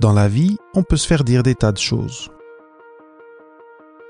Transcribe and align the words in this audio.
Dans 0.00 0.14
la 0.14 0.28
vie, 0.28 0.56
on 0.72 0.82
peut 0.82 0.96
se 0.96 1.06
faire 1.06 1.24
dire 1.24 1.42
des 1.42 1.54
tas 1.54 1.72
de 1.72 1.78
choses. 1.78 2.30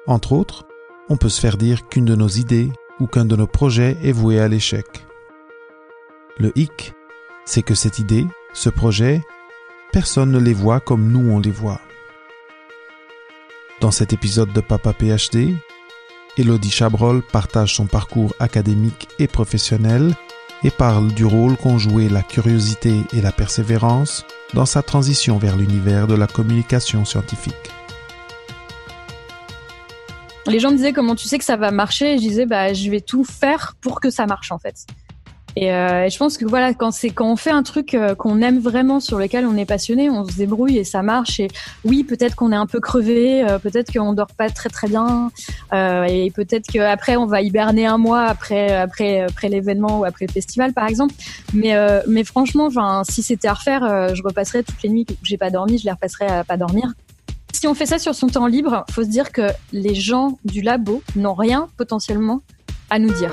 Entre 0.06 0.32
autres, 0.32 0.64
on 1.08 1.16
peut 1.16 1.28
se 1.28 1.40
faire 1.40 1.56
dire 1.56 1.88
qu'une 1.88 2.04
de 2.04 2.14
nos 2.14 2.28
idées 2.28 2.70
ou 3.00 3.08
qu'un 3.08 3.24
de 3.24 3.34
nos 3.34 3.48
projets 3.48 3.96
est 4.00 4.12
voué 4.12 4.38
à 4.38 4.46
l'échec. 4.46 4.86
Le 6.38 6.52
hic, 6.56 6.92
c'est 7.44 7.62
que 7.62 7.74
cette 7.74 7.98
idée, 7.98 8.24
ce 8.52 8.70
projet, 8.70 9.20
personne 9.90 10.30
ne 10.30 10.38
les 10.38 10.52
voit 10.52 10.78
comme 10.78 11.10
nous 11.10 11.28
on 11.28 11.40
les 11.40 11.50
voit. 11.50 11.80
Dans 13.80 13.90
cet 13.90 14.12
épisode 14.12 14.52
de 14.52 14.60
Papa 14.60 14.92
PhD, 14.92 15.56
Elodie 16.38 16.70
Chabrol 16.70 17.20
partage 17.20 17.74
son 17.74 17.86
parcours 17.86 18.32
académique 18.38 19.08
et 19.18 19.26
professionnel 19.26 20.14
et 20.62 20.70
parle 20.70 21.08
du 21.08 21.24
rôle 21.24 21.56
qu'ont 21.56 21.78
joué 21.78 22.08
la 22.08 22.22
curiosité 22.22 22.94
et 23.12 23.20
la 23.20 23.32
persévérance 23.32 24.24
dans 24.54 24.66
sa 24.66 24.82
transition 24.82 25.38
vers 25.38 25.56
l'univers 25.56 26.06
de 26.06 26.14
la 26.14 26.26
communication 26.26 27.04
scientifique. 27.04 27.54
Les 30.46 30.58
gens 30.58 30.70
me 30.70 30.76
disaient 30.76 30.92
comment 30.92 31.14
tu 31.14 31.28
sais 31.28 31.38
que 31.38 31.44
ça 31.44 31.56
va 31.56 31.70
marcher? 31.70 32.14
Et 32.14 32.18
je 32.18 32.22
disais 32.22 32.46
bah 32.46 32.72
je 32.72 32.90
vais 32.90 33.00
tout 33.00 33.24
faire 33.24 33.76
pour 33.80 34.00
que 34.00 34.10
ça 34.10 34.26
marche 34.26 34.50
en 34.50 34.58
fait. 34.58 34.86
Et, 35.56 35.72
euh, 35.72 36.08
je 36.08 36.16
pense 36.16 36.38
que 36.38 36.44
voilà, 36.44 36.74
quand 36.74 36.90
c'est 36.90 37.10
quand 37.10 37.30
on 37.30 37.36
fait 37.36 37.50
un 37.50 37.62
truc 37.62 37.94
euh, 37.94 38.14
qu'on 38.14 38.40
aime 38.40 38.58
vraiment, 38.58 39.00
sur 39.00 39.18
lequel 39.18 39.46
on 39.46 39.56
est 39.56 39.64
passionné, 39.64 40.10
on 40.10 40.24
se 40.24 40.36
débrouille 40.36 40.78
et 40.78 40.84
ça 40.84 41.02
marche. 41.02 41.40
Et 41.40 41.48
oui, 41.84 42.04
peut-être 42.04 42.36
qu'on 42.36 42.52
est 42.52 42.56
un 42.56 42.66
peu 42.66 42.80
crevé, 42.80 43.42
euh, 43.42 43.58
peut-être 43.58 43.92
qu'on 43.92 44.12
dort 44.12 44.32
pas 44.36 44.48
très 44.50 44.68
très 44.68 44.88
bien, 44.88 45.30
euh, 45.72 46.04
et 46.04 46.30
peut-être 46.30 46.66
qu'après 46.66 47.16
on 47.16 47.26
va 47.26 47.42
hiberner 47.42 47.86
un 47.86 47.98
mois 47.98 48.22
après 48.22 48.76
après 48.76 49.22
après 49.22 49.48
l'événement 49.48 50.00
ou 50.00 50.04
après 50.04 50.26
le 50.26 50.32
festival 50.32 50.72
par 50.72 50.86
exemple. 50.86 51.14
Mais 51.52 51.74
euh, 51.74 52.00
mais 52.06 52.24
franchement, 52.24 52.66
enfin, 52.66 53.02
si 53.08 53.22
c'était 53.22 53.48
à 53.48 53.54
refaire, 53.54 54.14
je 54.14 54.22
repasserais 54.22 54.62
toutes 54.62 54.82
les 54.82 54.88
nuits 54.88 55.06
où 55.10 55.24
j'ai 55.24 55.38
pas 55.38 55.50
dormi, 55.50 55.78
je 55.78 55.84
les 55.84 55.92
repasserais 55.92 56.28
à 56.28 56.44
pas 56.44 56.56
dormir. 56.56 56.92
Si 57.52 57.66
on 57.66 57.74
fait 57.74 57.86
ça 57.86 57.98
sur 57.98 58.14
son 58.14 58.28
temps 58.28 58.46
libre, 58.46 58.84
faut 58.90 59.02
se 59.02 59.08
dire 59.08 59.32
que 59.32 59.48
les 59.72 59.94
gens 59.94 60.38
du 60.44 60.62
labo 60.62 61.02
n'ont 61.16 61.34
rien 61.34 61.68
potentiellement 61.76 62.42
à 62.90 62.98
nous 62.98 63.12
dire. 63.12 63.32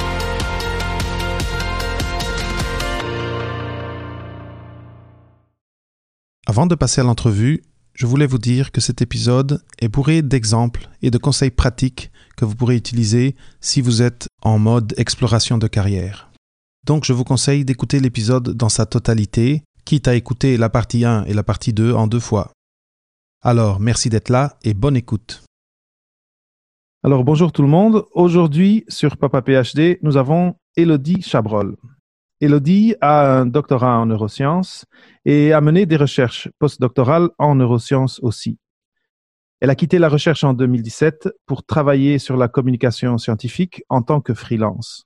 Avant 6.51 6.67
de 6.67 6.75
passer 6.75 6.99
à 6.99 7.05
l'entrevue, 7.05 7.63
je 7.93 8.05
voulais 8.05 8.27
vous 8.27 8.37
dire 8.37 8.73
que 8.73 8.81
cet 8.81 9.01
épisode 9.01 9.63
est 9.79 9.87
bourré 9.87 10.21
d'exemples 10.21 10.89
et 11.01 11.09
de 11.09 11.17
conseils 11.17 11.49
pratiques 11.49 12.11
que 12.35 12.43
vous 12.43 12.55
pourrez 12.55 12.75
utiliser 12.75 13.37
si 13.61 13.79
vous 13.79 14.01
êtes 14.01 14.27
en 14.41 14.59
mode 14.59 14.93
exploration 14.97 15.57
de 15.57 15.67
carrière. 15.67 16.29
Donc 16.85 17.05
je 17.05 17.13
vous 17.13 17.23
conseille 17.23 17.63
d'écouter 17.63 18.01
l'épisode 18.01 18.49
dans 18.49 18.67
sa 18.67 18.85
totalité, 18.85 19.63
quitte 19.85 20.09
à 20.09 20.15
écouter 20.15 20.57
la 20.57 20.67
partie 20.67 21.05
1 21.05 21.23
et 21.23 21.33
la 21.33 21.43
partie 21.43 21.71
2 21.71 21.93
en 21.93 22.07
deux 22.07 22.19
fois. 22.19 22.51
Alors, 23.41 23.79
merci 23.79 24.09
d'être 24.09 24.27
là 24.27 24.57
et 24.65 24.73
bonne 24.73 24.97
écoute. 24.97 25.45
Alors, 27.01 27.23
bonjour 27.23 27.53
tout 27.53 27.61
le 27.61 27.69
monde. 27.69 28.03
Aujourd'hui, 28.13 28.83
sur 28.89 29.15
Papa 29.15 29.41
PhD, 29.41 29.99
nous 30.01 30.17
avons 30.17 30.55
Elodie 30.75 31.21
Chabrol. 31.21 31.77
Elodie 32.41 32.95
a 33.01 33.37
un 33.37 33.45
doctorat 33.45 33.99
en 33.99 34.07
neurosciences 34.07 34.85
et 35.25 35.53
a 35.53 35.61
mené 35.61 35.85
des 35.85 35.95
recherches 35.95 36.49
postdoctorales 36.57 37.29
en 37.37 37.53
neurosciences 37.53 38.19
aussi. 38.23 38.57
Elle 39.59 39.69
a 39.69 39.75
quitté 39.75 39.99
la 39.99 40.09
recherche 40.09 40.43
en 40.43 40.53
2017 40.53 41.29
pour 41.45 41.63
travailler 41.63 42.17
sur 42.17 42.37
la 42.37 42.47
communication 42.47 43.19
scientifique 43.19 43.83
en 43.89 44.01
tant 44.01 44.21
que 44.21 44.33
freelance. 44.33 45.05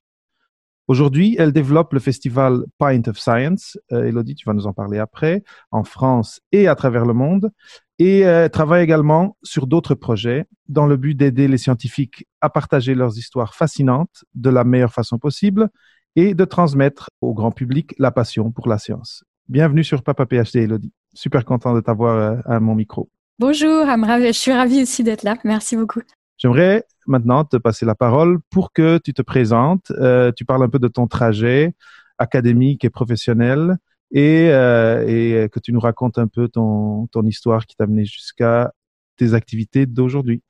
Aujourd'hui, 0.88 1.36
elle 1.38 1.52
développe 1.52 1.92
le 1.92 2.00
festival 2.00 2.64
Pint 2.78 3.02
of 3.08 3.20
Science, 3.20 3.78
euh, 3.92 4.06
Elodie, 4.06 4.36
tu 4.36 4.46
vas 4.46 4.54
nous 4.54 4.68
en 4.68 4.74
parler 4.74 5.00
après, 5.00 5.44
en 5.72 5.84
France 5.84 6.40
et 6.54 6.68
à 6.70 6.76
travers 6.76 7.06
le 7.06 7.14
monde, 7.14 7.52
et 8.00 8.26
euh, 8.26 8.48
travaille 8.48 8.84
également 8.84 9.36
sur 9.44 9.68
d'autres 9.68 9.96
projets 9.96 10.46
dans 10.70 10.86
le 10.86 10.96
but 10.96 11.16
d'aider 11.16 11.50
les 11.50 11.58
scientifiques 11.58 12.26
à 12.40 12.50
partager 12.50 12.96
leurs 12.96 13.18
histoires 13.18 13.56
fascinantes 13.56 14.24
de 14.36 14.50
la 14.50 14.64
meilleure 14.64 14.94
façon 14.94 15.18
possible 15.18 15.70
et 16.16 16.34
de 16.34 16.46
transmettre 16.46 17.10
au 17.22 17.34
grand 17.34 17.52
public 17.52 17.94
la 18.00 18.12
passion 18.12 18.52
pour 18.52 18.68
la 18.68 18.78
science. 18.78 19.24
Bienvenue 19.48 19.84
sur 19.84 20.02
Papa 20.02 20.26
PhD, 20.26 20.64
Elodie. 20.64 20.94
Super 21.14 21.46
content 21.46 21.74
de 21.76 21.82
t'avoir 21.82 22.18
euh, 22.18 22.42
à 22.46 22.60
mon 22.60 22.76
micro. 22.76 23.10
Bonjour, 23.38 23.86
je 23.86 24.32
suis 24.32 24.54
ravie 24.54 24.82
aussi 24.82 25.04
d'être 25.04 25.24
là. 25.24 25.36
Merci 25.44 25.76
beaucoup. 25.76 26.02
J'aimerais 26.38 26.86
maintenant 27.06 27.44
te 27.44 27.58
passer 27.58 27.86
la 27.86 27.96
parole 27.96 28.40
pour 28.50 28.72
que 28.72 28.98
tu 28.98 29.14
te 29.14 29.22
présentes, 29.22 29.92
euh, 29.92 30.32
tu 30.36 30.46
parles 30.46 30.64
un 30.64 30.70
peu 30.70 30.80
de 30.80 30.88
ton 30.88 31.08
trajet 31.08 31.74
académique 32.18 32.86
et 32.86 32.90
professionnel 32.90 33.78
et, 34.12 34.50
euh, 34.52 35.06
et 35.08 35.50
que 35.50 35.60
tu 35.60 35.74
nous 35.74 35.80
racontes 35.80 36.18
un 36.18 36.28
peu 36.28 36.48
ton, 36.48 37.08
ton 37.08 37.24
histoire 37.24 37.66
qui 37.66 37.76
t'a 37.76 37.88
mené 37.88 38.06
jusqu'à 38.06 38.72
tes 39.18 39.34
activités 39.34 39.86
d'aujourd'hui. 39.86 40.42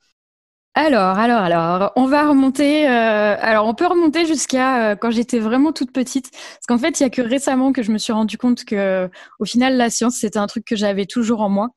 Alors, 0.78 1.18
alors, 1.18 1.40
alors, 1.40 1.94
on 1.96 2.06
va 2.06 2.28
remonter. 2.28 2.86
Euh, 2.86 3.38
alors, 3.40 3.66
on 3.66 3.74
peut 3.74 3.88
remonter 3.88 4.26
jusqu'à 4.26 4.92
euh, 4.92 4.96
quand 4.98 5.10
j'étais 5.10 5.40
vraiment 5.40 5.72
toute 5.72 5.94
petite, 5.94 6.32
parce 6.32 6.66
qu'en 6.68 6.78
fait, 6.78 7.00
il 7.00 7.04
y 7.04 7.06
a 7.06 7.10
que 7.10 7.22
récemment 7.22 7.72
que 7.72 7.82
je 7.82 7.94
me 7.94 7.98
suis 7.98 8.12
rendu 8.12 8.38
compte 8.38 8.66
que, 8.66 9.10
au 9.40 9.46
final, 9.46 9.78
la 9.78 9.90
science 9.90 10.18
c'était 10.18 10.38
un 10.38 10.48
truc 10.48 10.66
que 10.66 10.76
j'avais 10.76 11.06
toujours 11.06 11.40
en 11.42 11.50
moi, 11.50 11.70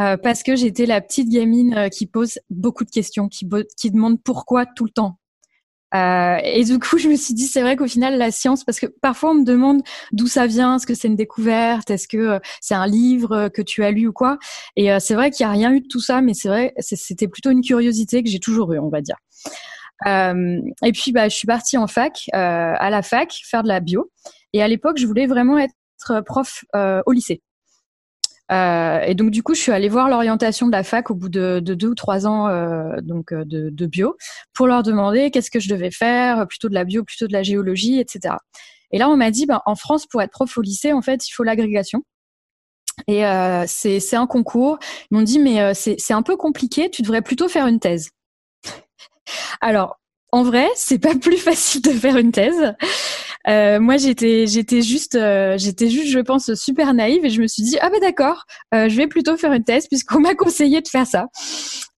euh, 0.00 0.16
parce 0.16 0.44
que 0.44 0.56
j'étais 0.56 0.86
la 0.86 1.00
petite 1.00 1.28
gamine 1.30 1.88
qui 1.92 2.06
pose 2.06 2.38
beaucoup 2.50 2.84
de 2.84 2.90
questions, 2.90 3.28
qui, 3.28 3.48
qui 3.76 3.90
demande 3.90 4.22
pourquoi 4.22 4.66
tout 4.66 4.84
le 4.84 4.92
temps. 4.92 5.19
Euh, 5.94 6.38
et 6.44 6.64
du 6.64 6.78
coup, 6.78 6.98
je 6.98 7.08
me 7.08 7.16
suis 7.16 7.34
dit, 7.34 7.46
c'est 7.46 7.62
vrai 7.62 7.76
qu'au 7.76 7.86
final, 7.86 8.16
la 8.16 8.30
science, 8.30 8.64
parce 8.64 8.78
que 8.78 8.86
parfois 8.86 9.30
on 9.30 9.34
me 9.34 9.44
demande 9.44 9.82
d'où 10.12 10.26
ça 10.26 10.46
vient, 10.46 10.76
est-ce 10.76 10.86
que 10.86 10.94
c'est 10.94 11.08
une 11.08 11.16
découverte, 11.16 11.90
est-ce 11.90 12.06
que 12.06 12.16
euh, 12.16 12.38
c'est 12.60 12.74
un 12.74 12.86
livre 12.86 13.32
euh, 13.32 13.48
que 13.48 13.62
tu 13.62 13.84
as 13.84 13.90
lu 13.90 14.06
ou 14.06 14.12
quoi. 14.12 14.38
Et 14.76 14.90
c'est 15.00 15.14
vrai 15.14 15.30
qu'il 15.30 15.44
n'y 15.46 15.50
a 15.50 15.52
rien 15.52 15.72
eu 15.72 15.80
de 15.80 15.88
tout 15.88 16.00
ça, 16.00 16.20
mais 16.20 16.34
c'est 16.34 16.48
vrai, 16.48 16.74
c'était 16.78 17.28
plutôt 17.28 17.50
une 17.50 17.62
curiosité 17.62 18.22
que 18.22 18.30
j'ai 18.30 18.38
toujours 18.38 18.72
eu, 18.72 18.78
on 18.78 18.88
va 18.88 19.00
dire. 19.00 19.16
et 20.06 20.92
puis, 20.92 21.12
bah, 21.12 21.28
je 21.28 21.36
suis 21.36 21.46
partie 21.46 21.76
en 21.76 21.86
fac, 21.86 22.28
à 22.32 22.90
la 22.90 23.02
fac, 23.02 23.32
faire 23.44 23.62
de 23.62 23.68
la 23.68 23.80
bio. 23.80 24.10
Et 24.52 24.62
à 24.62 24.68
l'époque, 24.68 24.98
je 24.98 25.06
voulais 25.06 25.26
vraiment 25.26 25.58
être 25.58 26.20
prof 26.24 26.64
au 26.74 27.12
lycée. 27.12 27.42
Euh, 28.50 29.00
et 29.00 29.14
donc 29.14 29.30
du 29.30 29.42
coup, 29.42 29.54
je 29.54 29.60
suis 29.60 29.72
allée 29.72 29.88
voir 29.88 30.08
l'orientation 30.08 30.66
de 30.66 30.72
la 30.72 30.82
fac 30.82 31.10
au 31.10 31.14
bout 31.14 31.28
de, 31.28 31.60
de 31.60 31.74
deux 31.74 31.88
ou 31.88 31.94
trois 31.94 32.26
ans 32.26 32.48
euh, 32.48 32.96
donc 33.00 33.32
euh, 33.32 33.44
de, 33.44 33.70
de, 33.70 33.86
bio 33.86 34.16
pour 34.54 34.66
leur 34.66 34.82
demander 34.82 35.30
qu'est-ce 35.30 35.52
que 35.52 35.60
je 35.60 35.68
devais 35.68 35.92
faire, 35.92 36.48
plutôt 36.48 36.68
de 36.68 36.74
la 36.74 36.84
bio, 36.84 37.04
plutôt 37.04 37.28
de 37.28 37.32
la 37.32 37.44
géologie, 37.44 38.00
etc. 38.00 38.34
Et 38.92 38.98
là, 38.98 39.08
on 39.08 39.16
m'a 39.16 39.30
dit, 39.30 39.46
ben, 39.46 39.60
en 39.66 39.76
France, 39.76 40.06
pour 40.06 40.20
être 40.22 40.32
prof 40.32 40.56
au 40.58 40.62
lycée, 40.62 40.92
en 40.92 41.02
fait, 41.02 41.28
il 41.28 41.32
faut 41.32 41.44
l'agrégation. 41.44 42.02
Et 43.06 43.24
euh, 43.24 43.64
c'est 43.66 44.16
un 44.16 44.26
concours. 44.26 44.78
Ils 45.10 45.16
m'ont 45.16 45.22
dit, 45.22 45.38
mais 45.38 45.60
euh, 45.60 45.72
c'est 45.74 46.12
un 46.12 46.22
peu 46.22 46.36
compliqué, 46.36 46.90
tu 46.90 47.02
devrais 47.02 47.22
plutôt 47.22 47.48
faire 47.48 47.66
une 47.66 47.80
thèse. 47.80 48.10
Alors, 49.60 49.98
en 50.32 50.42
vrai, 50.42 50.68
c'est 50.74 50.98
pas 50.98 51.14
plus 51.14 51.36
facile 51.38 51.82
de 51.82 51.90
faire 51.90 52.16
une 52.16 52.32
thèse. 52.32 52.74
Euh, 53.48 53.80
moi, 53.80 53.96
j'étais, 53.96 54.46
j'étais 54.46 54.82
juste, 54.82 55.14
euh, 55.14 55.56
j'étais 55.56 55.88
juste, 55.88 56.08
je 56.08 56.18
pense, 56.18 56.52
super 56.54 56.92
naïve 56.92 57.24
et 57.24 57.30
je 57.30 57.40
me 57.40 57.46
suis 57.46 57.62
dit, 57.62 57.78
ah 57.80 57.88
ben 57.88 58.00
d'accord, 58.00 58.44
euh, 58.74 58.88
je 58.88 58.96
vais 58.96 59.06
plutôt 59.06 59.36
faire 59.36 59.52
une 59.52 59.64
thèse 59.64 59.86
puisqu'on 59.88 60.20
m'a 60.20 60.34
conseillé 60.34 60.80
de 60.82 60.88
faire 60.88 61.06
ça. 61.06 61.28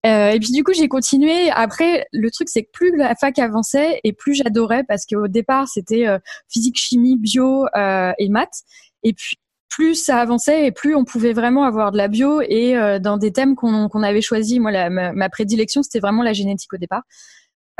Euh, 0.05 0.29
et 0.29 0.39
puis 0.39 0.51
du 0.51 0.63
coup, 0.63 0.73
j'ai 0.73 0.87
continué. 0.87 1.49
Après, 1.51 2.07
le 2.11 2.31
truc, 2.31 2.49
c'est 2.49 2.63
que 2.63 2.71
plus 2.71 2.95
la 2.95 3.15
fac 3.15 3.37
avançait 3.39 3.99
et 4.03 4.13
plus 4.13 4.35
j'adorais 4.35 4.83
parce 4.87 5.05
qu'au 5.05 5.27
départ, 5.27 5.67
c'était 5.67 6.05
physique, 6.49 6.77
chimie, 6.77 7.17
bio 7.17 7.65
et 7.75 8.29
maths. 8.29 8.63
Et 9.03 9.13
puis 9.13 9.37
plus 9.69 9.95
ça 9.95 10.19
avançait 10.19 10.67
et 10.67 10.71
plus 10.71 10.93
on 10.93 11.03
pouvait 11.03 11.33
vraiment 11.33 11.63
avoir 11.63 11.91
de 11.91 11.97
la 11.97 12.07
bio 12.07 12.41
et 12.41 12.75
dans 12.99 13.17
des 13.17 13.31
thèmes 13.31 13.55
qu'on 13.55 13.87
qu'on 13.87 14.03
avait 14.03 14.21
choisis. 14.21 14.59
Moi, 14.59 14.71
la, 14.71 14.89
ma 14.89 15.29
prédilection, 15.29 15.83
c'était 15.83 15.99
vraiment 15.99 16.23
la 16.23 16.33
génétique 16.33 16.73
au 16.73 16.77
départ. 16.77 17.03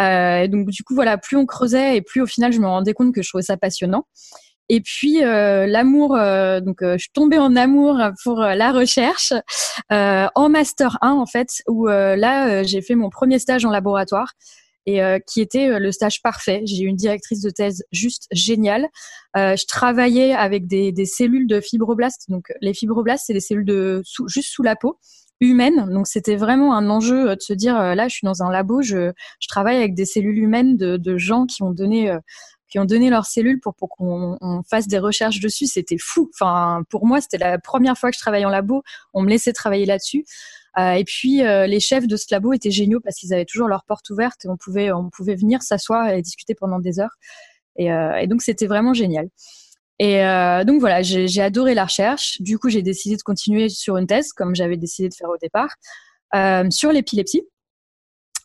Euh, 0.01 0.47
donc 0.47 0.69
du 0.69 0.83
coup 0.83 0.95
voilà, 0.95 1.17
plus 1.17 1.37
on 1.37 1.45
creusait 1.45 1.97
et 1.97 2.01
plus 2.01 2.21
au 2.21 2.25
final 2.25 2.51
je 2.51 2.59
me 2.59 2.65
rendais 2.65 2.93
compte 2.93 3.13
que 3.13 3.21
je 3.21 3.29
trouvais 3.29 3.43
ça 3.43 3.57
passionnant. 3.57 4.05
Et 4.69 4.81
puis 4.81 5.23
euh, 5.23 5.67
l'amour, 5.67 6.15
euh, 6.15 6.61
donc 6.61 6.81
euh, 6.81 6.93
je 6.93 7.03
suis 7.03 7.11
tombée 7.11 7.37
en 7.37 7.55
amour 7.55 7.99
pour 8.23 8.41
euh, 8.41 8.55
la 8.55 8.71
recherche 8.71 9.33
en 9.89 10.49
master 10.49 10.97
1 11.01 11.11
en 11.11 11.25
fait, 11.25 11.49
où 11.67 11.87
là 11.87 12.63
j'ai 12.63 12.81
fait 12.81 12.95
mon 12.95 13.09
premier 13.09 13.39
stage 13.39 13.65
en 13.65 13.69
laboratoire 13.69 14.33
et 14.85 14.99
qui 15.27 15.39
était 15.39 15.79
le 15.79 15.91
stage 15.91 16.21
parfait. 16.21 16.61
J'ai 16.65 16.83
eu 16.83 16.87
une 16.87 16.95
directrice 16.95 17.41
de 17.41 17.49
thèse 17.49 17.83
juste 17.91 18.27
géniale. 18.31 18.87
je 19.35 19.65
travaillais 19.67 20.33
avec 20.33 20.67
des, 20.67 20.91
des, 20.91 21.05
cellules 21.05 21.47
de 21.47 21.61
fibroblastes. 21.61 22.25
Donc 22.29 22.51
les 22.61 22.73
fibroblastes, 22.73 23.25
c'est 23.27 23.33
des 23.33 23.39
cellules 23.39 23.65
de 23.65 24.01
juste 24.27 24.51
sous 24.51 24.63
la 24.63 24.75
peau 24.75 24.97
humaines. 25.47 25.89
Donc 25.91 26.07
c'était 26.07 26.35
vraiment 26.35 26.75
un 26.75 26.89
enjeu 26.89 27.35
de 27.35 27.41
se 27.41 27.53
dire 27.53 27.75
là, 27.75 28.07
je 28.07 28.15
suis 28.15 28.25
dans 28.25 28.43
un 28.43 28.51
labo, 28.51 28.81
je, 28.81 29.11
je 29.39 29.47
travaille 29.47 29.77
avec 29.77 29.95
des 29.95 30.05
cellules 30.05 30.37
humaines 30.37 30.77
de, 30.77 31.17
gens 31.17 31.45
qui 31.45 31.63
ont 31.63 31.71
donné 31.71 32.15
qui 32.73 32.79
ont 32.79 32.85
donné 32.85 33.11
leurs 33.11 33.27
cellules 33.27 33.59
pour, 33.59 33.75
pour 33.75 33.89
qu'on 33.89 34.63
fasse 34.67 34.87
des 34.87 34.97
recherches 34.97 35.39
dessus. 35.39 35.67
C'était 35.67 35.99
fou. 35.99 36.31
Enfin, 36.33 36.81
pour 36.89 37.05
moi, 37.05 37.21
c'était 37.21 37.37
la 37.37 37.59
première 37.59 37.99
fois 37.99 38.09
que 38.09 38.15
je 38.15 38.19
travaillais 38.19 38.45
en 38.45 38.49
labo. 38.49 38.81
On 39.13 39.21
me 39.21 39.29
laissait 39.29 39.53
travailler 39.53 39.85
là-dessus. 39.85 40.25
Euh, 40.79 40.93
et 40.93 41.03
puis 41.03 41.43
euh, 41.43 41.67
les 41.67 41.79
chefs 41.79 42.07
de 42.07 42.17
ce 42.17 42.25
labo 42.31 42.51
étaient 42.53 42.71
géniaux 42.71 42.99
parce 42.99 43.17
qu'ils 43.17 43.33
avaient 43.33 43.45
toujours 43.45 43.67
leurs 43.67 43.83
portes 43.83 44.09
ouvertes 44.09 44.45
et 44.45 44.49
on 44.49 44.57
pouvait 44.57 44.91
on 44.91 45.11
pouvait 45.11 45.35
venir 45.35 45.61
s'asseoir 45.61 46.09
et 46.09 46.21
discuter 46.21 46.55
pendant 46.55 46.79
des 46.79 46.99
heures. 46.99 47.15
Euh, 47.79 48.15
et 48.15 48.27
donc 48.27 48.41
c'était 48.41 48.67
vraiment 48.67 48.93
génial. 48.93 49.27
Et 49.99 50.21
donc 50.65 50.79
voilà, 50.79 51.01
j'ai 51.01 51.41
adoré 51.41 51.75
la 51.75 51.85
recherche. 51.85 52.41
Du 52.41 52.57
coup, 52.57 52.69
j'ai 52.69 52.81
décidé 52.81 53.15
de 53.15 53.21
continuer 53.21 53.69
sur 53.69 53.97
une 53.97 54.07
thèse, 54.07 54.33
comme 54.33 54.55
j'avais 54.55 54.75
décidé 54.75 55.07
de 55.07 55.13
faire 55.13 55.29
au 55.29 55.37
départ, 55.37 55.69
sur 56.71 56.91
l'épilepsie. 56.91 57.43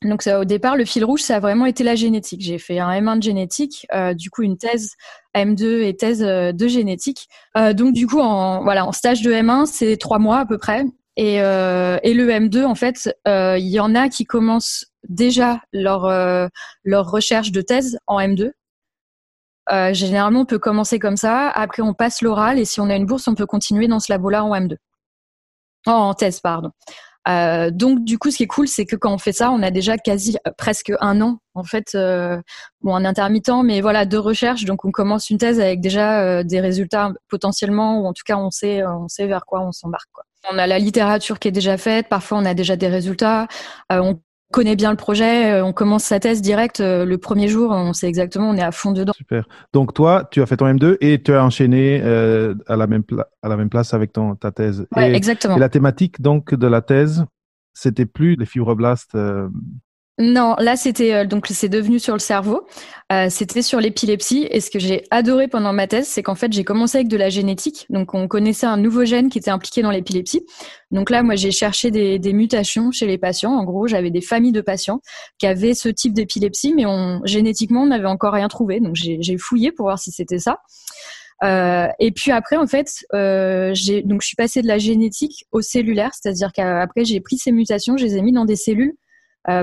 Donc 0.04 0.22
ça, 0.22 0.38
au 0.38 0.44
départ, 0.44 0.76
le 0.76 0.84
fil 0.84 1.04
rouge, 1.04 1.22
ça 1.22 1.36
a 1.36 1.40
vraiment 1.40 1.66
été 1.66 1.82
la 1.82 1.96
génétique. 1.96 2.40
J'ai 2.40 2.58
fait 2.58 2.78
un 2.78 2.88
M1 2.88 3.18
de 3.18 3.22
génétique, 3.22 3.86
euh, 3.92 4.14
du 4.14 4.30
coup 4.30 4.42
une 4.42 4.56
thèse 4.56 4.92
M2 5.34 5.82
et 5.82 5.96
thèse 5.96 6.22
euh, 6.22 6.52
de 6.52 6.68
génétique. 6.68 7.28
Euh, 7.56 7.72
donc 7.72 7.94
du 7.94 8.06
coup, 8.06 8.20
en, 8.20 8.62
voilà, 8.62 8.86
en 8.86 8.92
stage 8.92 9.22
de 9.22 9.32
M1, 9.32 9.66
c'est 9.66 9.96
trois 9.96 10.20
mois 10.20 10.38
à 10.38 10.46
peu 10.46 10.56
près. 10.56 10.84
Et, 11.16 11.38
et 11.38 12.14
le 12.14 12.28
M2, 12.28 12.64
en 12.64 12.76
fait, 12.76 13.12
il 13.26 13.66
y 13.66 13.80
en 13.80 13.96
a 13.96 14.08
qui 14.08 14.24
commencent 14.24 14.86
déjà 15.08 15.60
leur, 15.72 16.08
leur 16.84 17.10
recherche 17.10 17.50
de 17.50 17.60
thèse 17.60 17.98
en 18.06 18.20
M2. 18.20 18.52
Généralement, 19.92 20.40
on 20.40 20.46
peut 20.46 20.58
commencer 20.58 20.98
comme 20.98 21.16
ça. 21.16 21.48
Après, 21.50 21.82
on 21.82 21.94
passe 21.94 22.22
l'oral 22.22 22.58
et 22.58 22.64
si 22.64 22.80
on 22.80 22.90
a 22.90 22.96
une 22.96 23.06
bourse, 23.06 23.28
on 23.28 23.34
peut 23.34 23.46
continuer 23.46 23.88
dans 23.88 24.00
ce 24.00 24.12
labo-là 24.12 24.44
en 24.44 24.54
M2. 24.54 24.76
Oh, 25.86 25.90
en 25.90 26.14
thèse, 26.14 26.40
pardon. 26.40 26.70
Euh, 27.28 27.70
donc 27.70 28.04
du 28.04 28.18
coup, 28.18 28.30
ce 28.30 28.38
qui 28.38 28.44
est 28.44 28.48
cool, 28.48 28.68
c'est 28.68 28.86
que 28.86 28.96
quand 28.96 29.12
on 29.12 29.18
fait 29.18 29.32
ça, 29.32 29.50
on 29.50 29.62
a 29.62 29.70
déjà 29.70 29.98
quasi 29.98 30.36
euh, 30.46 30.50
presque 30.56 30.92
un 31.00 31.20
an 31.20 31.38
en 31.54 31.64
fait, 31.64 31.94
euh, 31.94 32.40
bon 32.80 32.94
en 32.94 33.04
intermittent, 33.04 33.50
mais 33.64 33.80
voilà 33.80 34.06
de 34.06 34.16
recherche. 34.16 34.64
Donc 34.64 34.84
on 34.84 34.90
commence 34.90 35.28
une 35.28 35.38
thèse 35.38 35.60
avec 35.60 35.80
déjà 35.80 36.42
des 36.42 36.60
résultats 36.60 37.12
potentiellement, 37.28 38.00
ou 38.00 38.06
en 38.06 38.12
tout 38.12 38.22
cas 38.24 38.36
on 38.36 38.50
sait 38.50 38.84
on 38.86 39.08
sait 39.08 39.26
vers 39.26 39.44
quoi 39.44 39.60
on 39.60 39.72
s'embarque. 39.72 40.08
On 40.50 40.58
a 40.58 40.66
la 40.66 40.78
littérature 40.78 41.38
qui 41.38 41.48
est 41.48 41.52
déjà 41.52 41.76
faite. 41.76 42.08
Parfois 42.08 42.38
on 42.38 42.44
a 42.44 42.54
déjà 42.54 42.76
des 42.76 42.88
résultats. 42.88 43.46
Connaît 44.52 44.76
bien 44.76 44.90
le 44.90 44.96
projet, 44.96 45.60
on 45.60 45.72
commence 45.72 46.04
sa 46.04 46.20
thèse 46.20 46.40
direct 46.40 46.80
le 46.80 47.16
premier 47.16 47.48
jour, 47.48 47.70
on 47.70 47.92
sait 47.92 48.08
exactement, 48.08 48.48
on 48.50 48.56
est 48.56 48.62
à 48.62 48.72
fond 48.72 48.92
dedans. 48.92 49.12
Super. 49.14 49.46
Donc 49.72 49.94
toi, 49.94 50.26
tu 50.30 50.40
as 50.40 50.46
fait 50.46 50.56
ton 50.56 50.66
M2 50.66 50.96
et 51.00 51.22
tu 51.22 51.34
as 51.34 51.44
enchaîné 51.44 52.00
à, 52.02 52.76
la 52.76 52.86
même 52.86 53.02
à 53.42 53.48
la 53.48 53.56
même 53.56 53.68
place 53.68 53.94
avec 53.94 54.12
ton, 54.12 54.36
ta 54.36 54.50
thèse. 54.50 54.86
Ouais, 54.96 55.14
exactement. 55.14 55.56
Et 55.56 55.60
la 55.60 55.68
thématique 55.68 56.20
donc 56.20 56.54
de 56.54 56.66
la 56.66 56.80
thèse, 56.80 57.24
c'était 57.74 58.06
plus 58.06 58.36
les 58.36 58.46
fibroblastes 58.46 59.16
non, 60.18 60.56
là 60.58 60.76
c'était 60.76 61.14
euh, 61.14 61.24
donc 61.24 61.46
c'est 61.48 61.68
devenu 61.68 62.00
sur 62.00 62.12
le 62.12 62.18
cerveau. 62.18 62.66
Euh, 63.12 63.28
c'était 63.30 63.62
sur 63.62 63.80
l'épilepsie 63.80 64.48
et 64.50 64.60
ce 64.60 64.68
que 64.68 64.80
j'ai 64.80 65.04
adoré 65.12 65.46
pendant 65.46 65.72
ma 65.72 65.86
thèse, 65.86 66.08
c'est 66.08 66.24
qu'en 66.24 66.34
fait 66.34 66.52
j'ai 66.52 66.64
commencé 66.64 66.98
avec 66.98 67.08
de 67.08 67.16
la 67.16 67.28
génétique. 67.28 67.86
Donc 67.88 68.14
on 68.14 68.26
connaissait 68.26 68.66
un 68.66 68.78
nouveau 68.78 69.04
gène 69.04 69.28
qui 69.30 69.38
était 69.38 69.52
impliqué 69.52 69.80
dans 69.80 69.92
l'épilepsie. 69.92 70.44
Donc 70.90 71.10
là 71.10 71.22
moi 71.22 71.36
j'ai 71.36 71.52
cherché 71.52 71.92
des, 71.92 72.32
mutations 72.32 72.90
chez 72.90 73.06
les 73.06 73.16
patients. 73.16 73.52
En 73.52 73.62
gros 73.62 73.86
j'avais 73.86 74.10
des 74.10 74.20
familles 74.20 74.52
de 74.52 74.60
patients 74.60 75.00
qui 75.38 75.46
avaient 75.46 75.74
ce 75.74 75.88
type 75.88 76.14
d'épilepsie, 76.14 76.74
mais 76.74 76.84
on, 76.84 77.20
génétiquement 77.24 77.82
on 77.82 77.86
n'avait 77.86 78.06
encore 78.06 78.34
rien 78.34 78.48
trouvé. 78.48 78.80
Donc 78.80 78.96
j'ai 78.96 79.38
fouillé 79.38 79.70
pour 79.70 79.86
voir 79.86 80.00
si 80.00 80.10
c'était 80.10 80.40
ça. 80.40 80.58
Euh, 81.44 81.86
et 82.00 82.10
puis 82.10 82.32
après, 82.32 82.56
en 82.56 82.66
fait, 82.66 83.04
euh, 83.14 83.72
donc 84.04 84.22
je 84.22 84.26
suis 84.26 84.36
passée 84.36 84.60
de 84.62 84.66
la 84.66 84.78
génétique 84.78 85.46
au 85.52 85.60
cellulaire, 85.60 86.10
c'est-à-dire 86.12 86.50
qu'après 86.52 87.04
j'ai 87.04 87.20
pris 87.20 87.38
ces 87.38 87.52
mutations, 87.52 87.96
je 87.96 88.04
les 88.04 88.16
ai 88.16 88.22
mis 88.22 88.32
dans 88.32 88.44
des 88.44 88.56
cellules 88.56 88.96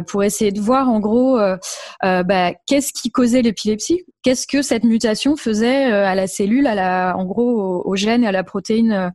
pour 0.08 0.24
essayer 0.24 0.52
de 0.52 0.60
voir 0.60 0.90
en 0.90 1.00
gros 1.00 1.40
euh, 1.40 1.58
euh, 2.04 2.24
bah, 2.24 2.54
qu'est-ce 2.68 2.92
qui 2.94 3.12
causait 3.12 3.42
l'épilepsie, 3.42 4.04
qu'est-ce 4.24 4.48
que 4.48 4.62
cette 4.62 4.84
mutation 4.84 5.36
faisait 5.36 5.86
à 5.86 6.16
la 6.16 6.28
cellule, 6.28 6.68
à 6.68 6.76
la, 6.76 7.16
en 7.18 7.26
gros 7.26 7.84
au, 7.86 7.96
gène 7.96 8.24
et 8.24 8.28
à 8.28 8.32
la 8.32 8.44
protéine 8.44 9.12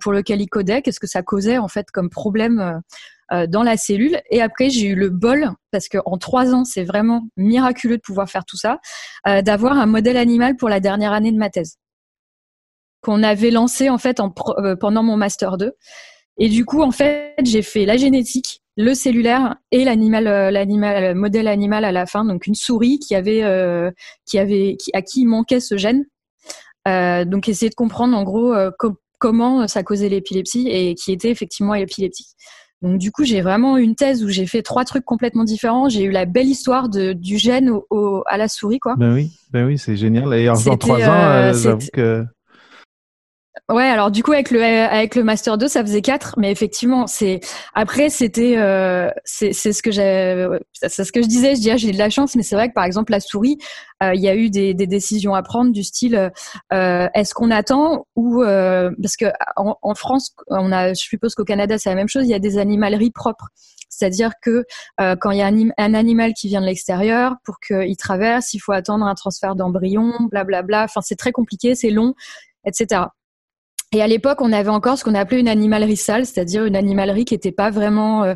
pour 0.00 0.12
lequel 0.12 0.40
il 0.40 0.48
codait, 0.48 0.82
qu'est-ce 0.82 1.00
que 1.00 1.06
ça 1.06 1.22
causait 1.22 1.58
en 1.58 1.68
fait 1.68 1.90
comme 1.90 2.10
problème 2.10 2.80
dans 3.30 3.62
la 3.62 3.76
cellule? 3.76 4.20
Et 4.30 4.42
après, 4.42 4.70
j'ai 4.70 4.88
eu 4.88 4.94
le 4.94 5.10
bol, 5.10 5.50
parce 5.70 5.88
qu'en 5.88 6.18
trois 6.18 6.54
ans, 6.54 6.64
c'est 6.64 6.84
vraiment 6.84 7.28
miraculeux 7.36 7.96
de 7.96 8.02
pouvoir 8.02 8.28
faire 8.28 8.44
tout 8.44 8.56
ça, 8.56 8.78
d'avoir 9.42 9.74
un 9.74 9.86
modèle 9.86 10.16
animal 10.16 10.56
pour 10.56 10.68
la 10.68 10.80
dernière 10.80 11.12
année 11.12 11.32
de 11.32 11.38
ma 11.38 11.50
thèse 11.50 11.76
qu'on 13.00 13.22
avait 13.22 13.50
lancé 13.50 13.88
en 13.90 13.98
fait 13.98 14.20
en, 14.20 14.30
pendant 14.80 15.02
mon 15.02 15.16
master 15.16 15.56
2. 15.56 15.72
Et 16.38 16.48
du 16.48 16.64
coup, 16.64 16.82
en 16.82 16.92
fait, 16.92 17.34
j'ai 17.44 17.62
fait 17.62 17.84
la 17.84 17.96
génétique, 17.96 18.62
le 18.76 18.94
cellulaire 18.94 19.56
et 19.72 19.84
l'animal, 19.84 20.28
euh, 20.28 20.50
l'animal, 20.52 21.14
modèle 21.16 21.48
animal 21.48 21.84
à 21.84 21.90
la 21.90 22.06
fin, 22.06 22.24
donc 22.24 22.46
une 22.46 22.54
souris 22.54 23.00
qui 23.00 23.16
avait, 23.16 23.42
euh, 23.42 23.90
qui 24.24 24.38
avait, 24.38 24.76
qui, 24.78 24.90
à 24.94 25.02
qui 25.02 25.26
manquait 25.26 25.60
ce 25.60 25.76
gène. 25.76 26.04
Euh, 26.86 27.24
donc 27.24 27.48
essayer 27.48 27.68
de 27.68 27.74
comprendre 27.74 28.16
en 28.16 28.22
gros 28.22 28.54
comment 29.18 29.66
ça 29.66 29.82
causait 29.82 30.08
l'épilepsie 30.08 30.68
et 30.68 30.94
qui 30.94 31.12
était 31.12 31.30
effectivement 31.30 31.74
épileptique. 31.74 32.28
Donc 32.80 32.98
du 32.98 33.10
coup, 33.10 33.24
j'ai 33.24 33.40
vraiment 33.40 33.76
une 33.76 33.96
thèse 33.96 34.24
où 34.24 34.28
j'ai 34.28 34.46
fait 34.46 34.62
trois 34.62 34.84
trucs 34.84 35.04
complètement 35.04 35.42
différents. 35.42 35.88
J'ai 35.88 36.04
eu 36.04 36.12
la 36.12 36.24
belle 36.24 36.46
histoire 36.46 36.88
de, 36.88 37.12
du 37.12 37.36
gène 37.36 37.72
au, 37.90 38.22
à 38.26 38.36
la 38.36 38.46
souris, 38.46 38.78
quoi. 38.78 38.94
Ben 38.96 39.12
oui, 39.12 39.32
ben 39.50 39.66
oui, 39.66 39.76
c'est 39.76 39.96
génial. 39.96 40.32
Et 40.34 40.48
en 40.48 40.54
trois 40.76 41.00
ans, 41.00 41.52
j'avoue 41.52 41.88
que 41.92 42.24
Ouais, 43.68 43.84
alors 43.84 44.10
du 44.10 44.22
coup 44.22 44.32
avec 44.32 44.50
le 44.50 44.62
avec 44.62 45.14
le 45.14 45.24
master 45.24 45.58
2, 45.58 45.68
ça 45.68 45.82
faisait 45.82 46.02
4, 46.02 46.34
mais 46.38 46.50
effectivement, 46.50 47.06
c'est 47.06 47.40
après 47.74 48.08
c'était 48.08 48.56
euh, 48.56 49.10
c'est 49.24 49.52
ce 49.52 49.82
que 49.82 49.90
j'ai 49.90 50.46
c'est 50.72 51.04
ce 51.04 51.12
que 51.12 51.22
je 51.22 51.28
disais, 51.28 51.54
je 51.54 51.60
disais 51.60 51.78
j'ai 51.78 51.92
de 51.92 51.98
la 51.98 52.10
chance, 52.10 52.36
mais 52.36 52.42
c'est 52.42 52.54
vrai 52.54 52.68
que 52.68 52.74
par 52.74 52.84
exemple 52.84 53.12
la 53.12 53.20
souris, 53.20 53.58
euh, 54.02 54.14
il 54.14 54.20
y 54.20 54.28
a 54.28 54.36
eu 54.36 54.50
des, 54.50 54.74
décisions 54.74 55.34
à 55.34 55.42
prendre 55.42 55.72
du 55.72 55.82
style 55.82 56.30
euh, 56.72 57.08
est-ce 57.14 57.34
qu'on 57.34 57.50
attend 57.50 58.06
ou 58.16 58.42
euh, 58.42 58.90
parce 59.02 59.16
que 59.16 59.26
en, 59.56 59.94
France, 59.94 60.34
on 60.48 60.72
a 60.72 60.88
je 60.90 61.00
suppose 61.00 61.34
qu'au 61.34 61.44
Canada 61.44 61.78
c'est 61.78 61.90
la 61.90 61.96
même 61.96 62.08
chose, 62.08 62.24
il 62.24 62.30
y 62.30 62.34
a 62.34 62.38
des 62.38 62.58
animaleries 62.58 63.10
propres. 63.10 63.48
C'est-à-dire 63.90 64.32
que 64.42 64.64
quand 64.98 65.30
il 65.30 65.38
y 65.38 65.42
a 65.42 65.46
un, 65.46 65.70
un, 65.78 65.94
animal 65.94 66.34
qui 66.34 66.48
vient 66.48 66.60
de 66.60 66.66
l'extérieur, 66.66 67.36
pour 67.44 67.58
qu'il 67.58 67.96
traverse, 67.96 68.54
il 68.54 68.58
faut 68.60 68.72
attendre 68.72 69.06
un 69.06 69.14
transfert 69.14 69.56
d'embryon, 69.56 70.12
blablabla. 70.30 70.84
Enfin, 70.84 71.00
c'est 71.02 71.16
très 71.16 71.32
compliqué, 71.32 71.74
c'est 71.74 71.90
long, 71.90 72.14
etc. 72.64 73.06
Et 73.92 74.02
à 74.02 74.06
l'époque, 74.06 74.42
on 74.42 74.52
avait 74.52 74.68
encore 74.68 74.98
ce 74.98 75.04
qu'on 75.04 75.14
appelait 75.14 75.40
une 75.40 75.48
animalerie 75.48 75.96
sale, 75.96 76.26
c'est-à-dire 76.26 76.66
une 76.66 76.76
animalerie 76.76 77.24
qui 77.24 77.32
n'était 77.32 77.52
pas 77.52 77.70
vraiment, 77.70 78.22
euh, 78.22 78.34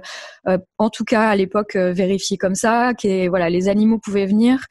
euh, 0.49 0.57
en 0.79 0.89
tout 0.89 1.05
cas 1.05 1.29
à 1.29 1.37
l'époque, 1.37 1.77
euh, 1.77 1.93
vérifiée 1.93 2.39
comme 2.39 2.55
ça. 2.55 2.95
Qui 2.95 3.29
voilà, 3.29 3.51
les 3.51 3.69
animaux 3.69 3.99
pouvaient 3.99 4.27
venir, 4.27 4.65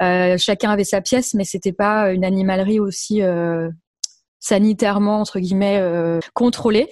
chacun 0.00 0.70
avait 0.70 0.84
sa 0.84 1.00
pièce, 1.00 1.32
mais 1.32 1.44
c'était 1.44 1.72
pas 1.72 2.10
une 2.12 2.24
animalerie 2.24 2.80
aussi 2.80 3.22
sanitairement 4.40 5.20
entre 5.20 5.38
guillemets 5.40 5.82
contrôlée. 6.34 6.88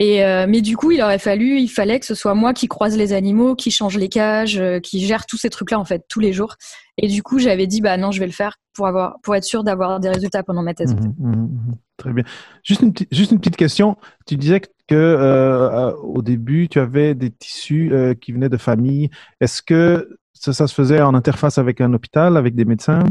Et 0.00 0.24
euh, 0.24 0.46
mais 0.48 0.60
du 0.60 0.76
coup, 0.76 0.90
il 0.90 1.00
aurait 1.02 1.20
fallu, 1.20 1.60
il 1.60 1.68
fallait 1.68 2.00
que 2.00 2.06
ce 2.06 2.16
soit 2.16 2.34
moi 2.34 2.52
qui 2.52 2.66
croise 2.66 2.96
les 2.96 3.12
animaux, 3.12 3.54
qui 3.54 3.70
change 3.70 3.96
les 3.96 4.08
cages, 4.08 4.58
euh, 4.58 4.80
qui 4.80 5.06
gère 5.06 5.24
tous 5.24 5.36
ces 5.36 5.50
trucs-là 5.50 5.78
en 5.78 5.84
fait 5.84 6.04
tous 6.08 6.18
les 6.18 6.32
jours. 6.32 6.56
Et 6.98 7.06
du 7.06 7.22
coup, 7.22 7.38
j'avais 7.38 7.68
dit 7.68 7.80
bah 7.80 7.96
non, 7.96 8.10
je 8.10 8.18
vais 8.18 8.26
le 8.26 8.32
faire 8.32 8.56
pour 8.72 8.88
avoir, 8.88 9.20
pour 9.22 9.36
être 9.36 9.44
sûr 9.44 9.62
d'avoir 9.62 10.00
des 10.00 10.08
résultats 10.08 10.42
pendant 10.42 10.62
ma 10.62 10.74
thèse. 10.74 10.96
Mmh, 10.96 11.14
mmh, 11.18 11.30
mmh, 11.30 11.74
très 11.96 12.12
bien. 12.12 12.24
Juste 12.64 12.82
une, 12.82 12.92
juste 13.12 13.30
une 13.30 13.38
petite 13.38 13.56
question. 13.56 13.96
Tu 14.26 14.36
disais 14.36 14.60
que 14.60 14.94
euh, 14.94 15.92
au 15.92 16.22
début, 16.22 16.68
tu 16.68 16.80
avais 16.80 17.14
des 17.14 17.30
tissus 17.30 17.92
qui 18.20 18.32
venaient 18.32 18.48
de 18.48 18.56
famille. 18.56 19.10
Est-ce 19.40 19.62
que 19.62 20.18
ça, 20.32 20.52
ça 20.52 20.66
se 20.66 20.74
faisait 20.74 21.00
en 21.00 21.14
interface 21.14 21.58
avec 21.58 21.80
un 21.80 21.92
hôpital, 21.94 22.36
avec 22.36 22.56
des 22.56 22.64
médecins? 22.64 23.04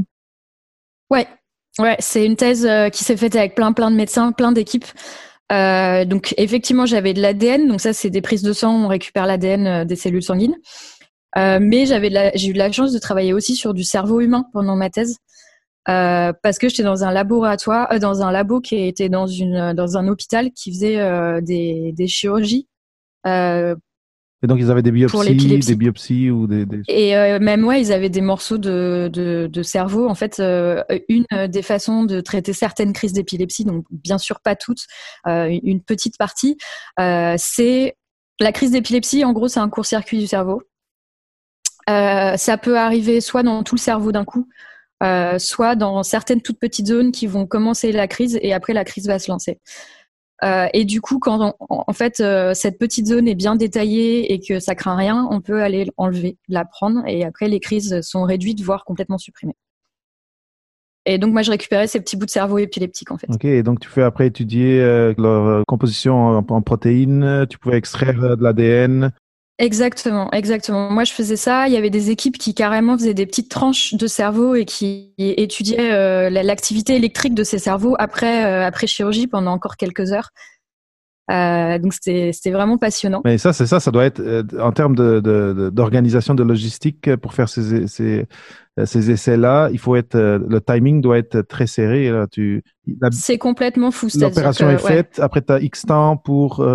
Ouais, 1.10 1.28
ouais, 1.80 1.96
c'est 2.00 2.26
une 2.26 2.36
thèse 2.36 2.68
qui 2.92 3.04
s'est 3.04 3.18
faite 3.18 3.36
avec 3.36 3.56
plein, 3.56 3.74
plein 3.74 3.92
de 3.92 3.96
médecins, 3.96 4.32
plein 4.32 4.52
d'équipes. 4.52 4.86
Euh, 5.52 6.06
donc 6.06 6.34
effectivement, 6.38 6.86
j'avais 6.86 7.14
de 7.14 7.22
l'ADN. 7.22 7.68
Donc 7.68 7.82
ça, 7.82 7.94
c'est 7.94 8.10
des 8.10 8.22
prises 8.22 8.44
de 8.44 8.54
sang. 8.54 8.86
On 8.86 8.88
récupère 8.88 9.26
l'ADN 9.26 9.68
euh, 9.68 9.86
des 9.86 9.96
cellules 9.96 10.24
sanguines. 10.24 10.56
Euh, 11.38 11.60
mais 11.62 11.86
j'avais 11.86 12.32
j'ai 12.36 12.50
eu 12.50 12.54
de 12.54 12.58
la 12.58 12.72
chance 12.72 12.94
de 12.94 13.00
travailler 13.00 13.34
aussi 13.34 13.56
sur 13.56 13.74
du 13.74 13.84
cerveau 13.84 14.22
humain 14.22 14.46
pendant 14.54 14.76
ma 14.76 14.90
thèse. 14.90 15.18
Euh, 15.90 16.32
parce 16.42 16.60
que 16.60 16.70
j'étais 16.70 16.84
dans 16.84 17.04
un 17.04 17.12
laboratoire, 17.12 17.92
euh, 17.92 18.00
dans 18.00 18.22
un 18.22 18.32
labo 18.32 18.62
qui 18.62 18.78
était 18.88 19.10
dans 19.10 19.28
une 19.28 19.74
dans 19.74 19.98
un 19.98 20.08
hôpital 20.08 20.52
qui 20.52 20.72
faisait 20.72 21.00
euh, 21.00 21.42
des 21.42 22.08
chirurgies 22.08 22.68
et 24.44 24.48
donc, 24.48 24.60
ils 24.60 24.70
avaient 24.70 24.82
des 24.82 24.92
biopsies, 24.92 25.60
des 25.60 25.76
biopsies 25.76 26.30
ou 26.30 26.48
des. 26.48 26.68
Et 26.90 27.16
euh, 27.16 27.40
même, 27.40 27.64
ouais, 27.64 27.80
ils 27.80 27.94
avaient 27.94 28.10
des 28.10 28.20
morceaux 28.20 28.58
de, 28.58 29.10
de, 29.12 29.48
de 29.50 29.64
cerveau. 29.64 30.10
En 30.10 30.16
fait, 30.16 30.42
euh, 30.42 30.84
une 31.08 31.26
des 31.48 31.62
façons 31.62 32.04
de 32.04 32.20
traiter 32.20 32.52
certaines 32.52 32.92
crises 32.92 33.14
d'épilepsie, 33.14 33.64
donc 33.64 33.86
bien 33.90 34.18
sûr 34.18 34.42
pas 34.42 34.58
toutes, 34.58 34.86
euh, 35.28 35.58
une 35.64 35.82
petite 35.82 36.18
partie, 36.18 36.58
c'est 36.98 37.96
la 38.42 38.52
crise 38.52 38.72
d'épilepsie. 38.72 39.24
En 39.24 39.32
gros, 39.32 39.48
c'est 39.48 39.62
un 39.62 39.70
court-circuit 39.70 40.20
du 40.20 40.28
cerveau. 40.28 40.62
ça 41.88 42.58
peut 42.62 42.78
arriver 42.78 43.22
soit 43.22 43.44
dans 43.44 43.64
tout 43.64 43.76
le 43.76 43.80
cerveau 43.80 44.12
d'un 44.12 44.26
coup, 44.26 44.50
soit 45.38 45.76
dans 45.76 46.04
certaines 46.04 46.42
toutes 46.42 46.60
petites 46.60 46.88
zones 46.88 47.14
qui 47.14 47.28
vont 47.28 47.48
commencer 47.48 47.94
la 47.94 48.10
crise 48.10 48.38
et 48.42 48.52
après 48.52 48.74
la 48.74 48.84
crise 48.84 49.08
va 49.08 49.20
se 49.20 49.32
lancer. 49.32 49.62
Et 50.74 50.86
du 50.86 51.02
coup, 51.02 51.20
quand 51.20 51.56
en 51.70 51.94
fait 51.94 52.24
cette 52.54 52.78
petite 52.78 53.08
zone 53.08 53.28
est 53.28 53.36
bien 53.36 53.56
détaillée 53.56 54.34
et 54.34 54.40
que 54.40 54.60
ça 54.60 54.76
craint 54.76 54.96
rien, 54.96 55.28
on 55.32 55.42
peut 55.42 55.62
aller 55.62 55.90
enlever, 55.98 56.38
la 56.48 56.66
prendre, 56.66 57.04
et 57.08 57.24
après 57.24 57.48
les 57.48 57.60
crises 57.60 58.02
sont 58.02 58.24
réduites, 58.24 58.62
voire 58.62 58.86
complètement 58.86 59.18
supprimées. 59.18 59.56
Et 61.06 61.18
donc, 61.18 61.34
moi, 61.34 61.42
je 61.42 61.52
récupérais 61.52 61.88
ces 61.88 62.00
petits 62.00 62.16
bouts 62.16 62.26
de 62.26 62.32
cerveau 62.32 62.60
épileptiques, 62.60 63.12
en 63.12 63.18
fait. 63.18 63.28
Ok, 63.30 63.46
donc 63.64 63.82
tu 63.82 63.90
fais 63.90 64.04
après 64.04 64.28
étudier 64.28 64.80
leur 65.18 65.64
composition 65.66 66.38
en, 66.38 66.62
protéines, 66.62 67.46
tu 67.50 67.58
pouvais 67.58 67.78
extraire 67.78 68.38
de 68.38 68.42
l'ADN. 68.42 69.12
Exactement, 69.60 70.32
exactement. 70.32 70.90
Moi, 70.90 71.04
je 71.04 71.14
faisais 71.14 71.36
ça. 71.36 71.68
Il 71.68 71.74
y 71.74 71.78
avait 71.78 71.92
des 71.92 72.10
équipes 72.10 72.40
qui 72.40 72.56
carrément 72.56 72.98
faisaient 72.98 73.14
des 73.14 73.28
petites 73.28 73.50
tranches 73.50 73.94
de 73.94 74.08
cerveau 74.08 74.56
et 74.56 74.66
qui 74.66 75.14
étudiaient 75.20 75.94
euh, 75.94 76.30
l'activité 76.32 76.96
électrique 76.96 77.36
de 77.36 77.44
ces 77.44 77.60
cerveaux 77.60 77.96
après, 78.00 78.46
euh, 78.46 78.66
après 78.66 78.88
chirurgie 78.88 79.28
pendant 79.28 79.52
encore 79.52 79.78
quelques 79.78 80.12
heures. 80.12 80.32
Euh, 81.32 81.78
donc 81.78 81.94
c'était 81.94 82.52
vraiment 82.52 82.78
passionnant. 82.78 83.22
Mais 83.24 83.38
ça, 83.38 83.54
c'est 83.54 83.68
ça, 83.68 83.80
ça 83.80 83.92
doit 83.92 84.06
être 84.06 84.22
en 84.60 84.72
termes 84.72 84.96
d'organisation 84.96 86.34
de, 86.34 86.44
de, 86.44 86.48
logistique 86.50 87.16
pour 87.18 87.34
faire 87.34 87.48
ces, 87.48 87.88
ces, 87.88 88.26
ces 88.84 89.12
essais-là, 89.12 89.70
il 89.72 89.80
faut 89.80 89.96
être 89.96 90.18
le 90.18 90.60
timing 90.60 91.00
doit 91.00 91.20
être 91.20 91.42
très 91.42 91.68
serré. 91.68 92.12
C'est 93.12 93.38
complètement 93.38 93.92
fou. 93.92 94.10
L'opération 94.16 94.70
est 94.70 94.80
faite. 94.80 95.20
Après, 95.22 95.42
tu 95.42 95.54
as 95.54 95.62
X 95.62 95.84
temps 95.84 96.18
pour 96.18 96.66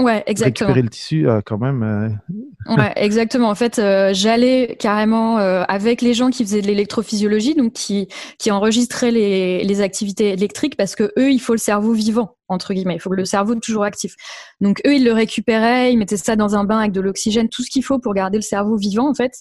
Ouais, 0.00 0.22
exactement. 0.26 0.68
Récupérer 0.68 0.82
le 0.82 0.90
tissu 0.90 1.28
euh, 1.28 1.40
quand 1.44 1.58
même. 1.58 1.82
Euh. 1.82 2.74
ouais, 2.76 2.92
exactement. 2.96 3.48
En 3.50 3.56
fait, 3.56 3.80
euh, 3.80 4.10
j'allais 4.14 4.76
carrément 4.78 5.38
avec 5.38 6.02
les 6.02 6.14
gens 6.14 6.30
qui 6.30 6.44
faisaient 6.44 6.62
de 6.62 6.68
l'électrophysiologie, 6.68 7.54
donc 7.56 7.72
qui 7.72 8.06
qui 8.38 8.52
enregistraient 8.52 9.10
les, 9.10 9.64
les 9.64 9.80
activités 9.80 10.30
électriques, 10.30 10.76
parce 10.76 10.94
que 10.94 11.12
eux, 11.18 11.32
il 11.32 11.40
faut 11.40 11.52
le 11.52 11.58
cerveau 11.58 11.92
vivant 11.92 12.36
entre 12.46 12.74
guillemets. 12.74 12.94
Il 12.94 13.00
faut 13.00 13.10
que 13.10 13.16
le 13.16 13.24
cerveau 13.24 13.56
toujours 13.56 13.82
actif. 13.82 14.14
Donc 14.60 14.80
eux, 14.86 14.94
ils 14.94 15.04
le 15.04 15.12
récupéraient, 15.12 15.92
ils 15.92 15.98
mettaient 15.98 16.16
ça 16.16 16.36
dans 16.36 16.54
un 16.54 16.64
bain 16.64 16.78
avec 16.78 16.92
de 16.92 17.00
l'oxygène, 17.00 17.48
tout 17.48 17.62
ce 17.62 17.70
qu'il 17.70 17.84
faut 17.84 17.98
pour 17.98 18.14
garder 18.14 18.38
le 18.38 18.42
cerveau 18.42 18.76
vivant 18.76 19.10
en 19.10 19.14
fait. 19.14 19.32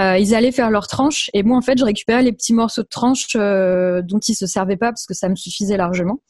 ils 0.00 0.34
allaient 0.34 0.50
faire 0.50 0.70
leurs 0.70 0.88
tranches 0.88 1.30
et 1.34 1.42
moi 1.42 1.56
en 1.56 1.60
fait 1.60 1.78
je 1.78 1.84
récupérais 1.84 2.22
les 2.22 2.32
petits 2.32 2.54
morceaux 2.54 2.82
de 2.82 2.88
tranches 2.88 3.36
dont 3.36 4.18
ils 4.26 4.34
se 4.34 4.46
servaient 4.46 4.76
pas 4.78 4.90
parce 4.90 5.06
que 5.06 5.14
ça 5.14 5.28
me 5.28 5.36
suffisait 5.36 5.76
largement. 5.76 6.20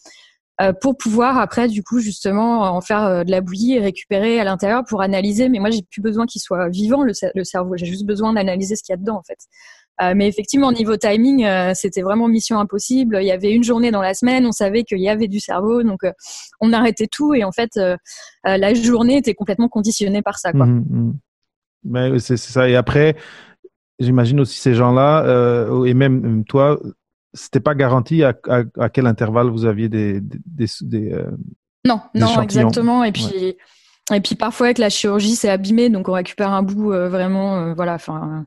Euh, 0.63 0.73
pour 0.73 0.97
pouvoir 0.97 1.39
après 1.39 1.67
du 1.67 1.83
coup 1.83 1.99
justement 1.99 2.61
en 2.61 2.81
faire 2.81 3.03
euh, 3.03 3.25
de 3.25 3.31
la 3.33 3.41
bouillie 3.41 3.75
et 3.75 3.81
récupérer 3.81 4.39
à 4.39 4.45
l'intérieur 4.45 4.85
pour 4.89 5.03
analyser. 5.03 5.49
Mais 5.49 5.59
moi 5.59 5.71
j'ai 5.71 5.83
plus 5.83 6.01
besoin 6.01 6.27
qu'il 6.27 6.41
soit 6.41 6.69
vivant 6.69 7.03
le, 7.03 7.13
cerveau, 7.43 7.77
j'ai 7.77 7.87
juste 7.87 8.07
besoin 8.07 8.33
d'analyser 8.33 8.77
ce 8.77 8.85
qu'il 8.85 8.93
y 8.93 8.95
a 8.95 8.97
dedans 8.97 9.17
en 9.17 9.23
fait. 9.25 9.39
Euh, 10.01 10.13
mais 10.15 10.29
effectivement, 10.29 10.69
au 10.69 10.73
niveau 10.73 10.97
timing, 10.97 11.47
c'était 11.75 12.03
vraiment 12.03 12.27
mission 12.27 12.59
impossible. 12.59 13.19
Il 13.21 13.27
y 13.27 13.33
avait 13.33 13.53
une 13.53 13.63
journée 13.63 13.93
dans 13.93 14.03
la 14.03 14.15
semaine, 14.15 14.45
on 14.45 14.53
savait 14.53 14.83
qu'il 14.85 14.99
y 14.99 15.09
avait 15.09 15.29
du 15.29 15.39
cerveau, 15.39 15.83
donc 15.85 16.01
on 16.61 16.73
arrêtait 16.73 17.07
tout 17.07 17.33
et 17.35 17.45
en 17.45 17.53
fait, 17.53 17.79
la 18.45 18.75
journée 18.75 19.19
était 19.19 19.35
complètement 19.35 19.69
conditionnée 19.69 20.21
par 20.21 20.39
ça. 20.39 20.51
Quoi. 20.51 20.67
Mmh, 20.67 21.15
mmh. 21.85 22.19
C'est 22.19 22.37
ça. 22.37 22.69
Et 22.69 22.75
après, 22.75 23.15
j'imagine 24.01 24.41
aussi 24.41 24.59
ces 24.59 24.75
gens-là, 24.75 25.69
et 25.87 25.95
même 25.95 26.45
toi, 26.45 26.77
c'était 27.35 27.61
pas 27.61 27.75
garanti 27.75 28.23
à, 28.23 28.35
à, 28.79 28.89
quel 28.89 29.07
intervalle 29.07 29.49
vous 29.49 29.67
aviez 29.67 29.89
des, 29.89 30.21
des, 30.21 30.67
des, 30.81 31.13
euh, 31.13 31.31
non 31.85 32.01
non 32.15 32.41
exactement. 32.41 33.05
Et 33.05 33.13
puis 33.13 33.57
et 34.13 34.21
puis 34.21 34.35
parfois 34.37 34.67
avec 34.69 34.79
la 34.79 34.91
chirurgie 34.91 35.35
c'est 35.35 35.49
abîmé 35.49 35.91
donc 35.91 36.09
on 36.09 36.13
récupère 36.13 36.53
un 36.53 36.63
bout 36.63 36.93
euh, 36.93 37.09
vraiment 37.09 37.57
euh, 37.57 37.75
voilà 37.75 37.95
enfin 37.95 38.47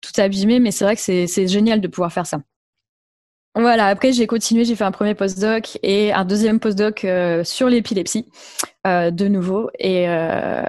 tout 0.00 0.18
abîmé. 0.20 0.60
Mais 0.60 0.70
c'est 0.70 0.84
vrai 0.84 0.96
que 0.96 1.02
c'est 1.02 1.46
génial 1.48 1.80
de 1.80 1.88
pouvoir 1.88 2.12
faire 2.12 2.26
ça 2.26 2.40
voilà, 3.54 3.86
après 3.86 4.12
j'ai 4.12 4.26
continué, 4.26 4.64
j'ai 4.64 4.76
fait 4.76 4.84
un 4.84 4.92
premier 4.92 5.14
postdoc 5.14 5.78
et 5.82 6.12
un 6.12 6.24
deuxième 6.24 6.60
postdoc 6.60 7.04
euh, 7.04 7.42
sur 7.44 7.68
l'épilepsie, 7.68 8.26
euh, 8.86 9.10
de 9.10 9.26
nouveau. 9.26 9.70
Et, 9.78 10.08
euh, 10.08 10.62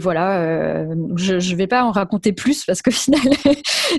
voilà, 0.00 0.86
je 1.16 1.34
ne 1.34 1.56
vais 1.56 1.66
pas 1.66 1.84
en 1.84 1.92
raconter 1.92 2.32
plus 2.32 2.64
parce 2.64 2.82
qu'au 2.82 2.90
final, 2.90 3.20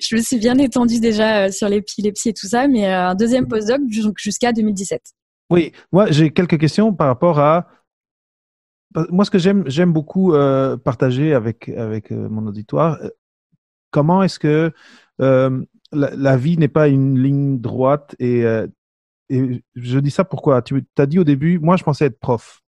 je 0.02 0.16
me 0.16 0.22
suis 0.22 0.38
bien 0.38 0.58
étendue 0.58 1.00
déjà 1.00 1.52
sur 1.52 1.70
l'épilepsie 1.70 2.30
et 2.30 2.34
tout 2.34 2.48
ça, 2.48 2.68
mais 2.68 2.86
un 2.86 3.16
deuxième 3.16 3.48
postdoc 3.48 3.82
jusqu'à 4.18 4.52
2017. 4.52 5.02
Oui, 5.50 5.72
moi 5.92 6.08
j'ai 6.10 6.32
quelques 6.32 6.60
questions 6.60 6.94
par 6.94 7.08
rapport 7.08 7.40
à... 7.40 7.68
Moi, 9.10 9.26
ce 9.26 9.32
que 9.32 9.40
j'aime, 9.40 9.64
j'aime 9.68 9.92
beaucoup 9.92 10.34
partager 10.84 11.34
avec 11.34 11.70
mon 12.12 12.46
auditoire, 12.46 13.00
comment 13.92 14.22
est-ce 14.22 14.38
que 14.38 14.72
la, 15.94 16.38
vie 16.38 16.58
n'est 16.58 16.68
pas 16.68 16.88
une 16.88 17.20
ligne 17.20 17.60
droite 17.60 18.16
et, 18.20 18.44
euh, 18.46 18.68
et, 19.30 19.64
je 19.76 20.00
dis 20.00 20.12
ça 20.12 20.24
pourquoi? 20.24 20.62
Tu 20.62 20.84
as 20.98 21.06
dit 21.06 21.20
au 21.20 21.24
début, 21.24 21.60
moi 21.60 21.78
je 21.78 21.84
pensais 21.84 22.06
être 22.06 22.20
prof. 22.20 22.62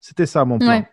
C'était 0.00 0.26
ça 0.26 0.44
mon 0.44 0.58
plan. 0.58 0.84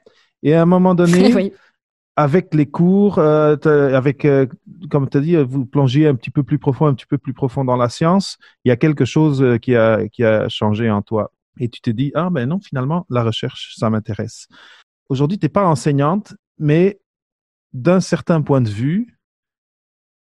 Et 0.41 0.53
à 0.53 0.61
un 0.61 0.65
moment 0.65 0.95
donné, 0.95 1.53
avec 2.15 2.53
les 2.53 2.65
cours, 2.65 3.17
euh, 3.19 3.55
avec, 3.65 4.25
euh, 4.25 4.45
comme 4.89 5.09
tu 5.09 5.17
as 5.17 5.21
dit, 5.21 5.35
vous 5.35 5.65
plongez 5.65 6.07
un 6.07 6.15
petit 6.15 6.31
peu 6.31 6.43
plus 6.43 6.59
profond, 6.59 6.87
un 6.87 6.93
petit 6.93 7.05
peu 7.05 7.17
plus 7.17 7.33
profond 7.33 7.65
dans 7.65 7.77
la 7.77 7.89
science, 7.89 8.37
il 8.65 8.69
y 8.69 8.71
a 8.71 8.75
quelque 8.75 9.05
chose 9.05 9.59
qui 9.61 9.75
a, 9.75 10.07
qui 10.09 10.23
a 10.23 10.47
changé 10.49 10.89
en 10.89 11.01
toi. 11.01 11.31
Et 11.59 11.69
tu 11.69 11.81
te 11.81 11.89
dis, 11.89 12.11
ah 12.15 12.29
ben 12.31 12.49
non, 12.49 12.59
finalement, 12.59 13.05
la 13.09 13.23
recherche, 13.23 13.75
ça 13.77 13.89
m'intéresse. 13.89 14.47
Aujourd'hui, 15.09 15.37
tu 15.37 15.45
n'es 15.45 15.49
pas 15.49 15.65
enseignante, 15.65 16.33
mais 16.57 16.99
d'un 17.73 17.99
certain 17.99 18.41
point 18.41 18.61
de 18.61 18.69
vue, 18.69 19.17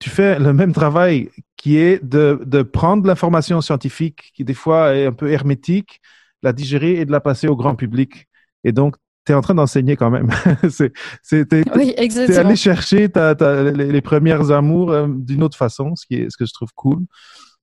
tu 0.02 0.10
fais 0.10 0.36
le 0.40 0.52
même 0.52 0.72
travail 0.72 1.30
qui 1.56 1.78
est 1.78 2.04
de, 2.04 2.40
de 2.44 2.62
prendre 2.62 3.06
l'information 3.06 3.60
scientifique 3.60 4.32
qui 4.34 4.42
des 4.42 4.52
fois 4.52 4.96
est 4.96 5.06
un 5.06 5.12
peu 5.12 5.30
hermétique, 5.30 6.00
la 6.42 6.52
digérer 6.52 6.94
et 6.94 7.04
de 7.04 7.12
la 7.12 7.20
passer 7.20 7.46
au 7.46 7.54
grand 7.54 7.76
public. 7.76 8.26
Et 8.64 8.72
donc, 8.72 8.96
tu 9.24 9.30
es 9.30 9.34
en 9.36 9.42
train 9.42 9.54
d'enseigner 9.54 9.94
quand 9.94 10.10
même. 10.10 10.28
c'est 10.68 10.92
oui, 11.76 11.94
aller 11.96 12.56
chercher 12.56 13.08
ta, 13.10 13.36
ta, 13.36 13.62
les, 13.70 14.00
premières 14.00 14.50
amours 14.50 14.90
euh, 14.90 15.06
d'une 15.08 15.44
autre 15.44 15.56
façon, 15.56 15.94
ce, 15.94 16.04
qui 16.04 16.16
est, 16.16 16.30
ce 16.30 16.36
que 16.36 16.46
je 16.46 16.52
trouve 16.52 16.72
cool. 16.74 16.98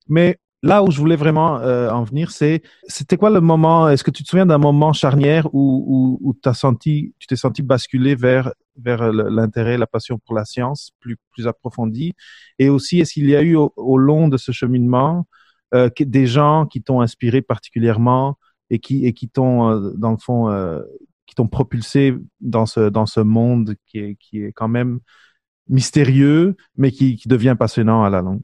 Mais 0.08 0.38
là 0.62 0.82
où 0.82 0.90
je 0.90 0.98
voulais 0.98 1.16
vraiment 1.16 1.58
euh, 1.58 1.90
en 1.90 2.04
venir, 2.04 2.30
c'est 2.30 2.62
c'était 2.88 3.18
quoi 3.18 3.28
le 3.28 3.42
moment 3.42 3.90
Est-ce 3.90 4.02
que 4.02 4.10
tu 4.10 4.22
te 4.22 4.30
souviens 4.30 4.46
d'un 4.46 4.56
moment 4.56 4.94
charnière 4.94 5.46
où, 5.52 6.18
où, 6.22 6.30
où 6.30 6.34
as 6.46 6.54
senti, 6.54 7.12
tu 7.18 7.26
t'es 7.26 7.36
senti 7.36 7.60
basculer 7.60 8.14
vers 8.14 8.50
vers 8.76 9.12
l'intérêt, 9.12 9.78
la 9.78 9.86
passion 9.86 10.18
pour 10.18 10.34
la 10.34 10.44
science 10.44 10.92
plus 11.00 11.16
plus 11.32 11.46
approfondie 11.46 12.14
Et 12.58 12.68
aussi, 12.68 13.00
est-ce 13.00 13.14
qu'il 13.14 13.28
y 13.28 13.36
a 13.36 13.42
eu 13.42 13.56
au, 13.56 13.98
long 13.98 14.28
de 14.28 14.36
ce 14.36 14.52
cheminement 14.52 15.26
euh, 15.74 15.90
des 15.98 16.26
gens 16.26 16.66
qui 16.66 16.82
t'ont 16.82 17.00
inspiré 17.00 17.42
particulièrement 17.42 18.38
et 18.70 18.78
qui 18.78 19.06
et 19.06 19.12
qui 19.12 19.28
t'ont 19.28 19.70
euh, 19.70 19.92
dans 19.96 20.12
le 20.12 20.18
fond 20.18 20.48
qui 21.26 21.34
t'ont 21.34 21.48
propulsé 21.48 22.14
dans 22.40 22.66
ce 22.66 22.88
dans 22.88 23.06
ce 23.06 23.20
monde 23.20 23.74
qui 23.86 23.98
est 23.98 24.16
qui 24.16 24.42
est 24.42 24.52
quand 24.52 24.68
même 24.68 25.00
mystérieux, 25.70 26.56
mais 26.76 26.90
qui, 26.90 27.16
qui 27.16 27.28
devient 27.28 27.56
passionnant 27.58 28.04
à 28.04 28.10
la 28.10 28.20
longue? 28.20 28.42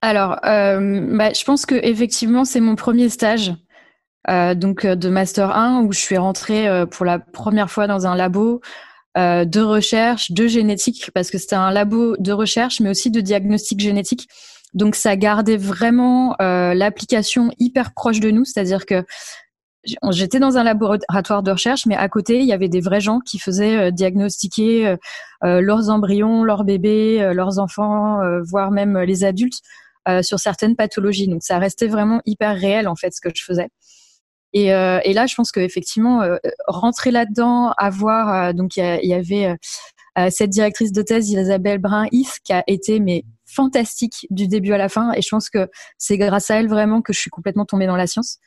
Alors, 0.00 0.38
euh, 0.46 1.16
bah, 1.16 1.32
je 1.32 1.44
pense 1.44 1.66
que 1.66 1.74
effectivement, 1.74 2.44
c'est 2.44 2.60
mon 2.60 2.76
premier 2.76 3.10
stage. 3.10 3.52
Euh, 4.28 4.54
donc 4.54 4.84
euh, 4.84 4.96
de 4.96 5.08
master 5.08 5.50
1 5.50 5.82
où 5.82 5.92
je 5.92 5.98
suis 5.98 6.18
rentrée 6.18 6.68
pour 6.90 7.06
la 7.06 7.18
première 7.18 7.70
fois 7.70 7.86
dans 7.86 8.06
un 8.06 8.14
labo 8.14 8.60
de 9.16 9.60
recherche 9.60 10.30
de 10.30 10.46
génétique 10.46 11.10
parce 11.14 11.30
que 11.30 11.38
c'était 11.38 11.56
un 11.56 11.70
labo 11.70 12.16
de 12.18 12.32
recherche 12.32 12.80
mais 12.80 12.90
aussi 12.90 13.10
de 13.10 13.20
diagnostic 13.20 13.80
génétique 13.80 14.28
donc 14.72 14.94
ça 14.94 15.16
gardait 15.16 15.56
vraiment 15.56 16.36
l'application 16.38 17.50
hyper 17.58 17.92
proche 17.92 18.20
de 18.20 18.30
nous 18.30 18.44
c'est-à-dire 18.44 18.86
que 18.86 19.04
j'étais 20.10 20.38
dans 20.38 20.58
un 20.58 20.62
laboratoire 20.62 21.42
de 21.42 21.50
recherche 21.50 21.86
mais 21.86 21.96
à 21.96 22.08
côté 22.08 22.38
il 22.38 22.46
y 22.46 22.52
avait 22.52 22.68
des 22.68 22.80
vrais 22.80 23.00
gens 23.00 23.18
qui 23.18 23.40
faisaient 23.40 23.90
diagnostiquer 23.90 24.94
leurs 25.42 25.90
embryons 25.90 26.44
leurs 26.44 26.62
bébés 26.62 27.32
leurs 27.34 27.58
enfants 27.58 28.20
voire 28.44 28.70
même 28.70 28.96
les 28.98 29.24
adultes 29.24 29.60
euh, 30.08 30.22
sur 30.22 30.38
certaines 30.38 30.76
pathologies. 30.76 31.28
Donc 31.28 31.42
ça 31.42 31.58
restait 31.58 31.86
vraiment 31.86 32.22
hyper 32.24 32.56
réel 32.56 32.88
en 32.88 32.96
fait 32.96 33.12
ce 33.12 33.20
que 33.20 33.28
je 33.34 33.44
faisais. 33.44 33.68
Et, 34.52 34.74
euh, 34.74 35.00
et 35.04 35.12
là, 35.12 35.26
je 35.26 35.34
pense 35.34 35.52
qu'effectivement, 35.52 36.22
euh, 36.22 36.36
rentrer 36.66 37.10
là-dedans, 37.10 37.72
avoir 37.76 38.52
donc 38.54 38.76
il 38.76 39.00
y, 39.02 39.14
avait 39.14 39.56
cette 40.30 40.50
directrice 40.50 40.92
de 40.92 41.02
thèse 41.02 41.30
Isabelle 41.30 41.78
Brun-Is 41.78 42.28
qui 42.44 42.52
a 42.52 42.64
été 42.66 43.00
mais 43.00 43.24
fantastique 43.46 44.26
du 44.30 44.48
début 44.48 44.72
à 44.72 44.78
la 44.78 44.88
fin. 44.88 45.12
Et 45.12 45.22
je 45.22 45.28
pense 45.30 45.50
que 45.50 45.68
c'est 45.98 46.18
grâce 46.18 46.50
à 46.50 46.56
elle 46.56 46.68
vraiment 46.68 47.00
que 47.00 47.12
je 47.12 47.18
suis 47.18 47.30
complètement 47.30 47.64
tombée 47.64 47.86
dans 47.86 47.96
la 47.96 48.06
science. 48.06 48.38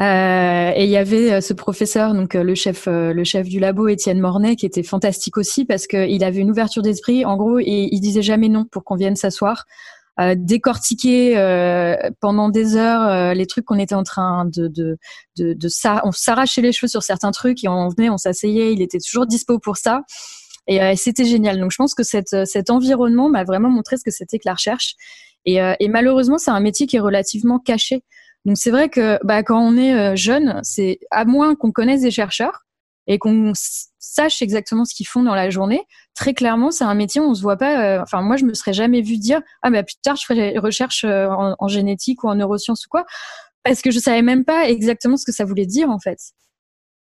Euh, 0.00 0.72
et 0.74 0.84
il 0.84 0.90
y 0.90 0.96
avait 0.96 1.42
ce 1.42 1.52
professeur, 1.52 2.14
donc 2.14 2.32
le 2.32 2.54
chef, 2.54 2.86
le 2.86 3.24
chef 3.24 3.48
du 3.48 3.60
labo, 3.60 3.88
Étienne 3.88 4.18
Mornay, 4.18 4.56
qui 4.56 4.64
était 4.64 4.82
fantastique 4.82 5.36
aussi 5.36 5.66
parce 5.66 5.86
qu'il 5.86 6.24
avait 6.24 6.40
une 6.40 6.50
ouverture 6.50 6.82
d'esprit. 6.82 7.24
En 7.24 7.36
gros, 7.36 7.58
et 7.58 7.88
il 7.92 8.00
disait 8.00 8.22
jamais 8.22 8.48
non 8.48 8.64
pour 8.64 8.84
qu'on 8.84 8.96
vienne 8.96 9.16
s'asseoir. 9.16 9.66
Euh, 10.20 10.34
décortiquer 10.36 11.38
euh, 11.38 11.96
pendant 12.20 12.50
des 12.50 12.76
heures 12.76 13.02
euh, 13.08 13.32
les 13.32 13.46
trucs 13.46 13.64
qu'on 13.64 13.78
était 13.78 13.94
en 13.94 14.02
train 14.02 14.44
de 14.44 14.68
de 14.68 14.98
de, 15.38 15.54
de 15.54 15.68
ça 15.68 16.02
on 16.04 16.12
s'arrachait 16.12 16.60
les 16.60 16.70
cheveux 16.70 16.88
sur 16.88 17.02
certains 17.02 17.30
trucs 17.30 17.64
et 17.64 17.68
on 17.68 17.88
venait 17.88 18.10
on 18.10 18.18
s'asseyait 18.18 18.74
il 18.74 18.82
était 18.82 18.98
toujours 18.98 19.26
dispo 19.26 19.58
pour 19.58 19.78
ça. 19.78 20.02
Et 20.68 20.94
c'était 20.96 21.24
génial. 21.24 21.58
Donc 21.58 21.72
je 21.72 21.76
pense 21.76 21.92
que 21.92 22.04
cette, 22.04 22.46
cet 22.46 22.70
environnement 22.70 23.28
m'a 23.28 23.42
vraiment 23.42 23.68
montré 23.68 23.96
ce 23.96 24.04
que 24.04 24.12
c'était 24.12 24.38
que 24.38 24.44
la 24.46 24.54
recherche. 24.54 24.94
Et, 25.44 25.56
et 25.56 25.88
malheureusement 25.88 26.38
c'est 26.38 26.52
un 26.52 26.60
métier 26.60 26.86
qui 26.86 26.96
est 26.96 27.00
relativement 27.00 27.58
caché. 27.58 28.04
Donc 28.44 28.56
c'est 28.56 28.70
vrai 28.70 28.88
que 28.88 29.18
bah, 29.24 29.42
quand 29.42 29.60
on 29.60 29.76
est 29.76 30.16
jeune, 30.16 30.60
c'est 30.62 31.00
à 31.10 31.24
moins 31.24 31.56
qu'on 31.56 31.72
connaisse 31.72 32.02
des 32.02 32.12
chercheurs 32.12 32.60
et 33.08 33.18
qu'on 33.18 33.54
sache 34.04 34.42
exactement 34.42 34.84
ce 34.84 34.94
qu'ils 34.94 35.06
font 35.06 35.22
dans 35.22 35.34
la 35.34 35.48
journée, 35.48 35.82
très 36.14 36.34
clairement, 36.34 36.70
c'est 36.70 36.84
un 36.84 36.94
métier 36.94 37.20
où 37.20 37.24
on 37.24 37.34
se 37.34 37.42
voit 37.42 37.56
pas. 37.56 38.02
enfin, 38.02 38.20
moi, 38.20 38.36
je 38.36 38.44
me 38.44 38.52
serais 38.52 38.72
jamais 38.72 39.00
vu 39.00 39.16
dire 39.16 39.40
ah 39.62 39.70
bah 39.70 39.82
plus 39.82 39.96
tard 40.02 40.16
je 40.16 40.24
ferai 40.26 40.58
recherche 40.58 41.04
en, 41.04 41.54
en, 41.58 41.68
génétique 41.68 42.24
ou 42.24 42.28
en 42.28 42.34
neurosciences 42.34 42.84
ou 42.86 42.88
quoi, 42.90 43.04
parce 43.64 43.80
que 43.82 43.90
je 43.90 43.98
savais 43.98 44.22
même 44.22 44.44
pas 44.44 44.68
exactement 44.68 45.16
ce 45.16 45.24
que 45.24 45.32
ça 45.32 45.44
voulait 45.44 45.66
dire 45.66 45.90
en 45.90 45.98
fait. 45.98 46.18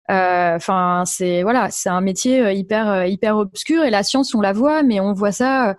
Euh, 0.10 0.56
enfin, 0.56 1.04
c'est 1.06 1.44
voilà, 1.44 1.70
c'est 1.72 1.90
un 1.90 2.02
métier 2.02 2.42
euh, 2.42 2.52
hyper 2.52 2.90
euh, 2.90 3.06
hyper 3.06 3.38
obscur 3.38 3.84
et 3.84 3.90
la 3.90 4.04
science 4.04 4.34
on 4.36 4.42
la 4.42 4.52
voit, 4.52 4.84
mais 4.84 5.00
on 5.00 5.14
voit 5.14 5.32
ça. 5.32 5.76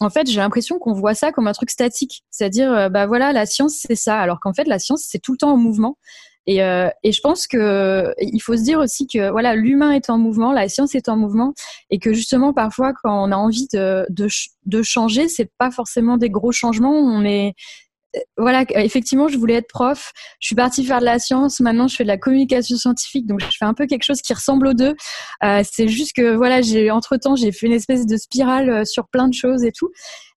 En 0.00 0.10
fait, 0.10 0.28
j'ai 0.28 0.38
l'impression 0.40 0.78
qu'on 0.78 0.92
voit 0.94 1.14
ça 1.14 1.32
comme 1.32 1.48
un 1.48 1.52
truc 1.52 1.70
statique, 1.70 2.24
c'est-à-dire 2.30 2.90
bah 2.90 3.06
voilà, 3.06 3.32
la 3.32 3.46
science 3.46 3.84
c'est 3.86 3.96
ça, 3.96 4.18
alors 4.18 4.40
qu'en 4.40 4.52
fait 4.52 4.64
la 4.66 4.78
science 4.78 5.06
c'est 5.08 5.20
tout 5.20 5.32
le 5.32 5.38
temps 5.38 5.52
en 5.52 5.56
mouvement. 5.56 5.96
Et, 6.46 6.58
et 6.58 7.12
je 7.12 7.20
pense 7.20 7.46
que 7.46 8.12
il 8.20 8.40
faut 8.40 8.56
se 8.56 8.62
dire 8.62 8.80
aussi 8.80 9.06
que 9.06 9.30
voilà, 9.30 9.54
l'humain 9.54 9.92
est 9.92 10.10
en 10.10 10.18
mouvement, 10.18 10.52
la 10.52 10.68
science 10.68 10.94
est 10.94 11.08
en 11.08 11.16
mouvement, 11.16 11.54
et 11.90 11.98
que 11.98 12.12
justement 12.12 12.52
parfois 12.52 12.92
quand 13.02 13.28
on 13.28 13.30
a 13.30 13.36
envie 13.36 13.68
de 13.72 14.06
de, 14.10 14.26
de 14.66 14.82
changer, 14.82 15.28
c'est 15.28 15.50
pas 15.58 15.70
forcément 15.70 16.16
des 16.16 16.30
gros 16.30 16.52
changements. 16.52 16.92
On 16.92 17.24
est 17.24 17.54
voilà, 18.36 18.64
effectivement, 18.74 19.28
je 19.28 19.38
voulais 19.38 19.54
être 19.54 19.68
prof. 19.68 20.12
Je 20.40 20.48
suis 20.48 20.54
partie 20.54 20.84
faire 20.84 21.00
de 21.00 21.04
la 21.04 21.18
science. 21.18 21.60
Maintenant, 21.60 21.88
je 21.88 21.96
fais 21.96 22.04
de 22.04 22.08
la 22.08 22.18
communication 22.18 22.76
scientifique, 22.76 23.26
donc 23.26 23.40
je 23.40 23.56
fais 23.58 23.64
un 23.64 23.74
peu 23.74 23.86
quelque 23.86 24.04
chose 24.04 24.20
qui 24.20 24.34
ressemble 24.34 24.66
aux 24.66 24.74
deux. 24.74 24.94
Euh, 25.44 25.62
c'est 25.70 25.88
juste 25.88 26.14
que 26.14 26.34
voilà, 26.34 26.62
j'ai 26.62 26.90
entre 26.90 27.16
temps, 27.16 27.36
j'ai 27.36 27.52
fait 27.52 27.66
une 27.66 27.72
espèce 27.72 28.06
de 28.06 28.16
spirale 28.16 28.70
euh, 28.70 28.84
sur 28.84 29.08
plein 29.08 29.28
de 29.28 29.34
choses 29.34 29.64
et 29.64 29.72
tout. 29.72 29.90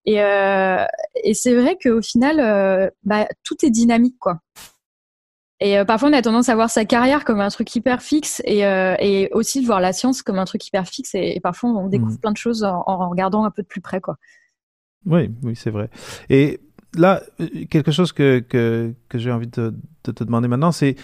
Et, 0.06 0.22
euh, 0.22 0.86
et 1.24 1.34
c'est 1.34 1.56
vrai 1.56 1.78
qu'au 1.82 2.02
final, 2.02 2.40
euh, 2.40 2.90
bah, 3.04 3.28
tout 3.44 3.58
est 3.66 3.72
dynamique, 3.72 4.16
quoi. 4.20 4.38
Et 5.62 5.78
euh, 5.78 5.86
parfois, 5.86 6.10
on 6.10 6.14
a 6.14 6.22
tendance 6.22 6.50
à 6.50 6.56
voir 6.56 6.70
sa 6.70 6.86
carrière 6.86 7.24
comme 7.24 7.40
un 7.40 7.50
truc 7.50 7.74
hyper 7.76 8.02
fixe 8.02 8.42
et, 8.46 8.60
et 9.00 9.30
aussi 9.32 9.62
de 9.62 9.66
voir 9.66 9.80
la 9.80 9.94
science 9.94 10.22
comme 10.22 10.38
un 10.38 10.46
truc 10.46 10.68
hyper 10.68 10.88
fixe. 10.88 11.16
Et, 11.16 11.40
parfois, 11.42 11.70
on 11.72 11.88
découvre 11.88 12.14
mmh. 12.14 12.20
plein 12.20 12.32
de 12.32 12.38
choses 12.38 12.64
en, 12.64 12.84
en, 12.86 13.10
regardant 13.10 13.46
un 13.46 13.52
peu 13.52 13.62
de 13.62 13.68
plus 13.68 13.82
près, 13.82 14.02
quoi. 14.02 14.18
Oui, 15.06 15.32
oui, 15.44 15.56
c'est 15.56 15.70
vrai. 15.70 15.90
Et 16.30 16.60
là, 16.96 17.22
quelque 17.70 17.92
chose 17.92 18.12
que, 18.12 18.40
que, 18.40 18.94
que 19.10 19.18
j'ai 19.18 19.32
envie 19.32 19.48
de, 19.48 19.74
de, 20.04 20.12
te 20.12 20.24
demander 20.24 20.48
maintenant, 20.48 20.72
c'est 20.72 20.96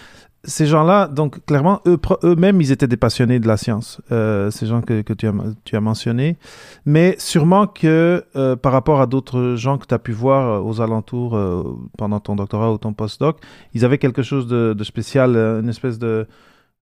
ces 0.44 0.66
gens-là, 0.66 1.06
donc 1.06 1.44
clairement, 1.46 1.80
eux, 1.86 1.98
eux-mêmes, 2.24 2.60
ils 2.60 2.72
étaient 2.72 2.88
des 2.88 2.96
passionnés 2.96 3.38
de 3.38 3.46
la 3.46 3.56
science, 3.56 4.00
euh, 4.10 4.50
ces 4.50 4.66
gens 4.66 4.82
que, 4.82 5.02
que 5.02 5.12
tu, 5.12 5.26
as, 5.26 5.32
tu 5.64 5.76
as 5.76 5.80
mentionnés. 5.80 6.36
Mais 6.84 7.14
sûrement 7.18 7.66
que 7.66 8.24
euh, 8.34 8.56
par 8.56 8.72
rapport 8.72 9.00
à 9.00 9.06
d'autres 9.06 9.54
gens 9.56 9.78
que 9.78 9.86
tu 9.86 9.94
as 9.94 9.98
pu 9.98 10.12
voir 10.12 10.48
euh, 10.48 10.60
aux 10.60 10.80
alentours 10.80 11.36
euh, 11.36 11.62
pendant 11.96 12.18
ton 12.18 12.34
doctorat 12.34 12.72
ou 12.72 12.78
ton 12.78 12.92
postdoc, 12.92 13.38
ils 13.74 13.84
avaient 13.84 13.98
quelque 13.98 14.22
chose 14.22 14.46
de, 14.46 14.74
de 14.76 14.84
spécial, 14.84 15.36
une 15.36 15.68
espèce 15.68 15.98
de, 15.98 16.26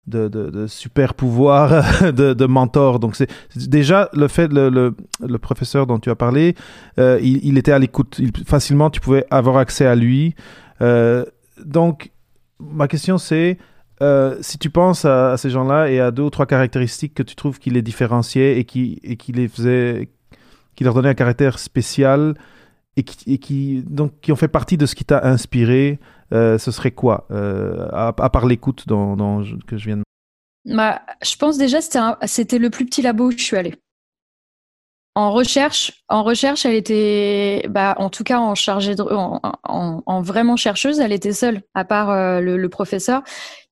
de, 0.07 0.27
de, 0.27 0.49
de, 0.49 0.67
super 0.67 1.13
pouvoir 1.13 2.03
de, 2.11 2.33
de 2.33 2.45
mentor. 2.45 2.99
Donc 2.99 3.15
c'est 3.15 3.29
déjà 3.55 4.09
le 4.13 4.27
fait 4.27 4.51
le, 4.51 4.69
le, 4.69 4.95
le, 5.19 5.37
professeur 5.37 5.87
dont 5.87 5.99
tu 5.99 6.09
as 6.09 6.15
parlé, 6.15 6.55
euh, 6.99 7.19
il, 7.21 7.45
il, 7.45 7.57
était 7.57 7.71
à 7.71 7.79
l'écoute. 7.79 8.19
Facilement, 8.45 8.89
tu 8.89 8.99
pouvais 8.99 9.25
avoir 9.29 9.57
accès 9.57 9.85
à 9.85 9.95
lui. 9.95 10.35
Euh, 10.81 11.25
donc 11.63 12.10
ma 12.61 12.87
question 12.87 13.17
c'est 13.17 13.57
euh, 14.01 14.37
si 14.41 14.57
tu 14.57 14.69
penses 14.69 15.05
à, 15.05 15.37
ces 15.37 15.49
gens-là 15.49 15.89
et 15.89 15.99
à 15.99 16.11
deux 16.11 16.23
ou 16.23 16.29
trois 16.29 16.47
caractéristiques 16.47 17.13
que 17.13 17.23
tu 17.23 17.35
trouves 17.35 17.59
qui 17.59 17.69
les 17.69 17.83
différenciaient 17.83 18.57
et 18.57 18.65
qui 18.65 18.99
les 19.27 19.47
faisait, 19.47 20.09
qui 20.75 20.83
leur 20.83 20.95
donnait 20.95 21.09
un 21.09 21.13
caractère 21.13 21.59
spécial 21.59 22.33
et 22.97 23.03
qui, 23.03 23.85
ont 23.99 24.35
fait 24.35 24.47
partie 24.47 24.77
de 24.77 24.85
ce 24.85 24.95
qui 24.95 25.05
t'a 25.05 25.25
inspiré 25.25 25.99
euh, 26.33 26.57
ce 26.57 26.71
serait 26.71 26.91
quoi, 26.91 27.27
euh, 27.31 27.87
à, 27.91 28.13
part 28.13 28.45
l'écoute 28.45 28.87
dont, 28.87 29.43
que 29.67 29.77
je 29.77 29.85
viens 29.85 29.97
de... 29.97 30.03
Bah, 30.65 31.01
je 31.23 31.35
pense 31.35 31.57
déjà 31.57 31.81
c'était 31.81 31.99
c'était 32.25 32.59
le 32.59 32.69
plus 32.69 32.85
petit 32.85 33.01
labo 33.01 33.27
où 33.27 33.31
je 33.31 33.43
suis 33.43 33.57
allée. 33.57 33.75
En 35.13 35.33
recherche, 35.33 35.91
en 36.07 36.23
recherche, 36.23 36.65
elle 36.65 36.75
était, 36.75 37.65
bah, 37.69 37.95
en 37.97 38.09
tout 38.09 38.23
cas 38.23 38.39
en 38.39 38.55
chargée 38.55 38.95
de, 38.95 39.03
en, 39.03 39.41
en, 39.63 40.01
en 40.05 40.21
vraiment 40.21 40.55
chercheuse, 40.55 41.01
elle 41.01 41.11
était 41.11 41.33
seule, 41.33 41.63
à 41.73 41.83
part 41.83 42.09
euh, 42.11 42.39
le, 42.39 42.55
le, 42.55 42.69
professeur. 42.69 43.21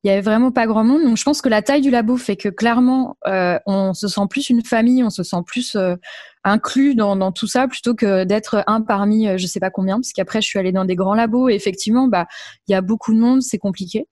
Il 0.04 0.10
y 0.10 0.12
avait 0.12 0.22
vraiment 0.22 0.52
pas 0.52 0.68
grand 0.68 0.84
monde. 0.84 1.04
Donc 1.04 1.16
je 1.16 1.24
pense 1.24 1.42
que 1.42 1.48
la 1.48 1.62
taille 1.62 1.80
du 1.80 1.92
labo 1.92 2.18
fait 2.18 2.36
que 2.36 2.50
clairement, 2.50 3.16
euh, 3.26 3.58
on 3.66 3.94
se 3.94 4.10
sent 4.10 4.28
plus 4.30 4.50
une 4.50 4.66
famille, 4.66 5.02
on 5.02 5.10
se 5.10 5.24
sent 5.24 5.42
plus 5.46 5.76
euh, 5.76 5.96
inclus 6.44 6.94
dans, 6.94 7.16
dans, 7.16 7.32
tout 7.32 7.48
ça 7.48 7.70
plutôt 7.70 7.96
que 7.96 8.26
d'être 8.26 8.64
un 8.68 8.82
parmi 8.82 9.28
euh, 9.30 9.38
je 9.38 9.48
sais 9.48 9.62
pas 9.62 9.70
combien. 9.70 9.96
Parce 9.96 10.12
qu'après 10.12 10.42
je 10.42 10.48
suis 10.48 10.60
allée 10.60 10.74
dans 10.74 10.86
des 10.86 10.96
grands 10.96 11.16
labos 11.16 11.48
et 11.48 11.54
effectivement, 11.54 12.08
bah, 12.10 12.28
il 12.68 12.74
y 12.74 12.76
a 12.76 12.82
beaucoup 12.82 13.14
de 13.14 13.20
monde, 13.20 13.42
c'est 13.42 13.60
compliqué. 13.60 14.08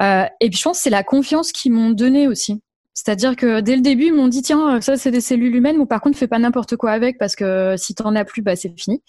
Euh, 0.00 0.24
et 0.40 0.48
puis 0.48 0.58
je 0.58 0.62
pense 0.62 0.78
que 0.78 0.84
c'est 0.84 0.90
la 0.90 1.02
confiance 1.02 1.52
qu'ils 1.52 1.72
m'ont 1.72 1.90
donnée 1.90 2.28
aussi. 2.28 2.62
C'est-à-dire 2.98 3.36
que 3.36 3.60
dès 3.60 3.76
le 3.76 3.80
début, 3.80 4.06
ils 4.06 4.12
m'ont 4.12 4.26
dit 4.26 4.42
tiens, 4.42 4.80
ça 4.80 4.96
c'est 4.96 5.12
des 5.12 5.20
cellules 5.20 5.54
humaines, 5.54 5.78
mais 5.78 5.86
par 5.86 6.00
contre, 6.00 6.18
fais 6.18 6.26
pas 6.26 6.40
n'importe 6.40 6.74
quoi 6.76 6.90
avec 6.90 7.16
parce 7.16 7.36
que 7.36 7.76
si 7.76 7.94
t'en 7.94 8.16
as 8.16 8.24
plus, 8.24 8.42
bah 8.42 8.56
c'est 8.56 8.76
fini. 8.76 9.04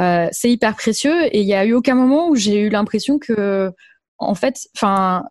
Euh, 0.00 0.26
c'est 0.32 0.50
hyper 0.50 0.74
précieux 0.74 1.24
et 1.26 1.40
il 1.40 1.46
y 1.46 1.54
a 1.54 1.64
eu 1.64 1.72
aucun 1.72 1.94
moment 1.94 2.28
où 2.28 2.34
j'ai 2.34 2.58
eu 2.62 2.68
l'impression 2.68 3.20
que, 3.20 3.70
en 4.18 4.34
fait, 4.34 4.56
enfin, 4.76 5.22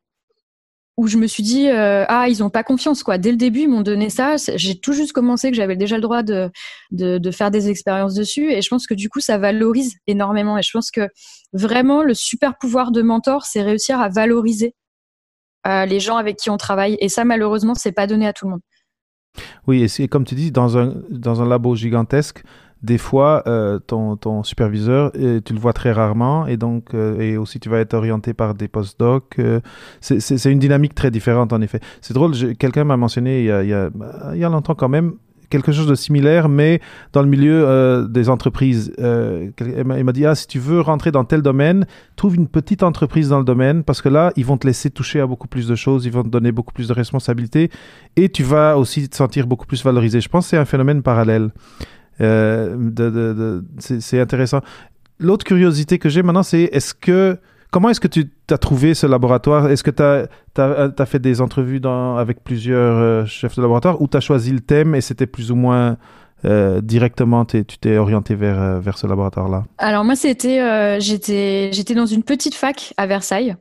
où 0.95 1.07
je 1.07 1.17
me 1.17 1.27
suis 1.27 1.43
dit 1.43 1.67
euh, 1.67 2.05
ah 2.07 2.29
ils 2.29 2.43
ont 2.43 2.49
pas 2.49 2.63
confiance 2.63 3.03
quoi. 3.03 3.17
Dès 3.17 3.31
le 3.31 3.37
début, 3.37 3.63
ils 3.63 3.69
m'ont 3.69 3.81
donné 3.81 4.09
ça. 4.09 4.37
J'ai 4.55 4.79
tout 4.79 4.93
juste 4.93 5.11
commencé 5.11 5.51
que 5.51 5.57
j'avais 5.57 5.75
déjà 5.75 5.97
le 5.97 6.01
droit 6.01 6.23
de, 6.23 6.49
faire 7.31 7.51
des 7.51 7.69
expériences 7.69 8.13
dessus 8.13 8.53
et 8.53 8.61
je 8.61 8.69
pense 8.69 8.87
que 8.87 8.93
du 8.93 9.09
coup 9.09 9.19
ça 9.19 9.37
valorise 9.37 9.95
énormément 10.07 10.57
et 10.57 10.63
je 10.63 10.71
pense 10.71 10.91
que 10.91 11.09
vraiment 11.51 12.03
le 12.03 12.13
super 12.13 12.57
pouvoir 12.57 12.91
de 12.91 13.01
mentor, 13.01 13.45
c'est 13.45 13.63
réussir 13.63 13.99
à 13.99 14.07
valoriser 14.07 14.75
les 15.65 15.99
gens 15.99 16.17
avec 16.17 16.37
qui 16.37 16.49
on 16.49 16.57
travaille. 16.57 16.97
Et 16.99 17.09
ça, 17.09 17.25
malheureusement, 17.25 17.75
c'est 17.75 17.91
pas 17.91 18.07
donné 18.07 18.27
à 18.27 18.33
tout 18.33 18.45
le 18.45 18.51
monde. 18.51 18.61
Oui, 19.67 19.85
et 19.99 20.07
comme 20.07 20.23
tu 20.23 20.35
dis, 20.35 20.51
dans 20.51 20.77
un, 20.77 20.93
dans 21.09 21.41
un 21.41 21.47
labo 21.47 21.75
gigantesque, 21.75 22.43
des 22.85 22.97
fois, 22.97 23.43
euh, 23.47 23.79
ton, 23.79 24.15
ton, 24.15 24.43
superviseur, 24.43 25.11
euh, 25.15 25.41
tu 25.43 25.53
le 25.53 25.59
vois 25.59 25.73
très 25.73 25.91
rarement, 25.91 26.45
et 26.45 26.55
donc, 26.55 26.93
euh, 26.93 27.19
et 27.19 27.35
aussi 27.35 27.59
tu 27.59 27.67
vas 27.67 27.79
être 27.79 27.95
orienté 27.95 28.33
par 28.33 28.53
des 28.53 28.67
postdocs. 28.67 29.37
C'est 30.01 30.51
une 30.51 30.59
dynamique 30.59 30.93
très 30.93 31.09
différente, 31.09 31.51
en 31.51 31.61
effet. 31.61 31.79
C'est 32.01 32.13
drôle, 32.13 32.33
quelqu'un 32.57 32.83
m'a 32.83 32.97
mentionné 32.97 33.39
il, 33.39 33.45
y 33.45 33.51
a, 33.51 33.63
il 33.63 34.39
y 34.39 34.43
a 34.43 34.49
longtemps 34.49 34.75
quand 34.75 34.89
même, 34.89 35.15
quelque 35.49 35.71
chose 35.71 35.87
de 35.87 35.95
similaire, 35.95 36.49
mais 36.49 36.81
dans 37.13 37.21
le 37.21 37.27
milieu 37.27 37.65
euh, 37.65 38.07
des 38.07 38.29
entreprises. 38.29 38.93
Euh, 38.99 39.49
il 39.59 40.03
m'a 40.03 40.11
dit, 40.11 40.25
ah, 40.25 40.35
si 40.35 40.47
tu 40.47 40.59
veux 40.59 40.81
rentrer 40.81 41.11
dans 41.11 41.23
tel 41.23 41.41
domaine, 41.41 41.85
trouve 42.15 42.35
une 42.35 42.47
petite 42.47 42.83
entreprise 42.83 43.29
dans 43.29 43.39
le 43.39 43.45
domaine, 43.45 43.83
parce 43.83 44.01
que 44.01 44.09
là, 44.09 44.31
ils 44.35 44.45
vont 44.45 44.57
te 44.57 44.67
laisser 44.67 44.89
toucher 44.89 45.19
à 45.19 45.27
beaucoup 45.27 45.47
plus 45.47 45.67
de 45.67 45.75
choses, 45.75 46.05
ils 46.05 46.11
vont 46.11 46.23
te 46.23 46.29
donner 46.29 46.51
beaucoup 46.51 46.73
plus 46.73 46.87
de 46.87 46.93
responsabilités, 46.93 47.69
et 48.15 48.29
tu 48.29 48.43
vas 48.43 48.77
aussi 48.77 49.07
te 49.09 49.15
sentir 49.15 49.47
beaucoup 49.47 49.65
plus 49.65 49.83
valorisé. 49.83 50.21
Je 50.21 50.29
pense 50.29 50.45
que 50.45 50.49
c'est 50.51 50.57
un 50.57 50.65
phénomène 50.65 51.01
parallèle. 51.01 51.51
Euh, 52.21 53.61
c'est 53.79 54.19
intéressant. 54.19 54.61
L'autre 55.19 55.45
curiosité 55.45 55.97
que 55.99 56.09
j'ai 56.09 56.23
maintenant, 56.23 56.43
c'est 56.43 56.63
est-ce 56.71 56.93
que 56.93 57.37
Comment 57.71 57.89
est-ce 57.89 57.99
que 57.99 58.07
tu 58.07 58.29
as 58.49 58.57
trouvé 58.57 58.93
ce 58.93 59.05
laboratoire? 59.05 59.69
Est-ce 59.69 59.83
que 59.83 59.91
tu 59.91 60.01
as, 60.01 60.27
as, 60.57 61.05
fait 61.05 61.19
des 61.19 61.41
entrevues 61.41 61.81
avec 61.85 62.43
plusieurs 62.43 62.97
euh, 62.97 63.25
chefs 63.25 63.55
de 63.55 63.61
laboratoire 63.61 64.01
ou 64.01 64.07
tu 64.07 64.15
as 64.15 64.21
choisi 64.21 64.51
le 64.51 64.61
thème 64.61 64.95
et 64.95 65.01
c'était 65.01 65.27
plus 65.27 65.51
ou 65.51 65.55
moins 65.55 65.97
euh, 66.45 66.81
directement, 66.81 67.45
tu 67.45 67.63
t'es 67.65 67.97
orienté 67.97 68.35
vers, 68.35 68.59
euh, 68.59 68.91
ce 68.95 69.07
laboratoire-là? 69.07 69.63
Alors 69.77 70.03
moi, 70.03 70.15
c'était, 70.15 70.59
euh, 70.59 70.99
j'étais, 70.99 71.71
dans 71.95 72.05
une 72.05 72.23
petite 72.23 72.55
fac 72.55 72.93
à 72.97 73.07
Versailles. 73.07 73.55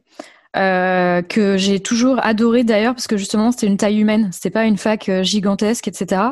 Euh, 0.56 1.20
que 1.20 1.56
j'ai 1.56 1.80
toujours 1.80 2.24
adoré 2.24 2.62
d'ailleurs 2.62 2.94
parce 2.94 3.08
que 3.08 3.16
justement 3.16 3.50
c'était 3.50 3.66
une 3.66 3.76
taille 3.76 3.98
humaine, 3.98 4.28
c'était 4.30 4.50
pas 4.50 4.66
une 4.66 4.76
fac 4.76 5.10
gigantesque, 5.22 5.88
etc. 5.88 6.22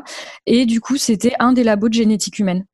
Et 0.47 0.65
du 0.65 0.81
coup 0.81 0.97
c'était 0.97 1.33
un 1.41 1.53
des 1.53 1.65
labos 1.65 1.89
de 1.89 1.95
génétique 1.95 2.39
humaine. 2.39 2.65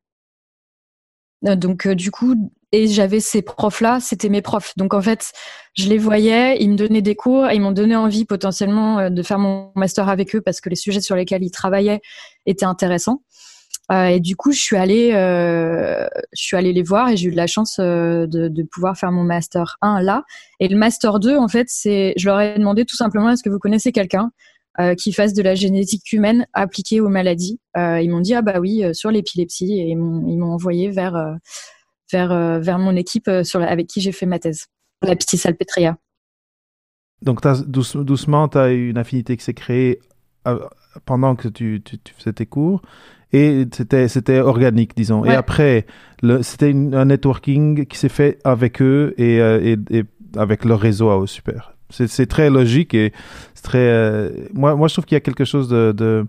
Donc 1.41 1.87
du 1.87 2.11
coup 2.11 2.51
et 2.71 2.87
j'avais 2.87 3.19
ces 3.19 3.41
profs-là, 3.41 3.99
c'était 3.99 4.29
mes 4.29 4.41
profs. 4.41 4.73
Donc 4.77 4.93
en 4.93 5.01
fait, 5.01 5.31
je 5.75 5.87
les 5.87 5.97
voyais, 5.97 6.57
ils 6.61 6.69
me 6.69 6.75
donnaient 6.75 7.01
des 7.01 7.15
cours, 7.15 7.49
ils 7.51 7.61
m'ont 7.61 7.71
donné 7.71 7.95
envie 7.95 8.25
potentiellement 8.25 8.99
euh, 8.99 9.09
de 9.09 9.23
faire 9.23 9.39
mon 9.39 9.71
master 9.75 10.09
avec 10.09 10.35
eux 10.35 10.41
parce 10.41 10.61
que 10.61 10.69
les 10.69 10.75
sujets 10.75 11.01
sur 11.01 11.15
lesquels 11.15 11.43
ils 11.43 11.51
travaillaient 11.51 12.01
étaient 12.45 12.65
intéressants. 12.65 13.23
Euh, 13.91 14.05
et 14.05 14.19
du 14.19 14.35
coup, 14.35 14.51
je 14.51 14.59
suis 14.59 14.77
allée, 14.77 15.11
euh, 15.13 16.07
je 16.33 16.43
suis 16.43 16.55
allée 16.55 16.73
les 16.73 16.83
voir 16.83 17.09
et 17.09 17.17
j'ai 17.17 17.29
eu 17.29 17.31
de 17.31 17.37
la 17.37 17.47
chance 17.47 17.77
euh, 17.79 18.27
de, 18.27 18.47
de, 18.47 18.63
pouvoir 18.63 18.95
faire 18.97 19.11
mon 19.11 19.23
master 19.23 19.77
1 19.81 20.01
là. 20.01 20.23
Et 20.59 20.67
le 20.67 20.77
master 20.77 21.19
2, 21.19 21.37
en 21.37 21.47
fait, 21.47 21.67
c'est, 21.69 22.13
je 22.15 22.27
leur 22.27 22.39
ai 22.39 22.57
demandé 22.57 22.85
tout 22.85 22.95
simplement 22.95 23.31
est-ce 23.31 23.41
que 23.41 23.49
vous 23.49 23.57
connaissez 23.57 23.91
quelqu'un 23.91 24.31
euh, 24.79 24.93
qui 24.93 25.11
fasse 25.11 25.33
de 25.33 25.41
la 25.41 25.55
génétique 25.55 26.13
humaine 26.13 26.45
appliquée 26.53 27.01
aux 27.01 27.09
maladies? 27.09 27.59
ils 27.75 28.09
m'ont 28.09 28.19
dit 28.19 28.33
ah 28.33 28.41
bah 28.41 28.59
oui 28.59 28.83
sur 28.93 29.09
l'épilepsie 29.09 29.79
et 29.79 29.91
ils 29.91 29.95
m'ont 29.95 30.51
envoyé 30.51 30.89
vers 30.89 31.37
vers, 32.11 32.31
euh, 32.31 32.59
vers 32.59 32.79
mon 32.79 32.95
équipe 32.95 33.27
euh, 33.27 33.43
avec 33.55 33.87
qui 33.87 34.01
j'ai 34.01 34.11
fait 34.11 34.25
ma 34.25 34.39
thèse, 34.39 34.67
la 35.01 35.15
petite 35.15 35.39
salpêtria. 35.39 35.97
Donc 37.21 37.45
as, 37.45 37.63
douce, 37.65 37.95
doucement, 37.97 38.47
tu 38.47 38.57
as 38.57 38.71
eu 38.71 38.89
une 38.89 38.97
affinité 38.97 39.35
qui 39.35 39.43
s'est 39.43 39.53
créée 39.53 39.99
euh, 40.47 40.59
pendant 41.05 41.35
que 41.35 41.47
tu, 41.47 41.81
tu, 41.83 41.99
tu, 41.99 42.13
faisais 42.13 42.33
tes 42.33 42.45
cours 42.45 42.81
et 43.31 43.65
c'était 43.71 44.07
c'était 44.07 44.39
organique 44.39 44.95
disons 44.95 45.21
ouais. 45.21 45.33
et 45.33 45.35
après 45.35 45.85
c'était 46.41 46.71
un 46.71 47.05
networking 47.05 47.85
qui 47.85 47.95
s'est 47.95 48.09
fait 48.09 48.39
avec 48.43 48.81
eux 48.81 49.13
et, 49.19 49.35
et, 49.35 49.77
et, 49.91 50.03
avec 50.35 50.65
leur 50.65 50.79
réseau 50.79 51.09
à 51.09 51.21
eux, 51.21 51.27
super. 51.27 51.73
C'est 51.91 52.27
très 52.27 52.49
logique 52.49 52.93
et 52.93 53.13
c'est 53.55 53.63
très. 53.63 54.31
moi, 54.53 54.75
moi, 54.75 54.87
je 54.87 54.93
trouve 54.93 55.05
qu'il 55.05 55.15
y 55.15 55.17
a 55.17 55.21
quelque 55.21 55.43
chose 55.43 55.67
de, 55.69 55.91
de, 55.91 56.27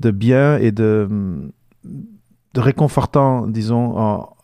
de 0.00 0.10
bien 0.10 0.58
et 0.58 0.70
de, 0.70 1.08
de 1.84 2.60
réconfortant, 2.60 3.46
disons, 3.46 3.98
en, 3.98 4.35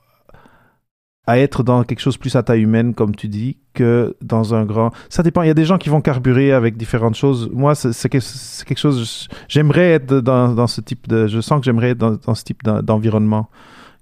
à 1.26 1.38
être 1.38 1.62
dans 1.62 1.84
quelque 1.84 2.00
chose 2.00 2.16
plus 2.16 2.34
à 2.34 2.42
taille 2.42 2.62
humaine, 2.62 2.94
comme 2.94 3.14
tu 3.14 3.28
dis, 3.28 3.56
que 3.74 4.16
dans 4.22 4.54
un 4.54 4.64
grand. 4.64 4.92
Ça 5.08 5.22
dépend. 5.22 5.42
Il 5.42 5.48
y 5.48 5.50
a 5.50 5.54
des 5.54 5.64
gens 5.64 5.78
qui 5.78 5.88
vont 5.88 6.00
carburer 6.00 6.52
avec 6.52 6.76
différentes 6.76 7.14
choses. 7.14 7.48
Moi, 7.52 7.74
c'est 7.74 8.08
quelque 8.08 8.76
chose. 8.76 9.28
J'aimerais 9.48 9.92
être 9.92 10.16
dans, 10.16 10.52
dans, 10.52 10.66
ce 10.66 10.80
type 10.80 11.08
de. 11.08 11.28
Je 11.28 11.40
sens 11.40 11.60
que 11.60 11.64
j'aimerais 11.64 11.90
être 11.90 11.98
dans, 11.98 12.16
dans, 12.16 12.34
ce 12.34 12.42
type 12.42 12.62
d'environnement 12.64 13.48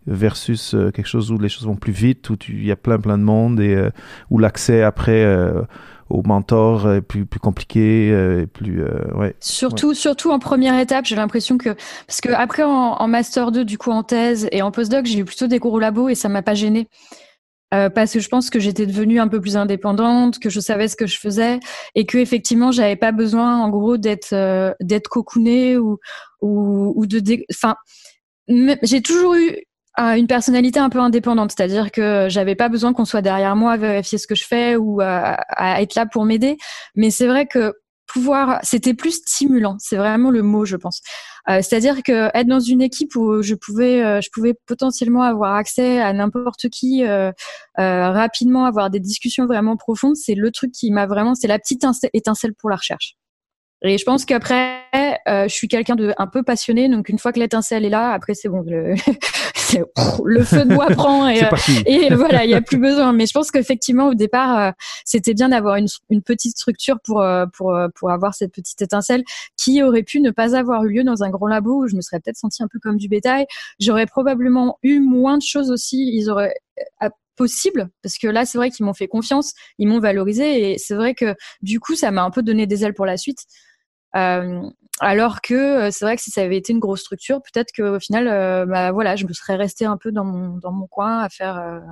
versus 0.06 0.74
euh, 0.74 0.90
quelque 0.90 1.08
chose 1.08 1.30
où 1.30 1.38
les 1.38 1.50
choses 1.50 1.66
vont 1.66 1.76
plus 1.76 1.92
vite, 1.92 2.30
où 2.30 2.36
il 2.48 2.64
y 2.64 2.72
a 2.72 2.76
plein 2.76 2.98
plein 2.98 3.18
de 3.18 3.22
monde 3.22 3.60
et 3.60 3.74
euh, 3.74 3.90
où 4.30 4.38
l'accès 4.38 4.82
après 4.82 5.24
euh, 5.24 5.62
au 6.10 6.22
mentor 6.22 6.92
est 6.92 7.02
plus 7.02 7.24
plus 7.24 7.40
compliqué 7.40 8.08
et 8.08 8.46
plus 8.46 8.84
ouais. 9.14 9.34
Surtout 9.40 9.94
surtout 9.94 10.30
en 10.30 10.38
première 10.38 10.78
étape, 10.78 11.06
j'ai 11.06 11.16
l'impression 11.16 11.58
que 11.58 11.70
parce 12.06 12.20
que 12.20 12.30
après 12.30 12.62
en, 12.62 12.94
en, 12.94 13.08
master 13.08 13.52
2 13.52 13.64
du 13.64 13.78
coup 13.78 13.90
en 13.90 14.02
thèse 14.02 14.48
et 14.52 14.62
en 14.62 14.70
postdoc, 14.70 15.06
j'ai 15.06 15.20
eu 15.20 15.24
plutôt 15.24 15.46
des 15.46 15.58
cours 15.58 15.72
au 15.72 15.78
labo 15.78 16.08
et 16.08 16.14
ça 16.14 16.28
m'a 16.28 16.42
pas 16.42 16.54
gêné. 16.54 16.88
parce 17.70 18.12
que 18.12 18.20
je 18.20 18.28
pense 18.28 18.50
que 18.50 18.58
j'étais 18.60 18.86
devenue 18.86 19.20
un 19.20 19.28
peu 19.28 19.40
plus 19.40 19.56
indépendante, 19.56 20.38
que 20.38 20.50
je 20.50 20.60
savais 20.60 20.88
ce 20.88 20.96
que 20.96 21.06
je 21.06 21.18
faisais 21.18 21.60
et 21.94 22.04
que 22.06 22.18
effectivement 22.18 22.72
j'avais 22.72 22.96
pas 22.96 23.12
besoin 23.12 23.58
en 23.58 23.68
gros 23.70 23.96
d'être 23.96 24.34
d'être 24.80 25.08
cocoonée 25.08 25.78
ou 25.78 25.98
ou, 26.42 26.92
ou 26.96 27.06
de 27.06 27.22
enfin 27.52 27.76
j'ai 28.82 29.02
toujours 29.02 29.34
eu 29.34 29.56
une 29.98 30.26
personnalité 30.26 30.78
un 30.78 30.88
peu 30.88 30.98
indépendante, 30.98 31.52
c'est-à-dire 31.56 31.90
que 31.90 32.26
j'avais 32.30 32.54
pas 32.54 32.68
besoin 32.68 32.92
qu'on 32.92 33.04
soit 33.04 33.22
derrière 33.22 33.56
moi 33.56 33.72
à 33.72 33.76
vérifier 33.76 34.18
ce 34.18 34.26
que 34.26 34.34
je 34.34 34.44
fais 34.44 34.76
ou 34.76 35.00
à, 35.00 35.36
être 35.80 35.94
là 35.94 36.06
pour 36.06 36.24
m'aider. 36.24 36.56
Mais 36.94 37.10
c'est 37.10 37.26
vrai 37.26 37.46
que 37.46 37.74
pouvoir, 38.06 38.58
c'était 38.62 38.94
plus 38.94 39.12
stimulant. 39.12 39.76
C'est 39.78 39.96
vraiment 39.96 40.30
le 40.30 40.42
mot, 40.42 40.64
je 40.64 40.76
pense. 40.76 41.00
Euh, 41.48 41.62
c'est-à-dire 41.62 42.02
que 42.02 42.36
être 42.36 42.46
dans 42.46 42.60
une 42.60 42.82
équipe 42.82 43.14
où 43.16 43.42
je 43.42 43.54
pouvais, 43.54 44.04
euh, 44.04 44.20
je 44.20 44.28
pouvais 44.32 44.54
potentiellement 44.66 45.22
avoir 45.22 45.54
accès 45.54 46.00
à 46.00 46.12
n'importe 46.12 46.68
qui 46.70 47.04
euh, 47.04 47.32
rapidement, 47.76 48.66
avoir 48.66 48.90
des 48.90 49.00
discussions 49.00 49.46
vraiment 49.46 49.76
profondes, 49.76 50.16
c'est 50.16 50.34
le 50.34 50.50
truc 50.50 50.72
qui 50.72 50.90
m'a 50.90 51.06
vraiment, 51.06 51.34
c'est 51.34 51.48
la 51.48 51.58
petite 51.58 51.84
étincelle 52.12 52.54
pour 52.54 52.70
la 52.70 52.76
recherche. 52.76 53.16
Et 53.82 53.96
je 53.96 54.04
pense 54.04 54.26
qu'après, 54.26 54.82
euh, 55.26 55.44
je 55.48 55.54
suis 55.54 55.66
quelqu'un 55.66 55.96
de 55.96 56.12
un 56.18 56.26
peu 56.26 56.42
passionné, 56.42 56.88
donc 56.88 57.08
une 57.08 57.18
fois 57.18 57.32
que 57.32 57.38
l'étincelle 57.38 57.86
est 57.86 57.90
là, 57.90 58.12
après 58.12 58.34
c'est 58.34 58.50
bon, 58.50 58.62
le, 58.66 58.94
le, 60.24 60.44
feu 60.44 60.64
de 60.66 60.74
bois 60.74 60.86
prend 60.90 61.26
et, 61.26 61.42
euh, 61.42 61.48
et 61.86 62.14
voilà, 62.14 62.44
il 62.44 62.48
n'y 62.48 62.54
a 62.54 62.60
plus 62.60 62.76
besoin. 62.76 63.14
Mais 63.14 63.24
je 63.24 63.32
pense 63.32 63.50
qu'effectivement 63.50 64.08
au 64.08 64.14
départ, 64.14 64.58
euh, 64.58 64.70
c'était 65.06 65.32
bien 65.32 65.48
d'avoir 65.48 65.76
une, 65.76 65.86
une, 66.10 66.20
petite 66.20 66.58
structure 66.58 66.98
pour 67.02 67.24
pour 67.54 67.74
pour 67.94 68.10
avoir 68.10 68.34
cette 68.34 68.52
petite 68.52 68.82
étincelle 68.82 69.22
qui 69.56 69.82
aurait 69.82 70.02
pu 70.02 70.20
ne 70.20 70.30
pas 70.30 70.56
avoir 70.56 70.84
eu 70.84 70.90
lieu 70.90 71.04
dans 71.04 71.22
un 71.22 71.30
grand 71.30 71.46
labo 71.46 71.84
où 71.84 71.88
je 71.88 71.96
me 71.96 72.02
serais 72.02 72.20
peut-être 72.20 72.36
senti 72.36 72.62
un 72.62 72.68
peu 72.70 72.78
comme 72.80 72.98
du 72.98 73.08
bétail. 73.08 73.46
J'aurais 73.78 74.06
probablement 74.06 74.78
eu 74.82 75.00
moins 75.00 75.38
de 75.38 75.42
choses 75.42 75.70
aussi. 75.70 76.10
Ils 76.12 76.28
auraient 76.28 76.54
possible 77.36 77.88
parce 78.02 78.18
que 78.18 78.26
là 78.26 78.44
c'est 78.44 78.58
vrai 78.58 78.70
qu'ils 78.70 78.84
m'ont 78.84 78.92
fait 78.92 79.08
confiance, 79.08 79.54
ils 79.78 79.88
m'ont 79.88 79.98
valorisé 79.98 80.72
et 80.72 80.78
c'est 80.78 80.94
vrai 80.94 81.14
que 81.14 81.34
du 81.62 81.80
coup 81.80 81.94
ça 81.94 82.10
m'a 82.10 82.22
un 82.22 82.30
peu 82.30 82.42
donné 82.42 82.66
des 82.66 82.84
ailes 82.84 82.92
pour 82.92 83.06
la 83.06 83.16
suite. 83.16 83.46
Euh, 84.16 84.62
alors 85.00 85.40
que 85.40 85.54
euh, 85.54 85.90
c'est 85.90 86.04
vrai 86.04 86.16
que 86.16 86.22
si 86.22 86.30
ça 86.30 86.42
avait 86.42 86.56
été 86.56 86.72
une 86.72 86.78
grosse 86.78 87.00
structure, 87.00 87.40
peut-être 87.42 87.72
qu'au 87.74 87.98
final, 88.00 88.28
euh, 88.28 88.66
bah, 88.66 88.92
voilà, 88.92 89.16
je 89.16 89.26
me 89.26 89.32
serais 89.32 89.56
restée 89.56 89.86
un 89.86 89.96
peu 89.96 90.12
dans 90.12 90.24
mon, 90.24 90.58
dans 90.58 90.72
mon 90.72 90.86
coin 90.86 91.20
à 91.20 91.28
faire. 91.28 91.82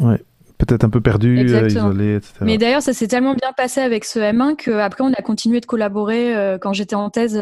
Ouais 0.00 0.22
peut-être 0.56 0.84
un 0.84 0.88
peu 0.88 1.00
perdu, 1.00 1.44
isolé, 1.44 2.14
etc. 2.14 2.32
Mais 2.40 2.58
d'ailleurs, 2.58 2.80
ça 2.80 2.92
s'est 2.92 3.08
tellement 3.08 3.34
bien 3.34 3.52
passé 3.52 3.80
avec 3.80 4.04
ce 4.04 4.20
M1 4.20 4.54
qu'après, 4.54 5.02
on 5.02 5.12
a 5.12 5.20
continué 5.20 5.60
de 5.60 5.66
collaborer 5.66 6.56
quand 6.60 6.72
j'étais 6.72 6.94
en 6.94 7.10
thèse. 7.10 7.34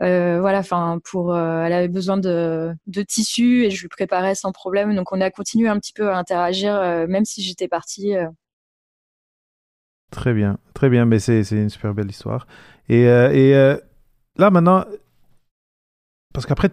voilà, 0.00 0.58
enfin, 0.58 0.98
pour, 1.04 1.36
elle 1.36 1.72
avait 1.72 1.88
besoin 1.88 2.16
de, 2.16 2.72
de 2.86 3.02
tissus 3.02 3.66
et 3.66 3.70
je 3.70 3.82
lui 3.82 3.88
préparais 3.88 4.34
sans 4.34 4.52
problème. 4.52 4.96
Donc, 4.96 5.12
on 5.12 5.20
a 5.20 5.30
continué 5.30 5.68
un 5.68 5.78
petit 5.78 5.92
peu 5.92 6.08
à 6.08 6.16
interagir, 6.16 6.80
même 7.06 7.26
si 7.26 7.42
j'étais 7.42 7.68
partie. 7.68 8.14
Très 10.10 10.32
bien, 10.32 10.58
très 10.74 10.88
bien, 10.88 11.06
mais 11.06 11.18
c'est 11.18 11.42
une 11.50 11.70
super 11.70 11.92
belle 11.92 12.08
histoire. 12.08 12.46
Et, 12.88 13.08
euh, 13.08 13.30
euh, 13.32 13.76
là, 14.36 14.50
maintenant, 14.50 14.84
parce 16.32 16.46
qu'après, 16.46 16.70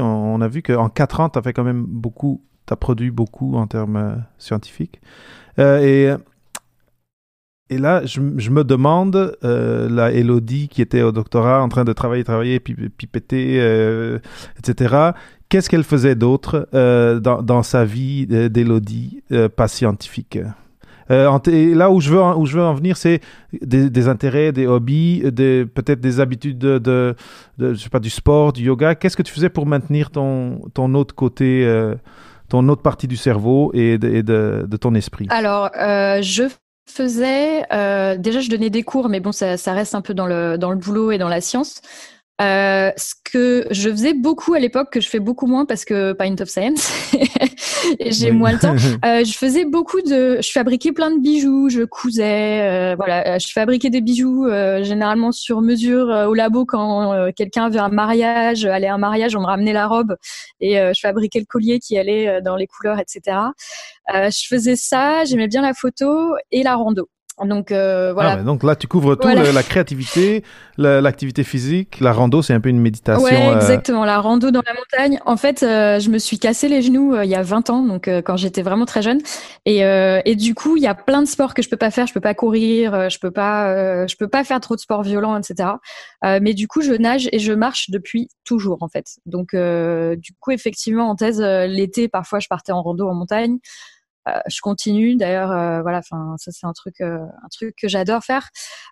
on, 0.00 0.40
a 0.40 0.48
vu 0.48 0.62
qu'en 0.62 0.88
4 0.88 1.20
ans, 1.20 1.28
tu 1.28 1.38
as 1.38 1.42
fait 1.42 1.52
quand 1.52 1.64
même 1.64 1.84
beaucoup, 1.86 2.42
tu 2.66 2.72
as 2.72 2.76
produit 2.76 3.10
beaucoup 3.10 3.56
en 3.56 3.66
termes 3.66 3.96
euh, 3.96 4.16
scientifiques. 4.38 5.00
et, 5.58 6.10
là, 7.70 8.04
je, 8.04 8.20
me 8.20 8.64
demande, 8.64 9.36
la 9.42 10.12
Elodie 10.12 10.68
qui 10.68 10.82
était 10.82 11.02
au 11.02 11.12
doctorat 11.12 11.62
en 11.62 11.68
train 11.68 11.84
de 11.84 11.92
travailler, 11.92 12.24
travailler, 12.24 12.60
pipeter, 12.60 14.18
etc., 14.58 15.12
qu'est-ce 15.48 15.70
qu'elle 15.70 15.84
faisait 15.84 16.16
d'autre 16.16 16.68
dans, 16.72 17.62
sa 17.62 17.84
vie 17.84 18.26
d'Elodie, 18.26 19.22
pas 19.56 19.68
scientifique? 19.68 20.38
Euh, 21.10 21.74
là 21.74 21.90
où 21.90 22.00
je 22.00 22.10
veux, 22.10 22.22
où 22.22 22.46
je 22.46 22.56
veux 22.56 22.64
en 22.64 22.74
venir, 22.74 22.96
c'est 22.96 23.20
des, 23.62 24.08
intérêts, 24.08 24.52
des 24.52 24.66
hobbies, 24.66 25.22
peut-être 25.22 26.00
des 26.00 26.20
habitudes 26.20 26.58
de, 26.58 27.14
je 27.58 27.74
sais 27.74 27.88
pas, 27.88 28.00
du 28.00 28.10
sport, 28.10 28.52
du 28.52 28.64
yoga. 28.64 28.94
Qu'est-ce 28.94 29.16
que 29.16 29.22
tu 29.22 29.32
faisais 29.32 29.48
pour 29.48 29.66
maintenir 29.66 30.10
ton, 30.10 30.60
ton 30.74 30.94
autre 30.94 31.14
côté, 31.14 31.64
euh, 31.64 31.94
ton 32.48 32.68
autre 32.68 32.82
partie 32.82 33.08
du 33.08 33.16
cerveau 33.16 33.70
et 33.74 33.98
de, 33.98 34.76
ton 34.80 34.94
esprit? 34.94 35.26
Alors, 35.30 35.70
euh, 35.78 36.20
je 36.22 36.44
faisais, 36.86 37.62
déjà, 38.18 38.40
je 38.40 38.50
donnais 38.50 38.70
des 38.70 38.82
cours, 38.82 39.08
mais 39.08 39.20
bon, 39.20 39.32
ça, 39.32 39.56
ça 39.56 39.72
reste 39.72 39.94
un 39.94 40.02
peu 40.02 40.14
dans 40.14 40.26
le, 40.26 40.56
dans 40.58 40.70
le 40.70 40.76
boulot 40.76 41.10
et 41.10 41.18
dans 41.18 41.28
la 41.28 41.40
science. 41.40 41.80
Ce 42.40 43.14
que 43.32 43.66
je 43.70 43.90
faisais 43.90 44.14
beaucoup 44.14 44.54
à 44.54 44.58
l'époque, 44.58 44.92
que 44.92 45.00
je 45.00 45.08
fais 45.08 45.20
beaucoup 45.20 45.46
moins 45.46 45.64
parce 45.64 45.84
que 45.84 46.12
Pint 46.12 46.36
of 46.40 46.48
Science, 46.48 46.92
et 47.98 48.12
j'ai 48.12 48.30
moins 48.30 48.52
le 48.52 48.58
temps. 48.58 48.74
Euh, 49.04 49.24
je 49.24 49.32
faisais 49.32 49.64
beaucoup 49.64 50.00
de, 50.00 50.38
je 50.40 50.50
fabriquais 50.50 50.92
plein 50.92 51.10
de 51.10 51.20
bijoux, 51.20 51.68
je 51.68 51.82
cousais, 51.82 52.60
euh, 52.62 52.94
voilà, 52.96 53.26
euh, 53.26 53.38
je 53.38 53.48
fabriquais 53.52 53.90
des 53.90 54.00
bijoux 54.00 54.46
euh, 54.46 54.82
généralement 54.82 55.30
sur 55.30 55.60
mesure 55.60 56.08
au 56.28 56.34
labo 56.34 56.64
quand 56.64 57.30
quelqu'un 57.36 57.66
avait 57.66 57.78
un 57.78 57.88
mariage, 57.88 58.64
allait 58.64 58.88
à 58.88 58.94
un 58.94 58.98
mariage, 58.98 59.36
on 59.36 59.40
me 59.40 59.46
ramenait 59.46 59.72
la 59.72 59.86
robe 59.86 60.16
et 60.60 60.76
je 60.76 61.00
fabriquais 61.00 61.38
le 61.38 61.46
collier 61.46 61.78
qui 61.78 61.96
allait 61.96 62.40
dans 62.42 62.56
les 62.56 62.66
couleurs, 62.66 62.98
etc. 62.98 63.36
je 64.12 64.46
faisais 64.48 64.76
ça, 64.76 65.24
j'aimais 65.24 65.48
bien 65.48 65.62
la 65.62 65.74
photo 65.74 66.34
et 66.50 66.62
la 66.62 66.74
rando. 66.74 67.08
Donc 67.46 67.72
euh, 67.72 68.12
voilà. 68.12 68.32
Ah 68.32 68.42
donc 68.42 68.62
là, 68.62 68.74
tu 68.76 68.88
couvres 68.88 69.14
tout 69.14 69.28
la 69.28 69.62
créativité, 69.62 70.42
l'activité 70.76 71.44
physique, 71.44 72.00
la 72.00 72.12
rando, 72.12 72.42
c'est 72.42 72.52
un 72.52 72.60
peu 72.60 72.68
une 72.68 72.80
méditation. 72.80 73.22
Ouais, 73.22 73.48
euh, 73.48 73.56
exactement. 73.56 74.04
La 74.04 74.20
rando 74.20 74.50
dans 74.50 74.62
la 74.66 74.74
montagne. 74.74 75.20
En 75.24 75.36
fait, 75.36 75.62
euh, 75.62 76.00
je 76.00 76.10
me 76.10 76.18
suis 76.18 76.38
cassé 76.38 76.68
les 76.68 76.82
genoux 76.82 77.20
il 77.20 77.28
y 77.28 77.34
a 77.34 77.42
20 77.42 77.70
ans, 77.70 77.82
donc 77.82 78.08
quand 78.24 78.36
j'étais 78.36 78.62
vraiment 78.62 78.86
très 78.86 79.02
jeune. 79.02 79.20
Et, 79.66 79.78
et 79.80 80.36
du 80.36 80.54
coup, 80.54 80.76
il 80.76 80.82
y 80.82 80.86
a 80.86 80.94
plein 80.94 81.22
de 81.22 81.28
sports 81.28 81.54
que 81.54 81.62
je 81.62 81.68
peux 81.68 81.76
pas 81.76 81.90
faire. 81.90 82.06
Je 82.06 82.14
peux 82.14 82.20
pas 82.20 82.34
courir, 82.34 83.10
je 83.10 83.18
peux 83.18 83.30
pas, 83.30 84.06
je 84.06 84.16
peux 84.16 84.28
pas 84.28 84.44
faire 84.44 84.60
trop 84.60 84.74
de 84.74 84.80
sports 84.80 85.02
violents, 85.02 85.38
etc. 85.38 85.70
mais 86.22 86.54
du 86.54 86.66
coup, 86.66 86.80
je 86.80 86.92
nage 86.92 87.28
et 87.32 87.38
je 87.38 87.52
marche 87.52 87.90
depuis 87.90 88.28
toujours, 88.44 88.78
en 88.80 88.88
fait. 88.88 89.06
Donc, 89.26 89.54
du 89.54 90.32
coup, 90.40 90.50
effectivement, 90.50 91.08
en 91.08 91.14
thèse, 91.14 91.40
l'été, 91.40 92.08
parfois, 92.08 92.40
je 92.40 92.48
partais 92.48 92.72
en 92.72 92.82
rando 92.82 93.08
en 93.08 93.14
montagne. 93.14 93.58
Euh, 94.28 94.40
je 94.48 94.60
continue 94.60 95.16
d'ailleurs 95.16 95.52
euh, 95.52 95.82
voilà 95.82 96.02
ça 96.02 96.50
c'est 96.50 96.66
un 96.66 96.72
truc 96.72 97.00
euh, 97.00 97.18
un 97.18 97.48
truc 97.50 97.74
que 97.80 97.88
j'adore 97.88 98.22
faire. 98.24 98.48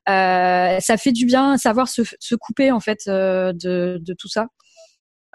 Ça 0.07 0.97
fait 0.97 1.13
du 1.13 1.27
bien 1.27 1.57
savoir 1.57 1.89
se, 1.89 2.03
couper 2.37 2.71
en 2.71 2.81
fait 2.81 3.01
de, 3.07 3.53
de 4.01 4.15
tout 4.15 4.29
ça. 4.29 4.49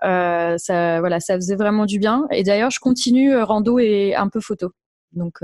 Ça 0.02 1.00
voilà 1.00 1.20
ça 1.20 1.36
faisait 1.36 1.56
vraiment 1.56 1.86
du 1.86 2.00
bien. 2.00 2.28
Et 2.32 2.44
d'ailleurs 2.44 2.72
je 2.72 2.80
continue 2.80 3.36
rando 3.38 3.80
et 3.80 4.16
un 4.16 4.30
peu 4.30 4.40
photo. 4.42 4.72
Donc 5.14 5.40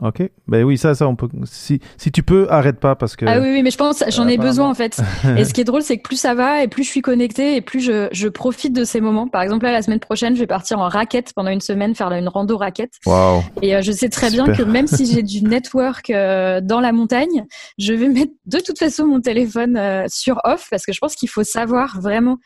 Ok, 0.00 0.22
ben 0.46 0.62
oui, 0.62 0.78
ça, 0.78 0.94
ça, 0.94 1.08
on 1.08 1.16
peut. 1.16 1.28
Si, 1.44 1.80
si 1.96 2.12
tu 2.12 2.22
peux, 2.22 2.46
arrête 2.50 2.78
pas 2.78 2.94
parce 2.94 3.16
que. 3.16 3.26
Ah 3.26 3.40
oui, 3.40 3.48
oui, 3.50 3.62
mais 3.64 3.72
je 3.72 3.76
pense, 3.76 4.04
j'en 4.10 4.28
ai 4.28 4.38
besoin 4.38 4.68
en 4.68 4.74
fait. 4.74 5.00
et 5.36 5.44
ce 5.44 5.52
qui 5.52 5.60
est 5.60 5.64
drôle, 5.64 5.82
c'est 5.82 5.96
que 5.96 6.02
plus 6.02 6.20
ça 6.20 6.34
va 6.34 6.62
et 6.62 6.68
plus 6.68 6.84
je 6.84 6.88
suis 6.88 7.02
connectée 7.02 7.56
et 7.56 7.60
plus 7.60 7.80
je, 7.80 8.08
je 8.12 8.28
profite 8.28 8.72
de 8.72 8.84
ces 8.84 9.00
moments. 9.00 9.26
Par 9.26 9.42
exemple, 9.42 9.64
là, 9.64 9.72
la 9.72 9.82
semaine 9.82 9.98
prochaine, 9.98 10.36
je 10.36 10.40
vais 10.40 10.46
partir 10.46 10.78
en 10.78 10.88
raquette 10.88 11.32
pendant 11.34 11.50
une 11.50 11.60
semaine, 11.60 11.96
faire 11.96 12.12
une 12.12 12.28
rando 12.28 12.56
raquette. 12.56 12.92
Wow. 13.06 13.42
Et 13.60 13.74
euh, 13.74 13.82
je 13.82 13.90
sais 13.90 14.08
très 14.08 14.30
bien 14.30 14.46
que 14.52 14.62
même 14.62 14.86
si 14.86 15.04
j'ai 15.04 15.22
du 15.24 15.42
network 15.42 16.10
euh, 16.10 16.60
dans 16.60 16.80
la 16.80 16.92
montagne, 16.92 17.44
je 17.76 17.92
vais 17.92 18.08
mettre 18.08 18.32
de 18.46 18.60
toute 18.60 18.78
façon 18.78 19.04
mon 19.04 19.20
téléphone 19.20 19.76
euh, 19.76 20.04
sur 20.06 20.40
off 20.44 20.68
parce 20.70 20.86
que 20.86 20.92
je 20.92 21.00
pense 21.00 21.16
qu'il 21.16 21.28
faut 21.28 21.44
savoir 21.44 22.00
vraiment 22.00 22.36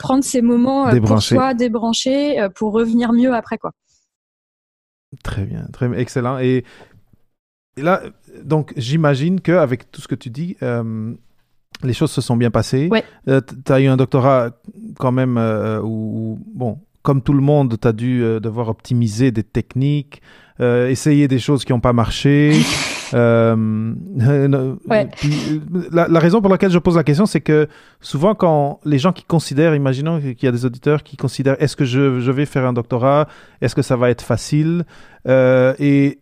prendre 0.00 0.24
ces 0.24 0.42
moments 0.42 0.90
pour 1.06 1.22
soi, 1.22 1.54
débrancher, 1.54 2.48
pour 2.56 2.72
revenir 2.72 3.12
mieux 3.12 3.32
après 3.32 3.58
quoi. 3.58 3.70
Très 5.22 5.44
bien, 5.44 5.66
très 5.72 5.98
excellent. 5.98 6.38
Et, 6.38 6.64
là, 7.76 8.02
donc 8.42 8.72
j'imagine 8.76 9.40
qu'avec 9.40 9.90
tout 9.90 10.00
ce 10.00 10.08
que 10.08 10.14
tu 10.14 10.30
dis, 10.30 10.56
euh, 10.62 11.14
les 11.82 11.92
choses 11.92 12.10
se 12.10 12.20
sont 12.20 12.36
bien 12.36 12.50
passées. 12.50 12.88
Ouais. 12.90 13.04
Euh, 13.28 13.40
tu 13.40 13.72
as 13.72 13.80
eu 13.80 13.86
un 13.86 13.96
doctorat 13.96 14.50
quand 14.98 15.12
même 15.12 15.38
euh, 15.38 15.80
où, 15.82 16.38
bon, 16.54 16.78
comme 17.02 17.22
tout 17.22 17.32
le 17.32 17.40
monde, 17.40 17.78
tu 17.80 17.88
as 17.88 17.92
dû 17.92 18.20
devoir 18.40 18.68
optimiser 18.68 19.30
des 19.30 19.44
techniques, 19.44 20.20
essayer 20.60 21.28
des 21.28 21.38
choses 21.38 21.64
qui 21.64 21.72
n'ont 21.72 21.80
pas 21.80 21.92
marché. 21.92 22.52
Euh, 23.14 23.94
ouais. 24.88 25.08
la, 25.92 26.08
la, 26.08 26.20
raison 26.20 26.40
pour 26.40 26.50
laquelle 26.50 26.70
je 26.70 26.78
pose 26.78 26.96
la 26.96 27.04
question, 27.04 27.26
c'est 27.26 27.40
que 27.40 27.68
souvent 28.00 28.34
quand 28.34 28.80
les 28.84 28.98
gens 28.98 29.12
qui 29.12 29.24
considèrent, 29.24 29.74
imaginons 29.74 30.20
qu'il 30.20 30.42
y 30.42 30.46
a 30.46 30.52
des 30.52 30.64
auditeurs 30.64 31.02
qui 31.02 31.16
considèrent 31.16 31.56
est-ce 31.58 31.76
que 31.76 31.84
je, 31.84 32.20
je, 32.20 32.30
vais 32.30 32.46
faire 32.46 32.66
un 32.66 32.72
doctorat, 32.72 33.28
est-ce 33.60 33.74
que 33.74 33.82
ça 33.82 33.96
va 33.96 34.10
être 34.10 34.22
facile, 34.22 34.84
euh, 35.26 35.74
et 35.78 36.20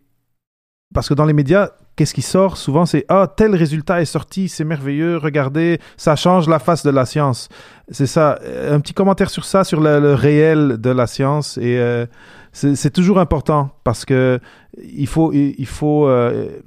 parce 0.93 1.09
que 1.09 1.13
dans 1.13 1.25
les 1.25 1.33
médias, 1.33 1.71
qu'est-ce 1.95 2.13
qui 2.13 2.21
sort 2.21 2.55
souvent 2.55 2.85
C'est 2.85 3.05
ah 3.09 3.31
tel 3.35 3.55
résultat 3.55 4.01
est 4.01 4.05
sorti, 4.05 4.47
c'est 4.47 4.63
merveilleux, 4.63 5.17
regardez, 5.17 5.79
ça 5.97 6.15
change 6.15 6.47
la 6.47 6.59
face 6.59 6.83
de 6.83 6.91
la 6.91 7.05
science. 7.05 7.49
C'est 7.89 8.07
ça. 8.07 8.39
Un 8.69 8.79
petit 8.79 8.93
commentaire 8.93 9.29
sur 9.29 9.43
ça, 9.43 9.63
sur 9.63 9.81
le, 9.81 10.13
réel 10.13 10.77
de 10.77 10.89
la 10.89 11.07
science 11.07 11.57
et 11.57 11.77
euh, 11.77 12.05
c'est 12.51 12.91
toujours 12.91 13.19
important 13.19 13.71
parce 13.83 14.05
que 14.05 14.39
il 14.81 15.07
faut 15.07 15.31
il 15.33 15.65
faut 15.65 16.07
euh, 16.07 16.61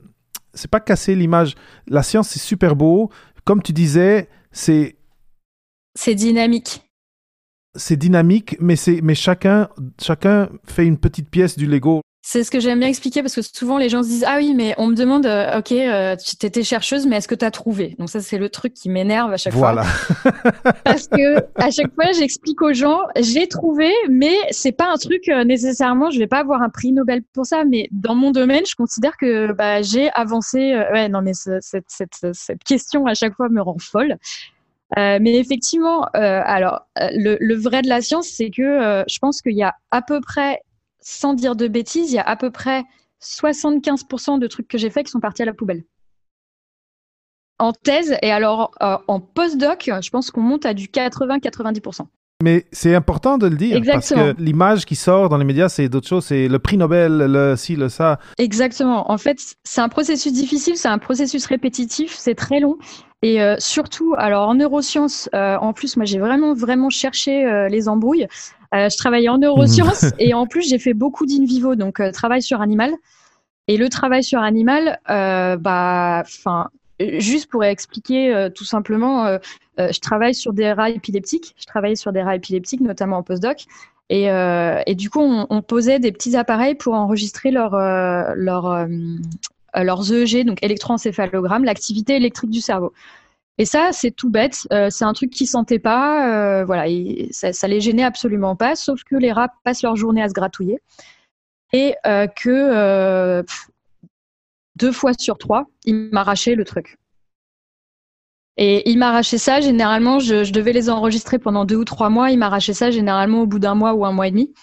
c'est 0.55 0.71
pas 0.71 0.81
casser 0.81 1.15
l'image. 1.15 1.55
La 1.87 2.03
science, 2.03 2.29
c'est 2.29 2.39
super 2.39 2.77
beau. 2.77 3.11
Comme 3.45 3.63
tu 3.63 3.73
disais, 3.73 4.29
c'est. 4.53 4.97
C'est 5.95 6.15
dynamique. 6.15 6.83
C'est 7.77 7.97
dynamique, 7.97 8.57
mais, 8.61 8.75
mais 9.03 9.15
chacun, 9.15 9.69
chacun 10.01 10.49
fait 10.65 10.87
une 10.87 10.99
petite 10.99 11.31
pièce 11.31 11.57
du 11.57 11.67
Lego. 11.67 12.01
C'est 12.23 12.45
ce 12.45 12.51
que 12.51 12.61
j'aime 12.61 12.81
bien 12.81 12.89
expliquer 12.89 13.23
parce 13.23 13.35
que 13.35 13.41
souvent 13.41 13.79
les 13.79 13.89
gens 13.89 14.03
se 14.03 14.09
disent 14.09 14.27
ah 14.29 14.37
oui 14.37 14.53
mais 14.55 14.75
on 14.77 14.89
me 14.89 14.95
demande 14.95 15.25
euh, 15.25 15.59
ok 15.59 15.73
euh, 15.73 16.17
tu 16.17 16.45
étais 16.45 16.63
chercheuse 16.63 17.07
mais 17.07 17.17
est-ce 17.17 17.29
que 17.29 17.35
tu 17.35 17.47
as 17.47 17.51
trouvé? 17.51 17.97
Donc 17.99 18.11
ça 18.11 18.21
c'est 18.21 18.37
le 18.37 18.51
truc 18.51 18.75
qui 18.75 18.91
m'énerve 18.91 19.33
à 19.33 19.39
chaque 19.39 19.55
fois. 19.55 19.75
Parce 20.85 21.09
que 21.09 21.39
à 21.55 21.71
chaque 21.71 21.95
fois 21.95 22.13
j'explique 22.13 22.61
aux 22.61 22.75
gens 22.75 23.01
j'ai 23.19 23.49
trouvé 23.49 23.91
mais 24.11 24.35
c'est 24.51 24.73
pas 24.73 24.93
un 24.93 24.99
truc 24.99 25.31
euh, 25.31 25.45
nécessairement 25.45 26.11
je 26.11 26.19
vais 26.19 26.27
pas 26.27 26.41
avoir 26.41 26.61
un 26.61 26.69
prix 26.69 26.93
Nobel 26.93 27.23
pour 27.33 27.47
ça 27.47 27.65
mais 27.65 27.89
dans 27.91 28.15
mon 28.15 28.33
domaine 28.33 28.67
je 28.67 28.75
considère 28.75 29.17
que 29.17 29.53
bah, 29.53 29.81
j'ai 29.81 30.11
avancé 30.11 30.59
ouais 30.93 31.09
non 31.09 31.23
mais 31.23 31.33
cette, 31.33 31.63
cette, 31.89 32.17
cette, 32.35 32.65
question 32.65 33.07
à 33.07 33.15
chaque 33.15 33.35
fois 33.35 33.49
me 33.49 33.63
rend 33.63 33.79
folle. 33.79 34.19
Mais 34.97 35.37
effectivement, 35.37 36.03
alors 36.13 36.81
le, 36.97 37.37
le, 37.41 37.55
vrai 37.55 37.81
de 37.81 37.89
la 37.89 38.01
science, 38.01 38.27
c'est 38.27 38.51
que 38.51 39.05
je 39.09 39.19
pense 39.21 39.41
qu'il 39.41 39.57
y 39.57 39.63
a 39.63 39.75
à 39.93 40.03
peu 40.03 40.21
près 40.21 40.61
sans 41.01 41.35
dire 41.35 41.57
de 41.57 41.69
bêtises, 41.69 42.11
il 42.13 42.15
y 42.15 42.19
a 42.19 42.23
à 42.23 42.37
peu 42.37 42.51
près 42.51 42.85
75% 43.23 44.39
de 44.39 44.47
trucs 44.47 44.69
que 44.69 44.79
j'ai 44.79 44.91
faits 44.91 45.07
qui 45.07 45.13
sont 45.13 45.21
partis 45.21 45.43
à 45.43 45.45
la 45.45 45.53
poubelle. 45.53 45.85
En 47.59 47.73
thèse, 47.73 48.17
et 48.23 48.31
alors 48.31 48.71
euh, 48.83 48.97
en 49.07 49.21
postdoc, 49.21 49.91
je 50.03 50.11
pense 50.11 50.31
qu'on 50.31 50.41
monte 50.41 50.65
à 50.65 50.73
du 50.73 50.87
80-90%. 50.87 52.07
Mais 52.43 52.65
c'est 52.73 52.95
important 52.95 53.37
de 53.37 53.47
le 53.47 53.57
dire 53.57 53.77
Exactement. 53.77 54.23
parce 54.23 54.35
que 54.35 54.43
l'image 54.43 54.87
qui 54.87 54.97
sort 54.97 55.29
dans 55.29 55.37
les 55.37 55.45
médias, 55.45 55.69
c'est 55.69 55.91
d'autres 55.91 56.09
choses. 56.09 56.25
C'est 56.25 56.49
le 56.49 56.59
prix 56.59 56.79
Nobel, 56.79 57.19
le 57.19 57.55
ci, 57.55 57.77
le 57.77 57.91
ça. 57.91 58.19
Exactement. 58.39 59.11
En 59.11 59.19
fait, 59.19 59.39
c'est 59.63 59.83
un 59.83 59.91
processus 59.91 60.33
difficile, 60.33 60.79
c'est 60.79 60.89
un 60.89 60.97
processus 60.97 61.45
répétitif, 61.45 62.15
c'est 62.17 62.35
très 62.35 62.61
long. 62.61 62.79
Et 63.21 63.43
euh, 63.43 63.57
surtout, 63.59 64.15
alors 64.17 64.49
en 64.49 64.55
neurosciences, 64.55 65.29
euh, 65.35 65.59
en 65.59 65.75
plus, 65.75 65.99
moi 65.99 66.07
j'ai 66.07 66.19
vraiment 66.19 66.55
vraiment 66.55 66.89
cherché 66.89 67.69
les 67.69 67.91
embrouilles. 67.91 68.27
Euh, 68.75 68.89
je 68.89 68.97
travaillais 68.97 69.29
en 69.29 69.39
neurosciences 69.39 70.07
et 70.19 70.33
en 70.35 70.47
plus 70.47 70.69
j'ai 70.69 70.79
fait 70.79 70.95
beaucoup 70.95 71.27
d'in 71.27 71.45
vivo, 71.45 71.75
donc 71.75 72.01
euh, 72.01 72.13
travail 72.13 72.43
sur 72.43 72.61
animal. 72.61 72.93
Et 73.69 73.77
le 73.77 73.89
travail 73.89 74.25
sur 74.25 74.41
animal, 74.41 74.99
euh, 75.11 75.57
bah, 75.57 76.23
enfin, 76.25 76.71
juste 76.99 77.49
pour 77.49 77.63
expliquer 77.63 78.49
tout 78.53 78.65
simplement, 78.65 79.39
je 79.79 80.01
travaille 80.01 80.35
sur 80.35 80.53
des 80.53 80.73
rats 80.73 80.91
épileptiques. 80.91 81.55
Je 81.57 81.67
travaillais 81.67 81.95
sur 81.95 82.11
des 82.11 82.21
rats 82.21 82.35
épileptiques, 82.35 82.81
notamment 82.81 83.19
en 83.19 83.23
postdoc. 83.23 83.67
Et, 84.09 84.25
et 84.25 84.95
du 84.97 85.09
coup, 85.09 85.21
on, 85.21 85.47
on, 85.51 85.63
posait 85.63 86.01
des 86.01 86.11
petits 86.11 86.37
appareils 86.37 86.75
pour 86.75 86.95
enregistrer 86.95 87.53
leur, 87.53 87.71
leur, 88.35 88.89
leurs 89.77 90.13
EEG, 90.13 90.45
donc 90.45 90.59
électroencéphalogramme, 90.65 91.63
l'activité 91.63 92.17
électrique 92.17 92.51
du 92.51 92.61
cerveau. 92.61 92.93
Et 93.61 93.67
ça, 93.67 93.91
c'est 93.93 94.11
tout 94.11 94.31
bête. 94.31 94.67
Euh, 94.73 94.89
c'est 94.89 95.05
un 95.05 95.13
truc 95.13 95.29
qu'ils 95.29 95.47
sentaient 95.47 95.79
pas. 95.79 96.61
Euh, 96.61 96.65
voilà, 96.65 96.87
ça, 97.31 97.53
ça 97.53 97.69
les 97.69 97.83
gênait 97.83 98.03
absolument 98.03 98.57
pas. 98.57 98.75
Sauf 98.75 99.05
que 99.05 99.17
les 99.17 99.33
rats 99.33 99.53
passent 99.65 99.83
leur 99.83 99.97
journée 99.97 100.23
à 100.23 100.31
se 100.31 100.33
gratouiller 100.33 100.79
et 101.75 101.95
euh, 102.07 102.27
que 102.27 103.45
deux 104.77 104.93
fois 104.93 105.13
sur 105.13 105.37
trois, 105.37 105.67
ils 105.85 106.09
m'arrachaient 106.11 106.55
le 106.55 106.65
truc. 106.65 106.97
Et 108.57 108.91
ils 108.91 108.97
m'arrachaient 108.97 109.37
ça. 109.37 109.61
Généralement, 109.61 110.21
je, 110.21 110.43
je, 110.43 110.55
devais 110.55 110.73
les 110.73 110.89
enregistrer 110.89 111.39
pendant 111.39 111.67
deux 111.67 111.77
ou 111.77 111.85
trois 111.85 112.09
mois. 112.09 112.31
Ils 112.31 112.39
m'arrachaient 112.39 112.73
ça 112.73 112.91
généralement 112.91 113.43
au 113.43 113.47
bout 113.47 113.59
d'un 113.59 113.75
mois 113.75 113.93
ou 113.93 114.07
un 114.07 114.13
mois 114.13 114.29
et 114.29 114.31
demi. 114.31 114.55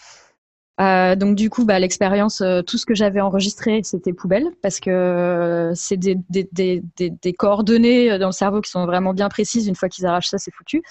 Euh, 0.79 1.15
donc 1.15 1.35
du 1.35 1.49
coup, 1.49 1.65
bah, 1.65 1.79
l'expérience, 1.79 2.41
euh, 2.41 2.61
tout 2.61 2.77
ce 2.77 2.85
que 2.85 2.93
j'avais 2.93 3.19
enregistré, 3.19 3.81
c'était 3.83 4.13
poubelle 4.13 4.47
parce 4.61 4.79
que 4.79 4.91
euh, 4.91 5.71
c'est 5.73 5.97
des, 5.97 7.33
coordonnées 7.37 8.19
dans 8.19 8.27
le 8.27 8.31
cerveau 8.31 8.61
qui 8.61 8.69
sont 8.69 8.85
vraiment 8.85 9.13
bien 9.13 9.29
précises. 9.29 9.67
Une 9.67 9.75
fois 9.75 9.89
qu'ils 9.89 10.05
arrachent 10.05 10.29
ça, 10.29 10.37
c'est 10.37 10.53
foutu. 10.53 10.83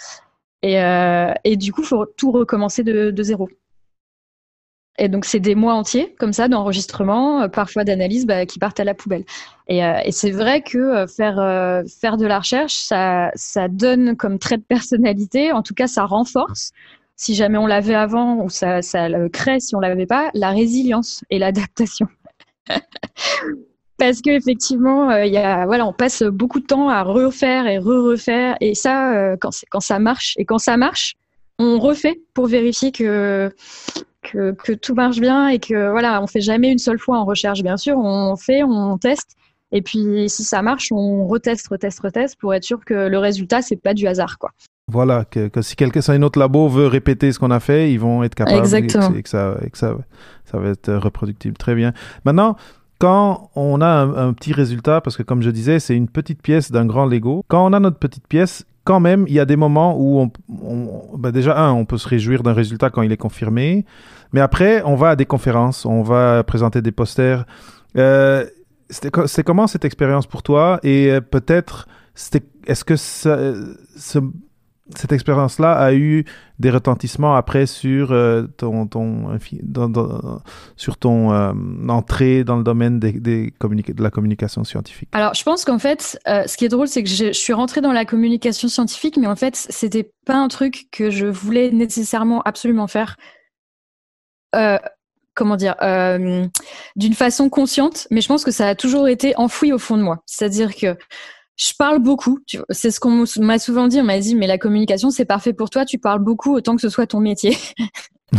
Et, 0.63 1.57
du 1.57 1.73
coup, 1.73 1.85
faut 1.85 2.07
tout 2.07 2.33
recommencer 2.33 2.83
de, 2.83 3.23
zéro. 3.23 3.49
Et 4.99 5.11
donc 5.11 5.27
c'est 5.27 5.41
des 5.41 5.55
mois 5.55 5.75
entiers 5.75 6.15
comme 6.19 6.33
ça 6.33 6.49
d'enregistrement, 6.49 7.51
parfois 7.51 7.85
d'analyse, 7.85 8.25
bah, 8.25 8.47
qui 8.47 8.59
partent 8.59 8.81
à 8.81 8.85
la 8.85 8.95
poubelle. 8.95 9.25
Et, 9.69 9.83
c'est 10.11 10.31
vrai 10.31 10.63
que 10.63 11.07
faire 11.07 11.37
faire 12.01 12.17
de 12.17 12.27
la 12.27 12.39
recherche, 12.41 12.75
ça 12.75 13.31
ça 13.35 13.69
donne 13.69 14.17
comme 14.17 14.39
trait 14.39 14.57
de 14.57 14.63
personnalité, 14.63 15.53
en 15.53 15.63
tout 15.63 15.75
cas 15.75 15.87
ça 15.87 16.07
renforce 16.07 16.73
si 17.17 17.35
jamais 17.35 17.59
on 17.59 17.67
l'avait 17.67 17.95
avant 17.95 18.43
ou 18.43 18.51
ça, 18.51 18.81
le 19.09 19.29
crée 19.29 19.59
si 19.59 19.75
on 19.75 19.81
l'avait 19.81 20.07
pas, 20.07 20.31
la 20.35 20.51
résilience 20.51 21.25
et 21.31 21.39
l'adaptation. 21.39 22.07
Parce 23.99 24.21
que 24.21 24.29
effectivement, 24.29 25.11
euh, 25.11 25.65
voilà, 25.65 25.87
on 25.87 25.95
passe 25.95 26.23
beaucoup 26.23 26.61
de 26.61 26.67
temps 26.67 26.91
à 26.91 27.03
refaire 27.03 27.67
et 27.67 27.79
re-refaire, 27.79 28.57
et 28.61 28.75
ça, 28.75 29.15
euh, 29.15 29.37
quand, 29.41 29.81
ça 29.81 29.99
marche, 29.99 30.35
et 30.37 30.45
quand 30.45 30.59
ça 30.59 30.77
marche, 30.77 31.15
on 31.59 31.79
refait 31.79 32.21
pour 32.35 32.47
vérifier 32.47 32.93
que, 32.93 33.51
que, 34.21 34.53
que 34.53 34.73
tout 34.73 34.95
marche 34.95 35.19
bien 35.19 35.49
et 35.49 35.59
que 35.59 35.91
voilà, 35.91 36.23
on 36.23 36.27
fait 36.27 36.43
jamais 36.43 36.71
une 36.71 36.79
seule 36.79 36.99
fois 36.99 37.19
en 37.19 37.25
recherche, 37.25 37.63
bien 37.63 37.79
sûr, 37.79 37.97
on 37.97 38.37
fait, 38.37 38.63
on 38.63 38.99
teste, 38.99 39.35
et 39.73 39.81
puis 39.81 40.29
si 40.29 40.45
ça 40.45 40.61
marche, 40.61 40.93
on 40.93 41.27
reteste, 41.27 41.69
reteste, 41.69 42.01
reteste 42.01 42.39
pour 42.39 42.53
être 42.53 42.65
sûr 42.65 42.85
que 42.85 42.93
le 42.93 43.19
résultat 43.19 43.63
c'est 43.63 43.77
pas 43.77 43.95
du 43.95 44.07
hasard, 44.07 44.37
quoi. 44.39 44.51
Voilà, 44.89 45.25
que, 45.25 45.51
si 45.63 45.75
quelqu'un, 45.75 46.01
si 46.01 46.13
un 46.13 46.23
autre 46.23 46.39
labo 46.39 46.69
veut 46.69 46.87
répéter 46.87 47.33
ce 47.33 47.41
qu'on 47.41 47.51
a 47.51 47.59
fait, 47.59 47.93
ils 47.93 47.99
vont 47.99 48.23
être 48.23 48.37
capables 48.37 48.59
Exactement. 48.59 49.13
Et, 49.15 49.23
que, 49.23 49.29
ça, 49.29 49.57
et 49.65 49.71
que 49.71 49.79
ça, 49.79 49.97
ça 50.45 50.59
va 50.59 50.69
être 50.69 50.93
reproductible. 50.95 51.57
Très 51.57 51.75
bien. 51.75 51.93
Maintenant, 52.25 52.57
quand 53.01 53.51
on 53.57 53.81
a 53.81 53.89
un, 53.89 54.33
petit 54.33 54.53
résultat, 54.53 55.01
parce 55.01 55.17
que 55.17 55.25
comme 55.25 55.43
je 55.43 55.51
disais, 55.51 55.81
c'est 55.81 55.97
une 55.97 56.09
petite 56.09 56.41
pièce 56.41 56.71
d'un 56.71 56.87
grand 56.87 57.05
Lego, 57.07 57.45
quand 57.49 57.67
on 57.67 57.73
a 57.73 57.81
notre 57.81 57.99
petite 57.99 58.29
pièce, 58.29 58.65
quand 58.85 59.01
même, 59.01 59.25
il 59.27 59.35
y 59.35 59.41
a 59.41 59.45
des 59.45 59.57
moments 59.57 59.97
où 59.99 60.21
on, 60.21 60.31
on 60.63 61.19
ben 61.19 61.33
déjà, 61.33 61.59
un, 61.59 61.73
on 61.73 61.85
peut 61.85 61.99
se 61.99 62.07
réjouir 62.07 62.45
d'un 62.45 62.53
résultat 62.53 62.89
quand 62.89 63.03
il 63.03 63.11
est 63.11 63.17
confirmé, 63.17 63.85
mais 64.33 64.41
après, 64.41 64.83
on 64.85 64.95
va 64.95 65.11
à 65.11 65.17
des 65.17 65.27
conférences, 65.27 65.85
on 65.85 66.03
va 66.03 66.45
présenter 66.45 66.81
des 66.81 66.93
posters. 66.93 67.45
Euh, 67.97 68.47
c'est 68.89 69.43
comment 69.43 69.67
cette 69.67 69.85
expérience 69.85 70.29
pour 70.29 70.45
toi? 70.45 70.79
Et 70.85 71.11
euh, 71.11 71.21
peut-être 71.21 71.89
est-ce 72.67 72.85
que 72.85 72.97
ça, 72.97 73.39
ce, 73.97 74.21
cette 74.95 75.13
expérience-là 75.13 75.73
a 75.73 75.93
eu 75.93 76.25
des 76.59 76.71
retentissements 76.71 77.35
après 77.35 77.67
sur 77.67 78.13
euh, 78.13 78.45
ton, 78.57 78.89
sur 80.77 80.97
ton 80.97 81.33
euh, 81.33 81.53
entrée 81.89 82.45
dans 82.45 82.57
le 82.57 82.63
domaine 82.63 83.01
de 83.01 84.03
la 84.03 84.11
communication 84.11 84.65
scientifique. 84.65 85.09
Alors, 85.13 85.35
je 85.35 85.43
pense 85.43 85.65
qu'en 85.65 85.79
fait, 85.79 86.19
euh, 86.29 86.45
ce 86.47 86.57
qui 86.57 86.65
est 86.65 86.69
drôle, 86.69 86.89
c'est 86.89 87.03
que 87.03 87.09
je, 87.09 87.27
je, 87.27 87.33
suis 87.33 87.53
rentrée 87.53 87.81
dans 87.81 87.93
la 87.93 88.05
communication 88.05 88.69
scientifique, 88.69 89.17
mais 89.17 89.27
en 89.27 89.37
fait, 89.37 89.57
c'était 89.57 90.11
pas 90.25 90.37
un 90.37 90.49
truc 90.49 90.87
que 90.93 91.11
je 91.11 91.27
voulais 91.27 91.71
nécessairement 91.71 92.43
absolument 92.43 92.87
faire. 92.87 93.17
comment 95.35 95.57
dire, 95.57 95.75
d'une 96.97 97.13
façon 97.13 97.51
consciente, 97.51 98.09
mais 98.11 98.23
je 98.23 98.29
pense 98.29 98.43
que 98.43 98.51
ça 98.51 98.69
a 98.69 98.75
toujours 98.75 99.07
été 99.07 99.37
enfoui 99.37 99.73
au 99.73 99.79
fond 99.79 99.99
de 99.99 100.03
moi. 100.03 100.23
C'est-à-dire 100.25 100.75
que 100.75 100.97
je 101.57 101.73
parle 101.79 101.99
beaucoup. 102.01 102.39
C'est 102.71 102.91
ce 102.91 103.01
qu'on 103.01 103.25
m'a 103.39 103.59
souvent 103.59 103.89
dit. 103.89 104.01
On 104.01 104.05
m'a 104.05 104.19
dit, 104.19 104.35
mais 104.35 104.47
la 104.47 104.59
communication, 104.59 105.11
c'est 105.11 105.25
parfait 105.25 105.53
pour 105.53 105.71
toi. 105.71 105.85
Tu 105.85 105.99
parles 105.99 106.23
beaucoup 106.23 106.55
autant 106.55 106.77
que 106.77 106.83
ce 106.83 106.89
soit 106.89 107.07
ton 107.07 107.21
métier. 107.21 107.57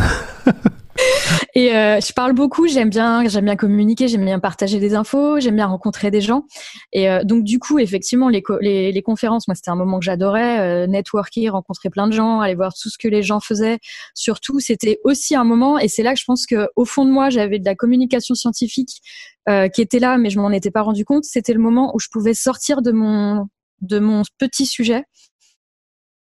et 1.55 1.75
euh, 1.75 1.99
je 1.99 2.13
parle 2.13 2.33
beaucoup. 2.33 2.67
J'aime 2.67 2.89
bien, 2.89 3.27
j'aime 3.27 3.45
bien 3.45 3.55
communiquer. 3.55 4.07
J'aime 4.07 4.25
bien 4.25 4.39
partager 4.39 4.79
des 4.79 4.95
infos. 4.95 5.39
J'aime 5.39 5.55
bien 5.55 5.67
rencontrer 5.67 6.11
des 6.11 6.21
gens. 6.21 6.45
Et 6.93 7.09
euh, 7.09 7.23
donc, 7.23 7.43
du 7.43 7.59
coup, 7.59 7.79
effectivement, 7.79 8.29
les, 8.29 8.43
les, 8.61 8.91
les 8.91 9.01
conférences, 9.01 9.47
moi, 9.47 9.55
c'était 9.55 9.71
un 9.71 9.75
moment 9.75 9.99
que 9.99 10.05
j'adorais. 10.05 10.59
Euh, 10.59 10.87
networker, 10.87 11.49
rencontrer 11.49 11.89
plein 11.89 12.07
de 12.07 12.13
gens, 12.13 12.39
aller 12.39 12.55
voir 12.55 12.73
tout 12.73 12.89
ce 12.89 12.97
que 12.97 13.07
les 13.07 13.23
gens 13.23 13.39
faisaient. 13.39 13.79
Surtout, 14.13 14.59
c'était 14.59 14.99
aussi 15.03 15.35
un 15.35 15.43
moment. 15.43 15.77
Et 15.79 15.87
c'est 15.87 16.03
là 16.03 16.13
que 16.13 16.19
je 16.19 16.25
pense 16.25 16.45
que, 16.45 16.67
au 16.75 16.85
fond 16.85 17.05
de 17.05 17.11
moi, 17.11 17.29
j'avais 17.29 17.59
de 17.59 17.65
la 17.65 17.75
communication 17.75 18.35
scientifique 18.35 19.01
euh, 19.49 19.67
qui 19.69 19.81
était 19.81 19.99
là, 19.99 20.17
mais 20.17 20.29
je 20.29 20.39
m'en 20.39 20.51
étais 20.51 20.71
pas 20.71 20.81
rendu 20.81 21.05
compte. 21.05 21.23
C'était 21.23 21.53
le 21.53 21.59
moment 21.59 21.95
où 21.95 21.99
je 21.99 22.07
pouvais 22.11 22.33
sortir 22.33 22.81
de 22.81 22.91
mon 22.91 23.47
de 23.81 23.99
mon 23.99 24.23
petit 24.39 24.65
sujet 24.65 25.03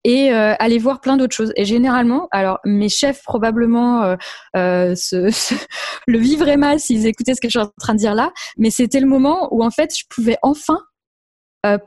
et 0.07 0.31
aller 0.31 0.77
voir 0.77 1.01
plein 1.01 1.17
d'autres 1.17 1.35
choses. 1.35 1.51
Et 1.55 1.65
généralement, 1.65 2.27
alors 2.31 2.59
mes 2.63 2.89
chefs 2.89 3.23
probablement 3.23 4.15
le 4.53 6.17
vivraient 6.17 6.57
mal 6.57 6.79
s'ils 6.79 7.07
écoutaient 7.07 7.33
ce 7.33 7.41
que 7.41 7.47
je 7.47 7.59
suis 7.59 7.67
en 7.67 7.71
train 7.79 7.93
de 7.93 7.99
dire 7.99 8.13
là, 8.13 8.31
mais 8.57 8.69
c'était 8.69 8.99
le 8.99 9.07
moment 9.07 9.49
où 9.51 9.63
en 9.63 9.71
fait 9.71 9.91
je 9.97 10.03
pouvais 10.09 10.37
enfin 10.43 10.79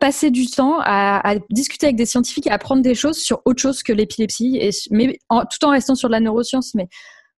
passer 0.00 0.30
du 0.30 0.46
temps 0.46 0.80
à, 0.80 1.36
discuter 1.50 1.86
avec 1.86 1.96
des 1.96 2.06
scientifiques 2.06 2.48
et 2.48 2.50
apprendre 2.50 2.82
des 2.82 2.96
choses 2.96 3.18
sur 3.18 3.40
autre 3.44 3.62
chose 3.62 3.84
que 3.84 3.92
l'épilepsie, 3.92 4.60
mais 4.90 5.18
tout 5.30 5.64
en 5.64 5.70
restant 5.70 5.94
sur 5.94 6.08
la 6.08 6.18
neuroscience. 6.18 6.74
Mais 6.74 6.88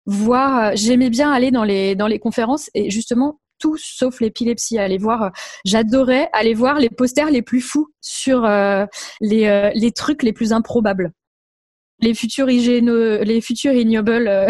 voir, 0.07 0.75
j'aimais 0.77 1.11
bien 1.11 1.31
aller 1.31 1.51
dans 1.51 1.65
les 1.65 1.95
dans 1.95 2.07
les 2.07 2.19
conférences 2.19 2.71
et 2.75 2.91
justement 2.91 3.39
tout 3.61 3.77
sauf 3.79 4.21
l'épilepsie. 4.21 4.79
Aller 4.79 4.99
voir, 4.99 5.23
euh, 5.23 5.29
j'adorais 5.65 6.29
aller 6.33 6.55
voir 6.55 6.81
les 6.81 6.91
posters 6.91 7.31
les 7.31 7.43
plus 7.43 7.61
fous 7.61 7.93
sur 8.01 8.45
euh, 8.45 8.87
les, 9.21 9.47
euh, 9.47 9.71
les 9.75 9.93
trucs 9.93 10.25
les 10.25 10.33
plus 10.33 10.53
improbables, 10.53 11.13
les 12.01 12.15
futurs 12.15 12.47
les 12.47 13.41
futurs 13.41 13.73
ignobles. 13.73 14.49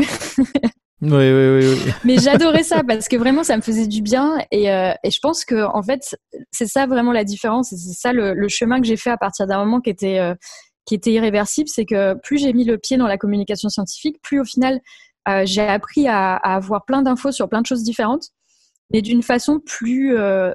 Oui, 1.03 1.11
oui, 1.11 1.61
oui, 1.61 1.93
Mais 2.05 2.19
j'adorais 2.19 2.63
ça 2.63 2.83
parce 2.87 3.09
que 3.09 3.17
vraiment 3.17 3.43
ça 3.43 3.57
me 3.57 3.63
faisait 3.63 3.87
du 3.87 4.03
bien 4.03 4.39
et, 4.51 4.67
et 4.67 5.11
je 5.11 5.19
pense 5.23 5.47
que 5.47 5.67
en 5.75 5.83
fait 5.83 6.15
c'est 6.51 6.67
ça 6.67 6.87
vraiment 6.87 7.13
la 7.13 7.25
différence 7.25 7.73
et 7.73 7.79
c'est 7.79 7.99
ça 7.99 8.13
le, 8.13 8.49
chemin 8.49 8.81
que 8.83 8.87
j'ai 8.87 8.99
fait 8.99 9.09
à 9.09 9.17
partir 9.17 9.47
d'un 9.47 9.65
moment 9.65 9.81
qui 9.81 9.89
était 9.89 10.21
qui 10.85 10.95
était 10.95 11.13
irréversible, 11.13 11.71
c'est 11.71 11.87
que 11.87 12.13
plus 12.23 12.37
j'ai 12.37 12.53
mis 12.53 12.65
le 12.65 12.77
pied 12.77 12.99
dans 12.99 13.07
la 13.07 13.17
communication 13.17 13.71
scientifique, 13.71 14.21
plus 14.23 14.41
au 14.41 14.45
final 14.45 14.81
j'ai 15.45 15.63
appris 15.63 16.07
à, 16.07 16.37
à, 16.37 16.57
avoir 16.57 16.85
plein 16.85 17.01
d'infos 17.01 17.33
sur 17.33 17.49
plein 17.49 17.63
de 17.63 17.67
choses 17.67 17.83
différentes 17.83 18.33
mais 18.93 19.03
d'une 19.03 19.23
façon 19.23 19.61
plus 19.61 20.17
euh, 20.17 20.53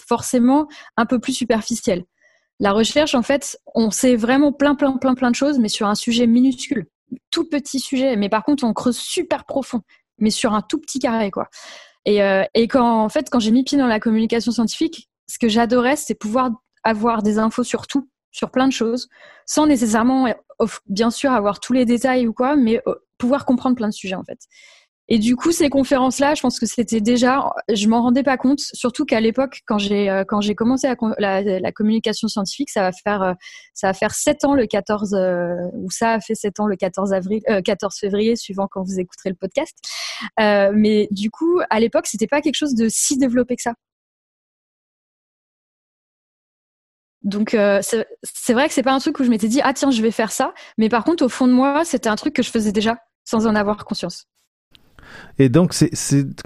forcément 0.00 0.68
un 0.96 1.06
peu 1.06 1.18
plus 1.18 1.32
superficielle. 1.32 2.04
La 2.60 2.72
recherche, 2.72 3.14
en 3.14 3.22
fait, 3.22 3.58
on 3.74 3.90
sait 3.90 4.16
vraiment 4.16 4.52
plein, 4.52 4.74
plein, 4.74 4.96
plein, 4.96 5.14
plein 5.14 5.30
de 5.30 5.36
choses, 5.36 5.58
mais 5.58 5.68
sur 5.68 5.88
un 5.88 5.94
sujet 5.94 6.26
minuscule, 6.26 6.86
tout 7.30 7.48
petit 7.48 7.80
sujet. 7.80 8.16
Mais 8.16 8.28
par 8.28 8.44
contre, 8.44 8.64
on 8.64 8.72
creuse 8.72 8.98
super 8.98 9.44
profond, 9.44 9.82
mais 10.18 10.30
sur 10.30 10.52
un 10.54 10.62
tout 10.62 10.78
petit 10.78 10.98
carré, 10.98 11.30
quoi. 11.30 11.48
Et, 12.04 12.22
euh, 12.22 12.44
et 12.54 12.68
quand, 12.68 13.02
en 13.02 13.08
fait, 13.08 13.28
quand 13.30 13.40
j'ai 13.40 13.50
mis 13.50 13.64
pied 13.64 13.78
dans 13.78 13.86
la 13.86 14.00
communication 14.00 14.52
scientifique, 14.52 15.08
ce 15.28 15.38
que 15.38 15.48
j'adorais, 15.48 15.96
c'est 15.96 16.14
pouvoir 16.14 16.50
avoir 16.84 17.22
des 17.22 17.38
infos 17.38 17.64
sur 17.64 17.86
tout, 17.86 18.08
sur 18.32 18.50
plein 18.50 18.66
de 18.66 18.72
choses, 18.72 19.08
sans 19.46 19.66
nécessairement, 19.66 20.32
bien 20.86 21.10
sûr, 21.10 21.32
avoir 21.32 21.60
tous 21.60 21.72
les 21.72 21.84
détails 21.84 22.26
ou 22.26 22.32
quoi, 22.32 22.56
mais 22.56 22.80
euh, 22.86 22.94
pouvoir 23.18 23.44
comprendre 23.44 23.76
plein 23.76 23.88
de 23.88 23.94
sujets, 23.94 24.14
en 24.14 24.24
fait. 24.24 24.38
Et 25.14 25.18
du 25.18 25.36
coup, 25.36 25.52
ces 25.52 25.68
conférences-là, 25.68 26.34
je 26.34 26.40
pense 26.40 26.58
que 26.58 26.64
c'était 26.64 27.02
déjà, 27.02 27.52
je 27.70 27.86
m'en 27.86 28.00
rendais 28.00 28.22
pas 28.22 28.38
compte, 28.38 28.60
surtout 28.60 29.04
qu'à 29.04 29.20
l'époque, 29.20 29.60
quand 29.66 29.76
j'ai 29.76 30.08
euh, 30.08 30.24
commencé 30.24 30.90
la, 31.18 31.42
la, 31.42 31.72
communication 31.72 32.28
scientifique, 32.28 32.70
ça 32.70 32.80
va 32.80 32.92
faire 32.92 33.22
euh, 33.22 33.34
ça 33.74 33.88
va 33.88 33.92
faire 33.92 34.14
sept 34.14 34.42
ans 34.46 34.54
le 34.54 34.66
14 34.66 35.12
euh, 35.12 35.54
ou 35.74 35.90
ça 35.90 36.12
a 36.12 36.20
fait 36.20 36.34
sept 36.34 36.60
ans 36.60 36.66
le 36.66 36.76
14 36.76 37.12
avril, 37.12 37.42
14 37.62 37.94
février, 37.94 38.36
suivant 38.36 38.66
quand 38.70 38.82
vous 38.84 39.00
écouterez 39.00 39.28
le 39.28 39.34
podcast. 39.34 39.76
mais 40.38 41.08
du 41.10 41.30
coup, 41.30 41.60
à 41.68 41.78
l'époque, 41.78 42.06
c'était 42.06 42.26
pas 42.26 42.40
quelque 42.40 42.56
chose 42.56 42.74
de 42.74 42.88
si 42.88 43.18
développé 43.18 43.56
que 43.56 43.62
ça. 43.62 43.74
Donc 47.20 47.50
c'est 47.82 48.52
vrai 48.54 48.66
que 48.66 48.72
c'est 48.72 48.82
pas 48.82 48.94
un 48.94 48.98
truc 48.98 49.20
où 49.20 49.24
je 49.24 49.28
m'étais 49.30 49.48
dit 49.48 49.60
ah 49.62 49.74
tiens 49.74 49.90
je 49.90 50.00
vais 50.00 50.10
faire 50.10 50.32
ça, 50.32 50.54
mais 50.78 50.88
par 50.88 51.04
contre 51.04 51.22
au 51.22 51.28
fond 51.28 51.46
de 51.46 51.52
moi 51.52 51.84
c'était 51.84 52.08
un 52.08 52.16
truc 52.16 52.34
que 52.34 52.42
je 52.42 52.50
faisais 52.50 52.72
déjà 52.72 52.96
sans 53.24 53.46
en 53.46 53.54
avoir 53.54 53.84
conscience. 53.84 54.26
Et 55.38 55.48
donc, 55.48 55.72
c'est, 55.72 55.90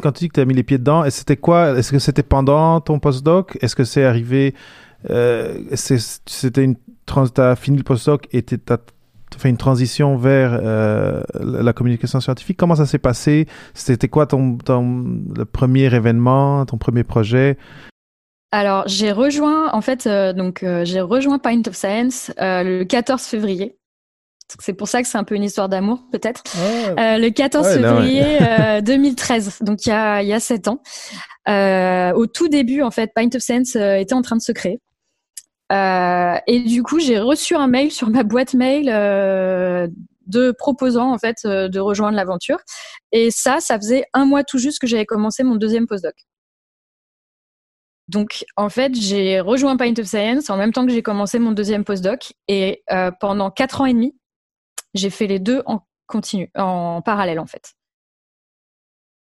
quand 0.03 0.13
tu 0.13 0.25
dis 0.25 0.29
que 0.29 0.35
tu 0.35 0.41
as 0.41 0.45
mis 0.45 0.55
les 0.55 0.63
pieds 0.63 0.79
dedans, 0.79 1.05
c'était 1.11 1.37
quoi? 1.37 1.77
Est-ce 1.79 1.93
que 1.93 1.99
c'était 1.99 2.23
pendant 2.23 2.81
ton 2.81 2.99
postdoc? 2.99 3.59
Est-ce 3.61 3.77
que 3.77 3.85
c'est 3.85 4.05
arrivé 4.05 4.55
euh, 5.11 5.59
C'était 5.75 6.65
une 6.65 6.77
tu 7.07 7.41
as 7.41 7.55
fini 7.55 7.77
le 7.77 7.85
postdoc 7.85 8.27
et 8.33 8.43
tu 8.43 8.59
as 8.69 8.79
fait 9.39 9.49
une 9.49 9.57
transition 9.57 10.17
vers 10.17 10.59
euh, 10.61 11.23
la 11.41 11.73
communication 11.73 12.21
scientifique? 12.21 12.57
Comment 12.57 12.75
ça 12.75 12.87
s'est 12.87 12.99
passé? 12.99 13.47
C'était 13.75 14.09
quoi 14.09 14.27
ton, 14.27 14.59
premier 15.53 15.95
événement, 15.95 16.67
ton 16.67 16.79
premier 16.79 17.05
projet? 17.05 17.59
Alors, 18.51 18.85
j'ai 18.89 19.13
rejoint, 19.13 19.73
en 19.73 19.81
fait, 19.81 20.07
euh, 20.07 20.33
donc 20.33 20.65
j'ai 20.85 21.01
rejoint 21.01 21.39
Pint 21.39 21.63
of 21.69 21.77
Science 21.77 22.33
le 22.39 22.85
14 22.85 23.23
février. 23.23 23.77
C'est 24.61 24.75
pour 24.75 24.89
ça 24.89 25.03
que 25.03 25.09
c'est 25.09 25.19
un 25.19 25.25
peu 25.25 25.35
une 25.35 25.43
histoire 25.43 25.69
d'amour, 25.69 26.05
peut-être. 26.13 26.43
Euh, 26.57 27.19
le 27.19 27.31
14 27.31 27.67
février 27.75 28.39
2013, 28.83 29.49
euh, 29.61 29.65
donc 29.65 29.87
il 29.87 29.89
y 29.89 29.93
a 29.93 30.23
il 30.23 30.29
y 30.29 30.33
a 30.33 30.41
sept 30.41 30.69
ans. 30.69 30.83
Euh, 31.49 32.13
au 32.13 32.27
tout 32.27 32.49
début, 32.49 32.83
en 32.83 32.91
fait, 32.91 33.13
Pint 33.15 33.29
of 33.35 33.43
Sense 33.43 33.77
était 33.77 34.15
en 34.15 34.23
train 34.23 34.37
de 34.37 34.43
se 34.43 34.53
créer. 34.53 34.81
et 35.71 36.61
du 36.61 36.83
coup, 36.83 37.01
j'ai 37.01 37.19
reçu 37.19 37.57
un 37.57 37.67
mail 37.67 37.91
sur 37.91 38.09
ma 38.09 38.23
boîte 38.23 38.55
mail 38.55 38.87
de 40.27 40.51
proposant 40.53 41.13
en 41.13 41.19
fait 41.19 41.45
de 41.45 41.79
rejoindre 41.81 42.17
l'aventure. 42.17 42.59
Et 43.11 43.31
ça, 43.31 43.59
ça 43.61 43.77
faisait 43.77 44.05
un 44.13 44.27
mois 44.27 44.45
tout 44.45 44.59
juste 44.59 44.79
que 44.79 44.87
j'avais 44.87 45.07
commencé 45.07 45.43
mon 45.43 45.57
deuxième 45.57 45.87
postdoc. 45.87 46.15
Donc, 48.09 48.45
en 48.55 48.69
fait, 48.69 48.95
j'ai 48.95 49.41
rejoint 49.41 49.77
Pint 49.77 49.95
of 49.99 50.07
Science 50.07 50.49
en 50.49 50.57
même 50.57 50.73
temps 50.73 50.87
que 50.87 50.93
j'ai 50.93 51.03
commencé 51.03 51.41
mon 51.41 51.51
deuxième 51.51 51.85
postdoc. 51.85 52.33
Et 52.47 52.85
pendant 53.21 53.51
quatre 53.51 53.81
ans 53.81 53.87
et 53.87 53.93
demi, 53.93 54.15
j'ai 54.97 55.11
fait 55.11 55.27
les 55.27 55.39
deux 55.39 55.63
en 55.67 55.81
continu, 56.07 56.51
en 56.57 57.03
parallèle 57.03 57.41
en 57.41 57.47
fait. 57.47 57.75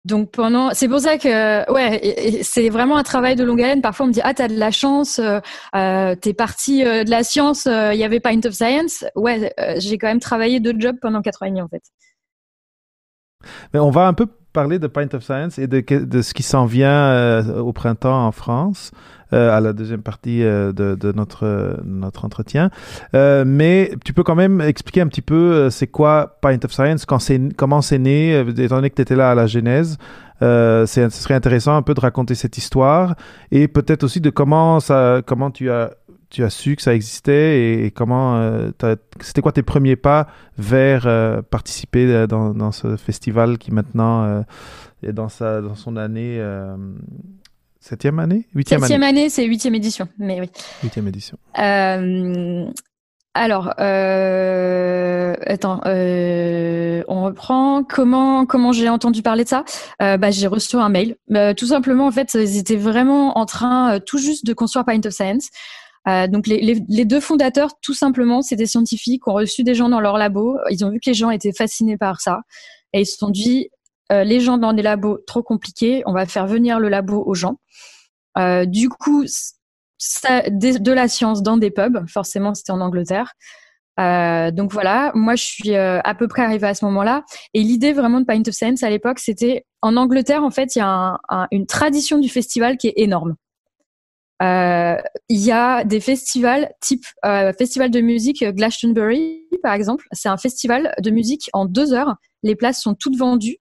Donc 0.04 0.30
pendant, 0.30 0.72
c'est 0.72 0.88
pour 0.88 1.00
ça 1.00 1.18
que 1.18 1.70
ouais, 1.70 2.42
c'est 2.42 2.68
vraiment 2.70 2.96
un 2.96 3.02
travail 3.02 3.36
de 3.36 3.44
longue 3.44 3.60
haleine. 3.60 3.82
Parfois 3.82 4.06
on 4.06 4.08
me 4.08 4.12
dit 4.12 4.20
ah 4.22 4.32
t'as 4.32 4.48
de 4.48 4.54
la 4.54 4.70
chance, 4.70 5.18
euh, 5.18 5.40
euh 5.74 6.14
t'es 6.14 6.32
parti 6.32 6.84
euh, 6.84 7.04
de 7.04 7.10
la 7.10 7.24
science, 7.24 7.66
il 7.66 7.98
y 7.98 8.04
avait 8.04 8.20
Pint 8.20 8.40
of 8.46 8.54
Science. 8.54 9.04
Ouais, 9.16 9.52
j'ai 9.76 9.98
quand 9.98 10.06
même 10.06 10.20
travaillé 10.20 10.60
deux 10.60 10.74
jobs 10.78 10.96
pendant 11.00 11.20
quatre 11.20 11.42
ans 11.42 11.46
et 11.46 11.50
demi 11.50 11.60
en 11.60 11.68
fait. 11.68 11.82
Mais 13.74 13.80
on 13.80 13.90
va 13.90 14.06
un 14.06 14.14
peu 14.14 14.26
parler 14.52 14.78
de 14.78 14.86
Pint 14.86 15.08
of 15.14 15.22
Science 15.22 15.58
et 15.58 15.66
de, 15.66 16.22
ce 16.22 16.34
qui 16.34 16.42
s'en 16.42 16.66
vient 16.66 17.44
au 17.58 17.72
printemps 17.72 18.26
en 18.26 18.32
France. 18.32 18.92
Euh, 19.34 19.54
à 19.54 19.60
la 19.60 19.74
deuxième 19.74 20.00
partie 20.00 20.42
euh, 20.42 20.72
de, 20.72 21.12
notre, 21.12 22.24
entretien. 22.24 22.70
Euh, 23.12 23.44
mais 23.46 23.92
tu 24.02 24.14
peux 24.14 24.22
quand 24.22 24.34
même 24.34 24.62
expliquer 24.62 25.02
un 25.02 25.06
petit 25.06 25.20
peu 25.20 25.68
c'est 25.68 25.86
quoi 25.86 26.38
Pint 26.40 26.64
of 26.64 26.72
Science, 26.72 27.04
comment 27.04 27.82
c'est 27.82 27.98
né, 27.98 28.40
étant 28.56 28.76
donné 28.76 28.88
que 28.88 28.94
tu 28.94 29.02
étais 29.02 29.16
là 29.16 29.30
à 29.30 29.34
la 29.34 29.46
genèse. 29.46 29.98
Euh, 30.40 30.86
ce 30.86 31.10
serait 31.10 31.34
intéressant 31.34 31.76
un 31.76 31.82
peu 31.82 31.92
de 31.92 32.00
raconter 32.00 32.34
cette 32.34 32.56
histoire 32.56 33.16
et 33.50 33.68
peut-être 33.68 34.04
aussi 34.04 34.20
de 34.22 34.30
comment 34.30 34.80
tu 34.80 35.70
as 35.70 35.90
tu 36.30 36.44
as 36.44 36.50
su 36.50 36.76
que 36.76 36.82
ça 36.82 36.94
existait 36.94 37.84
et, 37.86 37.90
comment 37.90 38.70
c'était 39.20 39.42
quoi 39.42 39.52
tes 39.52 39.62
premiers 39.62 39.96
pas 39.96 40.28
vers 40.58 41.42
participer 41.50 42.26
dans, 42.26 42.54
dans, 42.54 42.72
ce 42.72 42.96
festival 42.96 43.58
qui 43.58 43.72
maintenant 43.72 44.44
est 45.02 45.12
dans 45.12 45.28
sa 45.28 45.60
dans 45.60 45.74
son 45.74 45.96
année 45.96 46.40
Septième 47.88 48.18
année? 48.18 48.46
Huitième 48.54 48.80
Septième 48.80 49.02
année, 49.02 49.28
c'est 49.30 49.44
huitième 49.44 49.74
édition, 49.74 50.08
mais 50.18 50.40
oui. 50.40 50.50
Huitième 50.82 51.06
édition. 51.08 51.38
Euh, 51.58 52.66
alors, 53.34 53.72
euh, 53.78 55.34
attends, 55.46 55.80
euh, 55.86 57.02
on 57.06 57.22
reprend. 57.22 57.84
Comment 57.84 58.46
comment 58.46 58.72
j'ai 58.72 58.88
entendu 58.88 59.22
parler 59.22 59.44
de 59.44 59.48
ça? 59.48 59.64
Bah, 60.00 60.30
J'ai 60.30 60.48
reçu 60.48 60.76
un 60.76 60.88
mail. 60.88 61.16
tout 61.56 61.66
simplement, 61.66 62.08
en 62.08 62.12
fait, 62.12 62.34
ils 62.34 62.58
étaient 62.58 62.76
vraiment 62.76 63.38
en 63.38 63.46
train 63.46 64.00
tout 64.00 64.18
juste 64.18 64.44
de 64.44 64.52
construire 64.52 64.84
Pint 64.84 65.00
of 65.06 65.12
Science. 65.12 65.48
Donc 66.28 66.46
les, 66.46 67.04
deux 67.04 67.20
fondateurs, 67.20 67.78
tout 67.80 67.94
simplement, 67.94 68.40
c'est 68.40 68.56
des 68.56 68.66
scientifiques, 68.66 69.26
ont 69.28 69.34
reçu 69.34 69.62
des 69.62 69.74
gens 69.74 69.88
dans 69.88 70.00
leur 70.00 70.16
labo. 70.16 70.58
Ils 70.70 70.84
ont 70.84 70.90
vu 70.90 71.00
que 71.00 71.10
les 71.10 71.14
gens 71.14 71.30
étaient 71.30 71.52
fascinés 71.52 71.96
par 71.96 72.20
ça. 72.20 72.40
Et 72.92 73.02
ils 73.02 73.06
se 73.06 73.16
sont 73.16 73.30
dit, 73.30 73.68
euh, 74.10 74.24
les 74.24 74.40
gens 74.40 74.58
dans 74.58 74.72
des 74.72 74.82
labos 74.82 75.18
trop 75.26 75.42
compliqués, 75.42 76.02
on 76.06 76.12
va 76.12 76.26
faire 76.26 76.46
venir 76.46 76.80
le 76.80 76.88
labo 76.88 77.22
aux 77.26 77.34
gens. 77.34 77.56
Euh, 78.38 78.64
du 78.64 78.88
coup, 78.88 79.24
de, 79.24 80.92
la 80.92 81.08
science 81.08 81.42
dans 81.42 81.56
des 81.56 81.70
pubs, 81.70 82.08
forcément 82.08 82.54
c'était 82.54 82.72
en 82.72 82.80
Angleterre. 82.80 83.34
Euh, 84.00 84.52
donc 84.52 84.72
voilà, 84.72 85.10
moi 85.14 85.34
je 85.34 85.44
suis 85.44 85.74
à 85.74 86.14
peu 86.14 86.28
près 86.28 86.42
arrivée 86.42 86.68
à 86.68 86.74
ce 86.74 86.84
moment-là. 86.86 87.24
Et 87.52 87.62
l'idée 87.62 87.92
vraiment 87.92 88.20
de 88.20 88.24
Pint 88.24 88.42
of 88.46 88.54
Sense 88.54 88.82
à 88.82 88.90
l'époque, 88.90 89.18
c'était 89.18 89.66
en 89.82 89.96
Angleterre 89.96 90.44
en 90.44 90.50
fait, 90.50 90.76
il 90.76 90.78
y 90.78 90.82
a 90.82 91.18
une 91.50 91.66
tradition 91.66 92.18
du 92.18 92.28
festival 92.28 92.76
qui 92.78 92.88
est 92.88 92.94
énorme. 92.96 93.34
Il 94.40 95.40
y 95.40 95.50
a 95.50 95.84
des 95.84 96.00
festivals 96.00 96.70
type 96.80 97.04
festival 97.58 97.90
de 97.90 98.00
musique 98.00 98.44
Glastonbury 98.44 99.48
par 99.62 99.74
exemple. 99.74 100.06
C'est 100.12 100.28
un 100.28 100.36
festival 100.36 100.94
de 101.00 101.10
musique 101.10 101.50
en 101.52 101.64
deux 101.64 101.92
heures. 101.92 102.16
Les 102.42 102.54
places 102.54 102.80
sont 102.80 102.94
toutes 102.94 103.16
vendues. 103.16 103.58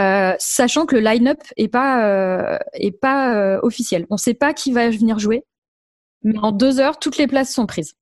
Euh, 0.00 0.34
sachant 0.38 0.86
que 0.86 0.94
le 0.96 1.02
line-up 1.02 1.40
est 1.58 1.68
pas 1.68 2.06
euh, 2.06 2.58
est 2.72 2.98
pas 2.98 3.34
euh, 3.34 3.60
officiel. 3.62 4.06
On 4.08 4.14
ne 4.14 4.18
sait 4.20 4.34
pas 4.34 4.54
qui 4.54 4.72
va 4.72 4.88
venir 4.88 5.18
jouer, 5.18 5.44
mais 6.22 6.38
en 6.38 6.52
deux 6.52 6.80
heures, 6.80 6.98
toutes 6.98 7.18
les 7.18 7.26
places 7.26 7.52
sont 7.52 7.66
prises. 7.66 7.94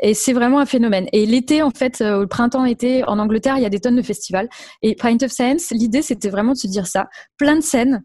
Et 0.00 0.14
c'est 0.14 0.32
vraiment 0.32 0.60
un 0.60 0.66
phénomène. 0.66 1.08
Et 1.12 1.26
l'été, 1.26 1.60
en 1.60 1.70
fait, 1.70 1.98
le 1.98 2.26
printemps-été, 2.26 3.02
en 3.04 3.18
Angleterre, 3.18 3.56
il 3.56 3.62
y 3.62 3.66
a 3.66 3.70
des 3.70 3.80
tonnes 3.80 3.96
de 3.96 4.02
festivals. 4.02 4.48
Et 4.80 4.94
Pint 4.94 5.18
of 5.22 5.32
Science, 5.32 5.70
l'idée, 5.72 6.02
c'était 6.02 6.28
vraiment 6.28 6.52
de 6.52 6.58
se 6.58 6.68
dire 6.68 6.86
ça. 6.86 7.08
Plein 7.36 7.56
de 7.56 7.62
scènes, 7.62 8.04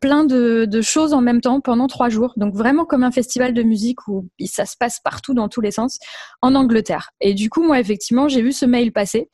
plein 0.00 0.24
de, 0.24 0.80
choses 0.82 1.12
en 1.12 1.20
même 1.20 1.40
temps 1.40 1.60
pendant 1.60 1.86
trois 1.86 2.08
jours. 2.08 2.32
Donc 2.36 2.54
vraiment 2.54 2.84
comme 2.84 3.04
un 3.04 3.12
festival 3.12 3.54
de 3.54 3.62
musique 3.62 4.06
où 4.08 4.28
ça 4.44 4.66
se 4.66 4.76
passe 4.78 4.98
partout 5.00 5.34
dans 5.34 5.48
tous 5.48 5.60
les 5.60 5.70
sens 5.70 5.98
en 6.40 6.54
Angleterre. 6.54 7.10
Et 7.20 7.34
du 7.34 7.48
coup, 7.48 7.62
moi, 7.62 7.78
effectivement, 7.78 8.28
j'ai 8.28 8.42
vu 8.42 8.52
ce 8.52 8.66
mail 8.66 8.92
passer. 8.92 9.28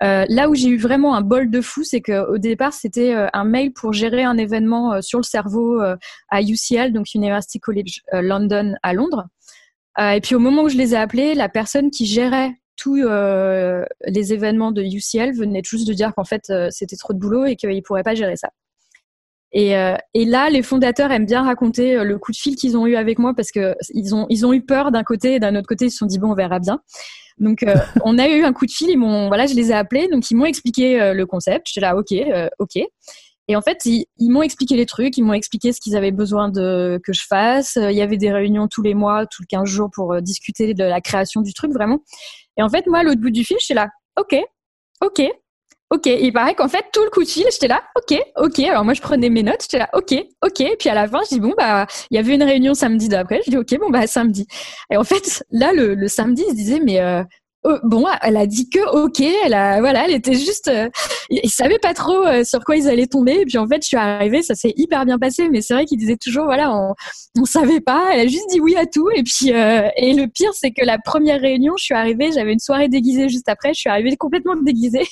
là 0.00 0.48
où 0.48 0.54
j'ai 0.54 0.68
eu 0.68 0.76
vraiment 0.76 1.14
un 1.14 1.22
bol 1.22 1.50
de 1.50 1.60
fou, 1.60 1.84
c'est 1.84 2.02
qu'au 2.02 2.38
départ, 2.38 2.72
c'était 2.72 3.14
un 3.32 3.44
mail 3.44 3.72
pour 3.72 3.92
gérer 3.92 4.24
un 4.24 4.36
événement 4.36 5.00
sur 5.00 5.18
le 5.18 5.24
cerveau 5.24 5.80
à 6.28 6.42
UCL, 6.42 6.92
donc 6.92 7.14
University 7.14 7.60
College 7.60 8.02
London 8.12 8.74
à 8.82 8.92
Londres. 8.92 9.26
et 9.98 10.20
puis 10.20 10.34
au 10.34 10.40
moment 10.40 10.64
où 10.64 10.68
je 10.68 10.76
les 10.76 10.92
ai 10.94 10.98
appelés, 10.98 11.34
la 11.34 11.48
personne 11.48 11.90
qui 11.90 12.06
gérait 12.06 12.52
tous 12.76 13.02
euh, 13.04 13.84
les 14.06 14.32
événements 14.32 14.72
de 14.72 14.82
UCL 14.82 15.32
venaient 15.36 15.62
juste 15.64 15.86
de 15.86 15.92
dire 15.92 16.12
qu'en 16.14 16.24
fait 16.24 16.50
euh, 16.50 16.68
c'était 16.70 16.96
trop 16.96 17.12
de 17.12 17.18
boulot 17.18 17.44
et 17.44 17.56
qu'ils 17.56 17.70
ne 17.70 17.80
pourraient 17.80 18.02
pas 18.02 18.14
gérer 18.14 18.36
ça. 18.36 18.50
Et, 19.52 19.76
euh, 19.76 19.96
et, 20.14 20.24
là, 20.24 20.48
les 20.48 20.62
fondateurs 20.62 21.10
aiment 21.12 21.26
bien 21.26 21.42
raconter 21.42 22.02
le 22.02 22.18
coup 22.18 22.32
de 22.32 22.36
fil 22.36 22.56
qu'ils 22.56 22.76
ont 22.76 22.86
eu 22.86 22.96
avec 22.96 23.18
moi 23.18 23.34
parce 23.34 23.50
que 23.50 23.74
ils 23.90 24.14
ont 24.14 24.26
ils 24.30 24.46
ont 24.46 24.52
eu 24.52 24.62
peur 24.62 24.90
d'un 24.90 25.02
côté 25.02 25.34
et 25.34 25.40
d'un 25.40 25.54
autre 25.56 25.66
côté 25.66 25.86
ils 25.86 25.90
se 25.90 25.98
sont 25.98 26.06
dit 26.06 26.18
bon 26.18 26.32
on 26.32 26.34
verra 26.34 26.58
bien. 26.58 26.80
Donc 27.38 27.64
on 28.04 28.18
a 28.18 28.28
eu 28.28 28.44
un 28.44 28.52
coup 28.52 28.66
de 28.66 28.70
fil, 28.70 28.88
ils 28.88 28.96
m'ont 28.96 29.28
voilà 29.28 29.46
je 29.46 29.54
les 29.54 29.70
ai 29.70 29.74
appelés 29.74 30.08
donc 30.08 30.30
ils 30.30 30.36
m'ont 30.36 30.46
expliqué 30.46 31.12
le 31.12 31.26
concept. 31.26 31.66
J'étais 31.68 31.80
là 31.80 31.96
ok 31.96 32.14
ok 32.58 32.82
et 33.48 33.56
en 33.56 33.60
fait, 33.60 33.84
ils, 33.84 34.06
m'ont 34.30 34.42
expliqué 34.42 34.76
les 34.76 34.86
trucs, 34.86 35.18
ils 35.18 35.24
m'ont 35.24 35.32
expliqué 35.32 35.72
ce 35.72 35.80
qu'ils 35.80 35.96
avaient 35.96 36.12
besoin 36.12 36.48
de 36.48 37.00
que 37.04 37.12
je 37.12 37.22
fasse. 37.26 37.76
Il 37.76 37.96
y 37.96 38.00
avait 38.00 38.16
des 38.16 38.30
réunions 38.32 38.68
tous 38.68 38.82
les 38.82 38.94
mois, 38.94 39.26
tous 39.26 39.42
les 39.42 39.46
15 39.48 39.68
jours 39.68 39.90
pour 39.92 40.22
discuter 40.22 40.74
de 40.74 40.84
la 40.84 41.00
création 41.00 41.40
du 41.42 41.52
truc, 41.52 41.72
vraiment. 41.72 41.98
Et 42.56 42.62
en 42.62 42.68
fait, 42.68 42.86
moi, 42.86 43.02
l'autre 43.02 43.20
bout 43.20 43.30
du 43.30 43.44
fil, 43.44 43.56
j'étais 43.60 43.74
là, 43.74 43.88
ok, 44.18 44.36
ok, 45.02 45.22
ok. 45.92 46.06
Il 46.06 46.32
paraît 46.32 46.54
qu'en 46.54 46.68
fait, 46.68 46.84
tout 46.92 47.02
le 47.04 47.10
coup 47.10 47.22
de 47.22 47.28
fil, 47.28 47.44
j'étais 47.52 47.68
là, 47.68 47.82
ok, 47.96 48.18
ok. 48.36 48.58
Alors 48.60 48.84
moi, 48.84 48.94
je 48.94 49.00
prenais 49.00 49.30
mes 49.30 49.42
notes, 49.42 49.62
j'étais 49.62 49.78
là, 49.78 49.88
ok, 49.94 50.14
ok. 50.44 50.60
Et 50.60 50.76
puis 50.78 50.88
à 50.88 50.94
la 50.94 51.06
fin, 51.08 51.20
je 51.24 51.34
dis, 51.36 51.40
bon, 51.40 51.54
bah, 51.56 51.86
il 52.10 52.16
y 52.16 52.18
avait 52.18 52.34
une 52.34 52.42
réunion 52.42 52.74
samedi 52.74 53.08
d'après. 53.08 53.40
Je 53.46 53.50
dis, 53.50 53.58
ok, 53.58 53.78
bon, 53.78 53.90
bah, 53.90 54.06
samedi. 54.06 54.46
Et 54.90 54.96
en 54.96 55.04
fait, 55.04 55.44
là, 55.50 55.72
le, 55.72 55.94
le 55.94 56.08
samedi, 56.08 56.44
il 56.46 56.50
se 56.50 56.56
disait, 56.56 56.80
mais 56.80 57.00
euh, 57.00 57.22
Oh, 57.64 57.78
bon, 57.84 58.06
elle 58.22 58.36
a 58.36 58.46
dit 58.46 58.68
que 58.68 58.80
ok, 59.04 59.20
elle 59.44 59.54
a 59.54 59.78
voilà, 59.78 60.04
elle 60.06 60.14
était 60.14 60.34
juste, 60.34 60.66
euh, 60.66 60.90
ils 61.30 61.48
savaient 61.48 61.78
pas 61.78 61.94
trop 61.94 62.26
euh, 62.26 62.42
sur 62.42 62.58
quoi 62.64 62.74
ils 62.76 62.88
allaient 62.88 63.06
tomber. 63.06 63.42
Et 63.42 63.44
puis 63.44 63.56
en 63.56 63.68
fait, 63.68 63.82
je 63.82 63.86
suis 63.86 63.96
arrivée, 63.96 64.42
ça 64.42 64.56
s'est 64.56 64.72
hyper 64.76 65.04
bien 65.06 65.16
passé. 65.16 65.48
Mais 65.48 65.60
c'est 65.60 65.74
vrai 65.74 65.84
qu'ils 65.84 65.98
disaient 65.98 66.16
toujours 66.16 66.46
voilà, 66.46 66.74
on, 66.74 66.94
on 67.38 67.44
savait 67.44 67.80
pas. 67.80 68.10
Elle 68.14 68.20
a 68.20 68.26
juste 68.26 68.48
dit 68.50 68.58
oui 68.58 68.74
à 68.74 68.84
tout. 68.86 69.08
Et 69.14 69.22
puis 69.22 69.52
euh, 69.52 69.88
et 69.96 70.12
le 70.14 70.26
pire, 70.26 70.50
c'est 70.54 70.72
que 70.72 70.84
la 70.84 70.98
première 70.98 71.40
réunion, 71.40 71.74
je 71.78 71.84
suis 71.84 71.94
arrivée, 71.94 72.32
j'avais 72.32 72.52
une 72.52 72.58
soirée 72.58 72.88
déguisée 72.88 73.28
juste 73.28 73.48
après. 73.48 73.74
Je 73.74 73.78
suis 73.78 73.90
arrivée 73.90 74.16
complètement 74.16 74.56
déguisée. 74.56 75.06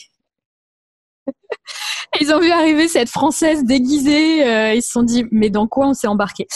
Ils 2.21 2.33
ont 2.33 2.41
vu 2.41 2.51
arriver 2.51 2.89
cette 2.89 3.09
française 3.09 3.65
déguisée. 3.65 4.75
ils 4.75 4.83
se 4.83 4.91
sont 4.91 5.03
dit 5.03 5.27
mais 5.31 5.51
dans 5.51 5.67
quoi 5.67 5.87
on 5.87 5.95
s'est 5.95 6.09
embarqué? 6.09 6.47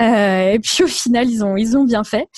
Euh, 0.00 0.52
et 0.52 0.58
puis 0.58 0.82
au 0.82 0.86
final, 0.88 1.30
ils 1.30 1.44
ont 1.44 1.56
ils 1.56 1.76
ont 1.76 1.84
bien 1.84 2.04
fait. 2.04 2.28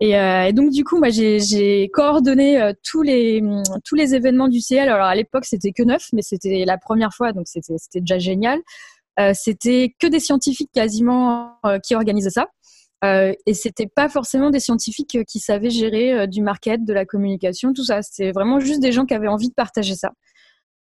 Et, 0.00 0.18
euh, 0.18 0.50
donc 0.52 0.70
du 0.70 0.84
coup, 0.84 0.98
moi 0.98 1.10
j'ai 1.10 1.88
coordonné 1.92 2.60
euh, 2.60 2.72
tous 2.82 3.02
les 3.02 3.42
tous 3.84 3.94
les 3.94 4.14
événements 4.14 4.48
du 4.48 4.60
CL. 4.60 4.88
Alors 4.88 5.06
à 5.06 5.14
l'époque, 5.14 5.44
c'était 5.44 5.72
que 5.72 5.82
neuf, 5.82 6.08
mais 6.12 6.22
c'était 6.22 6.64
la 6.66 6.78
première 6.78 7.12
fois, 7.14 7.32
donc 7.32 7.46
c'était 7.46 7.74
c'était 7.78 8.00
déjà 8.00 8.18
génial. 8.18 8.60
Euh, 9.20 9.32
c'était 9.34 9.94
que 10.00 10.08
des 10.08 10.18
scientifiques 10.18 10.70
quasiment 10.74 11.52
euh, 11.66 11.78
qui 11.78 11.94
organisaient 11.94 12.30
ça. 12.30 12.48
et 13.02 13.54
c'était 13.54 13.86
pas 13.86 14.08
forcément 14.08 14.50
des 14.50 14.60
scientifiques 14.60 15.18
qui 15.28 15.38
savaient 15.38 15.70
gérer 15.70 16.26
du 16.26 16.40
market, 16.42 16.84
de 16.84 16.92
la 16.94 17.04
communication, 17.04 17.72
tout 17.74 17.84
ça. 17.84 18.00
C'était 18.02 18.32
vraiment 18.32 18.60
juste 18.60 18.80
des 18.80 18.92
gens 18.92 19.04
qui 19.04 19.14
avaient 19.14 19.28
envie 19.28 19.50
de 19.50 19.54
partager 19.54 19.94
ça. 19.94 20.12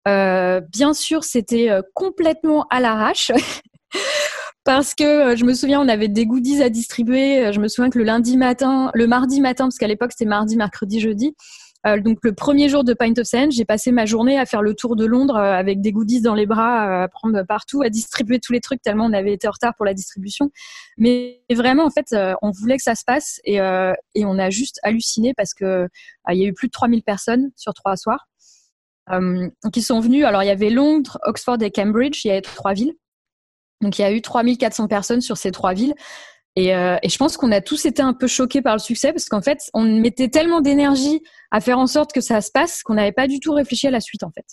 Bien 0.06 0.92
sûr, 0.94 1.24
c'était 1.24 1.70
complètement 1.94 2.66
à 2.70 2.80
l'arrache. 2.80 3.32
parce 4.64 4.94
que 4.94 5.04
euh, 5.04 5.36
je 5.36 5.44
me 5.44 5.54
souviens, 5.54 5.80
on 5.80 5.88
avait 5.88 6.08
des 6.08 6.26
goodies 6.26 6.62
à 6.62 6.70
distribuer. 6.70 7.46
Euh, 7.46 7.52
je 7.52 7.60
me 7.60 7.68
souviens 7.68 7.90
que 7.90 7.98
le 7.98 8.04
lundi 8.04 8.36
matin, 8.36 8.90
le 8.94 9.06
mardi 9.06 9.40
matin, 9.40 9.64
parce 9.64 9.78
qu'à 9.78 9.86
l'époque 9.86 10.12
c'était 10.12 10.28
mardi, 10.28 10.56
mercredi, 10.56 11.00
jeudi. 11.00 11.36
Euh, 11.86 12.00
donc 12.00 12.18
le 12.22 12.32
premier 12.32 12.70
jour 12.70 12.82
de 12.82 12.94
Pint 12.94 13.12
of 13.18 13.26
Sand, 13.26 13.52
j'ai 13.52 13.66
passé 13.66 13.92
ma 13.92 14.06
journée 14.06 14.38
à 14.38 14.46
faire 14.46 14.62
le 14.62 14.72
tour 14.72 14.96
de 14.96 15.04
Londres 15.04 15.36
avec 15.36 15.82
des 15.82 15.92
goodies 15.92 16.22
dans 16.22 16.34
les 16.34 16.46
bras, 16.46 17.02
à 17.02 17.08
prendre 17.08 17.42
partout, 17.42 17.82
à 17.82 17.90
distribuer 17.90 18.40
tous 18.40 18.54
les 18.54 18.60
trucs 18.60 18.80
tellement 18.80 19.04
on 19.04 19.12
avait 19.12 19.34
été 19.34 19.46
en 19.46 19.50
retard 19.50 19.74
pour 19.76 19.84
la 19.84 19.92
distribution. 19.92 20.50
Mais 20.96 21.42
vraiment, 21.52 21.84
en 21.84 21.90
fait, 21.90 22.16
on 22.40 22.52
voulait 22.52 22.78
que 22.78 22.82
ça 22.82 22.94
se 22.94 23.04
passe 23.06 23.38
et, 23.44 23.56
et 23.56 24.24
on 24.24 24.38
a 24.38 24.48
juste 24.48 24.80
halluciné 24.82 25.34
parce 25.36 25.52
que 25.52 25.86
il 26.30 26.38
y 26.38 26.46
a 26.46 26.48
eu 26.48 26.54
plus 26.54 26.68
de 26.68 26.72
3000 26.72 27.02
personnes 27.02 27.50
sur 27.54 27.74
trois 27.74 27.96
soirs 27.96 28.28
qui 29.72 29.82
sont 29.82 30.00
venues. 30.00 30.24
Alors 30.24 30.42
il 30.42 30.46
y 30.46 30.50
avait 30.50 30.70
Londres, 30.70 31.18
Oxford 31.24 31.58
et 31.60 31.70
Cambridge, 31.70 32.24
il 32.24 32.28
y 32.28 32.30
avait 32.30 32.42
trois 32.42 32.72
villes. 32.72 32.94
Donc 33.80 33.98
il 33.98 34.02
y 34.02 34.04
a 34.04 34.12
eu 34.12 34.22
3400 34.22 34.88
personnes 34.88 35.20
sur 35.20 35.36
ces 35.36 35.50
trois 35.50 35.74
villes. 35.74 35.94
Euh, 36.58 36.96
et, 37.02 37.08
je 37.08 37.16
pense 37.16 37.36
qu'on 37.36 37.50
a 37.50 37.60
tous 37.60 37.84
été 37.84 38.00
un 38.00 38.12
peu 38.12 38.28
choqués 38.28 38.62
par 38.62 38.74
le 38.74 38.78
succès 38.78 39.12
parce 39.12 39.28
qu'en 39.28 39.42
fait, 39.42 39.58
on 39.74 39.82
mettait 39.82 40.28
tellement 40.28 40.60
d'énergie 40.60 41.20
à 41.50 41.60
faire 41.60 41.78
en 41.78 41.88
sorte 41.88 42.12
que 42.12 42.20
ça 42.20 42.40
se 42.40 42.50
passe 42.52 42.82
qu'on 42.82 42.94
n'avait 42.94 43.12
pas 43.12 43.26
du 43.26 43.40
tout 43.40 43.52
réfléchi 43.52 43.88
à 43.88 43.90
la 43.90 44.00
suite 44.00 44.22
en 44.22 44.30
fait. 44.30 44.46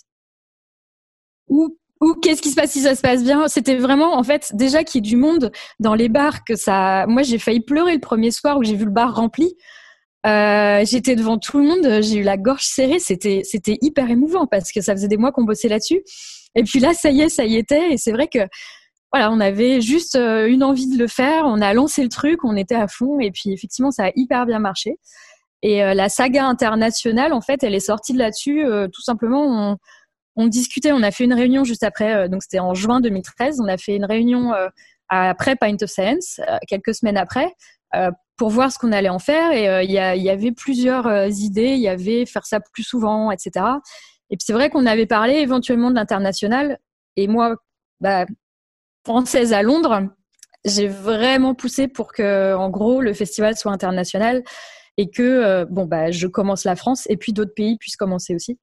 Ou, 1.48 1.78
ou 2.00 2.14
qu'est-ce 2.14 2.42
qui 2.42 2.50
se 2.50 2.56
passe 2.56 2.72
si 2.72 2.80
ça 2.80 2.96
se 2.96 3.02
passe 3.02 3.22
bien? 3.22 3.46
C'était 3.46 3.76
vraiment 3.76 4.16
en 4.16 4.24
fait 4.24 4.50
déjà 4.54 4.82
qu'il 4.82 5.04
y 5.04 5.06
ait 5.06 5.10
du 5.10 5.16
monde 5.16 5.52
dans 5.78 5.94
les 5.94 6.08
bars 6.08 6.44
que 6.44 6.56
ça. 6.56 7.06
Moi, 7.06 7.22
j'ai 7.22 7.38
failli 7.38 7.60
pleurer 7.60 7.94
le 7.94 8.00
premier 8.00 8.32
soir 8.32 8.58
où 8.58 8.64
j'ai 8.64 8.74
vu 8.74 8.84
le 8.84 8.90
bar 8.90 9.14
rempli. 9.14 9.54
Euh, 10.24 10.84
j'étais 10.84 11.16
devant 11.16 11.38
tout 11.38 11.58
le 11.58 11.64
monde, 11.64 12.02
j'ai 12.02 12.18
eu 12.18 12.22
la 12.22 12.36
gorge 12.36 12.64
serrée. 12.64 12.98
C'était 12.98 13.42
c'était 13.44 13.78
hyper 13.80 14.10
émouvant 14.10 14.46
parce 14.46 14.70
que 14.70 14.80
ça 14.80 14.92
faisait 14.94 15.08
des 15.08 15.16
mois 15.16 15.32
qu'on 15.32 15.44
bossait 15.44 15.68
là-dessus. 15.68 16.02
Et 16.54 16.62
puis 16.62 16.78
là, 16.80 16.94
ça 16.94 17.10
y 17.10 17.22
est, 17.22 17.28
ça 17.28 17.44
y 17.44 17.56
était. 17.56 17.92
Et 17.92 17.96
c'est 17.96 18.12
vrai 18.12 18.28
que 18.28 18.46
voilà, 19.12 19.30
on 19.30 19.40
avait 19.40 19.82
juste 19.82 20.16
euh, 20.16 20.48
une 20.48 20.64
envie 20.64 20.88
de 20.88 20.98
le 20.98 21.06
faire, 21.06 21.44
on 21.44 21.60
a 21.60 21.74
lancé 21.74 22.02
le 22.02 22.08
truc, 22.08 22.44
on 22.44 22.56
était 22.56 22.74
à 22.74 22.88
fond 22.88 23.20
et 23.20 23.30
puis 23.30 23.52
effectivement 23.52 23.90
ça 23.90 24.06
a 24.06 24.10
hyper 24.16 24.46
bien 24.46 24.58
marché. 24.58 24.98
Et 25.62 25.84
euh, 25.84 25.92
la 25.94 26.08
saga 26.08 26.46
internationale, 26.46 27.32
en 27.34 27.42
fait, 27.42 27.62
elle 27.62 27.74
est 27.74 27.80
sortie 27.80 28.14
de 28.14 28.18
là-dessus. 28.18 28.64
Euh, 28.64 28.88
tout 28.88 29.02
simplement, 29.02 29.78
on, 30.36 30.46
discutait, 30.46 30.92
on 30.92 31.02
a 31.02 31.10
fait 31.10 31.24
une 31.24 31.34
réunion 31.34 31.62
juste 31.62 31.84
après, 31.84 32.28
donc 32.28 32.42
c'était 32.42 32.58
en 32.58 32.74
juin 32.74 33.00
2013. 33.00 33.60
On 33.60 33.68
a 33.68 33.76
fait 33.76 33.94
une 33.94 34.06
réunion 34.06 34.52
après 35.08 35.56
Pint 35.56 35.76
of 35.82 35.90
Science, 35.90 36.40
quelques 36.66 36.94
semaines 36.94 37.18
après, 37.18 37.54
pour 38.36 38.50
voir 38.50 38.72
ce 38.72 38.78
qu'on 38.78 38.92
allait 38.92 39.08
en 39.08 39.18
faire. 39.18 39.52
Et 39.52 39.84
il 39.84 39.90
y, 39.90 40.30
avait 40.30 40.52
plusieurs 40.52 41.28
idées. 41.28 41.74
Il 41.74 41.80
y 41.80 41.88
avait 41.88 42.26
faire 42.26 42.46
ça 42.46 42.60
plus 42.60 42.82
souvent, 42.82 43.30
etc. 43.30 43.66
Et 44.30 44.36
puis 44.36 44.44
c'est 44.46 44.52
vrai 44.52 44.70
qu'on 44.70 44.86
avait 44.86 45.06
parlé 45.06 45.34
éventuellement 45.34 45.90
de 45.90 45.96
l'international. 45.96 46.78
Et 47.16 47.28
moi, 47.28 47.56
bah, 48.00 48.24
française 49.04 49.52
à 49.52 49.62
Londres, 49.62 50.08
j'ai 50.64 50.88
vraiment 50.88 51.54
poussé 51.54 51.88
pour 51.88 52.12
que, 52.12 52.54
en 52.54 52.70
gros, 52.70 53.00
le 53.00 53.12
festival 53.14 53.56
soit 53.56 53.72
international 53.72 54.42
et 54.96 55.10
que, 55.10 55.22
euh, 55.22 55.64
bon, 55.68 55.86
bah, 55.86 56.10
je 56.10 56.26
commence 56.26 56.64
la 56.64 56.76
France 56.76 57.06
et 57.10 57.16
puis 57.16 57.32
d'autres 57.32 57.54
pays 57.54 57.76
puissent 57.78 57.96
commencer 57.96 58.34
aussi. 58.34 58.58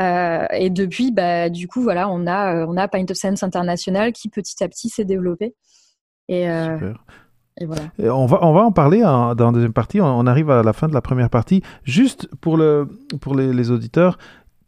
Euh, 0.00 0.46
et 0.52 0.70
depuis, 0.70 1.10
bah, 1.12 1.48
du 1.48 1.68
coup, 1.68 1.82
voilà, 1.82 2.08
on 2.08 2.26
a, 2.26 2.56
euh, 2.56 2.66
on 2.68 2.76
a 2.76 2.88
Paint 2.88 3.06
of 3.10 3.16
Sense 3.16 3.42
International 3.42 4.12
qui 4.12 4.28
petit 4.28 4.62
à 4.62 4.68
petit 4.68 4.88
s'est 4.88 5.04
développé. 5.04 5.54
Super. 6.28 6.94
Et 7.60 7.66
voilà. 7.66 7.82
on, 7.98 8.26
va, 8.26 8.38
on 8.42 8.52
va 8.52 8.62
en 8.62 8.72
parler 8.72 9.00
dans 9.00 9.34
la 9.36 9.52
deuxième 9.52 9.72
partie. 9.72 10.00
On, 10.00 10.26
arrive 10.26 10.50
à 10.50 10.62
la 10.62 10.72
fin 10.72 10.88
de 10.88 10.94
la 10.94 11.00
première 11.00 11.30
partie. 11.30 11.62
Juste 11.84 12.28
pour, 12.40 12.56
le, 12.56 12.88
pour 13.20 13.34
les, 13.34 13.52
les 13.52 13.70
auditeurs, 13.70 14.18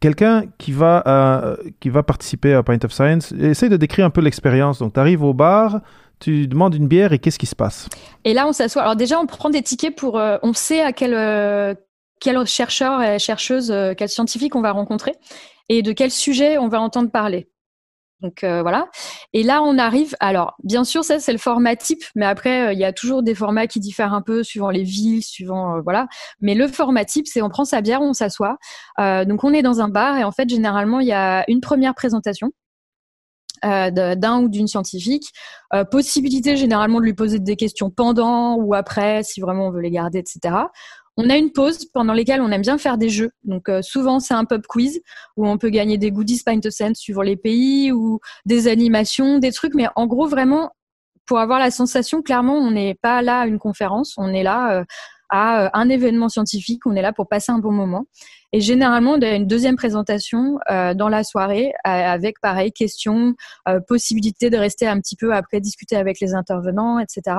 quelqu'un 0.01 0.45
qui 0.59 0.73
va 0.73 1.03
euh, 1.07 1.57
qui 1.79 1.91
va 1.91 2.03
participer 2.03 2.55
à 2.55 2.63
Pint 2.63 2.79
of 2.83 2.93
Science, 2.93 3.33
essaye 3.33 3.69
de 3.69 3.77
décrire 3.77 4.07
un 4.07 4.11
peu 4.11 4.21
l'expérience. 4.21 4.79
Donc, 4.81 4.95
tu 4.95 5.01
arrives 5.01 5.23
au 5.23 5.35
bar, 5.35 5.81
tu 6.19 6.49
demandes 6.49 6.75
une 6.75 6.89
bière 6.89 7.13
et 7.13 7.19
qu'est-ce 7.19 7.39
qui 7.39 7.47
se 7.47 7.57
passe? 7.57 7.89
Et 8.25 8.35
là, 8.35 8.47
on 8.47 8.53
s'assoit. 8.53 8.83
Alors 8.83 8.97
déjà, 8.97 9.21
on 9.21 9.27
prend 9.27 9.51
des 9.51 9.63
tickets 9.63 9.95
pour, 9.95 10.19
euh, 10.19 10.39
on 10.43 10.53
sait 10.53 10.83
à 10.83 10.93
quel 10.93 11.15
euh, 11.15 11.75
quel 12.21 12.45
chercheur 12.47 13.01
et 13.03 13.19
chercheuse, 13.19 13.73
quel 13.97 14.09
scientifique 14.11 14.55
on 14.55 14.61
va 14.61 14.73
rencontrer 14.73 15.15
et 15.71 15.81
de 15.81 15.93
quel 15.93 16.11
sujet 16.11 16.59
on 16.59 16.69
va 16.69 16.79
entendre 16.79 17.11
parler. 17.11 17.49
Donc 18.23 18.45
euh, 18.45 18.63
voilà. 18.63 18.89
Et 19.33 19.43
là, 19.43 19.63
on 19.63 19.79
arrive. 19.79 20.15
Alors, 20.21 20.55
bien 20.63 20.85
sûr, 20.85 21.05
ça 21.05 21.19
c'est 21.19 21.33
le 21.33 21.39
format 21.39 21.77
type, 21.77 22.05
mais 22.15 22.27
après, 22.27 22.69
euh, 22.69 22.73
il 22.73 22.79
y 22.79 22.85
a 22.85 22.93
toujours 22.93 23.23
des 23.23 23.35
formats 23.35 23.67
qui 23.67 23.81
diffèrent 23.81 24.13
un 24.13 24.23
peu 24.23 24.43
suivant 24.43 24.71
les 24.71 24.83
villes, 24.83 25.23
suivant 25.23 25.77
euh, 25.77 25.81
voilà. 25.83 26.07
Mais 26.41 26.55
le 26.55 26.69
format 26.69 27.05
type, 27.05 27.27
c'est 27.27 27.43
on 27.43 27.49
prend 27.49 27.65
sa 27.65 27.81
bière, 27.81 28.03
on 28.03 28.13
s'assoit. 28.13 28.57
donc 28.99 29.45
on 29.45 29.53
est 29.53 29.63
dans 29.63 29.81
un 29.81 29.89
bar 29.89 30.19
et 30.19 30.25
en 30.25 30.33
fait, 30.33 30.49
généralement, 30.49 31.01
il 31.01 31.09
y 31.09 31.13
a 31.13 31.45
une 31.49 31.61
première 31.61 31.95
présentation. 31.95 32.51
d'un 33.63 34.43
ou 34.43 34.49
d'une 34.49 34.67
scientifique, 34.67 35.33
possibilité 35.91 36.57
généralement 36.57 36.99
de 37.01 37.05
lui 37.05 37.15
poser 37.15 37.39
des 37.39 37.57
questions 37.57 37.91
pendant 37.91 38.57
ou 38.57 38.75
après, 38.75 39.23
si 39.23 39.41
vraiment 39.41 39.67
on 39.69 39.71
veut 39.71 39.83
les 39.83 39.91
garder, 39.91 40.19
etc. 40.19 40.55
On 41.23 41.29
a 41.29 41.37
une 41.37 41.53
pause 41.53 41.85
pendant 41.93 42.15
laquelle 42.15 42.41
on 42.41 42.51
aime 42.51 42.63
bien 42.63 42.79
faire 42.79 42.97
des 42.97 43.11
jeux. 43.11 43.31
Donc 43.45 43.69
euh, 43.69 43.83
souvent 43.83 44.21
c'est 44.21 44.33
un 44.33 44.47
pub 44.47 44.67
quiz 44.67 45.03
où 45.37 45.47
on 45.47 45.59
peut 45.59 45.69
gagner 45.69 45.99
des 45.99 46.11
goodies 46.11 46.43
pint 46.43 46.61
of 46.65 46.73
sense 46.73 46.99
suivant 46.99 47.21
les 47.21 47.37
pays 47.37 47.93
ou 47.93 48.21
des 48.47 48.69
animations, 48.69 49.39
des 49.39 49.53
trucs. 49.53 49.75
Mais 49.75 49.89
en 49.97 50.07
gros 50.07 50.27
vraiment 50.27 50.71
pour 51.27 51.39
avoir 51.39 51.59
la 51.59 51.71
sensation, 51.71 52.23
clairement 52.23 52.57
on 52.57 52.71
n'est 52.71 52.95
pas 52.95 53.21
là 53.21 53.41
à 53.41 53.47
une 53.47 53.59
conférence, 53.59 54.15
on 54.17 54.33
est 54.33 54.43
là 54.43 54.81
euh, 54.81 54.85
à 55.31 55.79
un 55.79 55.89
événement 55.89 56.29
scientifique. 56.29 56.87
On 56.87 56.95
est 56.95 57.03
là 57.03 57.13
pour 57.13 57.29
passer 57.29 57.53
un 57.53 57.59
bon 57.59 57.73
moment. 57.73 58.07
Et 58.53 58.61
généralement, 58.61 59.13
on 59.13 59.23
a 59.23 59.31
une 59.35 59.47
deuxième 59.47 59.77
présentation 59.77 60.59
dans 60.69 61.09
la 61.09 61.23
soirée 61.23 61.73
avec, 61.85 62.41
pareil, 62.41 62.73
questions, 62.73 63.35
possibilité 63.87 64.51
de 64.51 64.57
rester 64.57 64.89
un 64.89 64.99
petit 65.01 65.15
peu 65.15 65.33
après 65.33 65.61
discuter 65.61 65.95
avec 65.95 66.19
les 66.21 66.35
intervenants, 66.35 66.99
etc. 66.99 67.37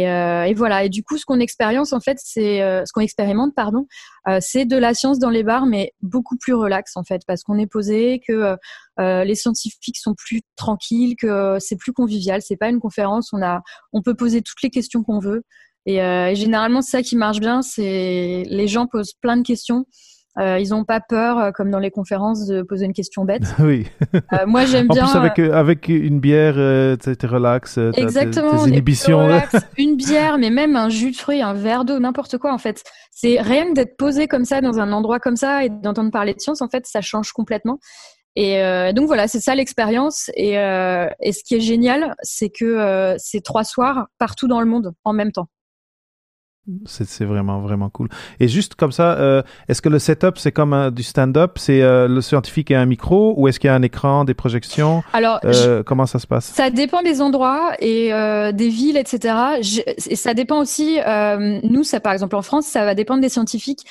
Euh, 0.00 0.44
et, 0.44 0.54
voilà. 0.54 0.84
Et 0.84 0.88
du 0.88 1.02
coup, 1.02 1.18
ce 1.18 1.24
qu'on 1.24 1.40
expérience 1.40 1.92
en 1.92 2.00
fait, 2.00 2.18
c'est 2.22 2.62
euh, 2.62 2.84
ce 2.86 2.92
qu'on 2.92 3.00
expérimente, 3.00 3.54
pardon, 3.54 3.86
euh, 4.28 4.38
c'est 4.40 4.64
de 4.64 4.76
la 4.76 4.94
science 4.94 5.18
dans 5.18 5.30
les 5.30 5.42
bars, 5.42 5.66
mais 5.66 5.92
beaucoup 6.00 6.36
plus 6.36 6.54
relax 6.54 6.96
en 6.96 7.04
fait, 7.04 7.22
parce 7.26 7.42
qu'on 7.42 7.58
est 7.58 7.66
posé, 7.66 8.20
que 8.26 8.56
les 8.98 9.34
scientifiques 9.34 9.98
sont 9.98 10.14
plus 10.14 10.42
tranquilles, 10.56 11.16
que 11.16 11.58
c'est 11.60 11.76
plus 11.76 11.92
convivial. 11.92 12.42
C'est 12.42 12.56
pas 12.56 12.68
une 12.68 12.80
conférence. 12.80 13.32
On 13.32 13.42
a, 13.42 13.62
on 13.92 14.02
peut 14.02 14.14
poser 14.14 14.42
toutes 14.42 14.62
les 14.62 14.70
questions 14.70 15.02
qu'on 15.02 15.18
veut. 15.18 15.42
Et, 15.86 15.96
et 15.96 16.34
généralement, 16.34 16.82
c'est 16.82 16.98
ça 16.98 17.02
qui 17.02 17.16
marche 17.16 17.40
bien. 17.40 17.62
C'est 17.62 18.44
les 18.46 18.68
gens 18.68 18.86
posent 18.86 19.14
plein 19.14 19.36
de 19.36 19.42
questions. 19.42 19.84
Euh, 20.38 20.58
ils 20.58 20.70
n'ont 20.70 20.84
pas 20.84 21.00
peur, 21.00 21.38
euh, 21.38 21.50
comme 21.50 21.70
dans 21.70 21.78
les 21.78 21.90
conférences, 21.90 22.46
de 22.46 22.62
poser 22.62 22.86
une 22.86 22.94
question 22.94 23.24
bête. 23.24 23.42
oui. 23.58 23.86
Euh, 24.14 24.46
moi, 24.46 24.64
j'aime 24.64 24.88
bien. 24.88 25.04
En 25.04 25.08
plus, 25.08 25.18
avec, 25.18 25.38
avec 25.38 25.88
une 25.88 26.20
bière, 26.20 26.54
tu 26.98 27.26
relax. 27.26 27.78
Exactement. 27.94 28.64
Tes 28.64 28.70
inhibitions. 28.70 29.28
une 29.78 29.96
bière, 29.96 30.38
mais 30.38 30.50
même 30.50 30.74
un 30.74 30.88
jus 30.88 31.10
de 31.10 31.16
fruits, 31.16 31.42
un 31.42 31.52
verre 31.52 31.84
d'eau, 31.84 31.98
n'importe 31.98 32.38
quoi, 32.38 32.52
en 32.52 32.58
fait. 32.58 32.82
C'est 33.10 33.40
rien 33.40 33.72
d'être 33.72 33.96
posé 33.98 34.26
comme 34.26 34.46
ça 34.46 34.62
dans 34.62 34.78
un 34.78 34.92
endroit 34.92 35.18
comme 35.18 35.36
ça 35.36 35.64
et 35.64 35.68
d'entendre 35.68 36.10
parler 36.10 36.32
de 36.32 36.40
science, 36.40 36.62
en 36.62 36.68
fait, 36.68 36.86
ça 36.86 37.02
change 37.02 37.32
complètement. 37.32 37.78
Et 38.34 38.58
donc 38.94 39.08
voilà, 39.08 39.28
c'est 39.28 39.40
ça 39.40 39.54
l'expérience. 39.54 40.30
Et, 40.34 40.52
et, 40.52 41.32
ce 41.32 41.44
qui 41.44 41.56
est 41.56 41.60
génial, 41.60 42.14
c'est 42.22 42.48
que 42.48 43.14
c'est 43.18 43.42
trois 43.42 43.64
soirs 43.64 44.06
partout 44.18 44.48
dans 44.48 44.60
le 44.60 44.66
monde 44.66 44.92
en 45.04 45.12
même 45.12 45.32
temps. 45.32 45.48
C'est 46.86 47.24
vraiment, 47.24 47.60
vraiment 47.60 47.90
cool. 47.90 48.08
Et 48.38 48.46
juste 48.46 48.76
comme 48.76 48.92
ça, 48.92 49.18
euh, 49.18 49.42
est-ce 49.68 49.82
que 49.82 49.88
le 49.88 49.98
setup, 49.98 50.38
c'est 50.38 50.52
comme 50.52 50.92
du 50.92 51.02
stand-up? 51.02 51.58
C'est 51.58 51.82
euh, 51.82 52.06
le 52.06 52.20
scientifique 52.20 52.70
et 52.70 52.76
un 52.76 52.86
micro 52.86 53.34
ou 53.36 53.48
est-ce 53.48 53.58
qu'il 53.58 53.66
y 53.66 53.70
a 53.70 53.74
un 53.74 53.82
écran, 53.82 54.24
des 54.24 54.34
projections? 54.34 55.02
Alors, 55.12 55.40
euh, 55.44 55.82
comment 55.82 56.06
ça 56.06 56.20
se 56.20 56.26
passe? 56.28 56.44
Ça 56.44 56.70
dépend 56.70 57.02
des 57.02 57.20
endroits 57.20 57.72
et 57.80 58.10
des 58.52 58.68
villes, 58.68 58.96
etc. 58.96 59.34
et 60.08 60.16
ça 60.16 60.34
dépend 60.34 60.60
aussi, 60.60 60.98
nous, 61.64 61.82
ça 61.82 61.98
par 61.98 62.12
exemple 62.12 62.36
en 62.36 62.42
France, 62.42 62.66
ça 62.66 62.84
va 62.84 62.94
dépendre 62.94 63.20
des 63.20 63.28
scientifiques. 63.28 63.84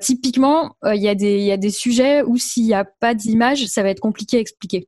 typiquement, 0.00 0.76
il 0.84 1.02
y, 1.02 1.08
a 1.08 1.16
des, 1.16 1.40
y 1.40 1.52
a 1.52 1.56
des 1.56 1.70
sujets 1.70 2.22
où 2.22 2.36
s'il 2.36 2.64
n'y 2.64 2.74
a 2.74 2.84
pas 2.84 3.14
d'image, 3.14 3.66
ça 3.66 3.82
va 3.82 3.90
être 3.90 4.00
compliqué 4.00 4.36
à 4.36 4.40
expliquer. 4.40 4.86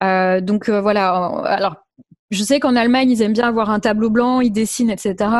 donc 0.00 0.70
voilà, 0.70 1.14
alors 1.44 1.76
je 2.30 2.42
sais 2.42 2.60
qu'en 2.60 2.76
Allemagne, 2.76 3.10
ils 3.10 3.22
aiment 3.22 3.32
bien 3.32 3.48
avoir 3.48 3.70
un 3.70 3.80
tableau 3.80 4.10
blanc, 4.10 4.40
ils 4.40 4.52
dessinent, 4.52 4.90
etc. 4.90 5.30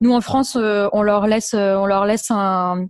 Nous, 0.00 0.12
en 0.12 0.20
France, 0.20 0.56
euh, 0.56 0.88
on 0.92 1.02
leur 1.02 1.26
laisse, 1.26 1.54
euh, 1.54 1.76
on 1.76 1.84
leur 1.84 2.06
laisse 2.06 2.30
un, 2.30 2.86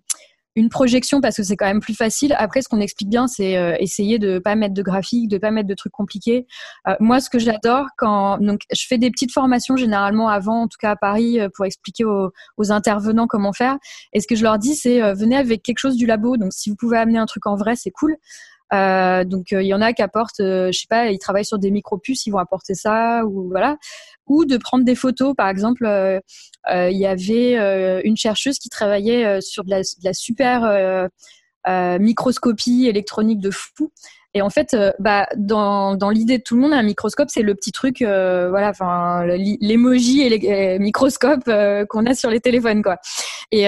une 0.54 0.68
projection 0.68 1.20
parce 1.20 1.36
que 1.36 1.42
c'est 1.42 1.56
quand 1.56 1.66
même 1.66 1.80
plus 1.80 1.94
facile. 1.94 2.34
Après, 2.38 2.62
ce 2.62 2.68
qu'on 2.68 2.80
explique 2.80 3.08
bien, 3.08 3.26
c'est 3.26 3.56
euh, 3.56 3.74
essayer 3.80 4.20
de 4.20 4.38
pas 4.38 4.54
mettre 4.54 4.74
de 4.74 4.82
graphiques, 4.82 5.28
de 5.28 5.38
pas 5.38 5.50
mettre 5.50 5.68
de 5.68 5.74
trucs 5.74 5.92
compliqués. 5.92 6.46
moi, 7.00 7.20
ce 7.20 7.30
que 7.30 7.38
j'adore 7.38 7.86
quand 7.96 8.38
donc 8.38 8.60
je 8.72 8.86
fais 8.86 8.98
des 8.98 9.10
petites 9.10 9.32
formations 9.32 9.76
généralement 9.76 10.28
avant, 10.28 10.62
en 10.62 10.68
tout 10.68 10.78
cas 10.80 10.92
à 10.92 10.96
Paris, 10.96 11.38
pour 11.54 11.64
expliquer 11.64 12.04
aux, 12.04 12.30
aux 12.56 12.72
intervenants 12.72 13.26
comment 13.26 13.52
faire. 13.52 13.76
Et 14.12 14.20
ce 14.20 14.26
que 14.28 14.36
je 14.36 14.42
leur 14.42 14.58
dis, 14.58 14.74
c'est 14.74 15.00
venez 15.14 15.36
avec 15.36 15.62
quelque 15.62 15.78
chose 15.78 15.96
du 15.96 16.06
labo. 16.06 16.36
Donc, 16.36 16.52
si 16.52 16.70
vous 16.70 16.76
pouvez 16.76 16.98
amener 16.98 17.18
un 17.18 17.26
truc 17.26 17.46
en 17.46 17.56
vrai, 17.56 17.74
c'est 17.76 17.90
cool. 17.90 18.16
Euh, 18.72 19.24
donc 19.24 19.52
euh, 19.52 19.62
il 19.62 19.66
y 19.66 19.74
en 19.74 19.80
a 19.80 19.92
qui 19.92 20.02
apportent, 20.02 20.40
euh, 20.40 20.70
je 20.72 20.80
sais 20.80 20.86
pas, 20.88 21.10
ils 21.10 21.18
travaillent 21.18 21.44
sur 21.44 21.58
des 21.58 21.70
micro-puces, 21.70 22.26
ils 22.26 22.30
vont 22.30 22.38
apporter 22.38 22.74
ça 22.74 23.24
ou 23.24 23.48
voilà, 23.48 23.78
ou 24.26 24.44
de 24.44 24.56
prendre 24.56 24.84
des 24.84 24.94
photos. 24.94 25.34
Par 25.36 25.48
exemple, 25.48 25.86
il 26.70 26.98
y 26.98 27.06
avait 27.06 28.02
une 28.04 28.16
chercheuse 28.16 28.58
qui 28.58 28.68
travaillait 28.68 29.40
sur 29.40 29.64
de 29.64 29.70
la, 29.70 29.80
de 29.80 30.04
la 30.04 30.12
super 30.12 31.08
microscopie 31.98 32.86
électronique 32.86 33.40
de 33.40 33.50
fou 33.50 33.90
et 34.38 34.40
en 34.40 34.50
fait, 34.50 34.72
euh, 34.74 34.92
bah, 35.00 35.26
dans, 35.36 35.96
l'idée 36.10 36.38
de 36.38 36.42
tout 36.44 36.54
le 36.54 36.60
monde, 36.60 36.72
un 36.72 36.84
microscope, 36.84 37.28
c'est 37.28 37.42
le 37.42 37.56
petit 37.56 37.72
truc, 37.72 38.02
euh, 38.02 38.48
voilà, 38.50 38.68
enfin, 38.68 39.26
l'emoji 39.26 40.20
et 40.20 40.28
les 40.28 40.78
microscopes 40.78 41.48
euh, 41.48 41.84
qu'on 41.86 42.06
a 42.06 42.14
sur 42.14 42.30
les 42.30 42.38
téléphones, 42.38 42.84
quoi. 42.84 42.98
Et, 43.50 43.64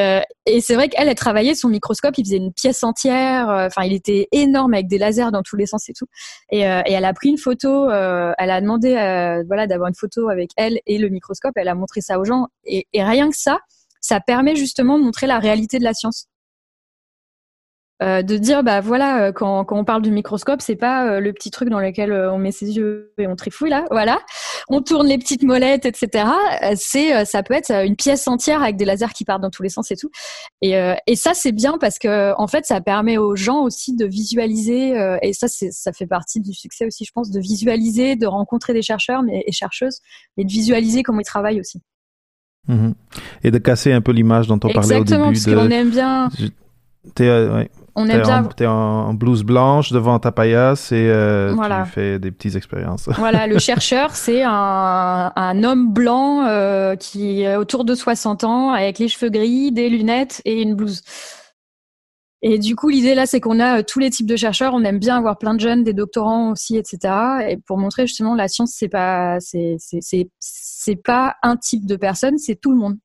et 0.46 0.60
c'est 0.60 0.74
vrai 0.74 0.88
qu'elle, 0.88 1.08
a 1.08 1.14
travaillé 1.14 1.56
son 1.56 1.68
microscope, 1.68 2.16
il 2.18 2.24
faisait 2.24 2.36
une 2.36 2.52
pièce 2.52 2.84
entière, 2.84 3.48
enfin, 3.48 3.82
il 3.82 3.94
était 3.94 4.28
énorme 4.30 4.74
avec 4.74 4.86
des 4.86 4.98
lasers 4.98 5.32
dans 5.32 5.42
tous 5.42 5.56
les 5.56 5.66
sens 5.66 5.88
et 5.88 5.92
tout. 5.92 6.06
Et, 6.52 6.60
elle 6.60 7.04
a 7.04 7.12
pris 7.14 7.30
une 7.30 7.38
photo, 7.38 7.90
elle 7.90 8.50
a 8.50 8.60
demandé, 8.60 8.90
voilà, 9.46 9.66
d'avoir 9.66 9.88
une 9.88 9.94
photo 9.94 10.28
avec 10.28 10.50
elle 10.56 10.80
et 10.86 10.98
le 10.98 11.08
microscope. 11.08 11.52
Elle 11.56 11.68
a 11.68 11.74
montré 11.74 12.02
ça 12.02 12.20
aux 12.20 12.24
gens, 12.24 12.46
et 12.66 12.84
rien 12.94 13.30
que 13.30 13.36
ça, 13.36 13.58
ça 14.02 14.20
permet 14.20 14.54
justement 14.54 14.98
de 14.98 15.04
montrer 15.04 15.26
la 15.26 15.38
réalité 15.38 15.78
de 15.78 15.84
la 15.84 15.94
science. 15.94 16.26
Euh, 18.02 18.22
de 18.22 18.38
dire 18.38 18.62
bah 18.62 18.80
voilà 18.80 19.24
euh, 19.24 19.32
quand, 19.32 19.62
quand 19.66 19.78
on 19.78 19.84
parle 19.84 20.00
du 20.00 20.10
microscope 20.10 20.62
c'est 20.62 20.76
pas 20.76 21.06
euh, 21.06 21.20
le 21.20 21.34
petit 21.34 21.50
truc 21.50 21.68
dans 21.68 21.80
lequel 21.80 22.14
on 22.14 22.38
met 22.38 22.50
ses 22.50 22.74
yeux 22.74 23.12
et 23.18 23.26
on 23.26 23.36
trifouille 23.36 23.68
là 23.68 23.84
voilà. 23.90 24.20
On 24.70 24.80
tourne 24.80 25.06
les 25.06 25.18
petites 25.18 25.42
molettes 25.42 25.84
etc 25.84 26.24
c'est 26.76 27.26
ça 27.26 27.42
peut 27.42 27.52
être 27.52 27.70
une 27.70 27.96
pièce 27.96 28.26
entière 28.26 28.62
avec 28.62 28.76
des 28.76 28.86
lasers 28.86 29.12
qui 29.14 29.26
partent 29.26 29.42
dans 29.42 29.50
tous 29.50 29.62
les 29.62 29.68
sens 29.68 29.90
et 29.90 29.96
tout. 29.96 30.10
Et, 30.62 30.74
et 31.06 31.16
ça 31.16 31.34
c'est 31.34 31.52
bien 31.52 31.76
parce 31.78 31.98
que 31.98 32.32
en 32.38 32.46
fait 32.46 32.64
ça 32.64 32.80
permet 32.80 33.18
aux 33.18 33.36
gens 33.36 33.62
aussi 33.64 33.94
de 33.96 34.06
visualiser 34.06 34.94
et 35.22 35.32
ça 35.32 35.48
c'est 35.48 35.70
ça 35.72 35.92
fait 35.92 36.06
partie 36.06 36.40
du 36.40 36.54
succès 36.54 36.86
aussi 36.86 37.04
je 37.04 37.10
pense 37.12 37.30
de 37.30 37.40
visualiser 37.40 38.16
de 38.16 38.26
rencontrer 38.26 38.72
des 38.72 38.82
chercheurs 38.82 39.22
mais, 39.22 39.42
et 39.46 39.52
chercheuses 39.52 39.98
et 40.36 40.44
de 40.44 40.50
visualiser 40.50 41.02
comment 41.02 41.20
ils 41.20 41.24
travaillent 41.24 41.60
aussi. 41.60 41.82
Mhm. 42.68 42.94
et 43.42 43.50
de 43.50 43.58
casser 43.58 43.92
un 43.92 44.00
peu 44.00 44.12
l'image 44.12 44.46
dont 44.46 44.60
on 44.62 44.72
parlait 44.72 44.96
au 44.96 45.04
début 45.04 45.20
parce 45.20 45.44
de... 45.44 45.54
qu'on 45.54 45.70
aime 45.70 45.90
bien 45.90 46.30
on 47.94 48.08
aime 48.08 48.22
bien. 48.22 48.44
T'es 48.56 48.66
en, 48.66 49.14
blouse 49.14 49.42
blanche 49.42 49.92
devant 49.92 50.18
ta 50.18 50.32
paillasse 50.32 50.92
et 50.92 51.08
euh, 51.08 51.54
tu 51.54 51.90
fais 51.90 52.18
des 52.18 52.30
petites 52.30 52.56
expériences. 52.56 53.08
Voilà, 53.18 53.46
le 53.46 53.58
chercheur, 53.58 54.14
c'est 54.14 54.42
un, 54.42 55.32
un, 55.34 55.64
homme 55.64 55.92
blanc 55.92 56.46
euh, 56.46 56.96
qui 56.96 57.42
est 57.42 57.56
autour 57.56 57.84
de 57.84 57.94
60 57.94 58.44
ans, 58.44 58.70
avec 58.70 58.98
les 58.98 59.08
cheveux 59.08 59.30
gris, 59.30 59.72
des 59.72 59.88
lunettes 59.88 60.40
et 60.44 60.62
une 60.62 60.74
blouse. 60.74 61.02
Et 62.42 62.58
du 62.58 62.74
coup, 62.74 62.88
l'idée 62.88 63.14
là, 63.14 63.26
c'est 63.26 63.40
qu'on 63.40 63.60
a 63.60 63.80
euh, 63.80 63.82
tous 63.86 63.98
les 63.98 64.10
types 64.10 64.26
de 64.26 64.36
chercheurs. 64.36 64.72
On 64.74 64.82
aime 64.84 64.98
bien 64.98 65.16
avoir 65.16 65.36
plein 65.36 65.54
de 65.54 65.60
jeunes, 65.60 65.84
des 65.84 65.92
doctorants 65.92 66.52
aussi, 66.52 66.76
etc. 66.76 66.98
Et 67.48 67.58
pour 67.58 67.76
montrer 67.76 68.06
justement 68.06 68.34
la 68.34 68.48
science, 68.48 68.72
c'est 68.74 68.88
pas, 68.88 69.38
c'est, 69.40 69.76
c'est 69.78 70.96
pas 70.96 71.36
un 71.42 71.56
type 71.56 71.84
de 71.86 71.96
personne, 71.96 72.38
c'est 72.38 72.56
tout 72.56 72.70
le 72.70 72.78
monde. 72.78 72.96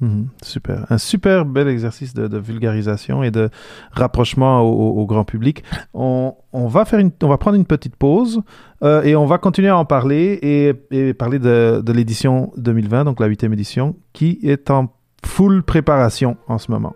Mhm, 0.00 0.28
super. 0.42 0.86
Un 0.90 0.98
super 0.98 1.44
bel 1.44 1.66
exercice 1.66 2.14
de, 2.14 2.38
vulgarisation 2.38 3.24
et 3.24 3.30
de 3.30 3.50
rapprochement 3.90 4.60
au, 4.60 5.04
grand 5.06 5.24
public. 5.24 5.64
On, 5.92 6.34
va 6.52 6.84
faire 6.84 7.00
une, 7.00 7.10
on 7.22 7.28
va 7.28 7.38
prendre 7.38 7.56
une 7.56 7.66
petite 7.66 7.96
pause 7.96 8.42
euh, 8.82 9.02
et 9.02 9.16
on 9.16 9.26
va 9.26 9.38
continuer 9.38 9.68
à 9.68 9.76
en 9.76 9.84
parler 9.84 10.38
et, 10.90 11.14
parler 11.14 11.38
de, 11.38 11.82
de 11.84 11.92
l'édition 11.92 12.52
2020, 12.56 13.04
donc 13.04 13.18
la 13.18 13.26
huitième 13.26 13.52
édition, 13.52 13.96
qui 14.12 14.38
est 14.42 14.70
en 14.70 14.92
full 15.24 15.62
préparation 15.64 16.36
en 16.46 16.58
ce 16.58 16.70
moment. 16.70 16.94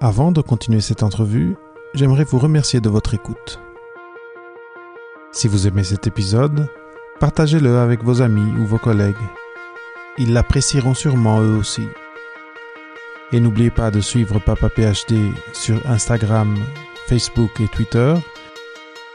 Avant 0.00 0.30
de 0.30 0.42
continuer 0.42 0.80
cette 0.80 1.02
entrevue, 1.02 1.56
j'aimerais 1.94 2.24
vous 2.24 2.38
remercier 2.38 2.80
de 2.80 2.90
votre 2.90 3.14
écoute. 3.14 3.60
Si 5.30 5.48
vous 5.48 5.66
aimez 5.66 5.84
cet 5.84 6.06
épisode, 6.06 6.68
partagez-le 7.18 7.78
avec 7.78 8.04
vos 8.04 8.20
amis 8.20 8.52
ou 8.60 8.66
vos 8.66 8.78
collègues 8.78 9.14
ils 10.18 10.32
l'apprécieront 10.32 10.94
sûrement 10.94 11.40
eux 11.40 11.56
aussi. 11.56 11.88
Et 13.32 13.40
n'oubliez 13.40 13.70
pas 13.70 13.90
de 13.90 14.00
suivre 14.00 14.38
Papa 14.38 14.68
PhD 14.68 15.32
sur 15.52 15.86
Instagram, 15.86 16.58
Facebook 17.06 17.60
et 17.60 17.68
Twitter 17.68 18.14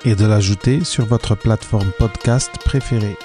et 0.05 0.15
de 0.15 0.25
l'ajouter 0.25 0.83
sur 0.83 1.05
votre 1.05 1.35
plateforme 1.35 1.91
podcast 1.97 2.51
préférée. 2.63 3.17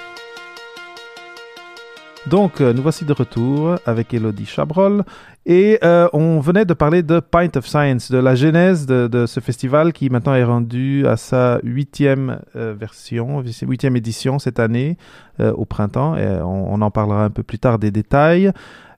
Donc, 2.27 2.61
euh, 2.61 2.71
nous 2.71 2.81
voici 2.81 3.03
de 3.03 3.11
retour 3.11 3.75
avec 3.85 4.13
Elodie 4.13 4.45
Chabrol 4.45 5.03
et 5.45 5.77
euh, 5.83 6.07
on 6.13 6.39
venait 6.39 6.63
de 6.63 6.73
parler 6.73 7.03
de 7.03 7.19
Pint 7.19 7.49
of 7.57 7.67
Science, 7.67 8.09
de 8.09 8.17
la 8.17 8.33
genèse 8.33 8.85
de, 8.85 9.25
ce 9.25 9.41
festival 9.41 9.91
qui 9.91 10.09
maintenant 10.09 10.33
est 10.33 10.45
rendu 10.45 11.05
à 11.05 11.17
sa 11.17 11.59
huitième 11.63 12.39
euh, 12.55 12.73
version, 12.79 13.43
huitième 13.63 13.97
édition 13.97 14.39
cette 14.39 14.59
année 14.59 14.97
au 15.39 15.65
printemps. 15.65 16.15
Et 16.15 16.25
on, 16.41 16.81
en 16.81 16.91
parlera 16.91 17.25
un 17.25 17.29
peu 17.29 17.43
plus 17.43 17.59
tard 17.59 17.77
des 17.77 17.91
détails. 17.91 18.51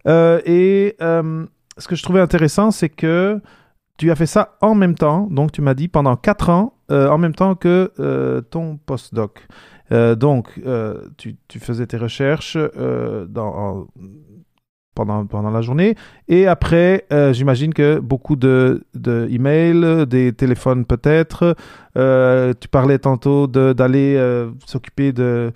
et 0.06 0.96
ce 1.00 1.88
que 1.88 1.96
je 1.96 2.04
trouvais 2.04 2.22
intéressant, 2.22 2.70
c'est 2.70 2.90
que 2.90 3.42
tu 3.98 4.12
as 4.12 4.16
fait 4.16 4.26
ça 4.28 4.58
en 4.62 4.76
même 4.76 4.96
temps, 4.96 5.28
donc 5.32 5.52
tu 5.52 5.62
m'as 5.62 5.74
dit 5.74 5.88
pendant 5.88 6.16
quatre 6.16 6.50
ans, 6.50 6.74
en 6.90 7.18
même 7.18 7.34
temps 7.34 7.56
que 7.56 8.44
ton 8.52 8.78
postdoc. 8.78 9.48
Euh, 9.92 10.16
donc, 10.16 10.50
euh, 10.66 11.08
tu, 11.18 11.38
faisais 11.60 11.86
tes 11.86 11.98
recherches 11.98 12.58
euh, 12.58 13.26
dans, 13.26 13.88
pendant, 14.96 15.26
pendant 15.26 15.52
la 15.52 15.62
journée. 15.62 15.96
Et 16.28 16.48
après, 16.48 17.06
j'imagine 17.32 17.74
que 17.74 18.00
beaucoup 18.00 18.36
de, 18.36 18.84
de 18.94 19.28
emails, 19.30 20.06
des 20.08 20.34
téléphones 20.34 20.86
peut-être. 20.86 21.56
tu 21.96 22.68
parlais 22.70 23.00
tantôt 23.00 23.48
d'aller 23.48 24.48
s'occuper 24.66 25.12
de 25.12 25.52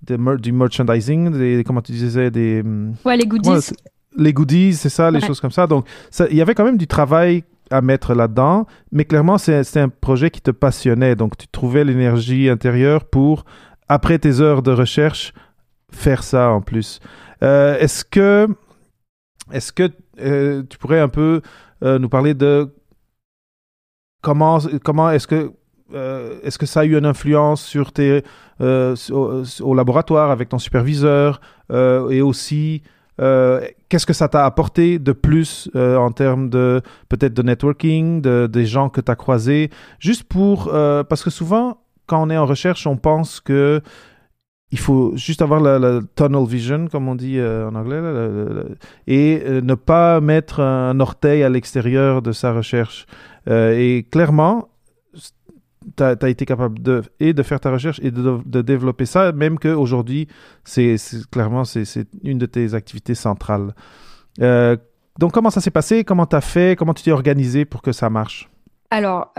du 0.00 0.52
merchandising, 0.52 1.32
des, 1.32 1.64
comment 1.64 1.82
tu 1.82 1.90
disais, 1.90 2.30
des... 2.30 2.62
Ouais, 3.04 3.16
les 3.16 3.26
goodies. 3.26 3.72
Les 4.16 4.32
goodies, 4.32 4.74
c'est 4.74 4.88
ça, 4.88 5.10
les 5.10 5.20
choses 5.20 5.40
comme 5.40 5.50
ça. 5.50 5.66
Donc, 5.66 5.86
il 6.30 6.36
y 6.36 6.40
avait 6.40 6.54
quand 6.54 6.64
même 6.64 6.78
du 6.78 6.86
travail 6.86 7.42
à 7.70 7.80
mettre 7.80 8.14
là-dedans, 8.14 8.66
mais 8.92 9.04
clairement, 9.04 9.38
c'est 9.38 9.76
un 9.76 9.88
projet 9.88 10.30
qui 10.30 10.40
te 10.40 10.50
passionnait. 10.50 11.16
Donc, 11.16 11.36
tu 11.36 11.48
trouvais 11.48 11.84
l'énergie 11.84 12.48
intérieure 12.48 13.04
pour, 13.04 13.44
après 13.88 14.18
tes 14.18 14.40
heures 14.40 14.62
de 14.62 14.72
recherche, 14.72 15.32
faire 15.90 16.22
ça 16.22 16.50
en 16.50 16.60
plus. 16.60 17.00
Euh, 17.42 17.78
est-ce 17.78 18.04
que, 18.04 18.48
est-ce 19.52 19.72
que 19.72 19.90
euh, 20.20 20.62
tu 20.68 20.78
pourrais 20.78 21.00
un 21.00 21.08
peu 21.08 21.40
euh, 21.82 21.98
nous 21.98 22.08
parler 22.08 22.34
de 22.34 22.74
comment, 24.22 24.58
comment 24.84 25.10
est-ce 25.10 25.26
que 25.26 25.52
est-ce 26.42 26.58
que 26.58 26.66
ça 26.66 26.80
a 26.80 26.84
eu 26.84 26.98
une 26.98 27.06
influence 27.06 27.64
sur 27.64 27.92
tes 27.92 28.22
au, 28.60 29.74
laboratoire 29.74 30.30
avec 30.30 30.50
ton 30.50 30.58
superviseur 30.58 31.40
et 31.70 32.20
aussi 32.20 32.82
qu'est-ce 33.18 34.06
que 34.06 34.12
ça 34.12 34.28
t'a 34.28 34.44
apporté 34.44 34.98
de 34.98 35.12
plus 35.12 35.70
en 35.74 36.10
termes 36.12 36.48
de 36.48 36.82
peut-être 37.08 37.34
de 37.34 37.42
networking, 37.42 38.20
de, 38.22 38.46
des 38.46 38.66
gens 38.66 38.88
que 38.88 39.00
tu 39.00 39.10
as 39.10 39.16
croisés, 39.16 39.70
juste 39.98 40.24
pour 40.24 40.70
parce 41.08 41.22
que 41.22 41.30
souvent 41.30 41.78
quand 42.08 42.22
on 42.22 42.30
est 42.30 42.36
en 42.36 42.46
recherche, 42.46 42.86
on 42.86 42.96
pense 42.96 43.38
que 43.38 43.80
il 44.70 44.78
faut 44.78 45.16
juste 45.16 45.40
avoir 45.40 45.60
la, 45.60 46.00
tunnel 46.14 46.46
vision, 46.46 46.88
comme 46.88 47.08
on 47.08 47.14
dit 47.14 47.38
euh, 47.38 47.68
en 47.68 47.74
anglais, 47.74 48.00
et 49.06 49.42
euh, 49.46 49.60
ne 49.62 49.74
pas 49.74 50.20
mettre 50.20 50.60
un 50.60 50.98
orteil 51.00 51.42
à 51.42 51.48
l'extérieur 51.48 52.20
de 52.20 52.32
sa 52.32 52.52
recherche. 52.52 53.06
Euh, 53.48 53.78
et 53.78 54.06
clairement, 54.10 54.68
tu 55.96 56.02
as, 56.02 56.28
été 56.28 56.44
capable 56.46 56.80
de, 56.82 57.02
et 57.20 57.32
de 57.32 57.42
faire 57.42 57.60
ta 57.60 57.70
recherche 57.70 58.00
et 58.02 58.10
de, 58.10 58.62
développer 58.62 59.06
ça, 59.06 59.32
même 59.32 59.58
qu'aujourd'hui, 59.58 60.28
c'est 60.64 60.96
clairement 61.30 61.64
c'est 61.64 62.06
une 62.22 62.38
de 62.38 62.46
tes 62.46 62.74
activités 62.74 63.14
centrales. 63.14 63.74
donc, 64.38 65.32
comment 65.32 65.50
ça 65.50 65.60
s'est 65.60 65.70
passé? 65.70 66.04
Comment 66.04 66.26
tu 66.26 66.36
as 66.36 66.40
fait? 66.40 66.76
Comment 66.76 66.94
tu 66.94 67.02
t'es 67.02 67.12
organisé 67.12 67.64
pour 67.64 67.82
que 67.82 67.92
ça 67.92 68.10
marche? 68.10 68.48
Alors, 68.90 69.32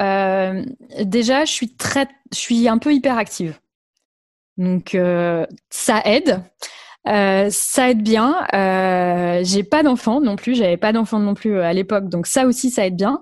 déjà, 1.04 1.46
je 1.46 1.52
suis, 1.52 1.76
très, 1.76 2.08
je 2.32 2.38
suis 2.38 2.68
un 2.68 2.78
peu 2.78 2.94
hyperactive. 2.94 3.60
Donc 4.60 4.94
euh, 4.94 5.46
ça 5.70 6.02
aide. 6.06 6.44
Euh, 7.10 7.48
ça 7.50 7.90
aide 7.90 8.04
bien. 8.04 8.46
Euh, 8.54 9.42
j'ai 9.44 9.64
pas 9.64 9.84
d'enfant 9.84 10.22
non 10.22 10.36
plus. 10.36 10.56
J'avais 10.56 10.78
pas 10.78 10.94
d'enfant 10.94 11.20
non 11.20 11.34
plus 11.34 11.60
à 11.60 11.74
l'époque, 11.74 12.10
donc 12.10 12.28
ça 12.28 12.46
aussi 12.46 12.70
ça 12.70 12.86
aide 12.86 12.96
bien. 12.96 13.22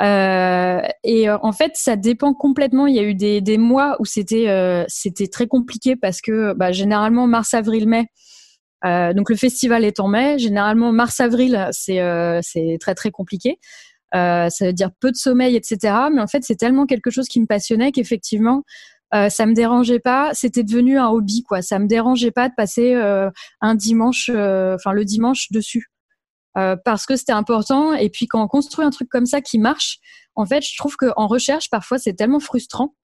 et 0.00 1.30
en 1.30 1.52
fait, 1.52 1.72
ça 1.74 1.96
dépend 1.96 2.34
complètement. 2.34 2.86
Il 2.86 2.94
y 2.94 2.98
a 2.98 3.02
eu 3.02 3.14
des, 3.14 3.58
mois 3.58 3.96
où 4.00 4.04
c'était 4.04 4.86
très 5.30 5.46
compliqué 5.46 5.96
parce 5.96 6.20
que 6.20 6.52
bah, 6.54 6.72
généralement 6.72 7.26
mars, 7.26 7.54
avril, 7.54 7.88
mai. 7.88 8.06
donc 9.14 9.30
le 9.30 9.36
festival 9.36 9.84
est 9.84 10.00
en 10.00 10.08
mai. 10.08 10.38
Généralement 10.38 10.92
mars, 10.92 11.20
avril, 11.20 11.68
c'est 11.72 12.76
très 12.80 12.94
très 12.94 13.10
compliqué. 13.10 13.58
ça 14.12 14.48
veut 14.60 14.72
dire 14.74 14.90
peu 15.00 15.10
de 15.10 15.16
sommeil, 15.16 15.56
etc. 15.56 15.94
Mais 16.12 16.20
en 16.20 16.26
fait, 16.26 16.44
c'est 16.44 16.56
tellement 16.56 16.86
quelque 16.86 17.10
chose 17.10 17.28
qui 17.28 17.40
me 17.40 17.46
passionnait 17.46 17.92
qu'effectivement, 17.92 18.62
euh, 19.14 19.28
ça 19.28 19.46
me 19.46 19.54
dérangeait 19.54 20.00
pas. 20.00 20.30
C'était 20.32 20.64
devenu 20.64 20.98
un 20.98 21.08
hobby, 21.08 21.42
quoi. 21.42 21.62
Ça 21.62 21.78
me 21.78 21.86
dérangeait 21.86 22.30
pas 22.30 22.48
de 22.48 22.54
passer 22.56 22.94
euh, 22.94 23.30
un 23.60 23.74
dimanche, 23.74 24.30
euh, 24.32 24.74
enfin 24.74 24.92
le 24.92 25.04
dimanche 25.04 25.52
dessus, 25.52 25.90
euh, 26.56 26.76
parce 26.84 27.06
que 27.06 27.16
c'était 27.16 27.32
important. 27.32 27.92
Et 27.92 28.08
puis 28.08 28.26
quand 28.26 28.42
on 28.42 28.48
construit 28.48 28.84
un 28.84 28.90
truc 28.90 29.08
comme 29.08 29.26
ça 29.26 29.40
qui 29.40 29.58
marche, 29.58 29.98
en 30.34 30.46
fait, 30.46 30.62
je 30.62 30.76
trouve 30.78 30.96
qu'en 30.96 31.26
recherche, 31.26 31.68
parfois, 31.70 31.98
c'est 31.98 32.14
tellement 32.14 32.40
frustrant 32.40 32.94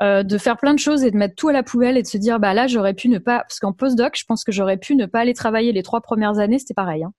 de 0.00 0.36
faire 0.36 0.56
plein 0.56 0.74
de 0.74 0.80
choses 0.80 1.04
et 1.04 1.12
de 1.12 1.16
mettre 1.16 1.36
tout 1.36 1.46
à 1.46 1.52
la 1.52 1.62
poubelle 1.62 1.96
et 1.96 2.02
de 2.02 2.08
se 2.08 2.16
dire, 2.16 2.40
bah 2.40 2.54
là, 2.54 2.66
j'aurais 2.66 2.94
pu 2.94 3.08
ne 3.08 3.18
pas, 3.18 3.40
parce 3.40 3.60
qu'en 3.60 3.72
postdoc, 3.72 4.16
je 4.18 4.24
pense 4.26 4.42
que 4.42 4.50
j'aurais 4.50 4.76
pu 4.76 4.96
ne 4.96 5.06
pas 5.06 5.20
aller 5.20 5.32
travailler 5.32 5.70
les 5.70 5.84
trois 5.84 6.00
premières 6.00 6.40
années, 6.40 6.58
c'était 6.58 6.74
pareil. 6.74 7.04
Hein. 7.04 7.12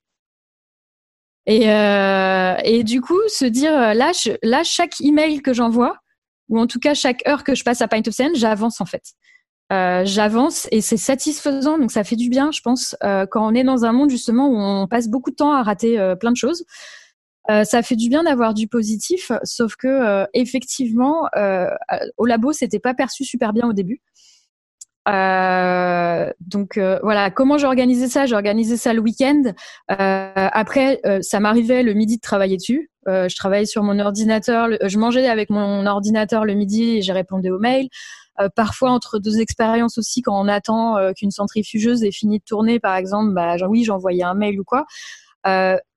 Et, 1.46 1.68
et 2.70 2.84
du 2.84 3.00
coup, 3.00 3.22
se 3.28 3.46
dire, 3.46 3.72
là, 3.72 4.12
je, 4.12 4.32
là 4.44 4.64
chaque 4.66 5.00
email 5.00 5.42
que 5.42 5.54
j'envoie, 5.54 6.03
ou 6.50 6.60
en 6.60 6.68
tout 6.68 6.80
cas 6.80 6.94
chaque 6.94 7.28
heure 7.28 7.44
que 7.44 7.56
je 7.56 7.64
passe 7.64 7.82
à 7.82 7.88
Pint 7.88 8.02
of 8.08 8.14
Sand, 8.14 8.32
j'avance 8.36 8.82
en 8.82 8.86
fait. 8.86 9.14
Euh, 9.72 10.04
j'avance 10.06 10.68
et 10.72 10.82
c'est 10.82 10.98
satisfaisant, 10.98 11.80
donc 11.80 11.92
ça 11.92 12.04
fait 12.04 12.16
du 12.16 12.30
bien, 12.30 12.52
je 12.52 12.62
pense, 12.62 12.96
euh, 13.04 13.26
quand 13.26 13.48
on 13.48 13.56
est 13.56 13.64
dans 13.64 13.86
un 13.86 13.92
monde 13.92 14.10
justement 14.10 14.48
où 14.48 14.58
on 14.58 14.88
passe 14.88 15.08
beaucoup 15.08 15.32
de 15.32 15.36
temps 15.36 15.54
à 15.54 15.64
rater 15.64 16.00
euh, 16.00 16.16
plein 16.16 16.32
de 16.32 16.38
choses. 16.38 16.66
ça 17.50 17.82
fait 17.82 17.96
du 17.96 18.10
bien 18.10 18.24
d'avoir 18.24 18.54
du 18.54 18.68
positif, 18.68 19.32
sauf 19.44 19.76
que 19.76 20.26
effectivement, 20.34 21.28
au 22.18 22.26
labo, 22.26 22.54
c'était 22.54 22.80
pas 22.80 22.94
perçu 22.94 23.26
super 23.26 23.52
bien 23.52 23.68
au 23.68 23.74
début. 23.74 24.02
Donc 25.06 26.78
voilà, 26.78 27.32
comment 27.32 27.58
j'organisais 27.58 28.08
ça? 28.08 28.26
J'organisais 28.26 28.78
ça 28.78 28.94
le 28.94 29.02
week-end. 29.02 29.44
après, 29.88 31.02
ça 31.22 31.40
m'arrivait 31.40 31.84
le 31.84 31.94
midi 31.94 32.18
de 32.18 32.22
travailler 32.22 32.58
dessus. 32.58 32.90
Euh, 33.08 33.28
je 33.28 33.36
travaillais 33.36 33.66
sur 33.66 33.84
mon 33.84 34.00
ordinateur, 34.00 34.70
je 34.82 34.98
mangeais 34.98 35.28
avec 35.28 35.50
mon 35.50 35.86
ordinateur 35.86 36.46
le 36.46 36.54
midi 36.54 36.98
et 36.98 37.02
j'ai 37.02 37.14
répondu 37.14 37.50
aux 37.50 37.60
mails. 37.60 37.90
Euh, 38.40 38.50
parfois 38.56 38.92
entre 38.92 39.20
deux 39.20 39.40
expériences 39.40 39.98
aussi, 39.98 40.22
quand 40.22 40.40
on 40.40 40.48
attend 40.48 40.98
euh, 40.98 41.12
qu'une 41.14 41.32
centrifugeuse 41.32 42.04
ait 42.04 42.12
fini 42.12 42.40
de 42.40 42.44
tourner, 42.44 42.80
par 42.80 42.96
exemple, 42.96 43.34
bah 43.34 43.56
oui, 43.68 43.84
j'envoyais 43.84 44.24
un 44.24 44.34
mail 44.34 44.60
ou 44.60 44.64
quoi. 44.64 44.86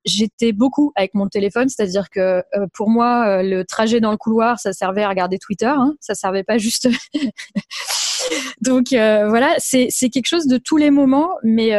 J'étais 0.05 0.53
beaucoup 0.53 0.93
avec 0.95 1.15
mon 1.15 1.29
téléphone, 1.29 1.69
c'est-à-dire 1.69 2.11
que 2.11 2.43
pour 2.75 2.91
moi, 2.91 3.43
le 3.43 3.65
trajet 3.65 4.01
dans 4.01 4.13
le 4.13 4.17
couloir, 4.17 4.59
ça 4.61 4.73
servait 4.73 5.03
à 5.03 5.09
regarder 5.09 5.39
Twitter, 5.39 5.67
hein, 5.67 5.95
ça 6.01 6.15
servait 6.15 6.45
pas 6.45 6.59
juste. 6.59 6.89
Donc 8.63 8.87
voilà, 8.91 9.55
c'est 9.59 9.89
quelque 10.11 10.27
chose 10.27 10.47
de 10.47 10.59
tous 10.59 10.77
les 10.77 10.91
moments, 10.91 11.31
mais 11.43 11.71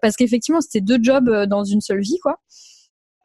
parce 0.00 0.16
qu'effectivement, 0.16 0.60
c'était 0.60 0.80
deux 0.80 0.98
jobs 1.02 1.30
dans 1.46 1.64
une 1.64 1.80
seule 1.80 2.00
vie, 2.00 2.18
quoi. 2.22 2.36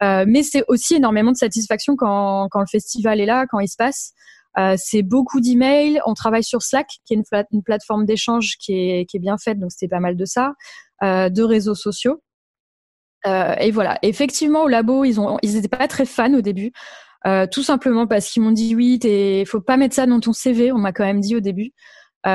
Euh, 0.02 0.24
mais 0.28 0.42
c'est 0.42 0.64
aussi 0.68 0.94
énormément 0.94 1.32
de 1.32 1.36
satisfaction 1.36 1.96
quand, 1.96 2.48
le 2.54 2.66
festival 2.70 3.20
est 3.20 3.26
là, 3.26 3.46
quand 3.50 3.60
il 3.60 3.68
se 3.68 3.76
passe. 3.76 4.12
Euh, 4.58 4.76
c'est 4.78 5.02
beaucoup 5.02 5.40
d'emails. 5.40 6.00
On 6.06 6.14
travaille 6.14 6.44
sur 6.44 6.62
Slack, 6.62 6.86
qui 7.04 7.14
est 7.14 7.16
une, 7.16 7.62
plateforme 7.62 8.04
d'échange 8.04 8.56
qui 8.58 8.72
est, 8.72 9.18
bien 9.18 9.36
faite, 9.38 9.58
donc 9.58 9.72
c'était 9.72 9.88
pas 9.88 10.00
mal 10.00 10.16
de 10.16 10.24
ça. 10.24 10.52
Euh, 11.02 11.28
de 11.28 11.42
réseaux 11.42 11.74
sociaux. 11.74 12.22
Euh, 13.26 13.54
et 13.60 13.70
voilà. 13.70 13.98
Effectivement, 14.02 14.62
au 14.62 14.68
labo, 14.68 15.04
ils 15.04 15.20
ont, 15.20 15.38
ils 15.42 15.56
étaient 15.56 15.68
pas 15.68 15.88
très 15.88 16.06
fans 16.06 16.34
au 16.34 16.40
début, 16.40 16.72
euh, 17.26 17.46
tout 17.50 17.62
simplement 17.62 18.06
parce 18.06 18.28
qu'ils 18.28 18.42
m'ont 18.42 18.52
dit 18.52 18.74
oui, 18.74 18.98
il 19.02 19.46
faut 19.46 19.60
pas 19.60 19.76
mettre 19.76 19.94
ça 19.94 20.06
dans 20.06 20.20
ton 20.20 20.32
CV. 20.32 20.72
On 20.72 20.78
m'a 20.78 20.92
quand 20.92 21.04
même 21.04 21.20
dit 21.20 21.36
au 21.36 21.40
début. 21.40 21.72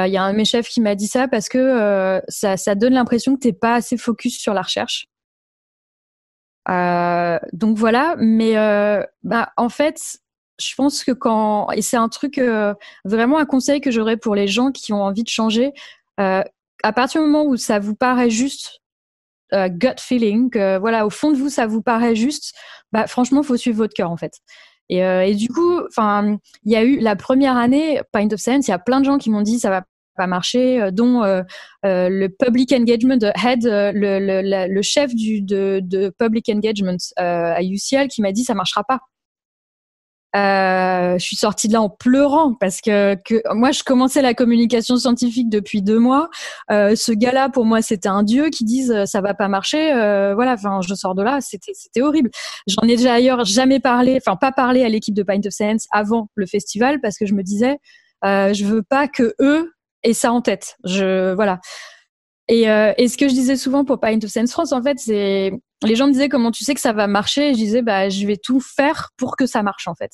Il 0.06 0.12
y 0.12 0.18
a 0.18 0.24
un 0.24 0.32
de 0.32 0.38
mes 0.38 0.46
chefs 0.46 0.68
qui 0.70 0.82
m'a 0.82 0.96
dit 0.96 1.08
ça 1.08 1.28
parce 1.28 1.50
que 1.50 2.22
ça, 2.28 2.58
ça 2.58 2.76
donne 2.76 2.94
l'impression 2.94 3.36
que 3.36 3.42
t'es 3.42 3.54
pas 3.54 3.76
assez 3.76 3.98
focus 3.98 4.40
sur 4.40 4.54
la 4.54 4.62
recherche. 4.62 5.08
Euh, 6.70 7.40
donc 7.52 7.78
voilà, 7.78 8.16
mais 8.18 8.58
euh, 8.58 9.04
bah, 9.24 9.52
en 9.58 9.70
fait, 9.70 10.20
je 10.60 10.76
pense 10.76 11.04
que 11.04 11.12
quand 11.12 11.70
et 11.72 11.82
c'est 11.82 11.98
un 11.98 12.10
truc 12.10 12.38
euh, 12.38 12.74
vraiment 13.06 13.38
un 13.38 13.46
conseil 13.46 13.82
que 13.82 13.92
j'aurais 13.92 14.18
pour 14.18 14.36
les 14.36 14.48
gens 14.48 14.72
qui 14.72 14.94
ont 14.94 15.04
envie 15.04 15.24
de 15.24 15.30
changer. 15.30 15.74
à 16.18 16.94
partir 16.94 17.22
du 17.22 17.28
moment 17.28 17.46
où 17.46 17.58
ça 17.58 17.80
vous 17.80 17.96
paraît 17.96 18.30
juste 18.30 18.82
gut 19.52 20.00
feeling, 20.00 20.50
voilà, 20.80 21.06
au 21.06 21.10
fond 21.10 21.32
de 21.32 21.38
vous, 21.38 21.50
ça 21.50 21.68
vous 21.68 21.82
paraît 21.82 22.16
juste, 22.16 22.54
bah, 22.92 23.08
franchement, 23.08 23.44
faut 23.44 23.58
suivre 23.58 23.78
votre 23.78 23.94
cœur 23.94 24.12
en 24.12 24.18
fait. 24.18 24.40
Et, 24.90 25.00
et 25.00 25.34
du 25.36 25.48
coup, 25.48 25.80
enfin, 25.88 26.38
il 26.66 26.72
y 26.72 26.76
a 26.76 26.84
eu 26.84 27.00
la 27.00 27.16
première 27.16 27.58
année, 27.58 28.02
Pint 28.12 28.28
of 28.32 28.40
Sense, 28.40 28.68
il 28.68 28.72
y 28.72 28.74
a 28.74 28.80
plein 28.80 29.00
de 29.00 29.06
gens 29.06 29.18
qui 29.18 29.30
m'ont 29.30 29.42
dit 29.42 29.60
ça 29.60 29.70
va 29.70 29.84
pas 30.16 30.28
marché, 30.28 30.82
euh, 30.82 30.92
dont 30.92 31.24
euh, 31.24 31.42
euh, 31.86 32.10
le 32.10 32.30
Public 32.30 32.72
Engagement 32.72 33.20
Head, 33.44 33.64
le, 33.64 33.92
le, 34.20 34.68
le 34.68 34.82
chef 34.82 35.14
du, 35.14 35.42
de, 35.42 35.80
de 35.84 36.14
Public 36.18 36.50
Engagement 36.50 36.98
à 37.18 37.62
UCL, 37.64 38.08
qui 38.08 38.22
m'a 38.22 38.32
dit 38.32 38.44
ça 38.44 38.54
marchera 38.54 38.84
pas. 38.84 39.00
Euh, 40.36 41.18
je 41.20 41.24
suis 41.24 41.36
sortie 41.36 41.68
de 41.68 41.74
là 41.74 41.82
en 41.82 41.90
pleurant 41.90 42.56
parce 42.56 42.82
que, 42.82 43.16
que, 43.24 43.42
moi 43.54 43.72
je 43.72 43.84
commençais 43.84 44.22
la 44.22 44.34
communication 44.34 44.96
scientifique 44.98 45.50
depuis 45.50 45.82
deux 45.82 46.00
mois. 46.00 46.30
Euh, 46.72 46.96
ce 46.96 47.12
gars-là 47.12 47.50
pour 47.50 47.66
moi 47.66 47.82
c'était 47.82 48.10
un 48.10 48.24
dieu 48.24 48.50
qui 48.50 48.64
dise 48.64 49.06
ça 49.06 49.22
va 49.22 49.34
pas 49.34 49.48
marcher. 49.48 49.94
Euh, 49.94 50.34
voilà, 50.34 50.54
enfin 50.54 50.82
je 50.82 50.96
sors 50.96 51.14
de 51.14 51.22
là, 51.22 51.40
c'était 51.42 51.74
c'était 51.76 52.02
horrible. 52.02 52.32
J'en 52.68 52.88
ai 52.88 52.96
déjà 52.96 53.14
ailleurs 53.14 53.46
jamais 53.46 53.80
parlé, 53.80 54.18
enfin 54.18 54.36
pas 54.36 54.52
parlé 54.52 54.84
à 54.84 54.90
l'équipe 54.90 55.14
de 55.14 55.24
Pint 55.24 55.42
of 55.46 55.54
Science 55.54 55.86
avant 55.92 56.30
le 56.36 56.46
festival 56.48 57.00
parce 57.02 57.18
que 57.18 57.26
je 57.26 57.34
me 57.34 57.44
disais 57.44 57.78
je 58.24 58.66
veux 58.66 58.84
pas 58.84 59.08
que 59.08 59.36
eux 59.40 59.74
et 60.04 60.14
ça 60.14 60.32
en 60.32 60.42
tête. 60.42 60.78
Je 60.84 61.34
voilà. 61.34 61.60
Et, 62.50 62.70
euh, 62.70 62.94
et 62.98 63.08
ce 63.08 63.18
que 63.18 63.28
je 63.28 63.34
disais 63.34 63.56
souvent 63.56 63.86
pour 63.86 64.00
Pint 64.00 64.20
of 64.24 64.30
Sense 64.30 64.52
France, 64.52 64.74
en 64.74 64.84
fait, 64.84 65.00
c'est 65.00 65.54
les 65.88 65.96
gens 65.96 66.08
me 66.08 66.14
disaient 66.14 66.30
comment 66.30 66.52
tu 66.52 66.64
sais 66.64 66.74
que 66.74 66.82
ça 66.82 66.94
va 66.94 67.08
marcher? 67.08 67.50
Et 67.50 67.54
je 67.54 67.60
disais 67.60 67.82
bah 67.82 68.10
je 68.10 68.26
vais 68.28 68.38
tout 68.38 68.60
faire 68.60 69.12
pour 69.18 69.36
que 69.36 69.46
ça 69.46 69.64
marche 69.64 69.88
en 69.88 69.96
fait. 69.96 70.12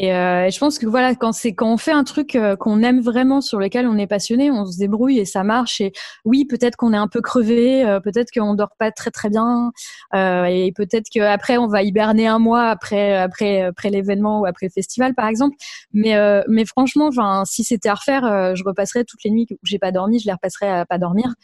Et, 0.00 0.14
euh, 0.14 0.46
et, 0.46 0.50
je 0.52 0.58
pense 0.60 0.78
que 0.78 0.86
voilà, 0.86 1.16
quand 1.16 1.32
c'est 1.32 1.54
quand 1.54 1.72
on 1.72 1.76
fait 1.76 1.90
un 1.90 2.04
truc 2.04 2.36
euh, 2.36 2.54
qu'on 2.54 2.82
aime 2.84 3.00
vraiment, 3.00 3.40
sur 3.40 3.58
lequel 3.58 3.88
on 3.88 3.98
est 3.98 4.06
passionné, 4.06 4.48
on 4.48 4.64
se 4.64 4.78
débrouille 4.78 5.18
et 5.18 5.24
ça 5.24 5.42
marche. 5.42 5.80
Et 5.80 5.90
oui, 6.24 6.44
peut-être 6.44 6.76
qu'on 6.76 6.92
est 6.92 6.96
un 6.96 7.08
peu 7.08 7.20
crevé, 7.20 7.84
euh, 7.84 7.98
peut-être 7.98 8.30
qu'on 8.32 8.54
dort 8.54 8.70
pas 8.78 8.92
très 8.92 9.10
très 9.10 9.28
bien, 9.28 9.72
euh, 10.14 10.44
et 10.44 10.70
peut-être 10.70 11.06
qu'après 11.12 11.58
on 11.58 11.66
va 11.66 11.82
hiberner 11.82 12.28
un 12.28 12.38
mois 12.38 12.68
après 12.68 13.16
après 13.16 13.62
après 13.62 13.90
l'événement 13.90 14.40
ou 14.40 14.46
après 14.46 14.66
le 14.66 14.72
festival, 14.72 15.16
par 15.16 15.26
exemple. 15.26 15.56
Mais 15.92 16.14
mais 16.46 16.64
franchement, 16.64 17.08
enfin, 17.08 17.42
si 17.44 17.64
c'était 17.64 17.88
à 17.88 17.94
refaire, 17.94 18.54
je 18.54 18.62
repasserais 18.64 19.04
toutes 19.04 19.24
les 19.24 19.30
nuits 19.32 19.48
où 19.50 19.56
j'ai 19.64 19.80
pas 19.80 19.90
dormi, 19.90 20.20
je 20.20 20.26
les 20.26 20.32
repasserais 20.32 20.68
à 20.68 20.86
pas 20.86 20.98
dormir. 20.98 21.34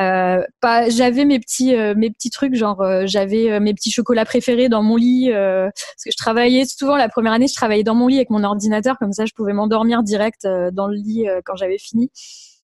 Euh, 0.00 0.42
pas, 0.60 0.88
j'avais 0.88 1.26
mes 1.26 1.38
petits 1.40 1.74
euh, 1.74 1.94
mes 1.94 2.10
petits 2.10 2.30
trucs 2.30 2.54
genre 2.54 2.80
euh, 2.80 3.02
j'avais 3.04 3.60
mes 3.60 3.74
petits 3.74 3.90
chocolats 3.90 4.24
préférés 4.24 4.70
dans 4.70 4.82
mon 4.82 4.96
lit 4.96 5.30
parce 5.30 6.04
que 6.04 6.10
je 6.10 6.16
travaillais 6.16 6.64
souvent 6.64 6.96
la 6.96 7.08
première 7.08 7.32
année 7.32 7.48
je 7.48 7.54
travaillais 7.54 7.82
dans 7.82 7.94
mon 7.94 8.06
lit 8.06 8.16
avec 8.16 8.30
mon 8.30 8.44
ordinateur 8.44 8.98
comme 8.98 9.12
ça 9.12 9.26
je 9.26 9.32
pouvais 9.34 9.52
m'endormir 9.52 10.02
direct 10.02 10.46
dans 10.72 10.86
le 10.86 10.96
lit 10.96 11.26
quand 11.44 11.56
j'avais 11.56 11.78
fini. 11.78 12.10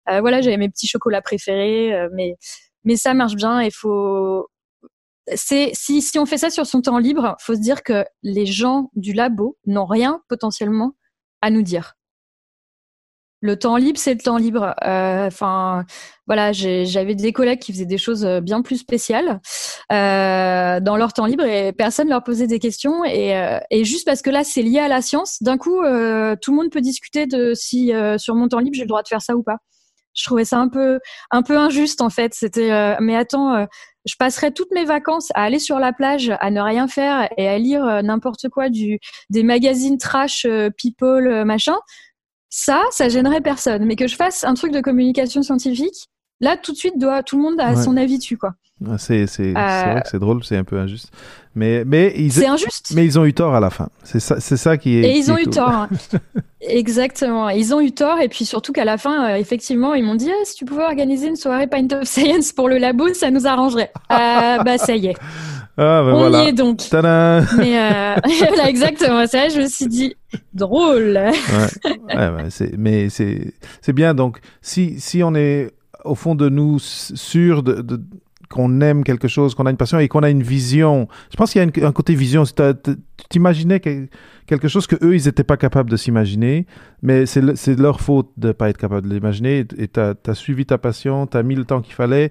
Voilà 0.06 0.40
j'avais 0.40 0.56
mes 0.56 0.68
petits 0.68 0.86
chocolats 0.86 1.22
préférés 1.22 2.08
mais 2.12 2.36
mais 2.84 2.96
ça 2.96 3.14
marche 3.14 3.34
bien 3.34 3.62
il 3.62 3.72
faut 3.72 4.48
c'est 5.34 5.70
si 5.74 6.02
si 6.02 6.18
on 6.20 6.26
fait 6.26 6.38
ça 6.38 6.50
sur 6.50 6.66
son 6.66 6.82
temps 6.82 6.98
libre 6.98 7.34
faut 7.40 7.54
se 7.54 7.60
dire 7.60 7.82
que 7.82 8.04
les 8.22 8.46
gens 8.46 8.90
du 8.94 9.12
labo 9.12 9.58
n'ont 9.66 9.86
rien 9.86 10.20
potentiellement 10.28 10.92
à 11.40 11.50
nous 11.50 11.62
dire 11.62 11.95
le 13.40 13.58
temps 13.58 13.76
libre, 13.76 13.98
c'est 13.98 14.14
le 14.14 14.20
temps 14.20 14.38
libre. 14.38 14.74
Euh, 14.84 15.26
enfin, 15.26 15.84
voilà, 16.26 16.52
j'avais 16.52 17.14
des 17.14 17.32
collègues 17.32 17.60
qui 17.60 17.72
faisaient 17.72 17.84
des 17.84 17.98
choses 17.98 18.24
euh, 18.24 18.40
bien 18.40 18.62
plus 18.62 18.78
spéciales 18.78 19.40
euh, 19.92 20.80
dans 20.80 20.96
leur 20.96 21.12
temps 21.12 21.26
libre 21.26 21.44
et 21.44 21.72
personne 21.72 22.08
leur 22.08 22.24
posait 22.24 22.46
des 22.46 22.58
questions. 22.58 23.04
Et, 23.04 23.84
juste 23.84 24.06
parce 24.06 24.22
que 24.22 24.30
là, 24.30 24.42
c'est 24.42 24.62
lié 24.62 24.78
à 24.78 24.88
la 24.88 25.02
science, 25.02 25.42
d'un 25.42 25.58
coup, 25.58 25.80
tout 25.80 26.50
le 26.50 26.54
monde 26.54 26.70
peut 26.70 26.80
discuter 26.80 27.26
de 27.26 27.54
si 27.54 27.92
sur 28.18 28.34
mon 28.34 28.48
temps 28.48 28.58
libre 28.58 28.74
j'ai 28.74 28.82
le 28.82 28.88
droit 28.88 29.02
de 29.02 29.08
faire 29.08 29.22
ça 29.22 29.36
ou 29.36 29.42
pas. 29.42 29.58
Je 30.14 30.24
trouvais 30.24 30.46
ça 30.46 30.58
un 30.58 30.68
peu 30.68 30.98
un 31.30 31.42
peu 31.42 31.58
injuste 31.58 32.00
en 32.00 32.08
fait. 32.10 32.32
C'était 32.34 32.96
mais 33.00 33.14
attends, 33.14 33.66
je 34.06 34.14
passerais 34.18 34.50
toutes 34.50 34.70
mes 34.72 34.84
vacances 34.84 35.28
à 35.34 35.42
aller 35.42 35.58
sur 35.58 35.78
la 35.78 35.92
plage, 35.92 36.32
à 36.40 36.50
ne 36.50 36.60
rien 36.60 36.88
faire 36.88 37.28
et 37.36 37.48
à 37.48 37.58
lire 37.58 38.02
n'importe 38.02 38.48
quoi 38.48 38.70
du 38.70 38.98
des 39.30 39.42
magazines 39.42 39.98
trash, 39.98 40.46
people, 40.78 41.44
machin 41.44 41.76
ça, 42.48 42.82
ça 42.90 43.08
gênerait 43.08 43.40
personne. 43.40 43.84
Mais 43.84 43.96
que 43.96 44.06
je 44.06 44.16
fasse 44.16 44.44
un 44.44 44.54
truc 44.54 44.72
de 44.72 44.80
communication 44.80 45.42
scientifique, 45.42 46.08
là, 46.40 46.56
tout 46.56 46.72
de 46.72 46.76
suite, 46.76 46.98
doit, 46.98 47.22
tout 47.22 47.36
le 47.36 47.42
monde 47.42 47.60
a 47.60 47.76
son 47.76 47.96
avis 47.96 48.18
dessus, 48.18 48.36
quoi. 48.36 48.54
C'est 48.98 49.26
c'est 49.26 49.56
euh, 49.56 49.92
vrai 49.92 50.02
que 50.02 50.08
c'est 50.10 50.18
drôle, 50.18 50.44
c'est 50.44 50.56
un 50.56 50.64
peu 50.64 50.78
injuste. 50.78 51.10
Mais 51.54 51.82
mais 51.86 52.12
ils 52.14 52.30
c'est 52.30 52.46
injuste. 52.46 52.92
Mais 52.94 53.06
ils 53.06 53.18
ont 53.18 53.24
eu 53.24 53.32
tort 53.32 53.54
à 53.54 53.60
la 53.60 53.70
fin. 53.70 53.88
C'est 54.02 54.20
ça 54.20 54.38
c'est 54.38 54.58
ça 54.58 54.76
qui 54.76 54.98
est. 54.98 55.12
Et 55.12 55.16
ils 55.16 55.32
ont 55.32 55.38
eu 55.38 55.46
tort. 55.46 55.70
Hein. 55.70 55.88
Exactement. 56.60 57.48
Ils 57.48 57.74
ont 57.74 57.80
eu 57.80 57.92
tort 57.92 58.20
et 58.20 58.28
puis 58.28 58.44
surtout 58.44 58.72
qu'à 58.72 58.84
la 58.84 58.98
fin, 58.98 59.30
euh, 59.30 59.36
effectivement, 59.36 59.94
ils 59.94 60.04
m'ont 60.04 60.14
dit 60.14 60.30
ah, 60.30 60.44
si 60.44 60.56
tu 60.56 60.66
pouvais 60.66 60.84
organiser 60.84 61.28
une 61.28 61.36
soirée 61.36 61.68
Pint 61.68 61.88
of 61.92 62.04
Science 62.04 62.52
pour 62.52 62.68
le 62.68 62.76
labo, 62.76 63.14
ça 63.14 63.30
nous 63.30 63.46
arrangerait. 63.46 63.90
euh, 64.12 64.62
bah 64.62 64.76
ça 64.76 64.94
y 64.94 65.06
est. 65.06 65.16
Ah, 65.78 66.02
ben 66.04 66.12
On 66.14 66.44
y 66.44 66.48
est 66.48 66.52
donc. 66.52 66.80
Mais 66.92 67.78
euh, 67.78 68.16
voilà, 68.48 68.68
exactement. 68.68 69.26
Ça, 69.26 69.48
je 69.48 69.60
me 69.60 69.66
suis 69.66 69.86
dit 69.86 70.14
drôle. 70.54 71.18
ouais. 71.18 72.14
ouais 72.16 72.50
c'est 72.50 72.76
mais 72.78 73.08
c'est 73.08 73.54
c'est 73.82 73.92
bien. 73.92 74.14
Donc 74.14 74.38
si 74.62 74.98
si 75.00 75.22
on 75.22 75.34
est 75.34 75.70
au 76.04 76.14
fond 76.14 76.34
de 76.34 76.48
nous 76.48 76.78
sûr 76.78 77.62
de, 77.62 77.82
de 77.82 78.00
qu'on 78.48 78.80
aime 78.80 79.04
quelque 79.04 79.28
chose, 79.28 79.54
qu'on 79.54 79.66
a 79.66 79.70
une 79.70 79.76
passion 79.76 79.98
et 79.98 80.08
qu'on 80.08 80.22
a 80.22 80.30
une 80.30 80.42
vision. 80.42 81.08
Je 81.30 81.36
pense 81.36 81.52
qu'il 81.52 81.62
y 81.62 81.80
a 81.84 81.86
un 81.86 81.92
côté 81.92 82.14
vision. 82.14 82.44
Tu 82.44 82.52
t'imaginais 83.28 83.80
quelque 83.80 84.68
chose 84.68 84.86
que 84.86 84.96
eux, 85.04 85.16
ils 85.16 85.26
n'étaient 85.26 85.44
pas 85.44 85.56
capables 85.56 85.90
de 85.90 85.96
s'imaginer, 85.96 86.66
mais 87.02 87.26
c'est 87.26 87.78
leur 87.78 88.00
faute 88.00 88.30
de 88.36 88.48
ne 88.48 88.52
pas 88.52 88.68
être 88.68 88.78
capable 88.78 89.08
de 89.08 89.14
l'imaginer. 89.14 89.64
Et 89.78 89.88
tu 89.88 90.00
as, 90.00 90.34
suivi 90.34 90.66
ta 90.66 90.78
passion, 90.78 91.26
tu 91.26 91.36
as 91.36 91.42
mis 91.42 91.54
le 91.54 91.64
temps 91.64 91.80
qu'il 91.80 91.94
fallait. 91.94 92.30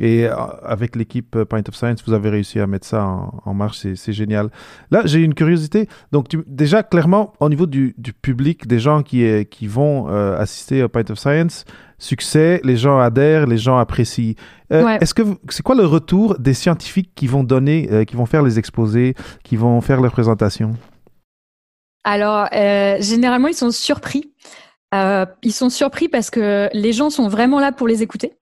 Et 0.00 0.26
euh, 0.26 0.34
avec 0.62 0.96
l'équipe 0.96 1.36
euh, 1.36 1.44
Point 1.44 1.62
of 1.68 1.76
Science, 1.76 2.02
vous 2.06 2.14
avez 2.14 2.30
réussi 2.30 2.58
à 2.58 2.66
mettre 2.66 2.86
ça 2.86 3.04
en, 3.04 3.54
marche, 3.54 3.86
c'est 3.94 4.12
génial. 4.12 4.48
Là, 4.90 5.02
j'ai 5.04 5.20
une 5.20 5.34
curiosité. 5.34 5.88
Donc, 6.12 6.28
déjà, 6.46 6.82
clairement, 6.82 7.34
au 7.40 7.48
niveau 7.48 7.66
du, 7.66 7.94
public, 8.22 8.66
des 8.66 8.78
gens 8.78 9.02
qui, 9.02 9.46
qui 9.46 9.66
vont 9.66 10.08
euh, 10.08 10.38
assister 10.38 10.82
au 10.82 10.88
Point 10.88 11.10
of 11.10 11.18
Science, 11.18 11.64
succès, 11.98 12.60
les 12.64 12.76
gens 12.76 12.98
adhèrent, 12.98 13.46
les 13.46 13.58
gens 13.58 13.76
apprécient. 13.78 14.34
Est-ce 14.70 15.12
que 15.12 15.22
c'est 15.50 15.62
quoi 15.62 15.74
le 15.74 15.84
retour 15.84 16.38
des 16.38 16.54
scientifiques 16.54 17.10
qui 17.14 17.26
vont 17.26 17.44
donner, 17.44 18.06
qui 18.06 18.16
vont 18.16 18.24
faire 18.24 18.42
les 18.42 18.58
exposés, 18.58 19.14
qui 19.44 19.56
vont 19.56 19.80
faire 19.82 20.00
leurs 20.00 20.12
présentations? 20.12 20.74
Alors, 22.02 22.48
généralement, 23.00 23.48
ils 23.48 23.54
sont 23.54 23.70
surpris. 23.70 24.32
ils 24.92 25.52
sont 25.52 25.68
surpris 25.68 26.08
parce 26.08 26.30
que 26.30 26.70
les 26.72 26.92
gens 26.94 27.10
sont 27.10 27.28
vraiment 27.28 27.60
là 27.60 27.70
pour 27.70 27.86
les 27.86 28.02
écouter. 28.02 28.32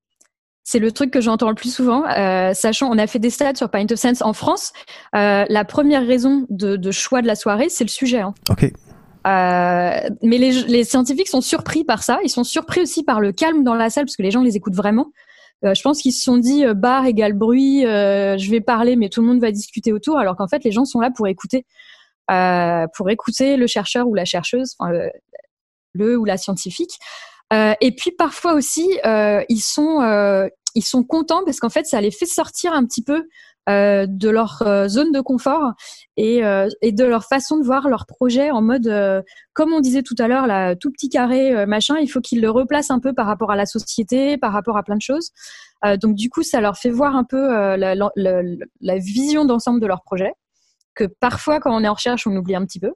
C'est 0.71 0.79
le 0.79 0.93
truc 0.93 1.11
que 1.11 1.21
j'entends 1.21 1.49
le 1.49 1.57
plus 1.57 1.75
souvent, 1.75 2.05
euh, 2.07 2.55
sachant 2.55 2.89
on 2.93 2.97
a 2.97 3.09
fait 3.09 3.19
des 3.19 3.31
stats 3.31 3.57
sur 3.57 3.71
Pint 3.71 3.91
of 3.91 3.99
Sense 3.99 4.23
en 4.23 4.33
France. 4.33 4.73
Euh, 5.17 5.45
la 5.49 5.65
première 5.65 6.07
raison 6.07 6.47
de, 6.49 6.93
choix 6.93 7.23
de 7.23 7.27
la 7.27 7.35
soirée, 7.35 7.69
c'est 7.69 7.83
le 7.83 7.89
sujet. 7.89 8.21
Hein. 8.21 8.35
Ok. 8.49 8.63
Euh, 8.63 8.71
mais 10.23 10.39
les, 10.39 10.85
scientifiques 10.85 11.27
sont 11.27 11.41
surpris 11.41 11.83
par 11.83 12.05
ça. 12.05 12.21
Ils 12.23 12.29
sont 12.29 12.45
surpris 12.45 12.83
aussi 12.83 13.03
par 13.03 13.19
le 13.19 13.33
calme 13.33 13.65
dans 13.65 13.75
la 13.75 13.91
salle 13.91 14.05
parce 14.05 14.15
que 14.15 14.23
les 14.23 14.31
gens 14.31 14.43
les 14.43 14.57
écoutent 14.57 14.77
vraiment. 14.77 15.11
je 15.65 15.83
pense 15.83 16.03
qu'ils 16.03 16.13
se 16.13 16.23
sont 16.23 16.39
dit 16.39 16.65
bar 16.77 17.05
égale 17.05 17.33
bruit, 17.33 17.81
je 17.83 18.51
vais 18.53 18.61
parler 18.61 18.95
mais 18.95 19.09
tout 19.09 19.23
le 19.23 19.27
monde 19.27 19.41
va 19.41 19.51
discuter 19.51 19.93
autour, 19.93 20.21
alors 20.21 20.37
qu'en 20.37 20.47
fait 20.47 20.63
les 20.63 20.71
gens 20.71 20.85
sont 20.85 21.01
là 21.01 21.11
pour 21.11 21.27
écouter, 21.27 21.67
pour 22.29 23.11
écouter 23.11 23.57
le 23.57 23.67
chercheur 23.67 24.07
ou 24.07 24.15
la 24.15 24.25
chercheuse, 24.25 24.77
le 25.95 26.17
ou 26.17 26.25
la 26.25 26.37
scientifique. 26.37 26.93
Et 27.53 27.93
puis 27.97 28.13
parfois 28.13 28.53
aussi, 28.53 28.89
ils 29.49 29.61
sont 29.61 29.99
ils 30.75 30.85
sont 30.85 31.05
contents 31.05 31.43
parce 31.45 31.61
qu'en 31.61 31.69
fait, 31.69 31.87
ça 31.87 32.01
les 32.01 32.11
fait 32.11 32.27
sortir 32.27 32.73
un 32.73 32.85
petit 32.85 33.03
peu 33.03 33.29
euh, 33.69 34.07
de 34.09 34.29
leur 34.29 34.63
euh, 34.63 34.89
zone 34.89 35.13
de 35.13 35.21
confort 35.21 35.73
et, 36.17 36.43
et, 36.83 36.93
de 36.93 37.05
leur 37.05 37.25
façon 37.25 37.59
de 37.59 37.65
voir 37.65 37.89
leur 37.89 38.07
projet 38.07 38.51
en 38.51 38.63
mode, 38.63 39.25
comme 39.53 39.73
on 39.73 39.81
disait 39.81 40.03
tout 40.03 40.17
à 40.19 40.29
l'heure, 40.29 40.77
tout 40.79 40.91
petit 40.91 41.09
carré, 41.09 41.67
machin, 41.67 41.97
il 41.99 42.09
faut 42.09 42.21
qu'ils 42.21 42.41
le 42.41 42.51
replacent 42.51 42.91
un 42.91 43.01
peu 43.01 43.13
par 43.13 43.27
rapport 43.27 43.51
à 43.51 43.57
la 43.57 43.67
société, 43.67 44.37
par 44.37 44.53
rapport 44.53 44.77
à 44.77 44.83
plein 44.83 44.97
de 44.97 45.03
choses. 45.03 45.31
donc 46.01 46.15
du 46.15 46.29
coup, 46.29 46.43
ça 46.43 46.61
leur 46.61 46.77
fait 46.77 46.91
voir 46.91 47.17
un 47.17 47.25
peu 47.25 47.49
la, 47.77 47.95
la, 48.17 48.99
vision 48.99 49.47
d'ensemble 49.47 49.81
de 49.81 49.87
leur 49.87 50.03
projet, 50.03 50.33
que 50.95 51.05
parfois, 51.05 51.59
quand 51.59 51.75
on 51.75 51.83
est 51.83 51.89
en 51.89 51.95
recherche, 51.95 52.27
on 52.27 52.37
oublie 52.37 52.55
un 52.55 52.67
petit 52.67 52.81
peu. 52.81 52.93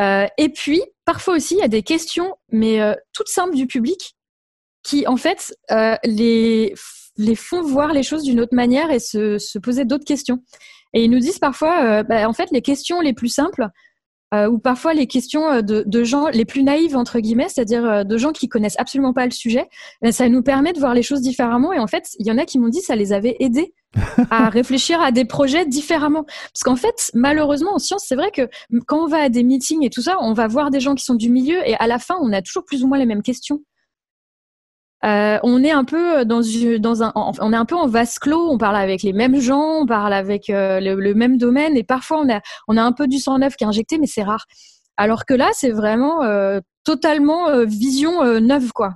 Euh, 0.00 0.26
et 0.38 0.48
puis, 0.48 0.82
parfois 1.04 1.36
aussi, 1.36 1.54
il 1.54 1.58
y 1.58 1.62
a 1.64 1.68
des 1.68 1.82
questions, 1.82 2.34
mais 2.50 2.80
euh, 2.80 2.94
toutes 3.12 3.28
simples 3.28 3.54
du 3.54 3.66
public, 3.66 4.16
qui 4.90 5.06
en 5.06 5.16
fait 5.16 5.54
euh, 5.70 5.94
les, 6.04 6.74
les 7.16 7.34
font 7.34 7.62
voir 7.62 7.92
les 7.92 8.02
choses 8.02 8.24
d'une 8.24 8.40
autre 8.40 8.54
manière 8.54 8.90
et 8.90 8.98
se, 8.98 9.38
se 9.38 9.58
poser 9.58 9.84
d'autres 9.84 10.04
questions. 10.04 10.40
Et 10.92 11.04
ils 11.04 11.10
nous 11.10 11.20
disent 11.20 11.38
parfois, 11.38 12.02
bah, 12.02 12.28
en 12.28 12.32
fait, 12.32 12.50
les 12.50 12.62
questions 12.62 13.00
les 13.00 13.12
plus 13.12 13.28
simples, 13.28 13.68
ou 14.34 14.58
parfois 14.58 14.92
les 14.92 15.06
questions 15.06 15.62
de, 15.62 15.84
de, 15.86 16.04
gens 16.04 16.26
les 16.28 16.44
plus 16.44 16.64
naïves 16.64 16.96
entre 16.96 17.20
guillemets, 17.20 17.48
c'est-à-dire 17.48 18.04
de 18.04 18.16
gens 18.16 18.32
qui 18.32 18.48
connaissent 18.48 18.78
absolument 18.78 19.12
pas 19.12 19.24
le 19.24 19.30
sujet, 19.30 19.68
bah, 20.02 20.10
ça 20.10 20.28
nous 20.28 20.42
permet 20.42 20.72
de 20.72 20.80
voir 20.80 20.94
les 20.94 21.02
choses 21.02 21.20
différemment. 21.20 21.72
Et 21.72 21.78
en 21.78 21.86
fait, 21.86 22.08
il 22.18 22.26
y 22.26 22.32
en 22.32 22.38
a 22.38 22.44
qui 22.44 22.58
m'ont 22.58 22.68
dit 22.70 22.80
ça 22.80 22.96
les 22.96 23.12
avait 23.12 23.36
aidés 23.38 23.72
à 24.30 24.48
réfléchir 24.48 25.00
à 25.00 25.12
des 25.12 25.24
projets 25.24 25.66
différemment. 25.66 26.24
Parce 26.24 26.62
qu'en 26.64 26.76
fait, 26.76 27.10
malheureusement, 27.14 27.74
en 27.74 27.78
science, 27.78 28.04
c'est 28.06 28.16
vrai 28.16 28.30
que 28.30 28.48
quand 28.86 29.04
on 29.04 29.06
va 29.06 29.18
à 29.18 29.28
des 29.28 29.42
meetings 29.42 29.84
et 29.84 29.90
tout 29.90 30.02
ça, 30.02 30.16
on 30.20 30.32
va 30.32 30.46
voir 30.46 30.70
des 30.70 30.80
gens 30.80 30.94
qui 30.94 31.04
sont 31.04 31.14
du 31.14 31.30
milieu 31.30 31.58
et 31.68 31.74
à 31.76 31.86
la 31.86 31.98
fin, 31.98 32.16
on 32.20 32.32
a 32.32 32.42
toujours 32.42 32.64
plus 32.64 32.82
ou 32.82 32.88
moins 32.88 32.98
les 32.98 33.06
mêmes 33.06 33.22
questions. 33.22 33.62
Euh, 35.04 35.38
on 35.42 35.64
est 35.64 35.70
un 35.70 35.84
peu 35.84 36.24
dans, 36.24 36.40
dans 36.78 37.02
un, 37.02 37.12
on 37.14 37.52
est 37.52 37.56
un 37.56 37.64
peu 37.64 37.76
en 37.76 37.86
vase 37.86 38.18
clos. 38.18 38.50
On 38.50 38.58
parle 38.58 38.76
avec 38.76 39.02
les 39.02 39.12
mêmes 39.12 39.40
gens, 39.40 39.80
on 39.80 39.86
parle 39.86 40.12
avec 40.12 40.50
euh, 40.50 40.80
le, 40.80 41.14
même 41.14 41.38
domaine, 41.38 41.76
et 41.76 41.84
parfois 41.84 42.20
on 42.20 42.28
a, 42.30 42.40
on 42.68 42.76
a 42.76 42.82
un 42.82 42.92
peu 42.92 43.06
du 43.06 43.18
sang 43.18 43.38
neuf 43.38 43.56
qui 43.56 43.64
est 43.64 43.66
injecté, 43.66 43.98
mais 43.98 44.06
c'est 44.06 44.22
rare. 44.22 44.44
Alors 44.96 45.24
que 45.24 45.34
là, 45.34 45.48
c'est 45.52 45.70
vraiment 45.70 46.22
euh, 46.22 46.60
totalement 46.84 47.64
vision 47.64 48.22
neuve, 48.40 48.72
quoi. 48.72 48.94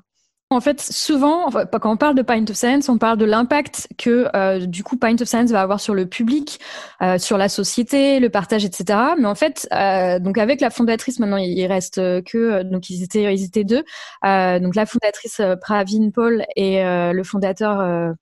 En 0.55 0.61
fait, 0.61 0.81
souvent, 0.81 1.51
quand 1.51 1.93
on 1.93 1.97
parle 1.97 2.15
de 2.15 2.23
Pint 2.23 2.45
of 2.49 2.55
Science, 2.55 2.89
on 2.89 2.97
parle 2.97 3.19
de 3.19 3.25
l'impact 3.25 3.89
que 3.99 4.29
euh, 4.37 4.67
du 4.67 4.85
coup 4.85 4.97
Pint 4.97 5.17
of 5.21 5.27
Science 5.27 5.51
va 5.51 5.61
avoir 5.61 5.81
sur 5.81 5.95
le 5.95 6.07
public, 6.07 6.61
euh, 7.03 7.19
sur 7.19 7.39
la 7.39 7.49
société, 7.49 8.21
le 8.21 8.31
partage, 8.31 8.65
etc. 8.65 9.01
Mais 9.19 9.27
en 9.27 9.35
fait, 9.35 9.69
euh, 9.73 10.21
donc 10.21 10.39
avec 10.39 10.61
la 10.61 10.71
fondatrice, 10.71 11.19
maintenant 11.19 11.39
il 11.39 11.67
reste 11.67 11.97
que 12.23 12.63
donc 12.63 12.89
ils 12.89 13.03
étaient 13.03 13.35
ils 13.35 13.45
étaient 13.45 13.65
deux, 13.65 13.83
donc 14.23 14.77
la 14.77 14.87
fondatrice 14.87 15.41
Pravin 15.61 16.11
Paul 16.15 16.45
et 16.55 16.83
le 16.85 17.23
fondateur 17.25 18.15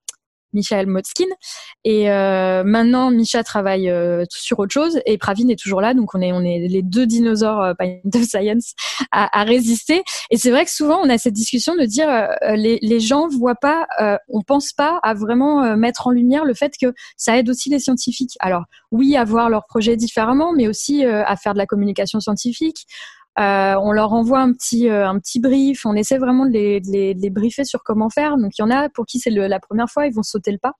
Michael 0.52 0.86
Motskin. 0.86 1.26
Et 1.84 2.10
euh, 2.10 2.62
maintenant, 2.64 3.10
Misha 3.10 3.42
travaille 3.44 3.88
euh, 3.88 4.24
sur 4.30 4.58
autre 4.58 4.72
chose 4.72 5.00
et 5.06 5.18
Pravin 5.18 5.48
est 5.48 5.58
toujours 5.58 5.80
là. 5.80 5.94
Donc, 5.94 6.14
on 6.14 6.20
est, 6.20 6.32
on 6.32 6.42
est 6.42 6.68
les 6.68 6.82
deux 6.82 7.06
dinosaures 7.06 7.62
euh, 7.62 7.72
of 8.14 8.22
Science 8.22 8.74
à, 9.10 9.40
à 9.40 9.44
résister. 9.44 10.02
Et 10.30 10.36
c'est 10.36 10.50
vrai 10.50 10.64
que 10.64 10.70
souvent, 10.70 11.00
on 11.02 11.08
a 11.08 11.18
cette 11.18 11.34
discussion 11.34 11.74
de 11.74 11.84
dire 11.84 12.08
euh, 12.08 12.56
les, 12.56 12.78
les 12.82 13.00
gens 13.00 13.28
voient 13.28 13.54
pas, 13.54 13.86
on 14.28 14.42
pense 14.42 14.72
pas 14.72 14.98
à 15.02 15.14
vraiment 15.14 15.76
mettre 15.76 16.06
en 16.06 16.10
lumière 16.10 16.44
le 16.44 16.54
fait 16.54 16.72
que 16.80 16.92
ça 17.16 17.38
aide 17.38 17.48
aussi 17.48 17.70
les 17.70 17.78
scientifiques. 17.78 18.36
Alors, 18.40 18.64
oui, 18.90 19.16
à 19.16 19.24
voir 19.24 19.50
leurs 19.50 19.66
projets 19.66 19.96
différemment, 19.96 20.52
mais 20.52 20.68
aussi 20.68 21.04
à 21.04 21.36
faire 21.36 21.52
de 21.52 21.58
la 21.58 21.66
communication 21.66 22.20
scientifique, 22.20 22.86
euh, 23.38 23.74
on 23.80 23.92
leur 23.92 24.12
envoie 24.12 24.40
un 24.40 24.52
petit 24.52 24.88
euh, 24.88 25.08
un 25.08 25.18
petit 25.18 25.40
brief. 25.40 25.86
On 25.86 25.94
essaie 25.94 26.18
vraiment 26.18 26.46
de 26.46 26.50
les, 26.50 26.80
de 26.80 26.90
les, 26.90 27.14
de 27.14 27.20
les 27.20 27.30
briefer 27.30 27.64
sur 27.64 27.82
comment 27.82 28.10
faire. 28.10 28.36
Donc 28.36 28.52
il 28.58 28.62
y 28.62 28.64
en 28.64 28.70
a 28.70 28.88
pour 28.88 29.06
qui 29.06 29.18
c'est 29.18 29.30
la 29.30 29.60
première 29.60 29.88
fois, 29.88 30.06
ils 30.06 30.14
vont 30.14 30.22
sauter 30.22 30.52
le 30.52 30.58
pas. 30.58 30.74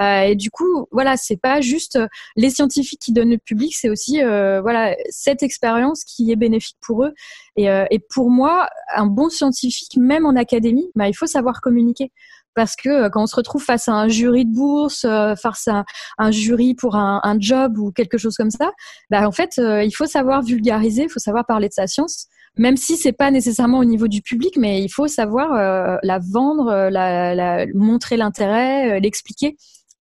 Euh, 0.00 0.22
et 0.22 0.34
du 0.34 0.50
coup, 0.50 0.86
voilà, 0.92 1.16
c'est 1.16 1.38
pas 1.38 1.60
juste 1.60 1.98
les 2.36 2.50
scientifiques 2.50 3.00
qui 3.00 3.12
donnent 3.12 3.30
le 3.30 3.38
public, 3.38 3.74
c'est 3.74 3.88
aussi 3.88 4.22
euh, 4.22 4.60
voilà 4.60 4.94
cette 5.08 5.42
expérience 5.42 6.04
qui 6.04 6.30
est 6.30 6.36
bénéfique 6.36 6.76
pour 6.82 7.04
eux. 7.04 7.14
Et, 7.56 7.70
euh, 7.70 7.86
et, 7.90 7.98
pour 7.98 8.30
moi, 8.30 8.68
un 8.94 9.06
bon 9.06 9.30
scientifique, 9.30 9.96
même 9.96 10.26
en 10.26 10.36
académie, 10.36 10.90
bah, 10.94 11.08
il 11.08 11.14
faut 11.14 11.26
savoir 11.26 11.60
communiquer 11.62 12.12
parce 12.56 12.74
que 12.74 12.88
euh, 12.88 13.08
quand 13.10 13.22
on 13.22 13.26
se 13.26 13.36
retrouve 13.36 13.62
face 13.62 13.86
à 13.86 13.92
un 13.92 14.08
jury 14.08 14.44
de 14.46 14.52
bourse, 14.52 15.04
euh, 15.04 15.36
face 15.36 15.68
à 15.68 15.84
un, 16.18 16.30
jury 16.32 16.74
pour 16.74 16.96
un, 16.96 17.20
un, 17.22 17.38
job 17.38 17.78
ou 17.78 17.92
quelque 17.92 18.18
chose 18.18 18.34
comme 18.36 18.50
ça, 18.50 18.72
bah 19.10 19.28
en 19.28 19.32
fait, 19.32 19.58
euh, 19.58 19.84
il 19.84 19.92
faut 19.92 20.06
savoir 20.06 20.42
vulgariser, 20.42 21.04
il 21.04 21.10
faut 21.10 21.20
savoir 21.20 21.46
parler 21.46 21.68
de 21.68 21.74
sa 21.74 21.86
science, 21.86 22.26
même 22.56 22.76
si 22.76 22.96
c'est 22.96 23.12
pas 23.12 23.30
nécessairement 23.30 23.78
au 23.78 23.84
niveau 23.84 24.08
du 24.08 24.22
public, 24.22 24.56
mais 24.56 24.82
il 24.82 24.88
faut 24.88 25.06
savoir 25.06 26.00
la 26.02 26.18
vendre, 26.32 26.88
la, 26.90 27.34
la 27.34 27.66
montrer 27.74 28.16
l'intérêt, 28.16 28.98
l'expliquer 28.98 29.56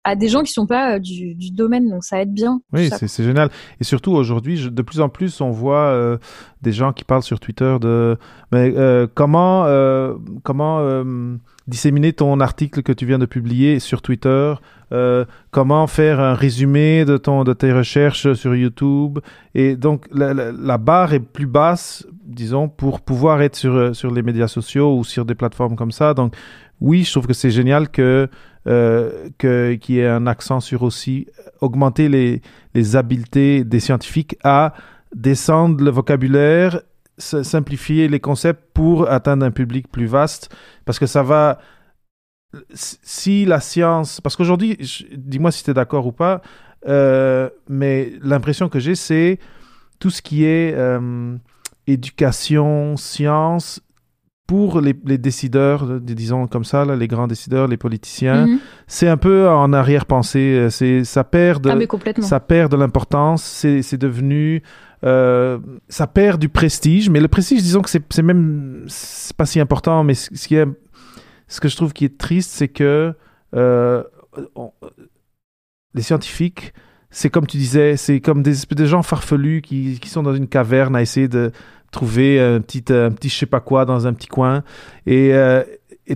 à 0.04 0.16
des 0.16 0.28
gens 0.28 0.42
qui 0.42 0.52
sont 0.52 0.66
pas 0.66 0.98
du, 0.98 1.34
du, 1.34 1.50
domaine, 1.50 1.88
donc 1.88 2.04
ça 2.04 2.20
aide 2.20 2.32
bien. 2.32 2.60
Oui, 2.72 2.90
c'est 2.90 3.24
génial. 3.24 3.50
Et 3.80 3.84
surtout 3.84 4.12
aujourd'hui, 4.12 4.68
de 4.70 4.82
plus 4.82 5.00
en 5.00 5.08
plus, 5.08 5.40
on 5.40 5.50
voit 5.50 5.86
euh, 5.86 6.18
des 6.62 6.72
gens 6.72 6.92
qui 6.92 7.04
parlent 7.04 7.22
sur 7.22 7.40
Twitter 7.40 7.76
de 7.80 8.16
mais 8.52 8.72
euh, 8.76 9.06
comment 9.14 9.64
euh, 9.66 10.14
comment 10.42 10.80
disséminer 11.66 12.12
ton 12.12 12.40
article 12.40 12.82
que 12.82 12.92
tu 12.92 13.06
viens 13.06 13.18
de 13.18 13.26
publier 13.26 13.78
sur 13.78 14.02
Twitter, 14.02 14.54
euh, 14.92 15.24
comment 15.50 15.86
faire 15.86 16.20
un 16.20 16.34
résumé 16.34 17.04
de, 17.04 17.16
ton, 17.16 17.44
de 17.44 17.52
tes 17.52 17.72
recherches 17.72 18.34
sur 18.34 18.54
YouTube. 18.54 19.18
Et 19.54 19.76
donc, 19.76 20.06
la, 20.12 20.34
la, 20.34 20.52
la, 20.52 20.78
barre 20.78 21.14
est 21.14 21.20
plus 21.20 21.46
basse, 21.46 22.06
disons, 22.24 22.68
pour 22.68 23.00
pouvoir 23.00 23.40
être 23.40 23.56
sur, 23.56 23.96
sur 23.96 24.10
les 24.10 24.22
médias 24.22 24.48
sociaux 24.48 24.96
ou 24.96 25.04
sur 25.04 25.24
des 25.24 25.34
plateformes 25.34 25.76
comme 25.76 25.92
ça. 25.92 26.12
Donc, 26.12 26.34
oui, 26.80 27.04
je 27.04 27.12
trouve 27.12 27.26
que 27.26 27.32
c'est 27.32 27.50
génial 27.50 27.88
que 27.88 28.28
euh, 28.66 29.28
qu'il 29.38 29.94
y 29.94 29.98
ait 29.98 30.06
un 30.06 30.26
accent 30.26 30.60
sur 30.60 30.82
aussi 30.82 31.26
augmenter 31.60 32.08
les, 32.08 32.42
les 32.74 32.96
habiletés 32.96 33.64
des 33.64 33.80
scientifiques 33.80 34.36
à 34.42 34.74
descendre 35.14 35.84
le 35.84 35.90
vocabulaire 35.90 36.80
simplifier 37.18 38.08
les 38.08 38.20
concepts 38.20 38.72
pour 38.74 39.08
atteindre 39.08 39.46
un 39.46 39.50
public 39.50 39.88
plus 39.88 40.06
vaste 40.06 40.54
parce 40.84 40.98
que 40.98 41.06
ça 41.06 41.22
va 41.22 41.58
si 42.72 43.44
la 43.44 43.60
science 43.60 44.20
parce 44.20 44.36
qu'aujourd'hui 44.36 44.78
dis-moi 45.16 45.52
si 45.52 45.62
tu 45.62 45.70
es 45.70 45.74
d'accord 45.74 46.06
ou 46.06 46.12
pas 46.12 46.42
euh, 46.86 47.48
mais 47.68 48.12
l'impression 48.20 48.68
que 48.68 48.78
j'ai 48.78 48.94
c'est 48.94 49.38
tout 49.98 50.10
ce 50.10 50.22
qui 50.22 50.44
est 50.44 50.74
euh, 50.74 51.36
éducation 51.86 52.96
science 52.96 53.80
pour 54.54 54.80
les, 54.80 54.94
les, 55.04 55.18
décideurs, 55.18 56.00
disons 56.00 56.46
comme 56.46 56.62
ça, 56.62 56.84
là, 56.84 56.94
les 56.94 57.08
grands 57.08 57.26
décideurs, 57.26 57.66
les 57.66 57.76
politiciens, 57.76 58.46
mm 58.46 58.50
-hmm. 58.50 58.58
c'est 58.86 59.08
un 59.08 59.16
peu 59.16 59.38
en 59.48 59.72
arrière-pensée. 59.80 60.68
C'est 60.70 61.02
ça 61.14 61.24
perd 61.24 61.58
de, 61.64 61.70
ah, 61.70 62.22
ça 62.32 62.38
perd 62.52 62.68
de 62.74 62.78
l'importance. 62.82 63.42
C'est 63.88 64.00
devenu 64.08 64.62
euh, 65.04 65.58
ça 65.98 66.06
perd 66.06 66.36
du 66.44 66.48
prestige, 66.60 67.06
mais 67.12 67.20
le 67.26 67.30
prestige, 67.36 67.60
disons 67.68 67.82
que 67.82 67.90
c'est 67.90 68.26
même 68.32 68.84
c'est 68.86 69.36
pas 69.40 69.48
si 69.52 69.58
important, 69.66 69.98
mais 70.06 70.14
ce 70.14 70.46
qui 70.48 70.54
est 70.60 70.68
ce 71.54 71.58
que 71.62 71.68
je 71.72 71.76
trouve 71.78 71.92
qui 71.98 72.04
est 72.08 72.16
triste, 72.26 72.50
c'est 72.58 72.72
que 72.80 73.12
euh, 73.62 74.02
on, 74.62 74.66
les 75.96 76.04
scientifiques, 76.08 76.64
c'est 77.18 77.30
comme 77.34 77.46
tu 77.52 77.58
disais, 77.66 77.90
c'est 78.04 78.20
comme 78.26 78.40
des, 78.48 78.56
des 78.80 78.88
gens 78.92 79.02
farfelus 79.12 79.60
qui, 79.66 79.78
qui 80.02 80.08
sont 80.14 80.24
dans 80.28 80.36
une 80.42 80.48
caverne 80.56 80.94
à 80.98 81.02
essayer 81.06 81.28
de 81.38 81.44
trouver 81.94 82.40
un 82.40 82.60
petit, 82.60 82.84
un 82.92 83.10
petit 83.10 83.28
je 83.30 83.38
sais 83.38 83.46
pas 83.46 83.60
quoi 83.60 83.84
dans 83.86 84.06
un 84.06 84.12
petit 84.12 84.26
coin, 84.28 84.62
et, 85.06 85.32
euh, 85.32 85.62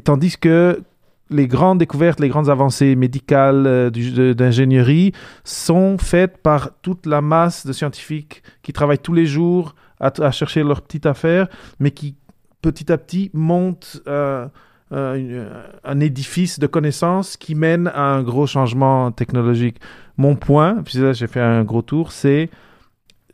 tandis 0.04 0.36
que 0.36 0.82
les 1.30 1.46
grandes 1.46 1.78
découvertes, 1.78 2.20
les 2.20 2.28
grandes 2.28 2.48
avancées 2.48 2.96
médicales 2.96 3.66
euh, 3.66 4.34
d'ingénierie 4.34 5.12
sont 5.44 5.98
faites 5.98 6.38
par 6.38 6.70
toute 6.82 7.06
la 7.06 7.20
masse 7.20 7.66
de 7.66 7.72
scientifiques 7.72 8.42
qui 8.62 8.72
travaillent 8.72 8.98
tous 8.98 9.12
les 9.12 9.26
jours 9.26 9.74
à, 10.00 10.30
chercher 10.30 10.62
leur 10.62 10.82
petite 10.82 11.06
affaire, 11.06 11.48
mais 11.80 11.90
qui 11.90 12.14
petit 12.62 12.90
à 12.90 12.98
petit 12.98 13.30
montent 13.34 14.00
euh, 14.06 14.46
un 14.90 16.00
édifice 16.00 16.58
de 16.58 16.66
connaissances 16.66 17.36
qui 17.36 17.54
mène 17.54 17.88
à 17.88 18.14
un 18.14 18.22
gros 18.22 18.46
changement 18.46 19.12
technologique. 19.12 19.76
Mon 20.16 20.34
point, 20.34 20.82
puis 20.82 20.98
là 20.98 21.12
j'ai 21.12 21.26
fait 21.26 21.40
un 21.40 21.62
gros 21.62 21.82
tour, 21.82 22.10
c'est 22.10 22.48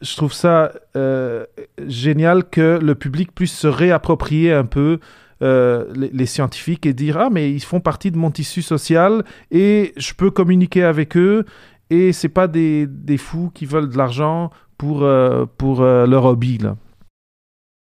je 0.05 0.17
trouve 0.17 0.33
ça 0.33 0.73
euh, 0.97 1.47
génial 1.87 2.45
que 2.45 2.79
le 2.81 2.95
public 2.95 3.35
puisse 3.35 3.57
se 3.57 3.67
réapproprier 3.67 4.53
un 4.53 4.67
peu 4.67 5.01
euh, 5.43 5.87
les, 5.95 6.27
scientifiques 6.27 6.87
et 6.87 6.93
dire 6.93 7.19
ah 7.19 7.31
mais 7.31 7.51
ils 7.51 7.63
font 7.63 7.81
partie 7.81 8.11
de 8.11 8.17
mon 8.17 8.31
tissu 8.31 8.63
social 8.63 9.25
et 9.51 9.93
je 9.97 10.13
peux 10.13 10.31
communiquer 10.31 10.85
avec 10.85 11.17
eux 11.17 11.45
et 11.91 12.13
c'est 12.13 12.29
pas 12.29 12.47
des, 12.47 12.87
des, 12.87 13.17
fous 13.17 13.51
qui 13.53 13.67
veulent 13.67 13.89
de 13.89 13.97
l'argent 13.97 14.51
pour 14.79 15.03
euh, 15.03 15.47
pour 15.59 15.83
leur 15.83 16.25
hobby 16.25 16.59
là. 16.59 16.77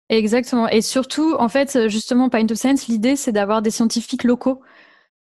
Exactement 0.10 0.70
et 0.70 0.82
surtout 0.82 1.36
en 1.40 1.50
fait 1.50 1.90
justement 1.90 2.30
Pint 2.30 2.50
of 2.52 2.58
Science 2.58 2.88
l'idée 2.88 3.16
c'est 3.16 3.32
d'avoir 3.32 3.62
des 3.62 3.72
scientifiques 3.72 4.24
locaux 4.24 4.62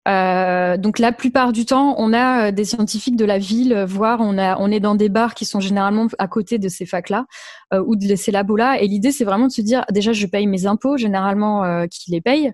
euh, 0.07 0.77
donc 0.77 0.99
la 0.99 1.13
plupart 1.13 1.53
du 1.53 1.65
temps, 1.65 1.95
on 1.99 2.13
a 2.13 2.49
euh, 2.49 2.53
des 2.53 2.65
scientifiques 2.65 3.17
de 3.17 3.25
la 3.25 3.39
ville, 3.39 3.73
euh, 3.73 3.87
voire 3.87 4.21
on, 4.21 4.37
a, 4.37 4.59
on 4.59 4.71
est 4.71 4.81
dans 4.81 4.95
des 4.95 5.09
bars 5.09 5.35
qui 5.35 5.47
sont 5.47 5.61
généralement 5.61 6.09
à 6.19 6.29
côté 6.29 6.59
de 6.59 6.69
ces 6.69 6.85
facs-là 6.85 7.25
euh, 7.73 7.83
ou 7.87 7.97
de 7.97 8.15
ces 8.15 8.31
labos-là. 8.31 8.81
Et 8.83 8.87
l'idée, 8.87 9.13
c'est 9.13 9.25
vraiment 9.25 9.47
de 9.47 9.53
se 9.53 9.63
dire, 9.63 9.85
déjà, 9.91 10.13
je 10.13 10.27
paye 10.27 10.47
mes 10.47 10.67
impôts, 10.67 10.99
généralement, 10.99 11.65
euh, 11.65 11.87
qui 11.87 12.11
les 12.11 12.21
paye. 12.21 12.53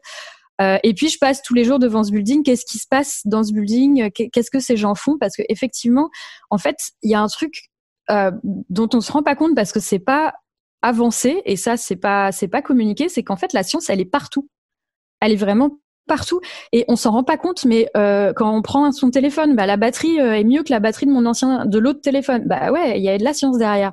Euh, 0.61 0.79
et 0.85 0.95
puis, 0.95 1.09
je 1.09 1.19
passe 1.19 1.43
tous 1.43 1.55
les 1.55 1.65
jours 1.65 1.81
devant 1.81 2.05
ce 2.05 2.13
building. 2.13 2.45
Qu'est-ce 2.45 2.65
qui 2.65 2.79
se 2.79 2.87
passe 2.89 3.23
dans 3.25 3.43
ce 3.43 3.53
building? 3.53 4.11
Qu'est-ce 4.11 4.51
que 4.51 4.61
ces 4.61 4.77
gens 4.77 4.95
font? 4.95 5.19
Parce 5.19 5.35
que 5.37 5.43
effectivement, 5.49 6.11
en 6.51 6.59
fait, 6.59 6.77
il 7.03 7.11
y 7.11 7.15
a 7.15 7.21
un 7.21 7.29
truc 7.29 7.71
dont 8.43 8.89
on 8.93 9.01
se 9.01 9.13
rend 9.13 9.23
pas 9.23 9.37
compte 9.37 9.55
parce 9.55 9.73
que 9.73 9.79
c'est 9.79 10.01
pas 10.01 10.35
avancé 10.83 11.43
et 11.45 11.55
ça, 11.57 11.77
c'est 11.77 11.95
pas 11.97 12.33
c'est 12.33 12.49
pas 12.49 12.61
communiqué. 12.61 13.09
C'est 13.09 13.23
qu'en 13.23 13.37
fait, 13.37 13.53
la 13.53 13.63
science, 13.63 13.89
elle 13.89 14.01
est 14.01 14.05
partout. 14.05 14.49
Elle 15.21 15.33
est 15.33 15.37
vraiment 15.37 15.79
partout 16.11 16.41
et 16.73 16.85
on 16.89 16.97
s'en 16.97 17.13
rend 17.13 17.23
pas 17.23 17.37
compte 17.37 17.65
mais 17.65 17.89
euh, 17.97 18.33
quand 18.35 18.53
on 18.53 18.63
prend 18.63 18.91
son 18.91 19.13
téléphone 19.13 19.55
bah 19.55 19.65
la 19.65 19.77
batterie 19.77 20.21
euh, 20.21 20.33
est 20.37 20.43
mieux 20.43 20.65
que 20.65 20.73
la 20.73 20.81
batterie 20.81 21.07
de 21.07 21.13
mon 21.13 21.25
ancien 21.25 21.67
de 21.67 21.79
l'autre 21.79 22.01
téléphone. 22.01 22.43
Bah 22.47 22.73
ouais 22.73 22.99
il 22.99 23.05
y 23.05 23.09
a 23.09 23.17
de 23.17 23.23
la 23.23 23.33
science 23.33 23.59
derrière. 23.59 23.93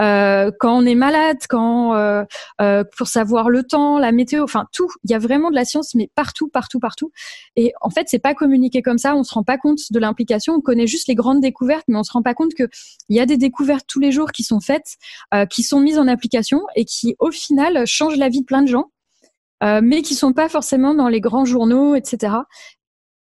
Euh, 0.00 0.50
quand 0.58 0.76
on 0.76 0.84
est 0.84 0.96
malade 0.96 1.36
quand 1.48 1.94
euh, 1.94 2.24
euh, 2.60 2.82
pour 2.98 3.06
savoir 3.06 3.48
le 3.48 3.62
temps 3.62 4.00
la 4.00 4.10
météo 4.10 4.42
enfin 4.42 4.66
tout 4.72 4.88
il 5.04 5.12
y 5.12 5.14
a 5.14 5.20
vraiment 5.20 5.50
de 5.50 5.54
la 5.54 5.64
science 5.64 5.94
mais 5.94 6.10
partout 6.16 6.48
partout 6.48 6.80
partout. 6.80 7.12
Et 7.54 7.72
en 7.80 7.90
fait 7.90 8.08
c'est 8.08 8.18
pas 8.18 8.34
communiqué 8.34 8.82
comme 8.82 8.98
ça 8.98 9.14
on 9.14 9.22
se 9.22 9.32
rend 9.32 9.44
pas 9.44 9.56
compte 9.56 9.78
de 9.92 9.98
l'implication. 10.00 10.54
On 10.54 10.60
connaît 10.60 10.88
juste 10.88 11.06
les 11.06 11.14
grandes 11.14 11.40
découvertes 11.40 11.84
mais 11.86 11.96
on 11.96 12.02
se 12.02 12.10
rend 12.10 12.22
pas 12.22 12.34
compte 12.34 12.54
que 12.54 12.64
il 13.08 13.16
y 13.16 13.20
a 13.20 13.26
des 13.26 13.36
découvertes 13.36 13.86
tous 13.86 14.00
les 14.00 14.10
jours 14.10 14.32
qui 14.32 14.42
sont 14.42 14.58
faites 14.58 14.96
euh, 15.32 15.46
qui 15.46 15.62
sont 15.62 15.78
mises 15.78 15.98
en 16.00 16.08
application 16.08 16.62
et 16.74 16.84
qui 16.84 17.14
au 17.20 17.30
final 17.30 17.86
changent 17.86 18.16
la 18.16 18.28
vie 18.28 18.40
de 18.40 18.46
plein 18.46 18.62
de 18.62 18.68
gens 18.68 18.90
mais 19.62 20.02
qui 20.02 20.14
sont 20.14 20.32
pas 20.32 20.48
forcément 20.48 20.94
dans 20.94 21.08
les 21.08 21.20
grands 21.20 21.44
journaux, 21.44 21.94
etc. 21.94 22.34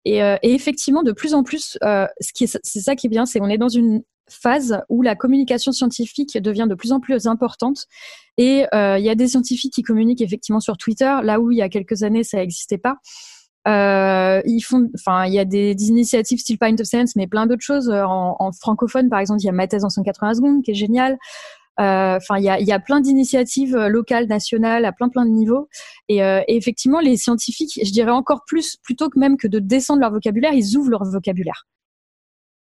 Et, 0.05 0.23
euh, 0.23 0.37
et 0.41 0.53
effectivement, 0.53 1.03
de 1.03 1.11
plus 1.11 1.33
en 1.33 1.43
plus, 1.43 1.77
euh, 1.83 2.07
c'est 2.19 2.79
ça 2.79 2.95
qui 2.95 3.07
est 3.07 3.09
bien, 3.09 3.25
c'est 3.25 3.39
qu'on 3.39 3.49
est 3.49 3.57
dans 3.57 3.69
une 3.69 4.03
phase 4.29 4.81
où 4.89 5.01
la 5.01 5.15
communication 5.15 5.71
scientifique 5.71 6.37
devient 6.37 6.67
de 6.69 6.75
plus 6.75 6.91
en 6.91 6.99
plus 6.99 7.27
importante. 7.27 7.85
Et 8.37 8.65
euh, 8.73 8.97
il 8.97 9.05
y 9.05 9.09
a 9.09 9.15
des 9.15 9.27
scientifiques 9.27 9.73
qui 9.73 9.83
communiquent 9.83 10.21
effectivement 10.21 10.61
sur 10.61 10.77
Twitter, 10.77 11.13
là 11.23 11.39
où 11.39 11.51
il 11.51 11.57
y 11.57 11.61
a 11.61 11.69
quelques 11.69 12.03
années 12.03 12.23
ça 12.23 12.37
n'existait 12.37 12.77
pas. 12.77 12.97
Euh, 13.67 14.41
il 14.45 15.33
y 15.33 15.39
a 15.39 15.45
des, 15.45 15.75
initiatives 15.83 16.39
style 16.39 16.57
Pint 16.57 16.79
of 16.79 16.87
Sense, 16.87 17.15
mais 17.15 17.27
plein 17.27 17.45
d'autres 17.45 17.63
choses. 17.63 17.89
En, 17.89 18.35
en, 18.39 18.51
francophone, 18.53 19.09
par 19.09 19.19
exemple, 19.19 19.41
il 19.41 19.45
y 19.45 19.49
a 19.49 19.51
Ma 19.51 19.67
thèse 19.67 19.83
en 19.85 19.89
180 19.89 20.35
secondes, 20.35 20.63
qui 20.63 20.71
est 20.71 20.75
génial. 20.75 21.19
Euh, 21.79 22.17
enfin, 22.17 22.37
il 22.37 22.43
y 22.43 22.49
a, 22.49 22.59
y 22.59 22.71
a, 22.71 22.79
plein 22.79 22.99
d'initiatives 23.01 23.75
euh, 23.75 23.87
locales, 23.87 24.27
nationales, 24.27 24.85
à 24.85 24.91
plein 24.91 25.09
plein 25.09 25.25
de 25.25 25.31
niveaux. 25.31 25.67
Et, 26.09 26.23
euh, 26.23 26.41
et, 26.47 26.57
effectivement, 26.57 26.99
les 26.99 27.17
scientifiques, 27.17 27.79
je 27.83 27.91
dirais 27.91 28.11
encore 28.11 28.43
plus, 28.45 28.77
plutôt 28.83 29.09
que 29.09 29.17
même 29.17 29.37
que 29.37 29.47
de 29.47 29.59
descendre 29.59 30.01
leur 30.01 30.11
vocabulaire, 30.11 30.53
ils 30.53 30.77
ouvrent 30.77 30.91
leur 30.91 31.05
vocabulaire. 31.05 31.65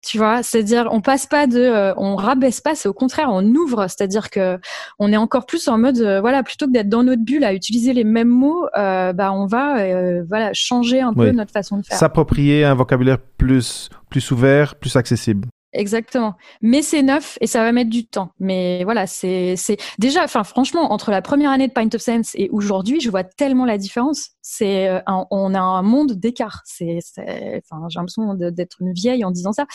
Tu 0.07 0.19
vois, 0.19 0.45
c'est-à-dire 0.45 0.87
on 0.93 1.01
passe 1.01 1.27
pas 1.27 1.49
de, 1.49 1.59
euh, 1.59 1.93
on 1.97 2.15
rabaisse 2.15 2.61
pas, 2.61 2.77
c'est 2.77 2.89
au 2.89 2.93
contraire 2.93 3.29
on 3.29 3.45
ouvre, 3.45 3.89
c'est-à-dire 3.89 4.31
que 4.31 4.57
on 5.01 5.13
est 5.13 5.17
encore 5.17 5.47
plus 5.47 5.67
en 5.67 5.79
mode, 5.79 5.99
euh, 5.99 6.21
voilà, 6.21 6.45
plutôt 6.45 6.67
que 6.67 6.71
d'être 6.71 6.89
dans 6.89 7.03
notre 7.03 7.25
bulle 7.25 7.43
à 7.43 7.53
utiliser 7.53 7.93
les 7.93 8.05
mêmes 8.05 8.29
mots, 8.29 8.69
euh, 8.79 9.13
bah 9.13 9.33
on 9.33 9.47
va, 9.47 10.23
voilà, 10.23 10.51
changer 10.53 11.01
un 11.01 11.13
peu 11.13 11.33
notre 11.33 11.51
façon 11.51 11.79
de 11.79 11.85
faire. 11.85 11.99
S'approprier 11.99 12.65
un 12.65 12.75
vocabulaire 12.75 13.19
plus 13.19 13.89
plus 14.09 14.31
ouvert, 14.31 14.77
plus 14.77 14.95
accessible. 14.95 15.49
Exactement. 15.77 16.35
Mais 16.63 16.83
c'est 16.83 17.03
neuf 17.03 17.37
et 17.41 17.47
ça 17.47 17.63
va 17.63 17.71
mettre 17.71 17.91
du 17.91 18.07
temps. 18.07 18.31
Mais 18.41 18.83
voilà, 18.85 19.07
c'est 19.07 19.57
déjà, 19.99 20.25
enfin 20.25 20.43
franchement, 20.43 20.93
entre 20.93 21.11
la 21.11 21.23
première 21.23 21.51
année 21.51 21.69
de 21.69 21.73
Pint 21.73 21.89
of 21.95 22.01
Sense 22.01 22.33
et 22.35 22.49
aujourd'hui, 22.51 23.01
je 23.01 23.11
vois 23.11 23.25
tellement 23.25 23.67
la 23.67 23.79
différence. 23.79 24.31
C'est 24.43 24.89
euh, 24.89 25.01
on 25.07 25.55
a 25.55 25.61
un 25.61 25.83
monde 25.83 26.13
d'écart. 26.13 26.63
C'est 26.65 26.99
enfin 27.19 27.87
j'ai 27.89 27.99
l'impression 27.99 28.35
d'être 28.35 28.77
une 28.81 28.93
vieille 28.93 29.25
en 29.25 29.31
disant 29.31 29.53
ça. 29.53 29.67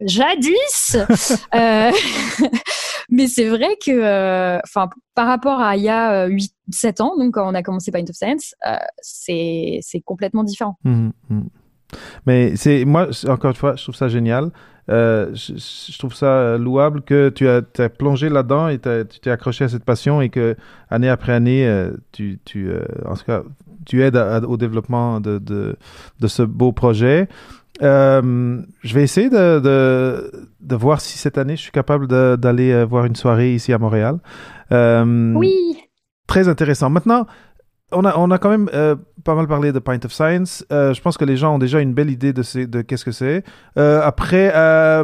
Jadis. 0.00 0.96
euh, 1.54 1.92
mais 3.10 3.28
c'est 3.28 3.48
vrai 3.48 3.76
que, 3.84 3.92
euh, 3.92 4.58
enfin 4.64 4.88
par 5.14 5.26
rapport 5.26 5.60
à 5.60 5.76
il 5.76 5.84
y 5.84 5.88
a 5.88 6.26
8 6.26 6.52
7 6.70 7.00
ans, 7.00 7.16
donc 7.16 7.34
quand 7.34 7.48
on 7.48 7.54
a 7.54 7.62
commencé 7.62 7.92
Pint 7.92 8.04
of 8.08 8.16
Sense, 8.16 8.54
euh, 8.66 8.76
c'est 9.00 9.78
c'est 9.82 10.00
complètement 10.00 10.44
différent. 10.44 10.76
Mmh, 10.84 11.10
mmh. 11.28 11.40
Mais 12.26 12.56
c'est 12.56 12.84
moi 12.84 13.08
encore 13.28 13.50
une 13.50 13.56
fois, 13.56 13.76
je 13.76 13.82
trouve 13.82 13.94
ça 13.94 14.08
génial. 14.08 14.50
Euh, 14.90 15.34
je, 15.34 15.98
trouve 15.98 16.14
ça 16.14 16.58
louable 16.58 17.00
que 17.00 17.30
tu 17.30 17.48
as, 17.48 17.62
as 17.78 17.88
plongé 17.88 18.28
là-dedans 18.28 18.68
et 18.68 18.78
tu 18.78 19.20
t'es 19.20 19.30
accroché 19.30 19.64
à 19.64 19.68
cette 19.68 19.84
passion 19.84 20.20
et 20.20 20.28
que 20.28 20.56
année 20.90 21.08
après 21.08 21.32
année, 21.32 21.66
euh, 21.66 21.92
tu, 22.12 22.38
tu 22.44 22.68
euh, 22.68 22.82
en 23.06 23.14
tout 23.14 23.24
cas, 23.24 23.42
tu 23.86 24.02
aides 24.02 24.16
au 24.46 24.56
développement 24.58 25.20
de, 25.20 25.38
de, 25.38 25.76
de, 26.20 26.26
ce 26.26 26.42
beau 26.42 26.72
projet. 26.72 27.28
je 27.80 28.94
vais 28.94 29.02
essayer 29.02 29.30
de, 29.30 29.58
de, 29.60 30.46
de, 30.60 30.76
voir 30.76 31.00
si 31.00 31.16
cette 31.16 31.38
année 31.38 31.56
je 31.56 31.62
suis 31.62 31.72
capable 31.72 32.06
d'aller 32.06 32.84
voir 32.84 33.06
une 33.06 33.16
soirée 33.16 33.54
ici 33.54 33.72
à 33.72 33.78
Montréal. 33.78 34.18
oui. 34.70 35.78
Très 36.26 36.48
intéressant. 36.48 36.88
Maintenant, 36.88 37.26
on 37.92 38.04
a, 38.04 38.16
on 38.16 38.30
a 38.30 38.38
quand 38.38 38.50
même 38.50 38.70
euh, 38.74 38.96
pas 39.24 39.34
mal 39.34 39.48
parlé 39.48 39.72
de 39.72 39.78
Pint 39.78 39.98
of 40.04 40.12
Science. 40.12 40.64
Euh, 40.70 40.94
je 40.94 41.00
pense 41.00 41.16
que 41.16 41.24
les 41.24 41.36
gens 41.36 41.54
ont 41.54 41.58
déjà 41.58 41.80
une 41.80 41.94
belle 41.94 42.10
idée 42.10 42.32
de, 42.32 42.42
de 42.66 42.82
qu'est-ce 42.82 43.04
que 43.04 43.10
c'est. 43.10 43.42
Euh, 43.78 44.00
après, 44.02 44.52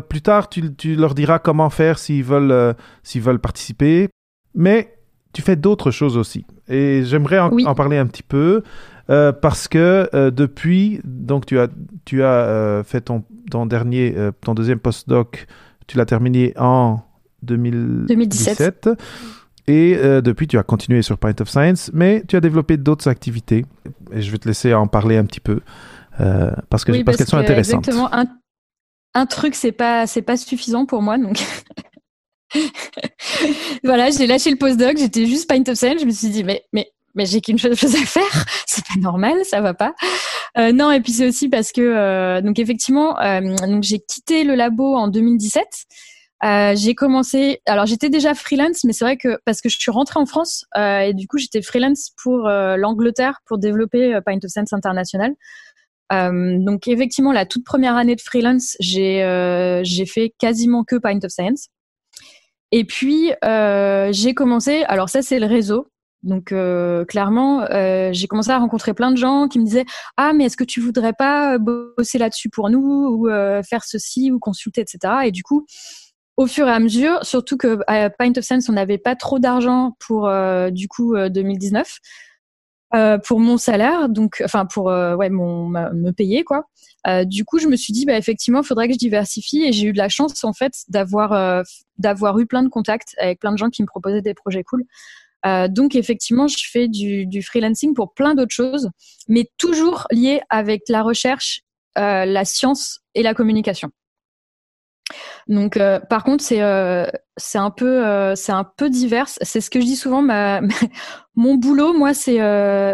plus 0.09 0.23
tard, 0.23 0.49
tu, 0.49 0.75
tu, 0.75 0.95
leur 0.95 1.15
diras 1.15 1.39
comment 1.39 1.71
faire 1.71 1.99
s'ils 1.99 2.25
veulent, 2.25 2.75
s'ils 3.03 3.23
veulent 3.23 3.41
participer. 3.41 4.09
Mais 4.55 4.95
tu 5.33 5.43
fais 5.43 5.57
d'autres 5.57 5.91
choses 5.91 6.17
aussi. 6.17 6.45
Et 6.69 7.03
j'aimerais 7.05 7.39
en, 7.39 7.75
parler 7.75 7.99
un 7.99 8.07
petit 8.07 8.23
peu 8.23 8.63
parce 9.07 9.67
que 9.67 10.09
depuis, 10.31 11.01
donc 11.05 11.47
tu 11.47 11.59
as, 11.59 11.69
tu 12.05 12.23
as 12.23 12.83
fait 12.85 13.01
ton, 13.01 13.25
ton 13.51 13.67
dernier, 13.67 14.15
ton 14.43 14.55
deuxième 14.55 14.79
postdoc, 14.79 15.47
tu 15.87 15.97
l'as 15.97 16.07
terminé 16.07 16.53
en 16.57 17.01
2017. 17.43 18.09
2017. 18.09 18.91
Et 19.71 19.97
euh, 19.97 20.21
depuis, 20.21 20.49
tu 20.49 20.59
as 20.59 20.65
continué 20.65 21.01
sur 21.01 21.17
Pint 21.17 21.41
of 21.41 21.49
Science, 21.49 21.93
mais 21.95 22.25
tu 22.27 22.35
as 22.35 22.41
développé 22.41 22.77
d'autres 22.77 23.07
activités. 23.07 23.65
Et 24.11 24.21
je 24.21 24.33
vais 24.33 24.39
te 24.39 24.49
laisser 24.49 24.75
en 24.75 24.89
parler 24.89 25.17
un 25.17 25.25
petit 25.25 25.39
peu 25.39 25.61
euh, 26.19 26.51
parce 26.71 26.85
que 26.85 27.05
parce, 27.05 27.17
qu'elles 27.17 27.29
sont 27.29 27.37
intéressantes. 27.37 27.87
Exactement. 27.87 28.13
Un, 28.13 28.27
un 29.15 29.27
truc, 29.27 29.55
c'est 29.55 29.71
pas 29.71 30.09
c'est 30.09 30.23
pas 30.23 30.37
suffisant 30.37 30.87
pour 30.87 31.03
moi, 31.03 31.19
donc. 31.19 31.41
voilà, 33.85 34.11
j'ai 34.11 34.27
lâché 34.27 34.51
le 34.51 34.57
postdoc, 34.57 34.97
j'étais 34.97 35.27
juste 35.27 35.49
Pint 35.49 35.63
of 35.69 35.77
Science. 35.77 36.01
Je 36.01 36.07
me 36.07 36.11
suis 36.11 36.31
dit, 36.31 36.43
mais 36.43 36.65
mais 36.73 36.91
mais 37.15 37.25
j'ai 37.25 37.41
qu'une 37.41 37.59
chose 37.59 37.95
à 37.95 38.07
faire, 38.07 38.45
c'est 38.67 38.85
pas 38.85 38.99
normal, 38.99 39.37
ça 39.45 39.61
va 39.61 39.73
pas. 39.73 39.95
Euh, 40.59 40.73
non, 40.73 40.91
et 40.91 41.01
puis 41.01 41.13
c'est 41.13 41.29
aussi 41.29 41.49
parce 41.49 41.71
que 41.71 42.41
donc 42.41 42.59
effectivement, 42.59 43.15
donc 43.69 43.85
j'ai 43.85 44.01
quitté 44.01 44.43
le 44.43 44.57
labo 44.57 44.97
en 44.97 45.07
2017 45.07 45.65
euh, 46.43 46.75
j'ai 46.75 46.95
commencé, 46.95 47.61
alors 47.67 47.85
j'étais 47.85 48.09
déjà 48.09 48.35
freelance, 48.35 48.85
mais 48.85 48.93
c'est 48.93 49.05
vrai 49.05 49.19
que 49.19 49.39
parce 49.45 49.61
que 49.61 49.69
je 49.69 49.79
suis 49.79 49.91
rentrée 49.91 50.19
en 50.19 50.27
France 50.27 50.65
euh, 50.77 51.01
et 51.01 51.13
du 51.15 51.27
coup 51.27 51.37
j'étais 51.37 51.61
freelance 51.61 52.13
pour 52.23 52.49
euh, 52.49 52.77
l'Angleterre 52.77 53.41
pour 53.47 53.59
développer 53.59 54.19
Pint 54.25 54.39
of 54.43 54.51
Sense 54.51 54.73
International. 54.73 55.35
donc 56.11 56.89
effectivement 56.89 57.33
la 57.33 57.45
toute 57.45 57.65
première 57.65 57.97
année 57.97 58.17
de 58.17 58.21
freelance, 58.21 58.77
j'ai 58.81 59.81
j'ai 59.85 60.07
fait 60.07 60.33
quasiment 60.39 60.83
que 60.85 60.97
Pint 60.97 61.23
of 61.25 61.31
Science. 61.31 61.69
Et 62.73 62.85
puis 62.85 63.33
j'ai 63.43 64.35
commencé, 64.35 64.83
alors 64.85 65.11
ça 65.11 65.23
c'est 65.23 65.41
le 65.41 65.47
réseau. 65.47 65.89
Donc 66.23 66.55
clairement, 67.07 67.67
j'ai 68.13 68.27
commencé 68.29 68.51
à 68.51 68.59
rencontrer 68.59 68.95
plein 68.95 69.11
de 69.11 69.17
gens 69.17 69.47
qui 69.49 69.59
me 69.59 69.65
disaient 69.67 69.87
ah 70.17 70.33
mais 70.33 70.45
est-ce 70.47 70.57
que 70.57 70.65
tu 70.65 70.81
voudrais 70.81 71.13
pas 71.13 71.59
bosser 71.59 72.17
là-dessus 72.17 72.49
pour 72.49 72.71
nous 72.71 72.81
ou 72.81 73.29
faire 73.63 73.85
ceci 73.85 74.31
ou 74.33 74.39
consulter 74.39 74.81
etc. 74.81 75.27
Et 75.27 75.33
du 75.33 75.43
coup 75.43 75.67
au 76.41 76.47
fur 76.47 76.67
et 76.67 76.71
à 76.71 76.81
mesure, 76.81 77.23
surtout 77.23 77.59
que 77.59 77.81
à 77.87 78.09
Pint 78.09 78.33
of 78.39 78.45
Sense, 78.45 78.71
on 78.71 78.73
n'avait 78.73 78.97
pas 78.97 79.15
trop 79.15 79.39
d'argent 79.39 79.95
pour 79.99 80.27
euh, 80.27 80.71
du 80.71 80.89
coup 80.89 81.15
2019 81.15 81.99
euh, 82.95 82.99
euh, 82.99 83.19
pour 83.19 83.41
mon 83.41 83.59
salaire, 83.59 84.09
donc 84.09 84.41
enfin 84.43 84.65
pour 84.65 84.89
me 84.89 86.11
payer 86.13 86.43
quoi. 86.43 86.65
du 87.27 87.45
coup, 87.45 87.59
je 87.59 87.69
me 87.69 87.77
suis 87.77 87.93
dit 87.93 88.07
bah 88.07 88.17
effectivement, 88.17 88.63
il 88.63 88.67
faudrait 88.67 88.89
que 88.89 88.95
je 88.95 88.99
diversifie 88.99 89.65
et 89.65 89.73
j'ai 89.73 89.89
eu 89.89 89.93
de 89.93 89.99
la 89.99 90.09
chance 90.09 90.43
en 90.43 90.55
fait 90.55 90.73
d'avoir 90.89 91.63
d'avoir 91.99 92.39
eu 92.39 92.47
plein 92.47 92.63
de 92.63 92.71
contacts 92.71 93.15
avec 93.19 93.39
plein 93.39 93.53
de 93.53 93.59
gens 93.59 93.69
qui 93.69 93.83
me 93.83 93.87
proposaient 93.87 94.23
des 94.23 94.33
projets 94.33 94.65
cool. 94.65 94.85
donc 95.69 95.95
effectivement, 95.95 96.49
je 96.49 96.57
fais 96.73 96.89
du, 96.89 97.27
du 97.27 97.43
freelancing 97.43 97.93
pour 97.93 98.15
plein 98.15 98.35
d'autres 98.35 98.55
choses, 98.55 98.89
mais 99.29 99.51
toujours 99.59 100.07
lié 100.11 100.41
avec 100.49 100.85
la 100.89 101.03
recherche, 101.03 101.61
la 101.97 102.45
science 102.47 103.01
et 103.15 103.23
la 103.23 103.35
communication. 103.35 103.91
Donc, 105.49 105.77
euh, 105.77 105.99
par 106.01 106.25
contre, 106.25 106.45
c'est 106.45 106.63
euh, 106.63 107.07
c'est 107.37 107.59
un 107.59 107.71
peu 107.71 108.07
euh, 108.07 108.35
c'est 108.35 108.53
un 108.53 108.65
peu 108.65 108.91
divers. 108.91 109.29
C'est 109.29 109.61
ce 109.61 109.71
que 109.71 109.81
je 109.81 109.85
dis 109.85 109.97
souvent. 109.97 110.23
Ma, 110.23 110.61
mon 111.35 111.55
boulot, 111.55 111.93
moi, 111.93 112.15
c'est 112.15 112.39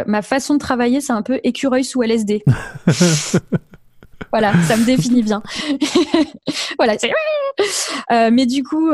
ma 0.07 0.23
façon 0.23 0.55
de 0.55 0.59
travailler, 0.59 1.01
c'est 1.01 1.13
un 1.13 1.23
peu 1.23 1.41
écureuil 1.45 1.85
sous 1.85 2.03
LSD. 2.03 2.45
voilà, 4.33 4.53
ça 4.65 4.77
me 4.77 4.85
définit 4.85 5.23
bien. 5.23 5.43
voilà. 6.79 6.97
mais 8.31 8.47
du 8.47 8.63
coup, 8.63 8.91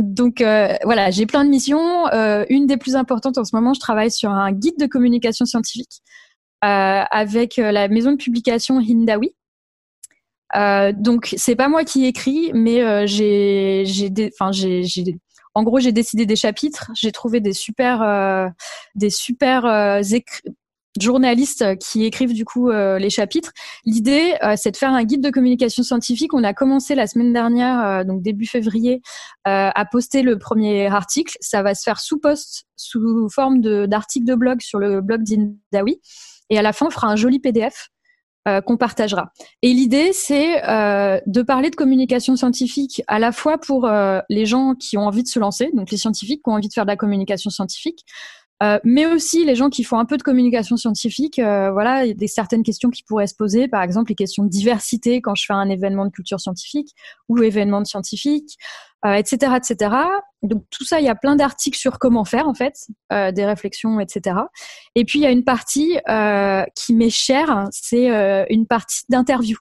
donc 0.00 0.42
voilà, 0.84 1.10
j'ai 1.10 1.26
plein 1.26 1.44
de 1.44 1.50
missions. 1.50 2.06
une 2.48 2.66
des 2.66 2.76
plus 2.76 2.96
importantes 2.96 3.38
en 3.38 3.44
ce 3.44 3.54
moment, 3.54 3.74
je 3.74 3.80
travaille 3.80 4.10
sur 4.10 4.30
un 4.30 4.52
guide 4.52 4.78
de 4.78 4.86
communication 4.86 5.44
scientifique 5.44 6.02
avec 6.60 7.56
la 7.56 7.88
maison 7.88 8.12
de 8.12 8.16
publication 8.16 8.78
Hindawi. 8.78 9.34
Euh, 10.54 10.92
donc 10.92 11.34
c'est 11.36 11.56
pas 11.56 11.68
moi 11.68 11.84
qui 11.84 12.04
écris, 12.04 12.50
mais 12.54 12.82
euh, 12.82 13.06
j'ai, 13.06 13.84
enfin 14.38 14.52
j'ai, 14.52 14.82
j'ai, 14.82 15.16
en 15.54 15.62
gros 15.62 15.80
j'ai 15.80 15.92
décidé 15.92 16.26
des 16.26 16.36
chapitres. 16.36 16.90
J'ai 16.94 17.12
trouvé 17.12 17.40
des 17.40 17.52
super, 17.52 18.02
euh, 18.02 18.48
des 18.94 19.10
super 19.10 19.64
euh, 19.66 20.02
journalistes 21.00 21.78
qui 21.78 22.04
écrivent 22.04 22.34
du 22.34 22.44
coup 22.44 22.70
euh, 22.70 22.98
les 22.98 23.10
chapitres. 23.10 23.52
L'idée, 23.84 24.34
c'est 24.56 24.72
de 24.72 24.76
faire 24.76 24.92
un 24.92 25.04
guide 25.04 25.22
de 25.22 25.30
communication 25.30 25.82
scientifique. 25.82 26.34
On 26.34 26.44
a 26.44 26.52
commencé 26.52 26.94
la 26.94 27.06
semaine 27.06 27.32
dernière, 27.32 28.04
donc 28.04 28.22
début 28.22 28.46
février, 28.46 29.00
à 29.44 29.84
poster 29.90 30.22
le 30.22 30.38
premier 30.38 30.86
article. 30.86 31.36
Ça 31.40 31.62
va 31.62 31.74
se 31.74 31.82
faire 31.82 31.98
sous 31.98 32.18
post, 32.18 32.64
sous 32.76 33.28
forme 33.30 33.60
de, 33.60 33.86
d'article 33.86 34.26
de 34.26 34.34
blog 34.34 34.60
sur 34.60 34.78
le 34.78 35.00
blog 35.00 35.22
d'Indawi. 35.22 36.00
Et 36.50 36.58
à 36.58 36.62
la 36.62 36.74
fin, 36.74 36.86
on 36.86 36.90
fera 36.90 37.08
un 37.08 37.16
joli 37.16 37.40
PDF 37.40 37.91
euh, 38.48 38.60
qu'on 38.60 38.76
partagera. 38.76 39.32
Et 39.62 39.72
l'idée, 39.72 40.12
c'est 40.12 40.68
euh, 40.68 41.20
de 41.26 41.42
parler 41.42 41.70
de 41.70 41.76
communication 41.76 42.34
scientifique 42.34 43.00
à 43.06 43.20
la 43.20 43.30
fois 43.30 43.56
pour 43.56 43.86
euh, 43.86 44.18
les 44.28 44.46
gens 44.46 44.74
qui 44.74 44.98
ont 44.98 45.06
envie 45.06 45.22
de 45.22 45.28
se 45.28 45.38
lancer, 45.38 45.70
donc 45.74 45.92
les 45.92 45.96
scientifiques 45.96 46.42
qui 46.42 46.50
ont 46.50 46.54
envie 46.54 46.66
de 46.66 46.72
faire 46.72 46.84
de 46.84 46.90
la 46.90 46.96
communication 46.96 47.50
scientifique, 47.50 48.04
mais 48.84 49.06
aussi 49.06 49.44
les 49.44 49.54
gens 49.54 49.70
qui 49.70 49.84
font 49.84 49.98
un 49.98 50.04
peu 50.04 50.16
de 50.16 50.22
communication 50.22 50.76
scientifique. 50.76 51.36
voilà, 51.38 52.04
il 52.04 52.08
y 52.08 52.10
a 52.12 52.14
des 52.14 52.28
certaines 52.28 52.62
questions 52.62 52.90
qui 52.90 53.02
pourraient 53.02 53.26
se 53.26 53.34
poser, 53.34 53.68
par 53.68 53.82
exemple 53.82 54.10
les 54.10 54.14
questions 54.14 54.44
de 54.44 54.48
diversité 54.48 55.20
quand 55.20 55.34
je 55.34 55.44
fais 55.46 55.52
un 55.52 55.68
événement 55.68 56.06
de 56.06 56.10
culture 56.10 56.40
scientifique 56.40 56.90
ou 57.28 57.42
événement 57.42 57.80
de 57.80 57.86
scientifique 57.86 58.56
etc., 59.04 59.52
euh, 59.52 59.56
etc. 59.56 59.96
Donc 60.42 60.64
tout 60.70 60.84
ça, 60.84 61.00
il 61.00 61.06
y 61.06 61.08
a 61.08 61.14
plein 61.14 61.36
d'articles 61.36 61.78
sur 61.78 61.98
comment 61.98 62.24
faire 62.24 62.48
en 62.48 62.54
fait, 62.54 62.74
euh, 63.12 63.32
des 63.32 63.44
réflexions, 63.44 64.00
etc. 64.00 64.36
Et 64.94 65.04
puis 65.04 65.18
il 65.18 65.22
y 65.22 65.26
a 65.26 65.30
une 65.30 65.44
partie 65.44 65.98
euh, 66.08 66.64
qui 66.74 66.94
m'est 66.94 67.10
chère, 67.10 67.66
c'est 67.70 68.46
une 68.50 68.66
partie 68.66 69.02
d'interview. 69.08 69.56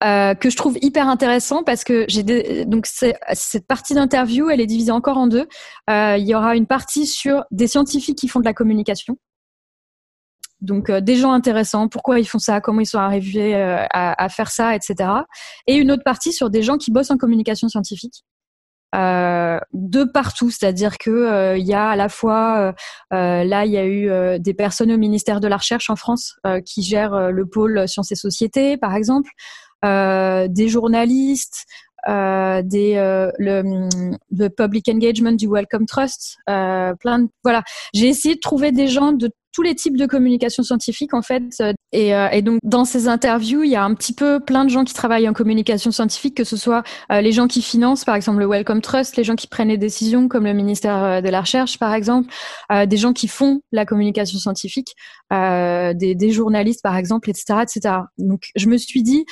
Que 0.00 0.50
je 0.50 0.56
trouve 0.56 0.76
hyper 0.82 1.08
intéressant 1.08 1.62
parce 1.62 1.84
que 1.84 2.04
j'ai 2.08 2.64
donc 2.64 2.86
cette 2.86 3.66
partie 3.66 3.94
d'interview, 3.94 4.50
elle 4.50 4.60
est 4.60 4.66
divisée 4.66 4.92
encore 4.92 5.18
en 5.18 5.26
deux. 5.26 5.46
il 5.88 6.24
y 6.24 6.34
aura 6.34 6.56
une 6.56 6.66
partie 6.66 7.06
sur 7.06 7.44
des 7.50 7.66
scientifiques 7.66 8.18
qui 8.18 8.28
font 8.28 8.40
de 8.40 8.44
la 8.44 8.54
communication, 8.54 9.16
donc 10.60 10.90
euh, 10.90 11.00
des 11.00 11.16
gens 11.16 11.32
intéressants, 11.32 11.88
pourquoi 11.88 12.18
ils 12.18 12.26
font 12.26 12.38
ça, 12.38 12.60
comment 12.60 12.80
ils 12.80 12.86
sont 12.86 12.98
arrivés 12.98 13.54
euh, 13.54 13.84
à, 13.90 14.28
faire 14.28 14.50
ça, 14.50 14.74
etc. 14.74 15.10
Et 15.66 15.76
une 15.76 15.90
autre 15.90 16.04
partie 16.04 16.32
sur 16.32 16.50
des 16.50 16.62
gens 16.62 16.78
qui 16.78 16.90
bossent 16.90 17.10
en 17.10 17.18
communication 17.18 17.68
scientifique. 17.68 18.24
Euh, 18.94 19.58
de 19.72 20.04
partout, 20.04 20.50
c'est-à-dire 20.50 20.96
que 20.96 21.56
il 21.58 21.66
y 21.66 21.74
a 21.74 21.90
à 21.90 21.96
la 21.96 22.08
fois 22.08 22.72
là 23.10 23.64
il 23.66 23.72
y 23.72 23.76
a 23.76 23.84
eu 23.84 24.38
des 24.38 24.54
personnes 24.54 24.92
au 24.92 24.96
ministère 24.96 25.40
de 25.40 25.48
la 25.48 25.56
recherche 25.56 25.90
en 25.90 25.96
France 25.96 26.36
qui 26.64 26.82
gèrent 26.82 27.30
le 27.30 27.46
pôle 27.46 27.86
sciences 27.88 28.12
et 28.12 28.14
sociétés 28.14 28.76
par 28.78 28.94
exemple. 28.94 29.30
Des 29.82 30.68
journalistes, 30.68 31.64
des 32.06 32.94
le, 33.38 34.48
public 34.48 34.88
engagement 34.88 35.32
du 35.32 35.48
Welcome 35.48 35.86
Trust, 35.86 36.38
plein 36.46 37.18
de, 37.20 37.28
voilà. 37.42 37.62
J'ai 37.94 38.08
essayé 38.08 38.34
de 38.34 38.40
trouver 38.40 38.72
des 38.72 38.88
gens 38.88 39.12
de 39.12 39.30
tous 39.56 39.62
les 39.62 39.74
types 39.74 39.96
de 39.96 40.04
communication 40.04 40.62
scientifique 40.62 41.14
en 41.14 41.22
fait. 41.22 41.42
Euh, 41.62 41.72
euh, 41.94 42.28
et, 42.28 42.42
donc 42.42 42.58
dans 42.62 42.84
ces 42.84 43.08
interviews, 43.08 43.62
il 43.62 43.70
y 43.70 43.74
a 43.74 43.82
un 43.82 43.94
petit 43.94 44.12
peu 44.12 44.38
plein 44.38 44.66
de 44.66 44.70
gens 44.70 44.84
qui 44.84 44.92
travaillent 44.92 45.26
en 45.26 45.32
communication 45.32 45.90
scientifique, 45.90 46.36
que 46.36 46.44
ce 46.44 46.58
soit 46.58 46.82
euh, 47.10 47.22
les 47.22 47.32
gens 47.32 47.46
qui 47.46 47.62
financent 47.62 48.04
par 48.04 48.16
exemple 48.16 48.40
le 48.40 48.46
Welcome 48.46 48.82
Trust, 48.82 49.16
les 49.16 49.24
gens 49.24 49.34
qui 49.34 49.46
prennent 49.46 49.68
les 49.68 49.78
décisions 49.78 50.28
comme 50.28 50.44
le 50.44 50.52
ministère 50.52 51.22
de 51.22 51.28
la 51.30 51.40
Recherche 51.40 51.78
par 51.78 51.94
exemple, 51.94 52.28
des 52.70 52.96
gens 52.98 53.14
qui 53.14 53.28
font 53.28 53.60
la 53.72 53.86
communication 53.86 54.38
scientifique, 54.38 54.94
des, 55.30 56.30
journalistes 56.30 56.82
par 56.82 56.96
exemple, 56.96 57.30
etc., 57.30 57.60
etc. 57.62 57.94
Donc 58.18 58.48
je 58.56 58.66
me 58.68 58.76
suis 58.76 59.02
dit 59.02 59.24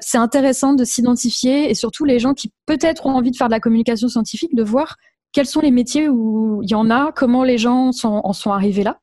c'est 0.00 0.18
intéressant 0.18 0.74
de 0.74 0.84
s'identifier 0.84 1.68
et 1.68 1.74
surtout 1.74 2.04
les 2.04 2.20
gens 2.20 2.34
qui 2.34 2.52
peut-être 2.66 3.06
ont 3.06 3.16
envie 3.16 3.32
de 3.32 3.36
faire 3.36 3.48
de 3.48 3.52
la 3.52 3.60
communication 3.60 4.06
scientifique, 4.06 4.54
de 4.54 4.62
voir 4.62 4.94
quels 5.32 5.46
sont 5.46 5.60
les 5.60 5.72
métiers 5.72 6.08
où 6.08 6.60
il 6.62 6.70
y 6.70 6.76
en 6.76 6.90
a, 6.90 7.10
comment 7.10 7.42
les 7.42 7.58
gens 7.58 7.90
en 8.04 8.32
sont 8.32 8.52
arrivés 8.52 8.84
là. 8.84 9.00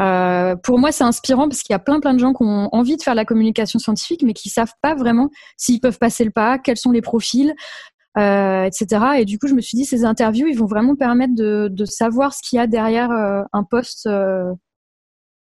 Euh, 0.00 0.56
pour 0.56 0.78
moi, 0.78 0.92
c'est 0.92 1.04
inspirant 1.04 1.48
parce 1.48 1.62
qu'il 1.62 1.74
y 1.74 1.76
a 1.76 1.78
plein 1.78 2.00
plein 2.00 2.14
de 2.14 2.18
gens 2.18 2.32
qui 2.32 2.42
ont 2.42 2.68
envie 2.72 2.96
de 2.96 3.02
faire 3.02 3.14
la 3.14 3.24
communication 3.24 3.78
scientifique, 3.78 4.22
mais 4.22 4.32
qui 4.32 4.48
savent 4.48 4.72
pas 4.82 4.94
vraiment 4.94 5.30
s'ils 5.56 5.80
peuvent 5.80 5.98
passer 5.98 6.24
le 6.24 6.30
pas, 6.30 6.58
quels 6.58 6.76
sont 6.76 6.90
les 6.90 7.02
profils, 7.02 7.54
euh, 8.18 8.64
etc. 8.64 9.04
Et 9.18 9.24
du 9.24 9.38
coup, 9.38 9.46
je 9.46 9.54
me 9.54 9.60
suis 9.60 9.76
dit, 9.76 9.84
ces 9.84 10.04
interviews, 10.04 10.46
ils 10.46 10.56
vont 10.56 10.66
vraiment 10.66 10.96
permettre 10.96 11.34
de, 11.34 11.84
savoir 11.84 12.32
ce 12.32 12.40
qu'il 12.42 12.56
y 12.56 12.60
a 12.60 12.66
derrière 12.66 13.10
euh, 13.10 13.42
un 13.52 13.64
poste 13.64 14.08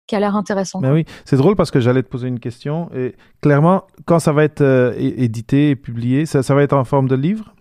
qui 0.07 0.15
a 0.15 0.21
l'air 0.21 0.37
intéressant. 0.37 0.81
Mais 0.81 0.91
oui, 0.91 1.05
c'est 1.25 1.37
drôle 1.37 1.57
parce 1.57 1.73
que 1.73 1.81
j'allais 1.81 2.03
te 2.03 2.09
poser 2.09 2.29
une 2.29 2.41
question. 2.41 2.89
Et 2.95 3.17
clairement, 3.43 3.85
quand 4.07 4.21
ça 4.21 4.33
va 4.33 4.45
être 4.45 4.95
édité 4.97 5.71
et 5.71 5.77
publié, 5.77 6.25
ça 6.27 6.43
va 6.55 6.63
être 6.63 6.75
en 6.75 6.85
forme 6.85 7.09
de 7.09 7.17
livre? 7.17 7.56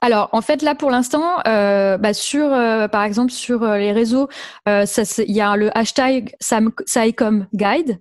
Alors, 0.00 0.28
en 0.32 0.42
fait, 0.42 0.62
là, 0.62 0.74
pour 0.74 0.90
l'instant, 0.90 1.38
euh, 1.46 1.96
bah, 1.96 2.14
sur, 2.14 2.52
euh, 2.52 2.88
par 2.88 3.04
exemple, 3.04 3.32
sur 3.32 3.62
euh, 3.62 3.78
les 3.78 3.92
réseaux, 3.92 4.28
il 4.66 5.24
y 5.28 5.40
a 5.40 5.56
le 5.56 5.76
hashtag 5.76 6.34
SciCom 6.40 7.46
Guide 7.54 8.00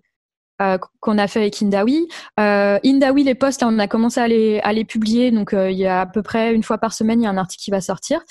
qu'on 0.99 1.17
a 1.17 1.27
fait 1.27 1.39
avec 1.39 1.59
Indawi. 1.63 2.07
Indawi, 2.37 3.23
les 3.23 3.33
posts, 3.33 3.63
on 3.63 3.79
a 3.79 3.87
commencé 3.87 4.19
à 4.19 4.27
les, 4.27 4.59
à 4.59 4.73
les 4.73 4.85
publier. 4.85 5.31
Donc, 5.31 5.55
il 5.55 5.75
y 5.75 5.87
a 5.87 6.01
à 6.01 6.05
peu 6.05 6.21
près 6.21 6.53
une 6.53 6.61
fois 6.61 6.77
par 6.77 6.93
semaine, 6.93 7.19
il 7.19 7.23
y 7.23 7.27
a 7.27 7.31
un 7.31 7.37
article 7.37 7.63
qui 7.63 7.71
va 7.71 7.81
sortir. 7.81 8.21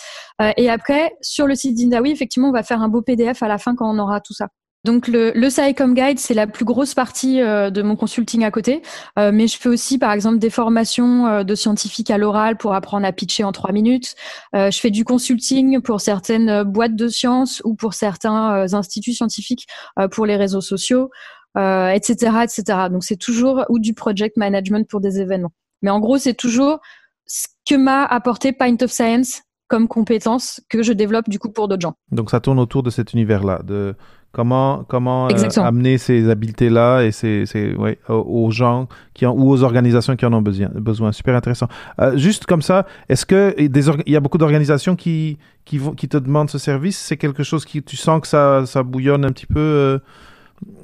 et 0.57 0.70
après, 0.70 1.12
sur 1.22 1.49
le 1.49 1.57
site 1.57 1.76
d'Indawi, 1.76 2.12
effectivement, 2.12 2.51
on 2.51 2.53
va 2.53 2.62
faire 2.62 2.82
un 2.82 2.88
beau 2.88 3.03
PDF 3.03 3.43
à 3.43 3.49
la 3.49 3.59
fin 3.59 3.74
quand 3.74 3.93
on 3.93 3.99
aura 3.99 4.20
tout 4.20 4.32
ça. 4.32 4.47
Donc 4.85 5.09
le, 5.09 5.33
le 5.35 5.95
Guide, 5.95 6.18
c'est 6.18 6.33
la 6.33 6.47
plus 6.47 6.64
grosse 6.64 6.95
partie 6.95 7.43
euh, 7.43 7.68
de 7.70 7.83
mon 7.83 7.97
consulting 7.97 8.45
à 8.45 8.51
côté, 8.51 8.81
euh, 9.18 9.31
mais 9.33 9.47
je 9.47 9.59
fais 9.59 9.68
aussi 9.68 9.99
par 9.99 10.12
exemple 10.12 10.39
des 10.39 10.49
formations 10.49 11.26
euh, 11.26 11.45
de 11.45 11.55
scientifiques 11.55 12.11
à 12.11 12.16
l'oral 12.16 12.57
pour 12.57 12.72
apprendre 12.72 13.07
à 13.07 13.12
pitcher 13.12 13.45
en 13.45 13.53
trois 13.53 13.72
minutes. 13.72 14.14
je 14.55 14.78
fais 14.78 14.91
du 14.91 15.05
consulting 15.05 15.81
pour 15.83 16.01
certaines 16.01 16.62
boîtes 16.62 16.97
de 16.97 17.09
sciences 17.09 17.61
ou 17.64 17.74
pour 17.74 17.93
certains 17.95 18.66
instituts 18.72 19.12
scientifiques 19.12 19.66
pour 20.11 20.26
les 20.26 20.37
réseaux 20.37 20.61
sociaux, 20.61 21.11
etc., 21.57 22.12
etc. 22.43 22.62
Donc 22.91 23.05
c'est 23.05 23.16
toujours 23.16 23.64
ou 23.68 23.78
du 23.78 23.95
project 23.95 24.37
management 24.37 24.89
pour 24.89 25.01
des 25.01 25.20
événements. 25.20 25.53
Mais 25.83 25.91
en 25.91 26.01
gros, 26.01 26.18
c'est 26.18 26.35
toujours 26.35 26.81
ce 27.26 27.47
que 27.68 27.74
m'a 27.74 28.05
apporté 28.05 28.53
Pint 28.53 28.76
of 28.83 28.91
Science 28.91 29.43
comme 29.68 29.87
compétence 29.87 30.61
que 30.68 30.83
je 30.83 30.93
développe 30.93 31.28
du 31.28 31.39
coup 31.39 31.51
pour 31.51 31.68
d'autres 31.68 31.83
gens. 31.83 31.95
Donc 32.11 32.31
ça 32.31 32.41
tourne 32.41 32.59
autour 32.59 32.83
de 32.83 32.91
cet 32.91 33.12
univers-là, 33.12 33.62
de 33.64 33.95
Comment, 34.33 34.85
comment 34.87 35.28
euh, 35.28 35.49
amener 35.57 35.99
ces 35.99 36.31
habiletés-là 36.31 37.03
et 37.03 37.11
ces, 37.11 37.47
ces 37.47 37.74
ouais, 37.74 37.99
aux 38.09 38.53
gens 38.53 38.87
qui 39.12 39.26
ont, 39.26 39.35
ou 39.35 39.51
aux 39.51 39.64
organisations 39.64 40.14
qui 40.14 40.24
en 40.24 40.33
ont 40.33 40.41
besoin. 40.41 40.68
besoin. 40.68 41.11
Super 41.11 41.35
intéressant. 41.35 41.66
Euh, 42.01 42.16
juste 42.16 42.47
comme 42.47 42.62
ça, 42.62 42.87
est-ce 43.09 43.26
que 43.26 43.53
il 43.59 44.12
y 44.12 44.16
a 44.16 44.20
beaucoup 44.20 44.39
d'organisations 44.39 44.95
qui, 44.95 45.39
qui, 45.64 45.78
vont, 45.78 45.95
qui 45.95 46.09
te 46.09 46.16
demandent 46.16 46.49
ce 46.49 46.59
service? 46.59 46.97
C'est 46.97 47.16
quelque 47.16 47.43
chose 47.43 47.64
qui 47.64 47.83
tu 47.83 47.97
sens 47.97 48.20
que 48.20 48.28
ça, 48.28 48.66
ça 48.66 48.85
bouillonne 48.85 49.24
un 49.24 49.33
petit 49.33 49.47
peu 49.47 49.59
euh, 49.59 49.99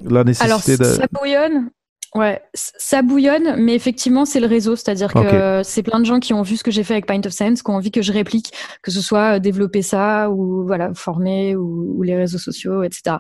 la 0.05 0.25
nécessité 0.25 0.47
Alors, 0.47 0.61
de... 0.67 0.85
ça 0.85 1.07
bouillonne. 1.13 1.71
Ouais, 2.15 2.41
ça 2.55 3.03
bouillonne, 3.03 3.57
mais 3.57 3.75
effectivement, 3.75 4.25
c'est 4.25 4.41
le 4.41 4.47
réseau. 4.47 4.77
C'est-à-dire 4.77 5.13
que 5.13 5.63
c'est 5.65 5.83
plein 5.83 6.01
de 6.01 6.05
gens 6.05 6.21
qui 6.21 6.33
ont 6.33 6.43
vu 6.43 6.57
ce 6.57 6.65
que 6.65 6.71
j'ai 6.71 6.85
fait 6.85 6.95
avec 6.95 7.07
Pint 7.07 7.21
of 7.27 7.33
Science, 7.33 7.63
qui 7.63 7.71
ont 7.71 7.75
envie 7.75 7.91
que 7.91 8.03
je 8.03 8.13
réplique, 8.13 8.53
que 8.83 8.91
ce 8.91 9.01
soit 9.01 9.37
euh, 9.37 9.39
développer 9.39 9.83
ça 9.83 10.31
ou 10.31 10.65
voilà 10.67 10.95
former 10.95 11.57
ou, 11.57 12.03
les 12.03 12.17
réseaux 12.17 12.39
sociaux, 12.39 12.83
etc. 12.83 13.17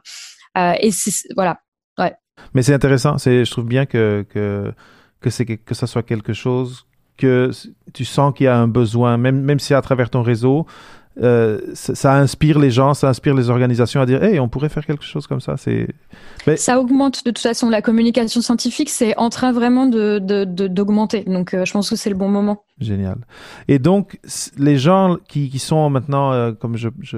Euh, 0.56 0.74
et 0.80 0.90
c'est 0.90 1.10
voilà, 1.34 1.60
ouais. 1.98 2.14
Mais 2.54 2.62
c'est 2.62 2.74
intéressant. 2.74 3.18
C'est, 3.18 3.44
je 3.44 3.50
trouve 3.50 3.66
bien 3.66 3.86
que 3.86 4.24
que 4.30 4.72
que 5.20 5.30
c'est 5.30 5.44
que 5.44 5.74
ça 5.74 5.86
soit 5.86 6.02
quelque 6.02 6.32
chose 6.32 6.86
que 7.16 7.50
tu 7.92 8.04
sens 8.04 8.34
qu'il 8.34 8.44
y 8.44 8.48
a 8.48 8.56
un 8.56 8.68
besoin, 8.68 9.16
même 9.16 9.40
même 9.40 9.58
si 9.58 9.74
à 9.74 9.82
travers 9.82 10.10
ton 10.10 10.22
réseau, 10.22 10.66
euh, 11.22 11.60
ça, 11.72 12.14
inspire 12.14 12.58
les 12.58 12.70
gens, 12.70 12.92
ça 12.92 13.08
inspire 13.08 13.34
les 13.34 13.48
organisations 13.48 14.02
à 14.02 14.06
dire 14.06 14.22
hey, 14.22 14.38
on 14.38 14.48
pourrait 14.48 14.68
faire 14.68 14.84
quelque 14.84 15.04
chose 15.04 15.26
comme 15.26 15.40
ça. 15.40 15.56
C'est 15.56 15.88
ça 16.56 16.78
augmente 16.78 17.24
de 17.24 17.30
toute 17.30 17.38
façon 17.38 17.70
la 17.70 17.80
communication 17.80 18.40
scientifique, 18.42 18.90
c'est 18.90 19.16
en 19.16 19.30
train 19.30 19.52
vraiment 19.52 19.86
de 19.86 20.18
d'augmenter. 20.18 21.24
Donc 21.24 21.54
euh, 21.54 21.64
je 21.64 21.72
pense 21.72 21.88
que 21.88 21.96
c'est 21.96 22.10
le 22.10 22.16
bon 22.16 22.28
moment. 22.28 22.62
Génial. 22.80 23.16
Et 23.66 23.78
donc 23.78 24.20
les 24.58 24.76
gens 24.76 25.16
qui, 25.26 25.48
qui 25.48 25.58
sont 25.58 25.88
maintenant 25.88 26.32
euh, 26.32 26.52
comme 26.52 26.76
je, 26.76 26.90
je, 27.00 27.16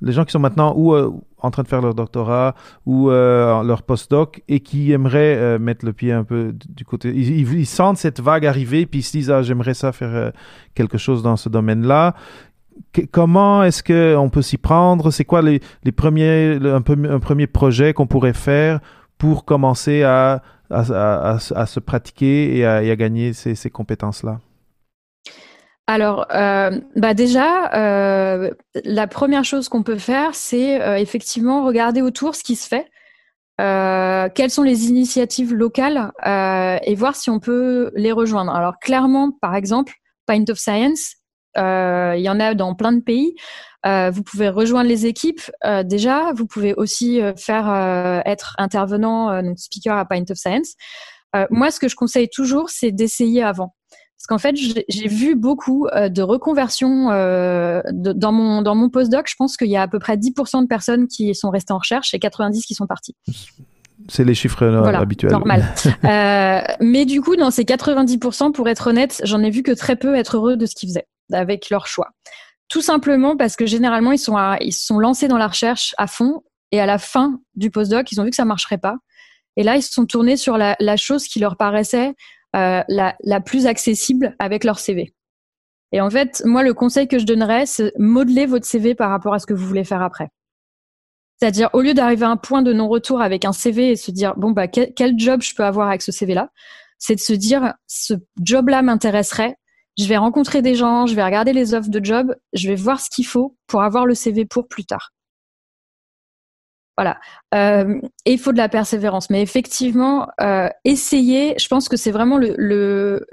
les 0.00 0.12
gens 0.12 0.24
qui 0.24 0.30
sont 0.30 0.38
maintenant 0.38 0.72
ou 0.76 0.94
en 0.94 1.50
train 1.50 1.64
de 1.64 1.68
faire 1.68 1.82
leur 1.82 1.94
doctorat 1.94 2.54
ou 2.86 3.10
leur 3.10 3.82
postdoc 3.82 4.42
et 4.46 4.60
qui 4.60 4.92
aimeraient 4.92 5.58
mettre 5.58 5.84
le 5.84 5.92
pied 5.92 6.12
un 6.12 6.22
peu 6.22 6.54
du 6.68 6.84
côté 6.84 7.08
ils, 7.08 7.52
ils, 7.52 7.66
sentent 7.66 7.98
cette 7.98 8.20
vague 8.20 8.46
arriver 8.46 8.86
puis 8.86 9.00
ils 9.00 9.02
se 9.02 9.12
disent 9.12 9.30
ah 9.30 9.42
j'aimerais 9.42 9.74
ça 9.74 9.90
faire 9.90 10.32
quelque 10.74 10.98
chose 10.98 11.22
dans 11.22 11.36
ce 11.36 11.48
comment 13.10 13.62
est-ce 13.62 13.82
qu'on 13.82 14.28
peut 14.30 14.42
s'y 14.42 14.58
prendre? 14.58 15.10
C'est 15.10 15.24
quoi 15.24 15.42
les, 15.42 15.60
premiers, 15.94 16.58
un, 16.62 16.80
premier 16.80 17.46
projet 17.46 17.92
qu'on 17.92 18.06
pourrait 18.06 18.32
faire 18.32 18.80
pour 19.18 19.44
commencer 19.44 20.02
à, 20.02 20.42
à, 20.70 21.38
se 21.38 21.80
pratiquer 21.80 22.56
et 22.56 22.66
à, 22.66 22.96
gagner 22.96 23.32
ces, 23.32 23.54
ces 23.54 23.70
compétences-là? 23.70 24.40
Alors, 25.88 26.26
euh, 26.34 26.80
bah 26.96 27.14
déjà, 27.14 27.72
euh, 27.74 28.50
la 28.84 29.06
première 29.06 29.44
chose 29.44 29.68
qu'on 29.68 29.84
peut 29.84 29.98
faire, 29.98 30.34
c'est 30.34 30.82
euh, 30.82 30.96
effectivement 30.96 31.64
regarder 31.64 32.02
autour 32.02 32.34
ce 32.34 32.42
qui 32.42 32.56
se 32.56 32.66
fait, 32.66 32.90
quelles 33.58 34.50
sont 34.50 34.64
les 34.64 34.88
initiatives 34.88 35.54
locales 35.54 36.12
et 36.26 36.94
voir 36.94 37.16
si 37.16 37.30
on 37.30 37.38
peut 37.38 37.90
les 37.94 38.12
rejoindre. 38.12 38.52
Alors, 38.54 38.78
clairement, 38.80 39.30
par 39.30 39.54
exemple, 39.54 39.94
Pint 40.26 40.44
of 40.50 40.58
Science, 40.58 41.14
il 41.56 42.20
y 42.20 42.28
en 42.28 42.40
a 42.40 42.54
dans 42.54 42.74
plein 42.74 42.92
de 42.92 43.00
pays. 43.00 43.34
Euh, 43.86 44.10
vous 44.10 44.22
pouvez 44.22 44.48
rejoindre 44.48 44.88
les 44.88 45.06
équipes 45.06 45.42
euh, 45.64 45.82
déjà. 45.82 46.32
Vous 46.32 46.46
pouvez 46.46 46.74
aussi 46.74 47.20
faire 47.36 48.22
être 48.24 48.54
intervenant, 48.58 49.42
donc 49.42 49.58
speaker 49.58 49.96
à 49.96 50.04
Pint 50.04 50.24
of 50.30 50.36
Science. 50.36 50.74
moi, 51.50 51.70
ce 51.70 51.78
que 51.78 51.88
je 51.88 51.96
conseille 51.96 52.28
toujours, 52.28 52.70
c'est 52.70 52.92
d'essayer 52.92 53.42
avant. 53.42 53.74
Parce 54.18 54.26
qu'en 54.28 54.38
fait, 54.38 54.56
j'ai 54.56 55.08
vu 55.08 55.34
beaucoup 55.36 55.88
de 55.92 56.22
reconversions 56.22 57.08
dans 57.92 58.32
mon 58.32 58.62
dans 58.62 58.74
mon 58.74 58.88
postdoc. 58.88 59.28
Je 59.28 59.34
pense 59.36 59.56
qu'il 59.56 59.68
y 59.68 59.76
a 59.76 59.82
à 59.82 59.88
peu 59.88 59.98
près 59.98 60.16
10% 60.16 60.62
de 60.62 60.66
personnes 60.66 61.06
qui 61.06 61.34
sont 61.34 61.50
restées 61.50 61.74
en 61.74 61.78
recherche 61.78 62.14
et 62.14 62.18
90 62.18 62.64
qui 62.64 62.74
sont 62.74 62.86
parties. 62.86 63.14
C'est 64.08 64.24
les 64.24 64.34
chiffres 64.34 64.62
habituels. 64.64 65.32
Normal. 65.32 65.64
mais 66.80 67.04
du 67.04 67.20
coup, 67.20 67.36
dans 67.36 67.50
ces 67.50 67.64
90%, 67.64 68.52
pour 68.52 68.68
être 68.68 68.88
honnête, 68.88 69.20
j'en 69.24 69.42
ai 69.42 69.50
vu 69.50 69.62
que 69.62 69.72
très 69.72 69.96
peu 69.96 70.16
être 70.16 70.36
heureux 70.36 70.56
de 70.56 70.66
ce 70.66 70.74
qu'ils 70.74 70.88
faisaient 70.88 71.06
avec 71.32 71.70
leur 71.70 71.86
choix. 71.86 72.10
Tout 72.68 72.82
simplement 72.82 73.36
parce 73.36 73.56
que 73.56 73.66
généralement, 73.66 74.12
ils 74.12 74.18
sont, 74.18 74.36
sont 74.70 74.98
lancés 74.98 75.28
dans 75.28 75.38
la 75.38 75.48
recherche 75.48 75.94
à 75.98 76.06
fond 76.06 76.42
et 76.72 76.80
à 76.80 76.86
la 76.86 76.98
fin 76.98 77.40
du 77.54 77.70
postdoc, 77.70 78.10
ils 78.10 78.20
ont 78.20 78.24
vu 78.24 78.30
que 78.30 78.36
ça 78.36 78.44
marcherait 78.44 78.78
pas. 78.78 78.96
Et 79.56 79.62
là, 79.62 79.76
ils 79.76 79.82
se 79.82 79.92
sont 79.92 80.06
tournés 80.06 80.36
sur 80.36 80.58
la, 80.58 80.96
chose 80.96 81.26
qui 81.26 81.38
leur 81.38 81.56
paraissait 81.56 82.14
euh, 82.54 82.82
la, 82.88 83.40
plus 83.40 83.66
accessible 83.66 84.34
avec 84.38 84.64
leur 84.64 84.78
CV. 84.78 85.14
Et 85.92 86.00
en 86.00 86.10
fait, 86.10 86.42
moi, 86.44 86.62
le 86.62 86.74
conseil 86.74 87.08
que 87.08 87.18
je 87.18 87.24
donnerais, 87.24 87.64
c'est 87.66 87.92
modeler 87.98 88.46
votre 88.46 88.66
CV 88.66 88.94
par 88.94 89.10
rapport 89.10 89.32
à 89.32 89.38
ce 89.38 89.46
que 89.46 89.54
vous 89.54 89.66
voulez 89.66 89.84
faire 89.84 90.02
après. 90.02 90.28
C'est-à-dire, 91.38 91.70
au 91.72 91.80
lieu 91.80 91.94
d'arriver 91.94 92.24
à 92.24 92.30
un 92.30 92.36
point 92.36 92.62
de 92.62 92.72
non-retour 92.72 93.20
avec 93.20 93.44
un 93.44 93.52
CV 93.52 93.90
et 93.90 93.96
se 93.96 94.10
dire, 94.10 94.34
bon, 94.36 94.50
bah, 94.50 94.68
quel, 94.68 94.92
quel 94.94 95.18
job 95.18 95.42
je 95.42 95.54
peux 95.54 95.64
avoir 95.64 95.88
avec 95.88 96.02
ce 96.02 96.12
CV-là, 96.12 96.50
c'est 96.98 97.14
de 97.14 97.20
se 97.20 97.32
dire, 97.32 97.74
ce 97.86 98.14
job-là 98.40 98.82
m'intéresserait, 98.82 99.56
je 99.98 100.06
vais 100.06 100.16
rencontrer 100.16 100.62
des 100.62 100.74
gens, 100.74 101.06
je 101.06 101.14
vais 101.14 101.24
regarder 101.24 101.52
les 101.52 101.74
offres 101.74 101.88
de 101.88 102.04
job, 102.04 102.34
je 102.52 102.68
vais 102.68 102.74
voir 102.74 103.00
ce 103.00 103.08
qu'il 103.10 103.26
faut 103.26 103.56
pour 103.66 103.82
avoir 103.82 104.06
le 104.06 104.14
CV 104.14 104.44
pour 104.44 104.68
plus 104.68 104.84
tard. 104.84 105.12
Voilà. 106.96 107.18
Euh, 107.54 108.00
et 108.24 108.32
il 108.32 108.38
faut 108.38 108.52
de 108.52 108.56
la 108.58 108.68
persévérance. 108.68 109.28
Mais 109.30 109.42
effectivement, 109.42 110.28
euh, 110.40 110.68
essayer, 110.84 111.54
je 111.58 111.68
pense 111.68 111.88
que 111.88 111.96
c'est 111.96 112.10
vraiment 112.10 112.38
le, 112.38 112.54
le, 112.58 113.26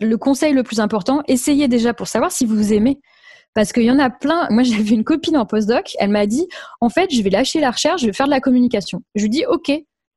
le 0.00 0.16
conseil 0.16 0.54
le 0.54 0.62
plus 0.62 0.80
important. 0.80 1.22
Essayez 1.28 1.68
déjà 1.68 1.92
pour 1.92 2.08
savoir 2.08 2.32
si 2.32 2.46
vous 2.46 2.72
aimez. 2.72 3.00
Parce 3.54 3.72
qu'il 3.72 3.84
y 3.84 3.90
en 3.90 3.98
a 3.98 4.10
plein. 4.10 4.48
Moi, 4.50 4.62
j'avais 4.64 4.94
une 4.94 5.04
copine 5.04 5.36
en 5.36 5.46
postdoc. 5.46 5.92
Elle 5.98 6.10
m'a 6.10 6.26
dit, 6.26 6.48
en 6.80 6.88
fait, 6.88 7.10
je 7.12 7.22
vais 7.22 7.30
lâcher 7.30 7.60
la 7.60 7.70
recherche, 7.70 8.00
je 8.00 8.06
vais 8.06 8.12
faire 8.12 8.26
de 8.26 8.32
la 8.32 8.40
communication. 8.40 9.02
Je 9.14 9.22
lui 9.22 9.30
dis, 9.30 9.44
OK, 9.46 9.70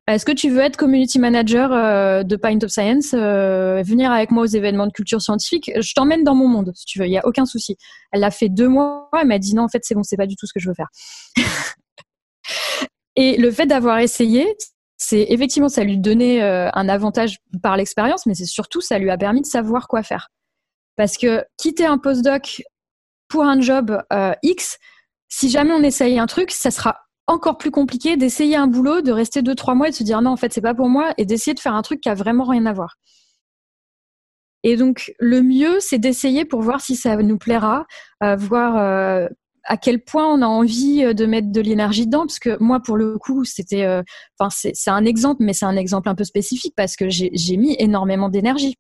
est-ce 0.08 0.26
que 0.26 0.32
tu 0.32 0.50
veux 0.50 0.62
être 0.62 0.78
community 0.78 1.20
manager 1.20 1.74
euh, 1.74 2.24
de 2.24 2.38
Pint 2.38 2.60
of 2.64 2.70
Science, 2.70 3.14
euh, 3.14 3.84
venir 3.86 4.10
avec 4.10 4.32
moi 4.32 4.44
aux 4.44 4.48
événements 4.48 4.88
de 4.88 4.94
culture 4.94 5.22
scientifique? 5.22 5.70
Je 5.78 5.94
t'emmène 5.94 6.24
dans 6.24 6.34
mon 6.34 6.48
monde, 6.48 6.72
si 6.76 6.86
tu 6.86 7.00
veux, 7.00 7.08
il 7.08 7.10
n'y 7.10 7.18
a 7.18 7.28
aucun 7.28 7.46
souci. 7.46 7.76
Elle 8.14 8.22
l'a 8.22 8.32
fait 8.32 8.48
deux 8.48 8.70
mois, 8.70 9.10
elle 9.20 9.28
m'a 9.28 9.38
dit 9.38 9.54
non, 9.54 9.64
en 9.64 9.68
fait, 9.68 9.84
c'est 9.84 9.96
bon, 9.96 10.04
c'est 10.04 10.16
pas 10.16 10.26
du 10.26 10.38
tout 10.38 10.48
ce 10.48 10.54
que 10.54 10.62
je 10.62 10.70
veux 10.70 10.76
faire. 10.76 10.88
Et 13.18 13.36
le 13.36 13.52
fait 13.52 13.66
d'avoir 13.66 14.00
essayé, 14.00 14.48
c'est 14.98 15.26
effectivement, 15.30 15.70
ça 15.70 15.84
lui 15.84 15.98
donnait 15.98 16.42
euh, 16.42 16.70
un 16.74 16.88
avantage 16.88 17.40
par 17.62 17.76
l'expérience, 17.76 18.26
mais 18.26 18.34
c'est 18.34 18.46
surtout, 18.46 18.80
ça 18.80 19.00
lui 19.00 19.10
a 19.10 19.18
permis 19.18 19.42
de 19.42 19.46
savoir 19.46 19.90
quoi 19.90 20.04
faire. 20.04 20.30
Parce 20.96 21.18
que 21.18 21.44
quitter 21.58 21.86
un 21.86 21.98
postdoc 21.98 22.64
pour 23.28 23.44
un 23.44 23.60
job 23.60 24.02
X, 24.42 24.78
si 25.28 25.50
jamais 25.50 25.74
on 25.74 25.84
essaye 25.84 26.18
un 26.18 26.28
truc, 26.28 26.52
ça 26.52 26.72
sera 26.72 27.07
encore 27.28 27.58
plus 27.58 27.72
compliqué 27.72 28.18
d'essayer 28.18 28.56
un 28.56 28.68
boulot, 28.68 29.02
de 29.02 29.12
rester 29.12 29.42
deux, 29.42 29.56
trois 29.56 29.76
mois 29.76 29.90
et 29.90 29.92
de 29.92 29.96
se 29.96 30.04
dire 30.04 30.22
non, 30.22 30.32
en 30.32 30.38
fait, 30.38 30.54
c'est 30.54 30.62
pas 30.62 30.74
pour 30.74 30.90
moi 30.90 31.14
et 31.18 31.26
d'essayer 31.26 31.54
de 31.54 31.60
faire 31.60 31.76
un 31.76 31.82
truc 31.82 32.02
qui 32.02 32.10
a 32.10 32.16
vraiment 32.16 32.46
rien 32.46 32.66
à 32.66 32.74
voir. 32.74 32.96
Et 34.64 34.76
donc, 34.76 35.14
le 35.20 35.42
mieux, 35.42 35.80
c'est 35.80 36.00
d'essayer 36.00 36.46
pour 36.46 36.62
voir 36.62 36.82
si 36.82 36.96
ça 36.96 37.16
nous 37.18 37.38
plaira, 37.38 37.86
euh, 38.24 38.36
voir 38.36 38.78
euh, 38.78 39.28
à 39.64 39.78
quel 39.78 40.04
point 40.04 40.26
on 40.26 40.42
a 40.42 40.48
envie 40.48 41.04
euh, 41.04 41.14
de 41.14 41.26
mettre 41.26 41.52
de 41.52 41.62
l'énergie 41.62 42.06
dedans. 42.06 42.26
Parce 42.26 42.40
que 42.40 42.58
moi, 42.62 42.80
pour 42.80 42.98
le 42.98 43.18
coup, 43.18 43.46
c'était, 43.46 43.86
enfin, 44.40 44.50
c'est 44.50 44.90
un 44.90 45.06
exemple, 45.06 45.44
mais 45.44 45.54
c'est 45.54 45.66
un 45.66 45.78
exemple 45.78 46.10
un 46.10 46.16
peu 46.16 46.24
spécifique 46.24 46.74
parce 46.76 46.96
que 46.96 47.10
j'ai 47.10 47.58
mis 47.58 47.76
énormément 47.80 48.30
d'énergie. 48.30 48.76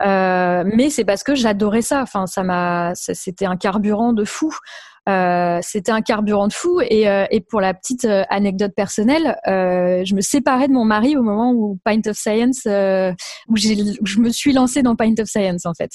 mais 0.00 0.88
c'est 0.90 1.04
parce 1.04 1.24
que 1.24 1.34
j'adorais 1.34 1.82
ça. 1.82 2.02
Enfin, 2.02 2.26
ça 2.26 2.42
m'a, 2.42 2.92
c'était 2.94 3.46
un 3.46 3.56
carburant 3.56 4.12
de 4.12 4.24
fou. 4.24 4.54
Euh, 5.10 5.58
c'était 5.62 5.92
un 5.92 6.02
carburant 6.02 6.48
de 6.48 6.52
fou. 6.52 6.80
Et, 6.80 7.08
euh, 7.08 7.26
pour 7.48 7.60
la 7.60 7.74
petite 7.74 8.04
euh, 8.04 8.24
anecdote 8.30 8.72
personnelle, 8.74 9.36
je 9.46 10.14
me 10.14 10.20
séparais 10.20 10.68
de 10.68 10.72
mon 10.72 10.84
mari 10.84 11.16
au 11.16 11.22
moment 11.22 11.52
où 11.52 11.78
Pint 11.84 12.02
of 12.06 12.16
Science, 12.16 12.66
où, 12.66 13.56
je 13.56 14.18
me 14.18 14.30
suis 14.30 14.52
lancée 14.52 14.82
dans 14.82 14.96
Pint 14.96 15.14
of 15.18 15.28
Science 15.28 15.66
en 15.66 15.74
fait. 15.74 15.90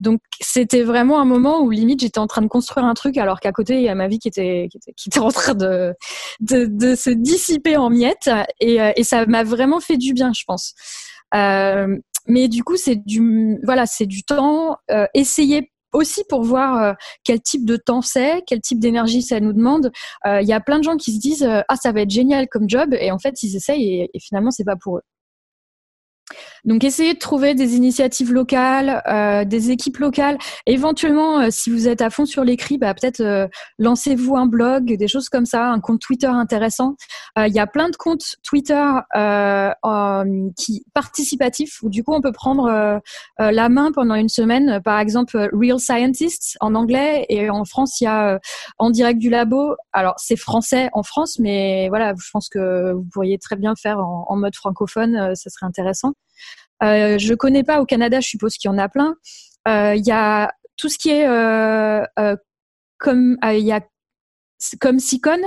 Donc 0.00 0.20
c'était 0.40 0.82
vraiment 0.82 1.20
un 1.20 1.24
moment 1.24 1.60
où 1.60 1.70
limite 1.70 2.00
j'étais 2.00 2.20
en 2.20 2.28
train 2.28 2.42
de 2.42 2.46
construire 2.46 2.86
un 2.86 2.94
truc 2.94 3.16
alors 3.16 3.40
qu'à 3.40 3.50
côté 3.50 3.78
il 3.78 3.82
y 3.82 3.88
a 3.88 3.96
ma 3.96 4.06
vie 4.06 4.20
qui 4.20 4.28
était 4.28 4.68
qui 4.70 5.08
était, 5.08 5.18
en 5.18 5.32
train 5.32 5.54
de, 5.54 5.92
de, 6.38 6.94
se 6.94 7.10
dissiper 7.10 7.76
en 7.76 7.90
miettes 7.90 8.30
et, 8.60 8.78
et 8.94 9.02
ça 9.02 9.26
m'a 9.26 9.42
vraiment 9.42 9.80
fait 9.80 9.96
du 9.96 10.12
bien 10.12 10.30
je 10.32 10.44
pense. 10.46 10.74
Mais 11.34 12.46
du 12.46 12.62
coup 12.62 12.76
c'est 12.76 12.94
du 12.94 13.58
voilà 13.64 13.86
c'est 13.86 14.06
du 14.06 14.22
temps 14.22 14.76
essayer 15.14 15.72
aussi 15.92 16.22
pour 16.28 16.42
voir 16.42 16.82
euh, 16.82 16.92
quel 17.24 17.40
type 17.40 17.64
de 17.64 17.76
temps 17.76 18.02
c'est, 18.02 18.42
quel 18.46 18.60
type 18.60 18.80
d'énergie 18.80 19.22
ça 19.22 19.40
nous 19.40 19.52
demande. 19.52 19.90
Euh, 20.26 20.40
il 20.40 20.48
y 20.48 20.52
a 20.52 20.60
plein 20.60 20.78
de 20.78 20.84
gens 20.84 20.96
qui 20.96 21.12
se 21.14 21.20
disent 21.20 21.44
euh, 21.44 21.60
ah 21.68 21.76
ça 21.76 21.92
va 21.92 22.02
être 22.02 22.10
génial 22.10 22.48
comme 22.48 22.68
job 22.68 22.94
et 22.98 23.10
en 23.10 23.18
fait 23.18 23.42
ils 23.42 23.56
essayent 23.56 24.02
et, 24.02 24.10
et 24.12 24.20
finalement 24.20 24.50
c'est 24.50 24.64
pas 24.64 24.76
pour 24.76 24.98
eux. 24.98 25.02
Donc 26.64 26.84
essayez 26.84 27.14
de 27.14 27.18
trouver 27.18 27.54
des 27.54 27.76
initiatives 27.76 28.32
locales, 28.32 29.02
euh, 29.08 29.44
des 29.44 29.70
équipes 29.70 29.98
locales. 29.98 30.38
Éventuellement, 30.66 31.40
euh, 31.40 31.46
si 31.50 31.70
vous 31.70 31.88
êtes 31.88 32.02
à 32.02 32.10
fond 32.10 32.26
sur 32.26 32.44
l'écrit, 32.44 32.78
bah, 32.78 32.94
peut-être 32.94 33.20
euh, 33.20 33.46
lancez-vous 33.78 34.36
un 34.36 34.46
blog, 34.46 34.96
des 34.96 35.08
choses 35.08 35.28
comme 35.28 35.46
ça, 35.46 35.70
un 35.70 35.80
compte 35.80 36.00
Twitter 36.00 36.26
intéressant. 36.26 36.96
Il 37.36 37.54
y 37.54 37.60
a 37.60 37.68
plein 37.68 37.88
de 37.88 37.96
comptes 37.96 38.36
Twitter 38.42 38.84
qui 40.56 40.84
participatifs 40.92 41.80
où 41.82 41.88
du 41.88 42.02
coup 42.02 42.12
on 42.12 42.20
peut 42.20 42.32
prendre 42.32 43.00
la 43.38 43.68
main 43.68 43.92
pendant 43.92 44.16
une 44.16 44.28
semaine. 44.28 44.80
Par 44.82 44.98
exemple, 44.98 45.48
Real 45.52 45.78
Scientists 45.78 46.56
en 46.60 46.74
anglais 46.74 47.26
et 47.28 47.48
en 47.48 47.64
France 47.64 48.00
il 48.00 48.04
y 48.04 48.06
a 48.08 48.40
En 48.78 48.90
direct 48.90 49.20
du 49.20 49.30
labo. 49.30 49.76
Alors 49.92 50.14
c'est 50.18 50.36
français 50.36 50.90
en 50.92 51.04
France, 51.04 51.38
mais 51.38 51.88
voilà, 51.90 52.12
je 52.18 52.30
pense 52.32 52.48
que 52.48 52.92
vous 52.92 53.06
pourriez 53.12 53.38
très 53.38 53.56
bien 53.56 53.74
faire 53.76 54.00
en, 54.00 54.24
en 54.28 54.36
mode 54.36 54.56
francophone, 54.56 55.34
ça 55.36 55.50
serait 55.50 55.66
intéressant. 55.66 56.14
Euh, 56.82 57.18
je 57.18 57.34
connais 57.34 57.64
pas 57.64 57.80
au 57.80 57.86
Canada, 57.86 58.20
je 58.20 58.28
suppose 58.28 58.56
qu'il 58.56 58.70
y 58.70 58.74
en 58.74 58.78
a 58.78 58.88
plein. 58.88 59.16
Euh, 59.66 59.94
il 59.94 60.06
y 60.06 60.12
a 60.12 60.52
tout 60.76 60.88
ce 60.88 60.98
qui 60.98 61.10
est 61.10 61.26
euh, 61.26 62.04
comme 62.98 63.36
il 63.44 63.58
y 63.60 63.72
a 63.72 63.80
comme 64.80 64.98
SICON. 64.98 65.40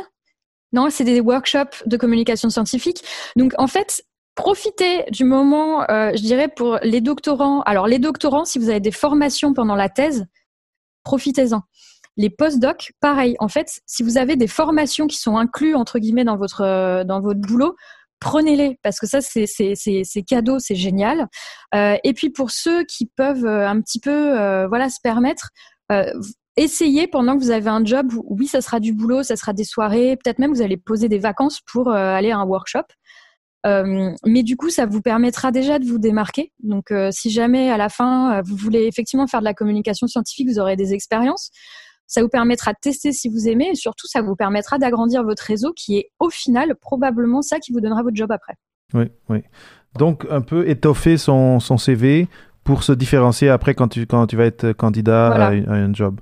Non, 0.73 0.89
c'est 0.89 1.03
des 1.03 1.19
workshops 1.19 1.83
de 1.85 1.97
communication 1.97 2.49
scientifique. 2.49 3.03
Donc 3.35 3.53
en 3.57 3.67
fait, 3.67 4.03
profitez 4.35 5.03
du 5.11 5.25
moment, 5.25 5.85
je 5.89 6.21
dirais, 6.21 6.47
pour 6.47 6.79
les 6.81 7.01
doctorants. 7.01 7.61
Alors, 7.63 7.87
les 7.87 7.99
doctorants, 7.99 8.45
si 8.45 8.57
vous 8.57 8.69
avez 8.69 8.79
des 8.79 8.91
formations 8.91 9.53
pendant 9.53 9.75
la 9.75 9.89
thèse, 9.89 10.25
profitez-en. 11.03 11.61
Les 12.15 12.29
post-docs, 12.29 12.93
pareil. 13.01 13.35
En 13.39 13.49
fait, 13.49 13.81
si 13.85 14.03
vous 14.03 14.17
avez 14.17 14.37
des 14.37 14.47
formations 14.47 15.07
qui 15.07 15.17
sont 15.17 15.37
incluses, 15.37 15.75
entre 15.75 15.99
guillemets, 15.99 16.23
dans 16.23 16.37
votre, 16.37 17.03
dans 17.03 17.19
votre 17.19 17.39
boulot, 17.39 17.75
prenez-les 18.21 18.79
parce 18.83 18.99
que 18.99 19.07
ça 19.07 19.19
c'est 19.19 20.23
cadeau, 20.25 20.59
c'est 20.59 20.75
génial. 20.75 21.27
Euh, 21.75 21.97
et 22.05 22.13
puis 22.13 22.29
pour 22.29 22.51
ceux 22.51 22.85
qui 22.85 23.07
peuvent 23.07 23.45
euh, 23.45 23.67
un 23.67 23.81
petit 23.81 23.99
peu 23.99 24.39
euh, 24.39 24.67
voilà 24.69 24.89
se 24.89 24.99
permettre, 25.03 25.49
essayez 26.55 27.07
pendant 27.07 27.37
que 27.37 27.43
vous 27.43 27.51
avez 27.51 27.69
un 27.69 27.83
job. 27.83 28.13
Oui, 28.23 28.47
ça 28.47 28.61
sera 28.61 28.79
du 28.79 28.93
boulot, 28.93 29.23
ça 29.23 29.35
sera 29.35 29.51
des 29.51 29.65
soirées, 29.65 30.15
peut-être 30.23 30.39
même 30.39 30.53
vous 30.53 30.61
allez 30.61 30.77
poser 30.77 31.09
des 31.09 31.19
vacances 31.19 31.59
pour 31.69 31.91
aller 31.91 32.31
à 32.31 32.37
un 32.37 32.45
workshop. 32.45 32.85
mais 33.65 34.43
du 34.43 34.55
coup, 34.55 34.69
ça 34.69 34.85
vous 34.85 35.01
permettra 35.01 35.51
déjà 35.51 35.79
de 35.79 35.85
vous 35.85 35.97
démarquer. 35.97 36.53
Donc, 36.63 36.93
si 37.11 37.29
jamais 37.29 37.69
à 37.69 37.75
la 37.75 37.89
fin 37.89 38.41
vous 38.43 38.55
voulez 38.55 38.85
effectivement 38.85 39.27
faire 39.27 39.41
de 39.41 39.45
la 39.45 39.53
communication 39.53 40.07
scientifique, 40.07 40.47
vous 40.47 40.59
aurez 40.59 40.77
des 40.77 40.93
expériences. 40.93 41.51
Ça 42.11 42.21
vous 42.21 42.27
permettra 42.27 42.73
de 42.73 42.77
tester 42.81 43.13
si 43.13 43.29
vous 43.29 43.47
aimez 43.47 43.69
et 43.71 43.75
surtout, 43.75 44.05
ça 44.05 44.21
vous 44.21 44.35
permettra 44.35 44.77
d'agrandir 44.77 45.23
votre 45.23 45.43
réseau 45.43 45.71
qui 45.73 45.97
est 45.97 46.11
au 46.19 46.29
final 46.29 46.75
probablement 46.75 47.41
ça 47.41 47.59
qui 47.59 47.71
vous 47.71 47.79
donnera 47.79 48.03
votre 48.03 48.17
job 48.17 48.29
après. 48.33 48.55
Oui, 48.93 49.05
oui. 49.29 49.43
Donc, 49.97 50.27
un 50.29 50.41
peu 50.41 50.67
étoffer 50.67 51.15
son, 51.15 51.61
son 51.61 51.77
CV 51.77 52.27
pour 52.65 52.83
se 52.83 52.91
différencier 52.91 53.47
après 53.47 53.75
quand 53.75 53.87
tu, 53.87 54.05
quand 54.07 54.27
tu 54.27 54.35
vas 54.35 54.43
être 54.43 54.73
candidat 54.73 55.29
à, 55.29 55.51
un 55.51 55.93
job. 55.93 56.19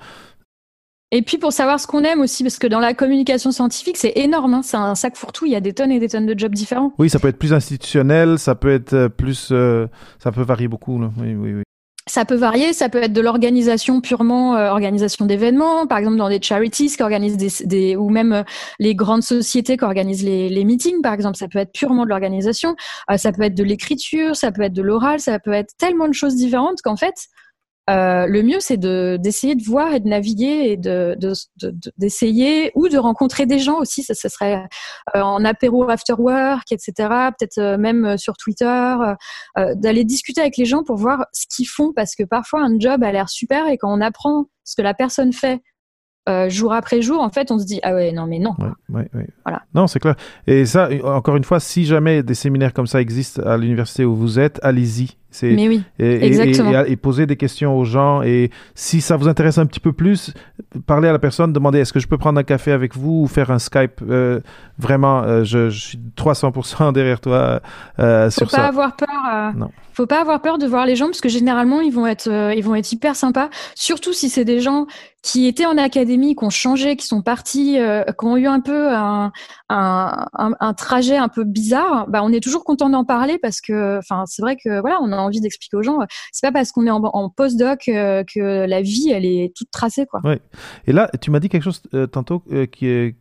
Et 1.11 1.23
puis 1.23 1.39
pour 1.39 1.53
savoir 1.53 1.79
ce 1.79 1.87
qu'on 1.87 2.03
aime 2.03 2.21
aussi, 2.21 2.43
parce 2.43 2.59
que 2.59 2.67
dans 2.67 2.79
la 2.79 2.93
communication 2.93 3.51
scientifique, 3.51 3.97
c'est 3.97 4.13
énorme, 4.15 4.53
hein. 4.53 4.61
c'est 4.61 4.77
un 4.77 4.93
sac 4.93 5.15
fourre-tout, 5.15 5.47
il 5.47 5.53
y 5.53 5.55
a 5.55 5.59
des 5.59 5.73
tonnes 5.73 5.91
et 5.91 5.99
des 5.99 6.09
tonnes 6.09 6.27
de 6.27 6.37
jobs 6.37 6.53
différents. 6.53 6.93
Oui, 6.99 7.09
ça 7.09 7.17
peut 7.17 7.29
être 7.29 7.39
plus 7.39 7.51
institutionnel, 7.51 8.37
ça 8.37 8.53
peut 8.53 8.71
être 8.71 8.93
euh, 8.93 9.09
plus... 9.09 9.49
Euh, 9.51 9.87
ça 10.19 10.31
peut 10.31 10.43
varier 10.43 10.67
beaucoup. 10.67 11.01
Là. 11.01 11.09
Oui, 11.17 11.33
oui, 11.33 11.53
oui. 11.55 11.63
Ça 12.10 12.26
peut 12.26 12.36
varier, 12.36 12.73
ça 12.73 12.90
peut 12.90 13.03
être 13.03 13.14
de 13.14 13.22
l'organisation 13.22 14.02
purement 14.02 14.56
euh, 14.56 14.72
organisation 14.72 15.27
d'événements, 15.27 15.86
par 15.86 15.99
exemple 15.99 16.18
dans 16.18 16.27
des 16.27 16.41
charities 16.41 16.88
qui 16.88 17.03
organisent 17.03 17.38
des, 17.38 17.95
ou 17.95 18.10
même 18.10 18.34
euh, 18.34 18.44
les 18.80 18.95
grandes 18.95 19.22
sociétés 19.22 19.77
qui 19.77 19.84
organisent 19.84 20.23
les, 20.23 20.49
les, 20.49 20.65
meetings, 20.65 21.03
par 21.03 21.14
exemple, 21.14 21.38
ça 21.38 21.48
peut 21.48 21.60
être 21.60 21.72
purement 21.72 22.06
de 22.06 22.10
l'organisation, 22.10 22.76
euh, 23.11 23.18
ça 23.18 23.31
peut 23.31 23.44
être 23.44 23.53
de 23.53 23.64
l'écriture, 23.64 24.36
ça 24.36 24.52
peut 24.52 24.64
être 24.64 24.73
de 24.73 24.81
l'oral, 24.81 25.19
ça 25.19 25.38
peut 25.38 25.53
être 25.53 25.77
tellement 25.77 26.07
de 26.07 26.14
choses 26.14 26.36
différentes 26.36 26.81
qu'en 26.81 26.95
fait, 26.95 27.14
euh, 27.89 28.27
le 28.27 28.43
mieux, 28.43 28.59
c'est 28.59 28.77
d'essayer 28.77 29.55
de, 29.55 29.63
voir 29.63 29.93
et 29.93 29.99
de 29.99 30.07
naviguer 30.07 30.71
et 30.71 30.77
de, 30.77 31.17
d'essayer 31.97 32.71
ou 32.75 32.87
de 32.87 32.97
rencontrer 32.97 33.45
des 33.45 33.59
gens 33.59 33.79
aussi. 33.79 34.03
Ça, 34.03 34.13
serait 34.13 34.63
euh, 35.15 35.21
en 35.21 35.43
apéro 35.43 35.89
after 35.89 36.13
work, 36.13 36.71
etc. 36.71 36.93
Peut-être 37.37 37.57
euh, 37.57 37.77
même 37.77 38.17
sur 38.17 38.37
Twitter, 38.37 38.95
d'aller 39.75 40.03
discuter 40.03 40.41
avec 40.41 40.57
les 40.57 40.65
gens 40.65 40.83
pour 40.83 40.97
voir 40.97 41.25
ce 41.33 41.45
qu'ils 41.49 41.67
font 41.67 41.91
parce 41.93 42.15
que 42.15 42.23
parfois 42.23 42.61
un 42.61 42.79
job 42.79 43.03
a 43.03 43.11
l'air 43.11 43.29
super 43.29 43.67
et 43.67 43.77
quand 43.77 43.91
on 43.91 44.01
apprend 44.01 44.45
ce 44.63 44.75
que 44.75 44.81
la 44.81 44.93
personne 44.93 45.33
fait 45.33 45.61
jour 46.47 46.73
après 46.73 47.01
jour, 47.01 47.21
en 47.21 47.31
fait, 47.31 47.51
on 47.51 47.57
se 47.57 47.65
dit 47.65 47.79
ah 47.81 47.95
ouais 47.95 48.11
non 48.11 48.27
mais 48.27 48.37
non. 48.37 48.55
Voilà. 48.87 49.63
Non, 49.73 49.87
c'est 49.87 49.99
clair. 49.99 50.15
Et 50.45 50.65
ça, 50.65 50.89
encore 51.03 51.35
une 51.35 51.43
fois, 51.43 51.59
si 51.59 51.85
jamais 51.85 52.21
des 52.21 52.35
séminaires 52.35 52.73
comme 52.73 52.87
ça 52.87 53.01
existent 53.01 53.41
à 53.43 53.57
l'université 53.57 54.05
où 54.05 54.15
vous 54.15 54.39
êtes, 54.39 54.59
allez-y. 54.61 55.17
Mais 55.43 55.68
oui, 55.68 55.84
et, 55.99 56.26
exactement. 56.26 56.84
Et, 56.85 56.95
poser 56.95 57.26
des 57.26 57.35
questions 57.35 57.77
aux 57.77 57.85
gens. 57.85 58.22
Et 58.23 58.49
si 58.76 59.01
ça 59.01 59.15
vous 59.15 59.27
intéresse 59.27 59.57
un 59.57 59.65
petit 59.65 59.80
peu 59.80 59.93
plus, 59.93 60.34
parlez 60.85 61.07
à 61.07 61.11
la 61.11 61.19
personne, 61.19 61.53
demandez 61.53 61.80
est-ce 61.80 61.93
que 61.93 61.99
je 61.99 62.07
peux 62.07 62.18
prendre 62.18 62.39
un 62.39 62.43
café 62.43 62.72
avec 62.72 62.95
vous 62.95 63.23
ou 63.23 63.27
faire 63.27 63.51
un 63.51 63.60
Skype. 63.60 64.01
Euh, 64.10 64.39
vraiment, 64.80 65.22
euh, 65.23 65.43
je, 65.43 65.69
je, 65.69 65.80
suis 65.80 65.99
300% 66.18 66.93
derrière 66.93 67.19
toi 67.19 67.61
euh, 67.99 68.30
sur 68.30 68.49
ça. 68.49 68.57
Faut 68.57 68.61
pas 68.64 68.68
avoir 68.68 68.95
peur. 68.95 69.07
Euh, 69.34 69.51
non. 69.56 69.69
Faut 69.93 70.07
pas 70.07 70.22
avoir 70.22 70.41
peur 70.41 70.57
de 70.57 70.65
voir 70.65 70.85
les 70.85 70.95
gens 70.95 71.07
parce 71.07 71.19
que 71.19 71.27
généralement 71.27 71.81
ils 71.81 71.91
vont 71.91 72.07
être, 72.07 72.30
euh, 72.30 72.53
ils 72.53 72.64
vont 72.64 72.76
être 72.76 72.89
hyper 72.89 73.18
sympas. 73.18 73.49
Surtout 73.76 74.14
si 74.14 74.30
c'est 74.30 74.45
des 74.45 74.61
gens 74.61 74.88
qui 75.22 75.45
étaient 75.47 75.65
en 75.65 75.77
académie, 75.77 76.35
qui 76.38 76.45
ont 76.45 76.49
changé, 76.49 76.95
qui 76.95 77.06
sont 77.06 77.22
partis, 77.22 77.77
qui 77.77 78.26
ont 78.26 78.38
eu 78.38 78.47
un 78.47 78.61
peu 78.61 78.95
un, 78.95 79.34
un, 79.68 80.26
un, 80.34 80.51
un, 80.57 80.73
trajet 80.73 81.18
un 81.18 81.27
peu 81.27 81.43
bizarre. 81.43 82.06
Bah, 82.07 82.22
on 82.23 82.31
est 82.31 82.39
toujours 82.41 82.64
content 82.64 82.89
d'en 82.89 83.03
parler 83.03 83.38
parce 83.38 83.60
que, 83.60 83.97
enfin, 83.97 84.23
c'est 84.26 84.41
vrai 84.41 84.56
que 84.56 84.80
voilà, 84.80 84.99
on 85.01 85.11
a 85.11 85.18
envie 85.19 85.41
d'expliquer 85.41 85.77
aux 85.77 85.83
gens. 85.83 85.99
C'est 86.31 86.47
pas 86.47 86.51
parce 86.51 86.71
qu'on 86.71 86.85
est 86.85 86.91
en, 86.91 87.29
post-doc 87.29 87.87
euh, 87.87 88.23
que 88.23 88.65
la 88.65 88.81
vie, 88.81 89.11
elle 89.11 89.25
est 89.25 89.53
toute 89.55 89.71
tracée, 89.71 90.05
quoi. 90.05 90.19
Oui. 90.23 90.35
Et 90.87 90.93
là, 90.93 91.09
tu 91.21 91.31
m'as 91.31 91.39
dit 91.39 91.49
quelque 91.49 91.63
chose 91.63 91.81
euh, 91.93 92.07
tantôt 92.07 92.43
euh, 92.51 92.65
qui 92.65 93.15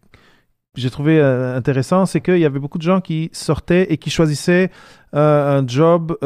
j'ai 0.74 0.90
trouvé 0.90 1.20
intéressant, 1.20 2.06
c'est 2.06 2.20
qu'il 2.20 2.38
y 2.38 2.44
avait 2.44 2.60
beaucoup 2.60 2.78
de 2.78 2.84
gens 2.84 3.00
qui 3.00 3.30
sortaient 3.32 3.92
et 3.92 3.96
qui 3.96 4.10
choisissaient 4.10 4.70
un 5.12 5.66
job 5.66 6.16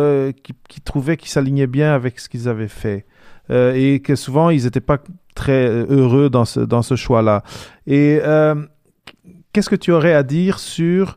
qui, 0.42 0.52
qui, 0.68 0.80
trouvaient 0.82 1.16
qui 1.16 1.30
s'alignait 1.30 1.66
bien 1.66 1.94
avec 1.94 2.20
ce 2.20 2.28
qu'ils 2.28 2.48
avaient 2.48 2.68
fait. 2.68 3.06
et 3.48 4.02
que 4.04 4.14
souvent, 4.14 4.50
ils 4.50 4.64
n'étaient 4.64 4.80
pas 4.80 4.98
très 5.34 5.68
heureux 5.68 6.28
dans 6.28 6.44
ce, 6.44 6.60
dans 6.60 6.82
ce 6.82 6.96
choix-là. 6.96 7.44
Et 7.86 8.20
qu'est-ce 9.52 9.70
que 9.70 9.76
tu 9.76 9.90
aurais 9.90 10.12
à 10.12 10.22
dire 10.22 10.58
sur 10.58 11.16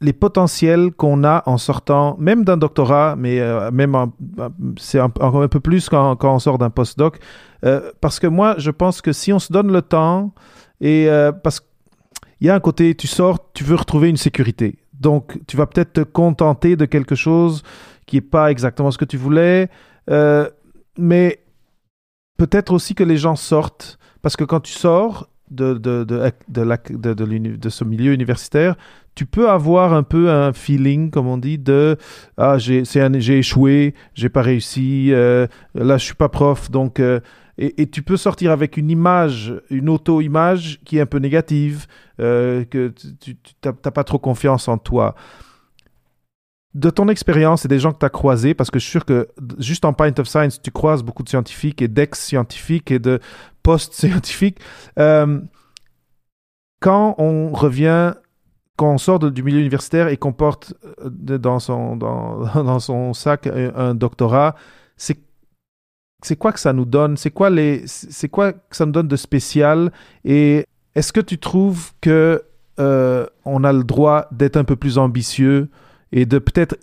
les 0.00 0.12
potentiels 0.12 0.92
qu'on 0.92 1.24
a 1.24 1.42
en 1.46 1.56
sortant, 1.56 2.16
même 2.18 2.44
d'un 2.44 2.56
doctorat, 2.56 3.16
mais 3.16 3.40
euh, 3.40 3.70
même 3.70 3.96
c'est 4.78 5.00
encore 5.00 5.42
un, 5.42 5.48
peu 5.48 5.60
plus 5.60 5.88
quand, 5.88 6.16
quand 6.16 6.34
on 6.34 6.38
sort 6.38 6.58
d'un 6.58 6.70
postdoc. 6.70 7.18
Euh, 7.64 7.90
parce 8.00 8.20
que 8.20 8.26
moi, 8.26 8.56
je 8.58 8.70
pense 8.70 9.00
que 9.00 9.12
si 9.12 9.32
on 9.32 9.38
se 9.38 9.52
donne 9.52 9.72
le 9.72 9.82
temps, 9.82 10.34
et 10.80 11.08
euh, 11.08 11.32
parce 11.32 11.60
qu'il 11.60 12.46
y 12.46 12.50
a 12.50 12.54
un 12.54 12.60
côté, 12.60 12.94
tu 12.94 13.06
sors, 13.06 13.52
tu 13.54 13.64
veux 13.64 13.76
retrouver 13.76 14.10
une 14.10 14.18
sécurité. 14.18 14.78
Donc, 14.92 15.38
tu 15.46 15.56
vas 15.56 15.66
peut-être 15.66 15.94
te 15.94 16.00
contenter 16.02 16.76
de 16.76 16.84
quelque 16.84 17.14
chose 17.14 17.62
qui 18.06 18.16
n'est 18.16 18.22
pas 18.22 18.50
exactement 18.50 18.90
ce 18.90 18.98
que 18.98 19.04
tu 19.04 19.16
voulais, 19.16 19.68
mais 20.98 21.40
peut-être 22.36 22.72
aussi 22.72 22.94
que 22.94 23.02
les 23.02 23.16
gens 23.16 23.36
sortent, 23.36 23.98
parce 24.22 24.36
que 24.36 24.44
quand 24.44 24.60
tu 24.60 24.72
sors, 24.72 25.28
de, 25.50 25.78
ce 27.68 27.84
milieu 27.84 28.12
universitaire, 28.12 28.76
tu 29.16 29.24
peux 29.24 29.50
avoir 29.50 29.94
un 29.94 30.04
peu 30.04 30.30
un 30.30 30.52
feeling, 30.52 31.10
comme 31.10 31.26
on 31.26 31.38
dit, 31.38 31.58
de 31.58 31.96
ah 32.36 32.58
j'ai 32.58 32.84
j'ai 32.84 33.38
échoué, 33.38 33.94
j'ai 34.14 34.28
pas 34.28 34.42
réussi, 34.42 35.08
euh, 35.10 35.48
là 35.74 35.96
je 35.96 36.04
suis 36.04 36.14
pas 36.14 36.28
prof, 36.28 36.70
donc 36.70 37.00
euh, 37.00 37.18
et, 37.58 37.88
tu 37.88 38.02
peux 38.02 38.18
sortir 38.18 38.52
avec 38.52 38.76
une 38.76 38.90
image, 38.90 39.54
une 39.70 39.88
auto-image 39.88 40.80
qui 40.84 40.98
est 40.98 41.00
un 41.00 41.06
peu 41.06 41.18
négative, 41.18 41.86
euh, 42.20 42.66
que 42.66 42.92
tu 43.18 43.38
n'as 43.64 43.72
pas 43.72 44.04
trop 44.04 44.18
confiance 44.18 44.68
en 44.68 44.76
toi. 44.76 45.14
De 46.74 46.90
ton 46.90 47.08
expérience 47.08 47.64
et 47.64 47.68
des 47.68 47.78
gens 47.78 47.94
que 47.94 47.98
tu 47.98 48.04
as 48.04 48.10
croisés, 48.10 48.52
parce 48.52 48.70
que 48.70 48.78
je 48.78 48.84
suis 48.84 48.90
sûr 48.90 49.06
que 49.06 49.28
juste 49.58 49.86
en 49.86 49.94
Pint 49.94 50.12
of 50.18 50.28
Science, 50.28 50.60
tu 50.60 50.70
croises 50.70 51.02
beaucoup 51.02 51.22
de 51.22 51.30
scientifiques 51.30 51.80
et 51.80 51.88
d'ex-scientifiques 51.88 52.90
et 52.90 52.98
de 52.98 53.20
post-scientifiques. 53.62 54.58
quand 54.94 55.40
on 57.16 57.52
revient 57.54 58.12
quand 58.76 58.92
on 58.92 58.98
sort 58.98 59.18
du 59.18 59.42
milieu 59.42 59.60
universitaire 59.60 60.08
et 60.08 60.16
qu'on 60.16 60.32
porte 60.32 60.74
euh, 61.04 61.38
dans 61.38 61.58
son, 61.58 63.12
sac 63.14 63.46
un, 63.46 63.94
doctorat, 63.94 64.54
c'est 64.96 65.18
c'est 66.22 66.36
quoi 66.36 66.52
que 66.52 66.60
ça 66.60 66.72
nous 66.72 66.86
donne? 66.86 67.16
C'est 67.16 67.30
quoi 67.30 67.50
les 67.50 67.82
c'est 67.86 68.28
quoi 68.28 68.52
que 68.52 68.76
ça 68.76 68.86
nous 68.86 68.92
donne 68.92 69.08
de 69.08 69.16
spécial? 69.16 69.92
Et 70.24 70.64
est-ce 70.94 71.12
que 71.12 71.20
tu 71.20 71.38
trouves 71.38 71.92
que 72.00 72.42
euh, 72.78 73.26
on 73.44 73.64
a 73.64 73.72
le 73.72 73.84
droit 73.84 74.26
d'être 74.32 74.56
un 74.56 74.64
peu 74.64 74.76
plus 74.76 74.98
ambitieux 74.98 75.68
et 76.12 76.26
de 76.26 76.38
peut-être 76.38 76.76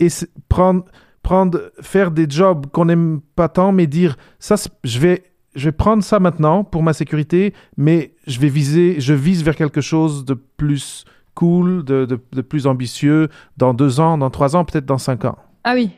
prendre 0.48 0.84
prendre 1.22 1.72
faire 1.80 2.10
des 2.10 2.26
jobs 2.28 2.66
qu'on 2.66 2.84
n'aime 2.84 3.20
pas 3.34 3.48
tant, 3.48 3.72
mais 3.72 3.86
dire 3.86 4.16
ça 4.38 4.56
je 4.84 4.98
vais 4.98 5.24
je 5.56 5.66
vais 5.66 5.72
prendre 5.72 6.02
ça 6.02 6.18
maintenant 6.18 6.64
pour 6.64 6.82
ma 6.82 6.92
sécurité, 6.92 7.54
mais 7.76 8.14
je 8.26 8.40
vais 8.40 8.48
viser 8.48 9.00
je 9.00 9.14
vise 9.14 9.42
vers 9.42 9.56
quelque 9.56 9.80
chose 9.80 10.24
de 10.24 10.34
plus 10.34 11.04
cool, 11.34 11.84
de, 11.84 12.16
plus 12.16 12.66
ambitieux 12.66 13.28
dans 13.56 13.74
deux 13.74 14.00
ans, 14.00 14.18
dans 14.18 14.30
trois 14.30 14.56
ans, 14.56 14.64
peut-être 14.64 14.86
dans 14.86 14.98
cinq 14.98 15.24
ans. 15.24 15.36
Ah 15.64 15.74
oui, 15.74 15.90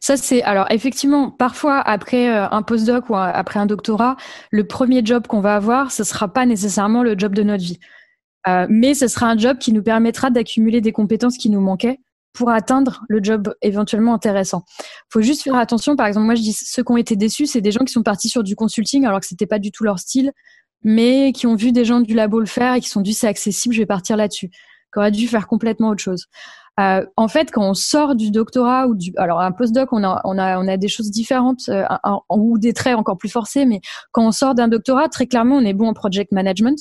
ça, 0.00 0.16
c'est 0.16 0.42
alors 0.42 0.66
effectivement, 0.70 1.30
parfois 1.30 1.80
après 1.80 2.28
euh, 2.28 2.48
un 2.50 2.62
postdoc 2.62 3.08
ou 3.10 3.16
après 3.16 3.60
un 3.60 3.66
doctorat, 3.66 4.16
le 4.50 4.66
premier 4.66 5.04
job 5.04 5.26
qu'on 5.26 5.40
va 5.40 5.56
avoir, 5.56 5.92
ce 5.92 6.04
sera 6.04 6.28
pas 6.28 6.46
nécessairement 6.46 7.02
le 7.02 7.18
job 7.18 7.34
de 7.34 7.42
notre 7.42 7.62
vie, 7.62 7.78
euh, 8.48 8.66
mais 8.68 8.94
ce 8.94 9.08
sera 9.08 9.26
un 9.26 9.38
job 9.38 9.58
qui 9.58 9.72
nous 9.72 9.82
permettra 9.82 10.30
d'accumuler 10.30 10.80
des 10.80 10.92
compétences 10.92 11.36
qui 11.36 11.50
nous 11.50 11.60
manquaient 11.60 12.00
pour 12.32 12.50
atteindre 12.50 13.02
le 13.08 13.22
job 13.22 13.54
éventuellement 13.60 14.14
intéressant. 14.14 14.64
Faut 15.08 15.20
juste 15.20 15.42
faire 15.42 15.56
attention. 15.56 15.96
Par 15.96 16.06
exemple, 16.06 16.26
moi, 16.26 16.36
je 16.36 16.42
dis 16.42 16.52
ceux 16.52 16.82
qui 16.82 16.92
ont 16.92 16.96
été 16.96 17.16
déçus, 17.16 17.46
c'est 17.46 17.60
des 17.60 17.72
gens 17.72 17.84
qui 17.84 17.92
sont 17.92 18.02
partis 18.02 18.28
sur 18.28 18.44
du 18.44 18.54
consulting 18.54 19.04
alors 19.04 19.20
que 19.20 19.26
c'était 19.26 19.46
pas 19.46 19.58
du 19.58 19.72
tout 19.72 19.84
leur 19.84 19.98
style 19.98 20.32
mais 20.82 21.32
qui 21.32 21.46
ont 21.46 21.54
vu 21.54 21.72
des 21.72 21.84
gens 21.84 22.00
du 22.00 22.14
labo 22.14 22.40
le 22.40 22.46
faire 22.46 22.74
et 22.74 22.80
qui 22.80 22.88
sont 22.88 23.00
dit 23.00 23.14
c'est 23.14 23.28
accessible, 23.28 23.74
je 23.74 23.80
vais 23.80 23.86
partir 23.86 24.16
là-dessus, 24.16 24.48
qui 24.48 24.98
auraient 24.98 25.10
dû 25.10 25.28
faire 25.28 25.46
complètement 25.46 25.88
autre 25.88 26.02
chose. 26.02 26.26
Euh, 26.78 27.04
en 27.16 27.28
fait, 27.28 27.50
quand 27.50 27.68
on 27.68 27.74
sort 27.74 28.14
du 28.14 28.30
doctorat 28.30 28.86
ou 28.86 28.94
du, 28.94 29.12
alors 29.16 29.40
un 29.40 29.52
postdoc, 29.52 29.92
on 29.92 30.02
a, 30.02 30.20
on 30.24 30.38
a, 30.38 30.58
on 30.58 30.66
a 30.66 30.76
des 30.76 30.88
choses 30.88 31.10
différentes 31.10 31.68
euh, 31.68 31.84
ou 32.30 32.58
des 32.58 32.72
traits 32.72 32.96
encore 32.96 33.18
plus 33.18 33.28
forcés, 33.28 33.66
mais 33.66 33.80
quand 34.12 34.26
on 34.26 34.32
sort 34.32 34.54
d'un 34.54 34.68
doctorat, 34.68 35.08
très 35.08 35.26
clairement, 35.26 35.56
on 35.56 35.64
est 35.64 35.74
bon 35.74 35.88
en 35.88 35.94
project 35.94 36.32
management 36.32 36.78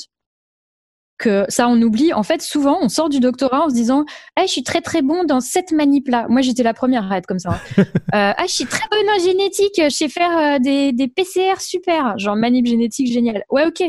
que 1.20 1.46
ça 1.50 1.68
on 1.68 1.80
oublie. 1.82 2.14
En 2.14 2.24
fait, 2.24 2.42
souvent, 2.42 2.80
on 2.82 2.90
sort 2.90 3.10
du 3.10 3.20
doctorat 3.20 3.66
en 3.66 3.70
se 3.70 3.76
disant 3.76 4.06
ah, 4.36 4.44
je 4.44 4.52
suis 4.52 4.64
très 4.64 4.82
très 4.82 5.04
bon 5.04 5.24
dans 5.24 5.42
cette 5.42 5.72
manip-là. 5.72 6.26
Moi, 6.30 6.42
j'étais 6.42 6.64
la 6.64 6.74
première 6.74 7.12
à 7.12 7.18
être 7.18 7.28
comme 7.28 7.40
ça. 7.40 7.52
Hein. 7.52 7.60
euh, 7.78 8.34
ah, 8.36 8.44
je 8.48 8.54
suis 8.54 8.66
très 8.66 8.88
bonne 8.90 9.10
en 9.16 9.24
génétique, 9.24 9.76
je 9.78 9.90
sais 9.90 10.10
faire 10.10 10.38
euh, 10.38 10.60
des, 10.60 10.94
des 10.94 11.08
PCR 11.08 11.60
super, 11.60 12.18
genre 12.18 12.36
manip 12.36 12.66
génétique 12.66 13.12
génial. 13.12 13.44
Ouais, 13.52 13.66
ok, 13.68 13.84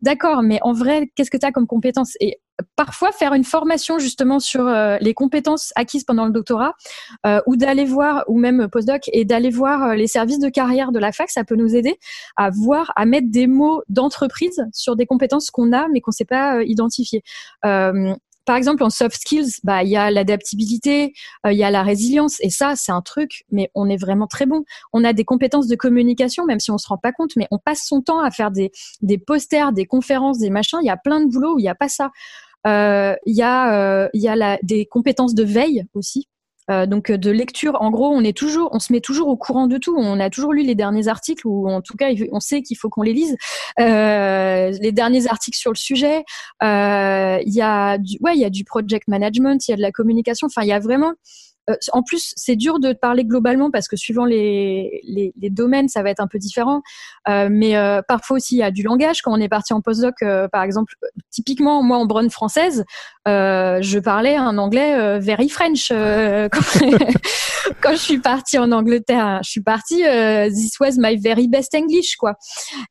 d'accord, 0.00 0.42
mais 0.42 0.58
en 0.62 0.72
vrai, 0.72 1.10
qu'est-ce 1.14 1.30
que 1.30 1.36
tu 1.36 1.46
as 1.46 1.52
comme 1.52 1.66
compétence? 1.66 2.14
Et 2.20 2.40
parfois 2.76 3.12
faire 3.12 3.34
une 3.34 3.44
formation 3.44 3.98
justement 3.98 4.40
sur 4.40 4.66
euh, 4.66 4.96
les 5.00 5.14
compétences 5.14 5.72
acquises 5.76 6.04
pendant 6.04 6.26
le 6.26 6.32
doctorat 6.32 6.74
euh, 7.26 7.40
ou 7.46 7.56
d'aller 7.56 7.84
voir 7.84 8.24
ou 8.28 8.38
même 8.38 8.68
postdoc 8.68 9.02
et 9.12 9.24
d'aller 9.24 9.50
voir 9.50 9.82
euh, 9.82 9.94
les 9.94 10.06
services 10.06 10.38
de 10.38 10.48
carrière 10.48 10.92
de 10.92 10.98
la 10.98 11.12
fac 11.12 11.30
ça 11.30 11.44
peut 11.44 11.56
nous 11.56 11.74
aider 11.74 11.98
à 12.36 12.50
voir 12.50 12.92
à 12.96 13.06
mettre 13.06 13.28
des 13.30 13.46
mots 13.46 13.82
d'entreprise 13.88 14.64
sur 14.72 14.96
des 14.96 15.06
compétences 15.06 15.50
qu'on 15.50 15.72
a 15.72 15.88
mais 15.88 16.00
qu'on 16.00 16.10
ne 16.10 16.16
sait 16.16 16.24
pas 16.24 16.62
identifier 16.62 17.22
par 18.50 18.56
exemple, 18.56 18.82
en 18.82 18.90
soft 18.90 19.16
skills, 19.20 19.60
bah, 19.62 19.84
il 19.84 19.90
y 19.90 19.96
a 19.96 20.10
l'adaptabilité, 20.10 21.12
il 21.46 21.52
y 21.52 21.62
a 21.62 21.70
la 21.70 21.84
résilience, 21.84 22.38
et 22.40 22.50
ça, 22.50 22.74
c'est 22.74 22.90
un 22.90 23.00
truc, 23.00 23.44
mais 23.52 23.70
on 23.76 23.88
est 23.88 23.96
vraiment 23.96 24.26
très 24.26 24.44
bon. 24.44 24.64
On 24.92 25.04
a 25.04 25.12
des 25.12 25.24
compétences 25.24 25.68
de 25.68 25.76
communication, 25.76 26.46
même 26.46 26.58
si 26.58 26.72
on 26.72 26.78
se 26.78 26.88
rend 26.88 26.98
pas 26.98 27.12
compte, 27.12 27.36
mais 27.36 27.46
on 27.52 27.58
passe 27.58 27.84
son 27.84 28.00
temps 28.02 28.18
à 28.18 28.32
faire 28.32 28.50
des, 28.50 28.72
des 29.02 29.18
posters, 29.18 29.72
des 29.72 29.86
conférences, 29.86 30.38
des 30.38 30.50
machins. 30.50 30.80
Il 30.82 30.86
y 30.86 30.90
a 30.90 30.96
plein 30.96 31.20
de 31.20 31.26
boulot 31.26 31.54
où 31.54 31.58
il 31.60 31.62
n'y 31.62 31.68
a 31.68 31.76
pas 31.76 31.88
ça. 31.88 32.10
Euh, 32.66 33.14
il 33.26 33.36
y 33.36 33.42
a, 33.42 34.04
euh, 34.04 34.08
y 34.14 34.28
a 34.28 34.36
la, 34.36 34.58
des 34.62 34.86
compétences 34.86 35.34
de 35.34 35.44
veille 35.44 35.84
aussi. 35.94 36.28
Euh, 36.70 36.86
donc 36.86 37.10
de 37.10 37.30
lecture, 37.32 37.76
en 37.80 37.90
gros, 37.90 38.08
on 38.10 38.22
est 38.22 38.36
toujours, 38.36 38.68
on 38.72 38.78
se 38.78 38.92
met 38.92 39.00
toujours 39.00 39.26
au 39.28 39.36
courant 39.36 39.66
de 39.66 39.76
tout. 39.76 39.96
On 39.96 40.20
a 40.20 40.30
toujours 40.30 40.52
lu 40.52 40.62
les 40.62 40.76
derniers 40.76 41.08
articles, 41.08 41.46
ou 41.46 41.68
en 41.68 41.80
tout 41.80 41.96
cas, 41.96 42.10
on 42.30 42.38
sait 42.38 42.62
qu'il 42.62 42.76
faut 42.76 42.88
qu'on 42.88 43.02
les 43.02 43.12
lise. 43.12 43.36
Euh, 43.80 44.70
les 44.80 44.92
derniers 44.92 45.26
articles 45.26 45.58
sur 45.58 45.72
le 45.72 45.76
sujet. 45.76 46.22
Il 46.62 47.52
y 47.52 47.62
a 47.62 47.98
du, 47.98 48.18
ouais, 48.20 48.34
il 48.34 48.40
y 48.40 48.44
a 48.44 48.50
du 48.50 48.64
project 48.64 49.08
management, 49.08 49.66
il 49.66 49.72
y 49.72 49.74
a 49.74 49.76
de 49.76 49.82
la 49.82 49.90
communication. 49.90 50.46
Enfin, 50.46 50.62
il 50.62 50.68
y 50.68 50.72
a 50.72 50.78
vraiment 50.78 51.12
en 51.92 52.02
plus, 52.02 52.32
c'est 52.36 52.56
dur 52.56 52.80
de 52.80 52.92
parler 52.92 53.24
globalement 53.24 53.70
parce 53.70 53.88
que 53.88 53.96
suivant 53.96 54.24
les, 54.24 55.00
les, 55.04 55.50
domaines, 55.50 55.88
ça 55.88 56.02
va 56.02 56.10
être 56.10 56.20
un 56.20 56.26
peu 56.26 56.38
différent. 56.38 56.82
Euh, 57.28 57.48
mais 57.50 57.76
euh, 57.76 58.02
parfois 58.06 58.36
aussi, 58.36 58.56
il 58.56 58.58
y 58.58 58.62
a 58.62 58.70
du 58.70 58.82
langage. 58.82 59.22
Quand 59.22 59.32
on 59.32 59.40
est 59.40 59.48
parti 59.48 59.72
en 59.72 59.80
postdoc, 59.80 60.14
par 60.52 60.62
exemple, 60.62 60.94
typiquement, 61.30 61.82
moi, 61.82 61.98
en 61.98 62.06
Brune 62.06 62.30
française, 62.30 62.84
je 63.26 63.98
parlais 63.98 64.36
un 64.36 64.58
anglais 64.58 65.18
very 65.18 65.48
French. 65.48 65.88
Quand, 67.82 67.92
je 67.92 67.96
suis 67.96 68.18
partie 68.18 68.58
en 68.58 68.72
Angleterre, 68.72 69.40
je 69.44 69.50
suis 69.50 69.62
partie, 69.62 70.02
this 70.52 70.78
was 70.80 70.92
my 70.96 71.16
very 71.16 71.48
best 71.48 71.74
English, 71.74 72.16
quoi. 72.16 72.34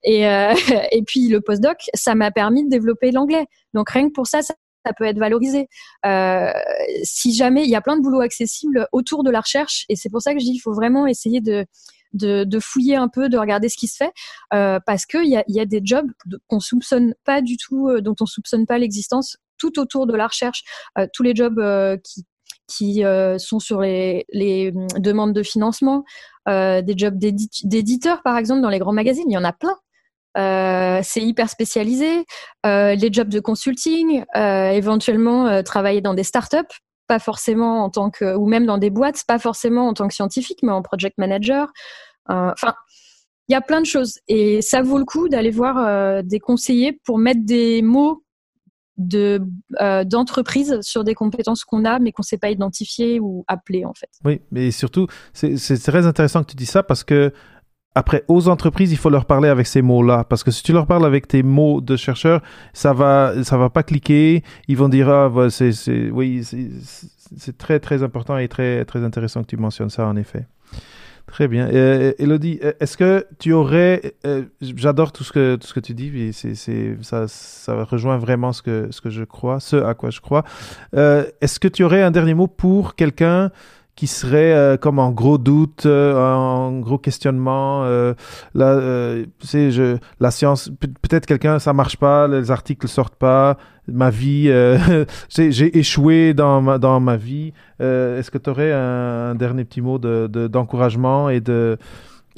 Et, 0.04 0.24
et 0.92 1.04
puis, 1.06 1.28
le 1.28 1.42
postdoc, 1.42 1.78
ça 1.94 2.16
m'a 2.16 2.32
permis 2.32 2.64
de 2.64 2.70
développer 2.70 3.12
l'anglais. 3.12 3.48
Donc, 3.74 3.90
rien 3.90 4.08
que 4.08 4.14
pour 4.14 4.28
ça, 4.28 4.42
ça 4.42 4.54
ça 4.86 4.94
peut 4.94 5.06
être 5.06 5.20
valorisé. 5.20 5.68
Euh, 6.06 6.52
si 7.04 7.34
jamais 7.34 7.64
il 7.64 7.70
y 7.70 7.76
a 7.76 7.82
plein 7.82 7.98
de 7.98 8.02
boulots 8.02 8.22
accessibles 8.22 8.88
autour 8.92 9.24
de 9.24 9.32
la 9.32 9.42
recherche, 9.42 9.86
et 9.90 9.96
c'est 9.96 10.10
pour 10.10 10.22
ça 10.22 10.34
que 10.34 10.40
je 10.40 10.46
dis 10.46 10.54
il 10.54 10.60
faut 10.60 10.74
vraiment 10.74 11.08
essayer 11.08 11.42
de 11.42 11.66
de, 12.14 12.60
fouiller 12.60 12.96
un 12.96 13.08
peu, 13.08 13.30
de 13.30 13.38
regarder 13.38 13.70
ce 13.70 13.78
qui 13.78 13.88
se 13.88 13.98
fait, 13.98 14.12
euh, 14.52 14.80
parce 14.84 15.06
qu'il 15.06 15.28
y 15.28 15.38
a, 15.38 15.44
y 15.48 15.60
a 15.60 15.66
des 15.66 15.80
jobs 15.84 16.10
qu'on 16.48 16.60
soupçonne 16.60 17.14
pas 17.24 17.44
du 17.44 17.56
tout, 17.56 17.88
euh, 17.88 18.02
dont 18.02 18.16
on 18.20 18.26
soupçonne 18.26 18.66
pas 18.66 18.80
l'existence, 18.80 19.38
tout 19.60 19.80
autour 19.80 20.08
de 20.08 20.16
la 20.16 20.26
recherche, 20.26 20.64
tous 21.14 21.22
les 21.22 21.36
jobs 21.36 21.62
qui 22.04 22.26
qui 22.68 23.04
sont 23.38 23.60
sur 23.60 23.82
les, 23.82 24.26
les, 24.30 24.72
hum, 24.72 24.88
demandes 24.98 25.34
de 25.34 25.44
financement, 25.44 26.04
des 26.48 26.94
jobs 26.98 27.18
d'éditeurs 27.20 28.24
par 28.24 28.38
exemple 28.38 28.62
dans 28.62 28.70
les 28.70 28.80
grands 28.80 28.94
magazines, 28.94 29.30
il 29.30 29.34
y 29.34 29.38
en 29.38 29.44
a 29.44 29.54
plein. 29.54 29.76
Euh, 30.38 31.00
c'est 31.04 31.22
hyper 31.22 31.50
spécialisé. 31.50 32.26
Euh, 32.66 32.96
les 32.96 33.12
jobs 33.12 33.30
de 33.30 33.40
consulting, 33.40 34.24
euh, 34.36 34.70
éventuellement 34.70 35.64
travailler 35.64 36.02
dans 36.02 36.14
des 36.14 36.24
startups, 36.24 36.58
pas 37.08 37.20
forcément 37.20 37.84
en 37.84 37.90
tant 37.90 38.10
que, 38.10 38.36
ou 38.36 38.46
même 38.46 38.66
dans 38.66 38.78
des 38.78 38.90
boîtes, 38.90 39.24
pas 39.28 39.40
forcément 39.40 39.88
en 39.88 39.94
tant 39.94 40.08
que 40.08 40.14
scientifique, 40.14 40.60
mais 40.64 40.72
en 40.72 40.82
project 40.82 41.18
manager. 41.18 41.72
Enfin, 42.28 42.76
il 43.48 43.54
y 43.54 43.56
a 43.56 43.62
plein 43.62 43.82
de 43.82 43.88
choses 43.88 44.20
et 44.28 44.62
ça 44.62 44.84
vaut 44.84 45.00
le 45.00 45.06
coup 45.06 45.30
d'aller 45.30 45.50
voir 45.50 46.24
des 46.24 46.40
conseillers 46.40 47.00
pour 47.04 47.18
mettre 47.18 47.44
des 47.44 47.82
mots 47.82 48.24
de 48.98 49.42
d'entreprise 50.06 50.78
sur 50.82 51.04
des 51.04 51.16
compétences 51.16 51.64
qu'on 51.64 51.86
a 51.86 51.98
mais 51.98 52.12
qu'on 52.12 52.22
ne 52.22 52.26
sait 52.26 52.38
pas 52.38 52.52
identifier 52.52 53.20
ou 53.20 53.46
appeler 53.48 53.86
en 53.86 53.96
fait. 53.96 54.10
Oui, 54.24 54.42
mais 54.52 54.70
surtout 54.70 55.08
c'est 55.34 55.82
très 55.82 56.06
intéressant 56.06 56.44
que 56.44 56.52
tu 56.52 56.56
dis 56.56 56.68
ça 56.68 56.84
parce 56.84 57.04
que 57.04 57.34
après, 57.96 58.24
aux 58.28 58.48
entreprises, 58.48 58.92
il 58.92 58.98
faut 58.98 59.10
leur 59.10 59.26
parler 59.26 59.50
avec 59.50 59.66
ces 59.66 59.82
mots-là, 59.82 60.24
parce 60.24 60.44
que 60.44 60.52
si 60.52 60.62
tu 60.62 60.74
leur 60.74 60.86
parles 60.86 61.06
avec 61.06 61.28
tes 61.28 61.42
mots 61.42 61.82
de 61.82 61.96
chercheur, 61.96 62.42
ça 62.72 62.94
va, 62.94 63.44
ça 63.44 63.58
va 63.58 63.70
pas 63.70 63.84
cliquer. 63.84 64.44
Ils 64.68 64.78
vont 64.78 64.90
dire 64.90 65.10
ah, 65.10 65.32
c'est, 65.50 66.10
oui, 66.12 66.44
c'est 67.36 67.58
très 67.58 67.80
très 67.80 68.04
important 68.04 68.38
et 68.38 68.48
très 68.48 68.86
très 68.86 69.04
intéressant 69.04 69.42
que 69.42 69.48
tu 69.48 69.58
mentionnes 69.58 69.90
ça 69.90 70.06
en 70.06 70.16
effet. 70.16 70.46
Très 71.26 71.48
bien. 71.48 71.68
Euh, 71.68 72.14
Elodie, 72.18 72.60
est-ce 72.80 72.98
que 72.98 73.26
tu 73.38 73.54
aurais, 73.54 74.16
j'adore 74.62 75.12
tout 75.12 75.24
ce 75.24 75.32
que 75.32 75.56
tout 75.58 75.68
ce 75.68 75.74
que 75.74 75.80
tu 75.80 75.94
dis, 75.94 76.32
c'est, 76.34 76.98
ça, 77.02 77.28
ça 77.28 77.84
rejoint 77.84 78.18
vraiment 78.18 78.52
ce 78.54 78.62
que 78.62 78.88
ce 78.92 79.02
que 79.02 79.10
je 79.10 79.24
crois, 79.24 79.60
ce 79.60 79.76
à 79.76 79.94
quoi 79.96 80.12
je 80.12 80.22
crois. 80.22 80.44
est-ce 80.94 81.60
que 81.60 81.68
tu 81.68 81.84
aurais 81.84 82.04
un 82.04 82.12
dernier 82.12 82.36
mot 82.36 82.48
pour 82.48 82.96
quelqu'un 82.96 83.52
qui 84.00 84.08
serait 84.08 84.54
euh, 84.54 84.78
comme 84.78 84.98
en 84.98 85.12
gros 85.12 85.38
doute, 85.38 85.86
euh, 85.86 86.16
en 86.16 86.80
gros 86.80 86.98
questionnement. 86.98 87.84
Euh, 87.84 88.14
là, 88.56 88.80
tu 89.40 89.46
sais, 89.46 89.72
je, 89.72 89.98
la 90.22 90.32
science, 90.32 90.72
peut-être 91.02 91.26
quelqu'un, 91.26 91.60
ça 91.60 91.74
marche 91.74 91.98
pas, 91.98 92.26
les 92.30 92.50
articles 92.50 92.88
sortent 92.88 93.18
pas, 93.18 93.58
ma 93.90 94.10
vie, 94.10 94.50
j'ai 95.30 95.78
échoué 95.78 96.34
dans 96.34 96.62
ma, 96.62 96.78
dans 96.78 97.02
ma 97.02 97.18
vie. 97.18 97.52
Est-ce 97.82 98.32
que 98.32 98.38
tu 98.38 98.50
aurais 98.50 98.72
un, 98.72 99.36
dernier 99.36 99.66
petit 99.66 99.82
mot 99.82 99.98
d'encouragement 99.98 101.28
de, 101.28 101.34
et 101.34 101.42
de 101.42 101.78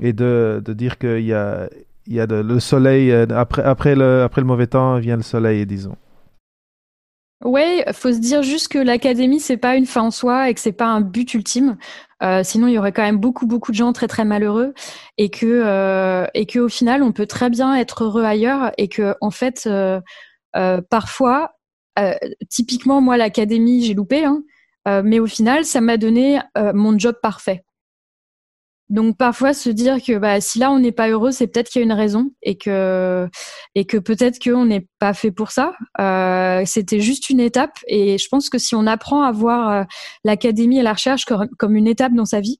et 0.01 0.13
de, 0.13 0.63
de 0.65 0.73
dire 0.73 0.97
qu'il 0.97 1.25
y 1.25 1.33
a 1.33 1.69
il 2.07 2.15
y 2.15 2.19
a 2.19 2.25
le 2.25 2.59
soleil 2.59 3.11
après 3.13 3.61
après 3.61 3.93
le 3.93 4.23
après 4.23 4.41
le 4.41 4.47
mauvais 4.47 4.65
temps 4.65 4.97
vient 4.97 5.17
le 5.17 5.21
soleil, 5.21 5.67
disons? 5.67 5.95
Ouais, 7.43 7.83
faut 7.93 8.11
se 8.13 8.19
dire 8.19 8.43
juste 8.43 8.67
que 8.67 8.77
l'académie 8.77 9.39
c'est 9.39 9.57
pas 9.57 9.75
une 9.75 9.87
fin 9.87 10.03
en 10.03 10.11
soi 10.11 10.49
et 10.49 10.53
que 10.53 10.59
c'est 10.59 10.71
pas 10.71 10.85
un 10.85 11.01
but 11.01 11.33
ultime. 11.33 11.77
Euh, 12.21 12.43
sinon, 12.43 12.67
il 12.67 12.73
y 12.73 12.77
aurait 12.77 12.91
quand 12.91 13.01
même 13.01 13.17
beaucoup 13.17 13.47
beaucoup 13.47 13.71
de 13.71 13.77
gens 13.77 13.93
très 13.93 14.07
très 14.07 14.25
malheureux 14.25 14.73
et 15.17 15.29
que 15.29 15.47
euh, 15.65 16.27
et 16.35 16.45
que 16.45 16.59
au 16.59 16.69
final, 16.69 17.01
on 17.01 17.11
peut 17.11 17.25
très 17.25 17.49
bien 17.49 17.75
être 17.75 18.03
heureux 18.03 18.23
ailleurs 18.23 18.71
et 18.77 18.87
que 18.89 19.15
en 19.21 19.31
fait, 19.31 19.67
euh, 19.67 20.01
parfois, 20.89 21.55
typiquement 22.49 23.01
moi 23.01 23.17
l'académie 23.17 23.83
j'ai 23.85 23.93
loupé, 23.95 24.23
hein, 24.25 24.43
mais 25.03 25.19
au 25.19 25.27
final, 25.27 25.65
ça 25.65 25.81
m'a 25.81 25.97
donné 25.97 26.39
mon 26.73 26.97
job 26.97 27.15
parfait. 27.21 27.63
Donc 28.91 29.15
parfois 29.15 29.53
se 29.53 29.69
dire 29.69 30.03
que 30.03 30.17
bah, 30.17 30.41
si 30.41 30.59
là 30.59 30.69
on 30.69 30.79
n'est 30.79 30.91
pas 30.91 31.07
heureux, 31.07 31.31
c'est 31.31 31.47
peut-être 31.47 31.69
qu'il 31.69 31.79
y 31.79 31.83
a 31.83 31.85
une 31.85 31.93
raison 31.93 32.31
et 32.43 32.57
que 32.57 33.29
et 33.73 33.85
que 33.85 33.97
peut-être 33.97 34.37
qu'on 34.43 34.65
n'est 34.65 34.85
pas 34.99 35.13
fait 35.13 35.31
pour 35.31 35.51
ça. 35.51 35.73
Euh, 36.01 36.63
C'était 36.65 36.99
juste 36.99 37.29
une 37.29 37.39
étape 37.39 37.79
et 37.87 38.17
je 38.17 38.27
pense 38.29 38.49
que 38.49 38.57
si 38.57 38.75
on 38.75 38.85
apprend 38.87 39.23
à 39.23 39.31
voir 39.31 39.69
euh, 39.69 39.83
l'académie 40.25 40.77
et 40.77 40.83
la 40.83 40.91
recherche 40.91 41.23
comme, 41.25 41.75
une 41.77 41.87
étape 41.87 42.11
dans 42.13 42.25
sa 42.25 42.41
vie, 42.41 42.59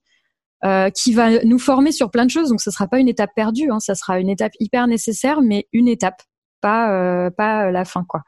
euh, 0.64 0.88
qui 0.88 1.12
va 1.12 1.44
nous 1.44 1.58
former 1.58 1.92
sur 1.92 2.10
plein 2.10 2.24
de 2.24 2.30
choses, 2.30 2.48
donc 2.48 2.62
ce 2.62 2.70
sera 2.70 2.86
pas 2.88 2.98
une 2.98 3.08
étape 3.08 3.30
perdue, 3.36 3.70
hein, 3.70 3.78
ça 3.80 3.94
sera 3.94 4.18
une 4.18 4.30
étape 4.30 4.52
hyper 4.58 4.86
nécessaire, 4.86 5.42
mais 5.42 5.66
une 5.72 5.88
étape, 5.88 6.22
pas 6.62 6.92
euh, 6.92 7.30
pas 7.30 7.70
la 7.70 7.84
fin 7.84 8.04
quoi. 8.08 8.22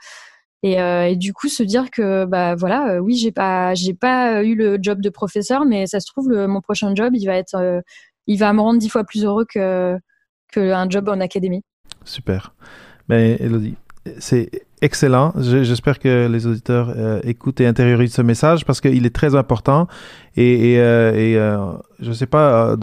Et, 0.65 0.81
euh, 0.81 1.09
et, 1.09 1.17
du 1.17 1.35
coup 1.35 1.49
se 1.49 1.63
dire 1.63 1.91
que 1.91 2.25
bah 2.25 2.55
voilà 2.55 2.95
euh, 2.95 2.99
oui 2.99 3.17
j'ai 3.17 3.33
pas 3.33 3.75
j'ai 3.75 3.93
pas 3.93 4.43
eu 4.43 4.55
le 4.55 4.79
job 4.81 5.03
de 5.03 5.11
professeur 5.11 5.67
mais 5.67 5.87
ça 5.87 6.01
se 6.01 6.07
trouve 6.07 6.31
le, 6.31 6.47
mon 6.47 6.63
prochain 6.63 6.95
job 6.95 7.15
il 7.15 7.27
va 7.27 7.37
être 7.37 7.57
euh, 7.57 7.83
il 8.27 8.39
va 8.39 8.51
me 8.55 8.63
rendre 8.63 8.79
dix 8.79 8.89
fois 8.89 9.05
plus 9.05 9.27
heureux 9.27 9.45
que 9.45 9.99
qu'un 10.51 10.89
job 10.89 11.11
en 11.11 11.21
académie. 11.21 11.63
Super. 12.07 12.55
Mais 13.11 13.37
Elodie 13.41 13.77
c'est 14.19 14.51
excellent. 14.85 15.33
J'espère 15.39 15.99
que 15.99 16.29
les 16.29 16.47
auditeurs 16.47 16.93
euh, 16.95 17.19
écoutent 17.25 17.61
et 17.63 17.67
intériorisent 17.67 18.13
ce 18.13 18.23
message 18.23 18.67
parce 18.67 18.83
qu'il 18.83 19.07
est 19.07 19.15
très 19.15 19.35
important. 19.35 19.89
Et, 20.37 20.73
et, 20.73 20.79
euh, 20.79 21.79
euh, 22.03 22.13
sais 22.13 22.27
pas, 22.27 22.77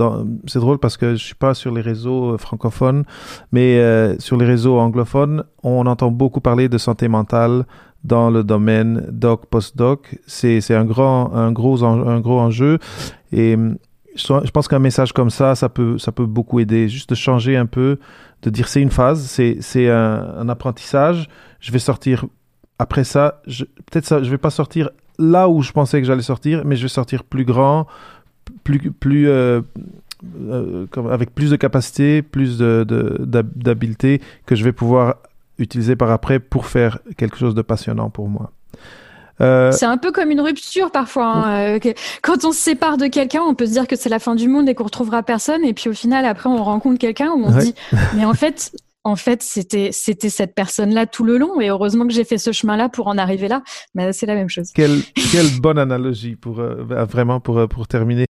c'est 0.47 0.59
drôle 0.59 0.79
parce 0.79 0.97
que 0.97 1.11
je 1.11 1.23
suis 1.23 1.35
pas 1.35 1.53
sur 1.53 1.71
les 1.71 1.81
réseaux 1.81 2.37
francophones, 2.39 3.03
mais 3.51 3.79
sur 4.19 4.35
les 4.37 4.45
réseaux 4.45 4.79
anglophones, 4.79 5.43
on 5.61 5.85
entend 5.85 6.09
beaucoup 6.09 6.41
parler 6.41 6.69
de 6.69 6.79
santé 6.79 7.07
mentale 7.07 7.65
dans 8.03 8.31
le 8.31 8.43
domaine 8.43 9.05
doc 9.11 9.45
post-doc. 9.45 10.17
C'est 10.25 10.73
un 10.73 10.81
un 10.81 11.51
gros 11.51 11.83
un 11.83 12.19
gros 12.19 12.39
enjeu 12.39 12.79
et 13.31 13.55
je 14.15 14.51
pense 14.51 14.67
qu'un 14.67 14.79
message 14.79 15.13
comme 15.13 15.29
ça, 15.29 15.55
ça 15.55 15.69
peut, 15.69 15.97
ça 15.97 16.11
peut 16.11 16.25
beaucoup 16.25 16.59
aider. 16.59 16.89
Juste 16.89 17.09
de 17.11 17.15
changer 17.15 17.55
un 17.55 17.65
peu, 17.65 17.97
de 18.41 18.49
dire 18.49 18.67
c'est 18.67 18.81
une 18.81 18.91
phase, 18.91 19.21
c'est, 19.23 19.89
un, 19.89 20.35
un, 20.37 20.49
apprentissage. 20.49 21.29
Je 21.59 21.71
vais 21.71 21.79
sortir 21.79 22.25
après 22.79 23.03
ça. 23.03 23.41
peut-être 23.45 24.05
ça, 24.05 24.23
je 24.23 24.29
vais 24.29 24.37
pas 24.37 24.49
sortir 24.49 24.89
là 25.19 25.47
où 25.47 25.61
je 25.61 25.71
pensais 25.71 26.01
que 26.01 26.07
j'allais 26.07 26.21
sortir, 26.21 26.63
mais 26.65 26.75
je 26.75 26.83
vais 26.83 26.89
sortir 26.89 27.23
plus 27.23 27.45
grand, 27.45 27.87
plus, 28.63 28.91
plus, 28.91 29.29
euh, 29.29 29.61
euh, 30.49 30.87
avec 31.09 31.33
plus 31.33 31.51
de 31.51 31.55
capacité, 31.55 32.21
plus 32.21 32.57
de, 32.57 32.85
d'habileté 33.55 34.21
que 34.45 34.55
je 34.55 34.63
vais 34.63 34.71
pouvoir 34.71 35.17
utiliser 35.59 35.95
par 35.95 36.09
après 36.11 36.39
pour 36.39 36.65
faire 36.65 36.99
quelque 37.17 37.37
chose 37.37 37.53
de 37.53 37.61
passionnant 37.61 38.09
pour 38.09 38.27
moi. 38.27 38.51
Euh, 39.41 39.71
c'est 39.71 39.85
un 39.85 39.97
peu 39.97 40.11
comme 40.11 40.31
une 40.31 40.41
rupture 40.41 40.91
parfois. 40.91 41.25
Hein, 41.25 41.77
euh, 41.77 41.93
quand 42.21 42.45
on 42.45 42.51
se 42.51 42.59
sépare 42.59 42.97
de 42.97 43.07
quelqu'un, 43.07 43.41
on 43.41 43.55
peut 43.55 43.65
se 43.65 43.71
dire 43.71 43.87
que 43.87 43.95
c'est 43.95 44.09
la 44.09 44.19
fin 44.19 44.35
du 44.35 44.47
monde 44.47 44.69
et 44.69 44.75
qu'on 44.75 44.85
retrouvera 44.85 45.23
personne. 45.23 45.63
Et 45.65 45.73
puis 45.73 45.89
au 45.89 45.93
final, 45.93 46.25
après, 46.25 46.49
on 46.49 46.63
rencontre 46.63 46.99
quelqu'un 46.99 47.31
où 47.31 47.43
on 47.43 47.51
se 47.51 47.65
dit, 47.65 47.75
mais 48.15 48.25
en 48.25 48.33
fait, 48.33 48.71
en 49.03 49.15
fait, 49.15 49.41
c'était 49.41 49.89
c'était 49.91 50.29
cette 50.29 50.53
personne-là 50.53 51.07
tout 51.07 51.23
le 51.23 51.37
long. 51.37 51.59
Et 51.59 51.69
heureusement 51.69 52.05
que 52.05 52.13
j'ai 52.13 52.23
fait 52.23 52.37
ce 52.37 52.51
chemin-là 52.51 52.89
pour 52.89 53.07
en 53.07 53.17
arriver 53.17 53.47
là. 53.47 53.63
Mais 53.95 54.13
c'est 54.13 54.25
la 54.25 54.35
même 54.35 54.49
chose. 54.49 54.71
Quelle 54.73 55.01
quelle 55.31 55.59
bonne 55.59 55.79
analogie 55.79 56.35
pour 56.35 56.59
euh, 56.59 56.83
vraiment 56.83 57.39
pour 57.39 57.67
pour 57.67 57.87
terminer. 57.87 58.25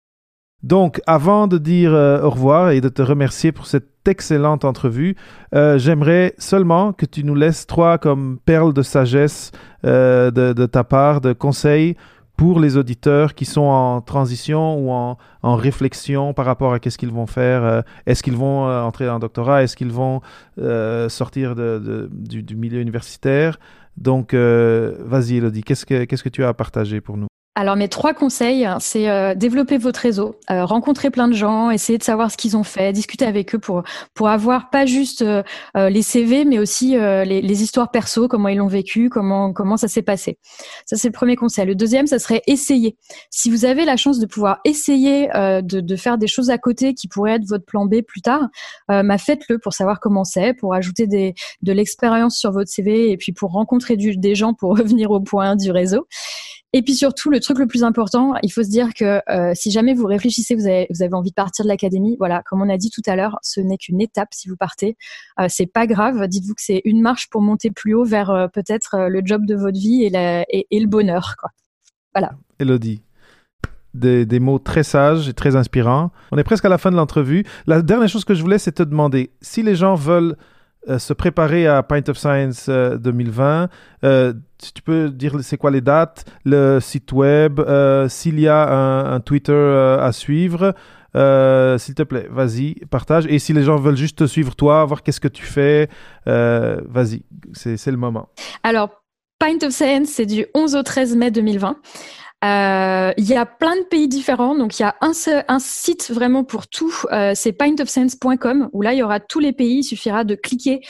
Donc, 0.62 1.00
avant 1.06 1.46
de 1.46 1.56
dire 1.56 1.94
euh, 1.94 2.22
au 2.22 2.30
revoir 2.30 2.70
et 2.70 2.80
de 2.80 2.90
te 2.90 3.00
remercier 3.00 3.50
pour 3.50 3.66
cette 3.66 4.06
excellente 4.06 4.64
entrevue, 4.64 5.16
euh, 5.54 5.78
j'aimerais 5.78 6.34
seulement 6.38 6.92
que 6.92 7.06
tu 7.06 7.24
nous 7.24 7.34
laisses 7.34 7.66
trois 7.66 7.96
comme 7.96 8.38
perles 8.44 8.74
de 8.74 8.82
sagesse 8.82 9.52
euh, 9.84 10.30
de, 10.30 10.66
ta 10.66 10.84
part, 10.84 11.20
de 11.20 11.32
conseils 11.32 11.96
pour 12.36 12.58
les 12.58 12.76
auditeurs 12.76 13.34
qui 13.34 13.44
sont 13.44 13.62
en 13.62 14.00
transition 14.00 14.78
ou 14.78 14.90
en, 14.90 15.16
réflexion 15.56 16.32
par 16.32 16.46
rapport 16.46 16.72
à 16.72 16.78
qu'est-ce 16.78 16.96
qu'ils 16.96 17.12
vont 17.12 17.26
faire. 17.26 17.82
Est-ce 18.06 18.22
qu'ils 18.22 18.36
vont 18.36 18.64
entrer 18.66 19.06
dans 19.06 19.16
un 19.16 19.18
doctorat? 19.18 19.62
Est-ce 19.62 19.76
qu'ils 19.76 19.92
vont 19.92 20.22
sortir 21.08 21.54
de, 21.54 22.08
du, 22.10 22.56
milieu 22.56 22.80
universitaire? 22.80 23.58
Donc, 23.98 24.32
vas-y, 24.32 25.36
Elodie, 25.36 25.62
qu'est-ce 25.62 25.84
que, 25.84 26.04
qu'est-ce 26.04 26.24
que 26.24 26.30
tu 26.30 26.42
as 26.42 26.48
à 26.48 26.54
partager 26.54 27.02
pour 27.02 27.18
nous? 27.18 27.26
Alors 27.56 27.74
mes 27.74 27.88
trois 27.88 28.14
conseils, 28.14 28.66
c'est 28.78 29.10
euh, 29.10 29.34
développer 29.34 29.76
votre 29.76 29.98
réseau, 29.98 30.36
euh, 30.52 30.64
rencontrer 30.64 31.10
plein 31.10 31.26
de 31.26 31.32
gens, 31.32 31.70
essayer 31.70 31.98
de 31.98 32.04
savoir 32.04 32.30
ce 32.30 32.36
qu'ils 32.36 32.56
ont 32.56 32.62
fait, 32.62 32.92
discuter 32.92 33.24
avec 33.24 33.56
eux 33.56 33.58
pour 33.58 33.82
pour 34.14 34.28
avoir 34.28 34.70
pas 34.70 34.86
juste 34.86 35.22
euh, 35.22 35.42
les 35.74 36.02
CV, 36.02 36.44
mais 36.44 36.60
aussi 36.60 36.92
les, 36.92 37.62
histoires 37.62 37.90
perso, 37.90 38.28
comment 38.28 38.48
ils 38.48 38.58
l'ont 38.58 38.68
vécu, 38.68 39.10
comment 39.10 39.52
comment 39.52 39.76
ça 39.76 39.88
s'est 39.88 40.02
passé. 40.02 40.38
Ça 40.86 40.96
c'est 40.96 41.08
le 41.08 41.12
premier 41.12 41.34
conseil. 41.34 41.66
Le 41.66 41.74
deuxième, 41.74 42.06
ça 42.06 42.20
serait 42.20 42.40
essayer. 42.46 42.96
Si 43.30 43.50
vous 43.50 43.64
avez 43.64 43.84
la 43.84 43.96
chance 43.96 44.20
de 44.20 44.26
pouvoir 44.26 44.60
essayer 44.64 45.28
de, 45.34 45.96
faire 45.96 46.18
des 46.18 46.28
choses 46.28 46.50
à 46.50 46.58
côté 46.58 46.94
qui 46.94 47.08
pourraient 47.08 47.34
être 47.34 47.46
votre 47.46 47.64
plan 47.64 47.84
B 47.84 48.02
plus 48.02 48.22
tard, 48.22 48.46
bah 48.88 49.18
faites-le 49.18 49.58
pour 49.58 49.72
savoir 49.72 49.98
comment 49.98 50.24
c'est, 50.24 50.54
pour 50.54 50.72
ajouter 50.72 51.06
de 51.08 51.72
l'expérience 51.72 52.38
sur 52.38 52.52
votre 52.52 52.70
CV 52.70 53.10
et 53.10 53.16
puis 53.16 53.32
pour 53.32 53.50
rencontrer 53.50 53.96
des 53.96 54.34
gens 54.36 54.54
pour 54.54 54.70
revenir 54.78 55.10
au 55.10 55.20
point 55.20 55.56
du 55.56 55.72
réseau. 55.72 56.06
Et 56.72 56.82
puis 56.82 56.94
surtout, 56.94 57.30
le 57.30 57.40
truc 57.40 57.58
le 57.58 57.66
plus 57.66 57.82
important, 57.82 58.34
il 58.44 58.52
faut 58.52 58.62
se 58.62 58.68
dire 58.68 58.94
que 58.94 59.20
euh, 59.28 59.52
si 59.54 59.72
jamais 59.72 59.92
vous 59.92 60.06
réfléchissez, 60.06 60.54
vous 60.54 60.66
avez, 60.66 60.86
vous 60.90 61.02
avez 61.02 61.14
envie 61.14 61.30
de 61.30 61.34
partir 61.34 61.64
de 61.64 61.68
l'académie, 61.68 62.16
voilà, 62.18 62.42
comme 62.44 62.62
on 62.62 62.68
a 62.68 62.76
dit 62.76 62.90
tout 62.90 63.02
à 63.06 63.16
l'heure, 63.16 63.38
ce 63.42 63.60
n'est 63.60 63.76
qu'une 63.76 64.00
étape 64.00 64.28
si 64.32 64.48
vous 64.48 64.56
partez. 64.56 64.96
Euh, 65.40 65.46
c'est 65.48 65.66
pas 65.66 65.88
grave. 65.88 66.28
Dites-vous 66.28 66.54
que 66.54 66.62
c'est 66.62 66.80
une 66.84 67.00
marche 67.00 67.28
pour 67.28 67.42
monter 67.42 67.72
plus 67.72 67.94
haut 67.94 68.04
vers 68.04 68.30
euh, 68.30 68.46
peut-être 68.46 68.94
euh, 68.94 69.08
le 69.08 69.20
job 69.24 69.46
de 69.46 69.56
votre 69.56 69.78
vie 69.78 70.04
et, 70.04 70.10
le 70.80 70.86
bonheur. 70.86 71.34
Voilà. 72.14 72.32
Elodie. 72.60 73.02
Des, 73.92 74.38
mots 74.38 74.60
très 74.60 74.84
sages 74.84 75.28
et 75.28 75.34
très 75.34 75.56
inspirants. 75.56 76.12
On 76.30 76.38
est 76.38 76.44
presque 76.44 76.64
à 76.64 76.68
la 76.68 76.78
fin 76.78 76.92
de 76.92 76.96
l'entrevue. 76.96 77.44
La 77.66 77.82
dernière 77.82 78.08
chose 78.08 78.24
que 78.24 78.34
je 78.34 78.42
voulais, 78.42 78.58
c'est 78.58 78.72
te 78.72 78.84
demander 78.84 79.32
si 79.40 79.64
les 79.64 79.74
gens 79.74 79.96
veulent 79.96 80.36
euh, 80.88 80.98
se 80.98 81.12
préparer 81.12 81.66
à 81.66 81.82
Pint 81.82 82.08
of 82.08 82.16
Science 82.16 82.68
2020. 82.68 83.62
Euh, 83.62 83.66
euh, 84.02 84.32
si 84.58 84.72
tu 84.72 84.82
peux 84.82 85.10
dire 85.10 85.36
c'est 85.42 85.58
quoi 85.58 85.70
les 85.70 85.82
dates, 85.82 86.24
le 86.44 86.80
site 86.80 87.12
web, 87.12 87.60
s'il 88.08 88.40
y 88.40 88.48
a 88.48 89.12
un, 89.12 89.20
Twitter 89.20 89.98
à 90.00 90.12
suivre. 90.12 90.74
S'il 91.14 91.94
te 91.94 92.02
plaît, 92.02 92.28
vas-y, 92.30 92.74
partage. 92.90 93.26
Et 93.26 93.38
si 93.38 93.52
les 93.52 93.62
gens 93.62 93.76
veulent 93.76 93.96
juste 93.96 94.18
te 94.18 94.26
suivre 94.26 94.54
toi, 94.54 94.84
voir 94.84 95.02
qu'est-ce 95.02 95.20
que 95.20 95.28
tu 95.28 95.44
fais, 95.44 95.88
vas-y, 96.26 97.22
c'est 97.52 97.90
le 97.90 97.96
moment. 97.96 98.28
Alors, 98.62 99.02
Pint 99.38 99.66
of 99.66 99.72
Science, 99.72 100.08
c'est 100.08 100.26
du 100.26 100.46
11 100.54 100.76
au 100.76 100.82
13 100.82 101.16
mai 101.16 101.30
2020. 101.30 101.76
Euh, 102.42 103.12
il 103.18 103.24
y 103.24 103.34
a 103.34 103.44
plein 103.44 103.76
de 103.76 103.82
pays 103.82 104.08
différents, 104.08 104.54
donc 104.54 104.78
il 104.78 104.82
y 104.82 104.84
a 104.84 104.96
un, 105.02 105.12
un 105.48 105.58
site 105.58 106.10
vraiment 106.10 106.42
pour 106.42 106.68
tout, 106.68 106.94
euh, 107.12 107.32
c'est 107.34 107.52
pintofsense.com, 107.52 108.70
où 108.72 108.80
là 108.80 108.94
il 108.94 108.98
y 108.98 109.02
aura 109.02 109.20
tous 109.20 109.40
les 109.40 109.52
pays, 109.52 109.80
il 109.80 109.84
suffira 109.84 110.24
de 110.24 110.34
cliquer 110.34 110.80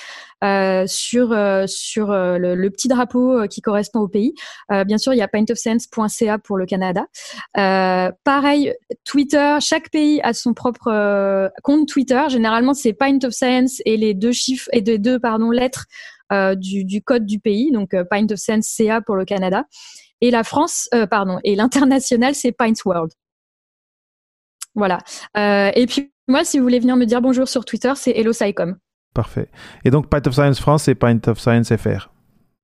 euh, 0.43 0.85
sur 0.87 1.33
euh, 1.33 1.67
sur 1.67 2.13
euh, 2.13 2.39
le, 2.39 2.55
le, 2.55 2.71
petit 2.71 2.89
drapeau 2.89 3.47
qui 3.49 3.61
correspond 3.61 4.01
au 4.01 4.09
pays. 4.09 4.33
bien 4.87 4.97
sûr, 4.97 5.13
il 5.13 5.19
y 5.19 5.23
a 5.23 5.29
pintofsense.ca 5.29 6.39
pour 6.39 6.57
le 6.57 6.67
Canada. 6.67 7.07
pareil, 7.55 8.73
Twitter, 9.05 9.59
chaque 9.61 9.91
pays 9.91 10.21
a 10.23 10.33
son 10.33 10.55
propre 10.55 11.51
compte 11.63 11.89
Twitter. 11.89 12.23
Généralement, 12.29 12.75
c'est 12.75 12.93
Pint 12.93 13.19
of 13.25 13.33
Science 13.33 13.83
et 13.85 13.97
les 13.97 14.15
deux 14.15 14.33
chiffres 14.33 14.69
et 14.73 14.81
les 14.81 14.99
deux 14.99 15.19
pardon 15.19 15.51
lettres 15.51 15.87
du, 16.57 16.85
du, 16.85 17.03
code 17.03 17.27
du 17.27 17.41
pays, 17.41 17.73
donc 17.73 17.95
Pint 18.09 18.31
of 18.31 18.39
Sense 18.39 18.67
CA 18.67 19.01
pour 19.01 19.17
le 19.17 19.25
Canada. 19.25 19.65
Et 20.21 20.31
la 20.31 20.45
France, 20.45 20.89
euh, 20.95 21.07
pardon, 21.07 21.39
et 21.45 21.57
l'international, 21.57 22.35
c'est 22.35 22.53
Pints 22.53 22.73
World. 22.85 23.13
Voilà. 24.75 24.99
et 25.37 25.85
puis 25.89 26.13
moi, 26.29 26.45
si 26.45 26.59
vous 26.59 26.63
voulez 26.63 26.79
venir 26.79 26.97
me 26.97 27.05
dire 27.05 27.21
bonjour 27.21 27.49
sur 27.49 27.65
Twitter, 27.65 27.93
c'est 27.97 28.13
Hello 28.13 28.33
Parfait. 29.13 29.49
Et 29.85 29.91
donc, 29.91 30.07
Pint 30.09 30.25
of 30.27 30.33
Science 30.35 30.61
France, 30.61 30.85
c'est 30.85 30.95
Pint 30.95 31.21
of 31.27 31.41
Science 31.41 31.75
FR. 31.75 32.09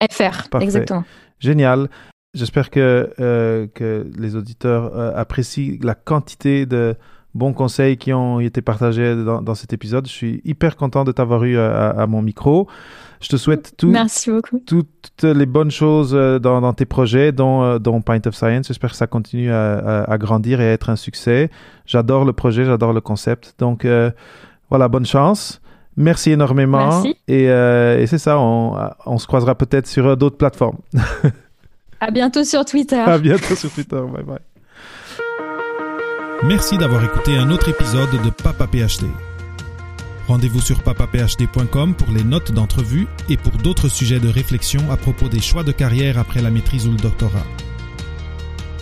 FR, 0.09 0.61
exactement. 0.61 1.05
Génial. 1.41 1.89
J'espère 2.35 2.71
que, 2.71 3.13
euh, 3.19 3.67
que 3.75 4.07
les 4.19 4.37
auditeurs 4.37 4.95
euh, 4.95 5.13
apprécient 5.17 5.79
la 5.83 5.95
quantité 5.95 6.67
de 6.67 6.95
bons 7.35 7.53
conseils 7.53 7.97
qui 7.97 8.13
ont 8.13 8.41
été 8.41 8.63
partagés 8.63 9.17
dans, 9.17 9.43
dans 9.43 9.55
cet 9.55 9.73
épisode. 9.73 10.07
Je 10.07 10.13
suis 10.13 10.41
hyper 10.45 10.77
content 10.77 11.05
de 11.05 11.13
t'avoir 11.13 11.45
eu 11.45 11.59
à, 11.59 11.91
à, 11.91 12.07
mon 12.07 12.23
micro. 12.23 12.69
Je 13.21 13.29
te 13.29 13.37
souhaite 13.37 13.75
tout, 13.77 13.89
Merci 13.89 14.31
beaucoup. 14.31 14.59
toutes 14.67 15.23
les 15.23 15.47
bonnes 15.47 15.71
choses 15.71 16.13
euh, 16.15 16.39
dans, 16.39 16.61
dans 16.61 16.73
tes 16.73 16.85
projets, 16.85 17.33
dont, 17.33 17.79
dont 17.79 18.01
Pint 18.03 18.21
of 18.27 18.35
Science. 18.35 18.69
J'espère 18.69 18.91
que 18.91 18.97
ça 18.97 19.07
continue 19.07 19.51
à, 19.51 20.03
à, 20.03 20.19
grandir 20.19 20.61
et 20.61 20.69
à 20.69 20.73
être 20.73 20.91
un 20.91 20.97
succès. 20.97 21.51
J'adore 21.87 22.25
le 22.25 22.33
projet, 22.33 22.65
j'adore 22.65 22.93
le 22.93 23.01
concept. 23.01 23.55
Donc 23.59 23.87
voilà, 24.71 24.89
bonne 24.89 25.07
chance. 25.07 25.61
Merci 25.97 26.33
énormément. 26.33 27.03
Merci. 27.03 27.17
Et, 27.27 27.45
et 27.45 28.07
c'est 28.07 28.19
ça, 28.19 28.39
on, 28.39 28.77
on 29.07 29.19
se 29.19 29.27
croisera 29.27 29.55
peut-être 29.55 29.87
sur 29.87 30.17
d'autres 30.17 30.37
plateformes. 30.37 30.79
À 32.01 32.11
bientôt 32.11 32.45
sur 32.45 32.65
Twitter. 32.65 32.97
À 32.97 33.19
bientôt 33.19 33.55
sur 33.55 33.71
Twitter. 33.71 33.97
Bye 34.13 34.25
bye. 34.25 34.39
Merci 36.45 36.77
d'avoir 36.77 37.03
écouté 37.03 37.37
un 37.39 37.51
autre 37.51 37.69
épisode 37.69 38.11
de 38.11 38.31
Papa 38.31 38.67
PhD. 38.67 39.07
Rendez-vous 40.29 40.61
sur 40.61 40.83
papaphd.com 40.83 41.95
pour 41.95 42.11
les 42.11 42.25
notes 42.25 42.51
d'entrevue 42.51 43.07
et 43.29 43.37
pour 43.37 43.53
d'autres 43.53 43.89
sujets 43.89 44.19
de 44.19 44.29
réflexion 44.29 44.91
à 44.91 44.97
propos 44.97 45.29
des 45.29 45.41
choix 45.41 45.63
de 45.63 45.71
carrière 45.71 46.19
après 46.19 46.43
la 46.43 46.51
maîtrise 46.51 46.89
ou 46.89 46.91
le 46.91 46.97
doctorat. 46.97 47.47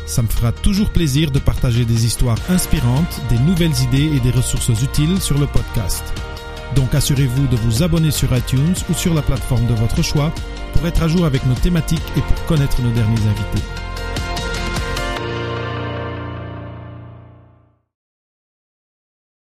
Ça 0.06 0.22
me 0.22 0.28
fera 0.28 0.52
toujours 0.52 0.90
plaisir 0.90 1.30
de 1.30 1.38
partager 1.38 1.84
des 1.84 2.06
histoires 2.06 2.38
inspirantes, 2.48 3.20
des 3.28 3.38
nouvelles 3.38 3.78
idées 3.82 4.16
et 4.16 4.20
des 4.20 4.30
ressources 4.30 4.70
utiles 4.82 5.20
sur 5.20 5.38
le 5.38 5.46
podcast. 5.46 6.04
Donc 6.76 6.94
assurez-vous 6.94 7.46
de 7.46 7.56
vous 7.56 7.82
abonner 7.82 8.10
sur 8.10 8.34
iTunes 8.34 8.74
ou 8.88 8.94
sur 8.94 9.12
la 9.12 9.22
plateforme 9.22 9.66
de 9.66 9.74
votre 9.74 10.02
choix 10.02 10.32
pour 10.72 10.86
être 10.86 11.02
à 11.02 11.08
jour 11.08 11.24
avec 11.24 11.44
nos 11.46 11.54
thématiques 11.54 12.02
et 12.16 12.20
pour 12.20 12.46
connaître 12.46 12.80
nos 12.82 12.90
derniers 12.90 13.20
invités. 13.20 13.84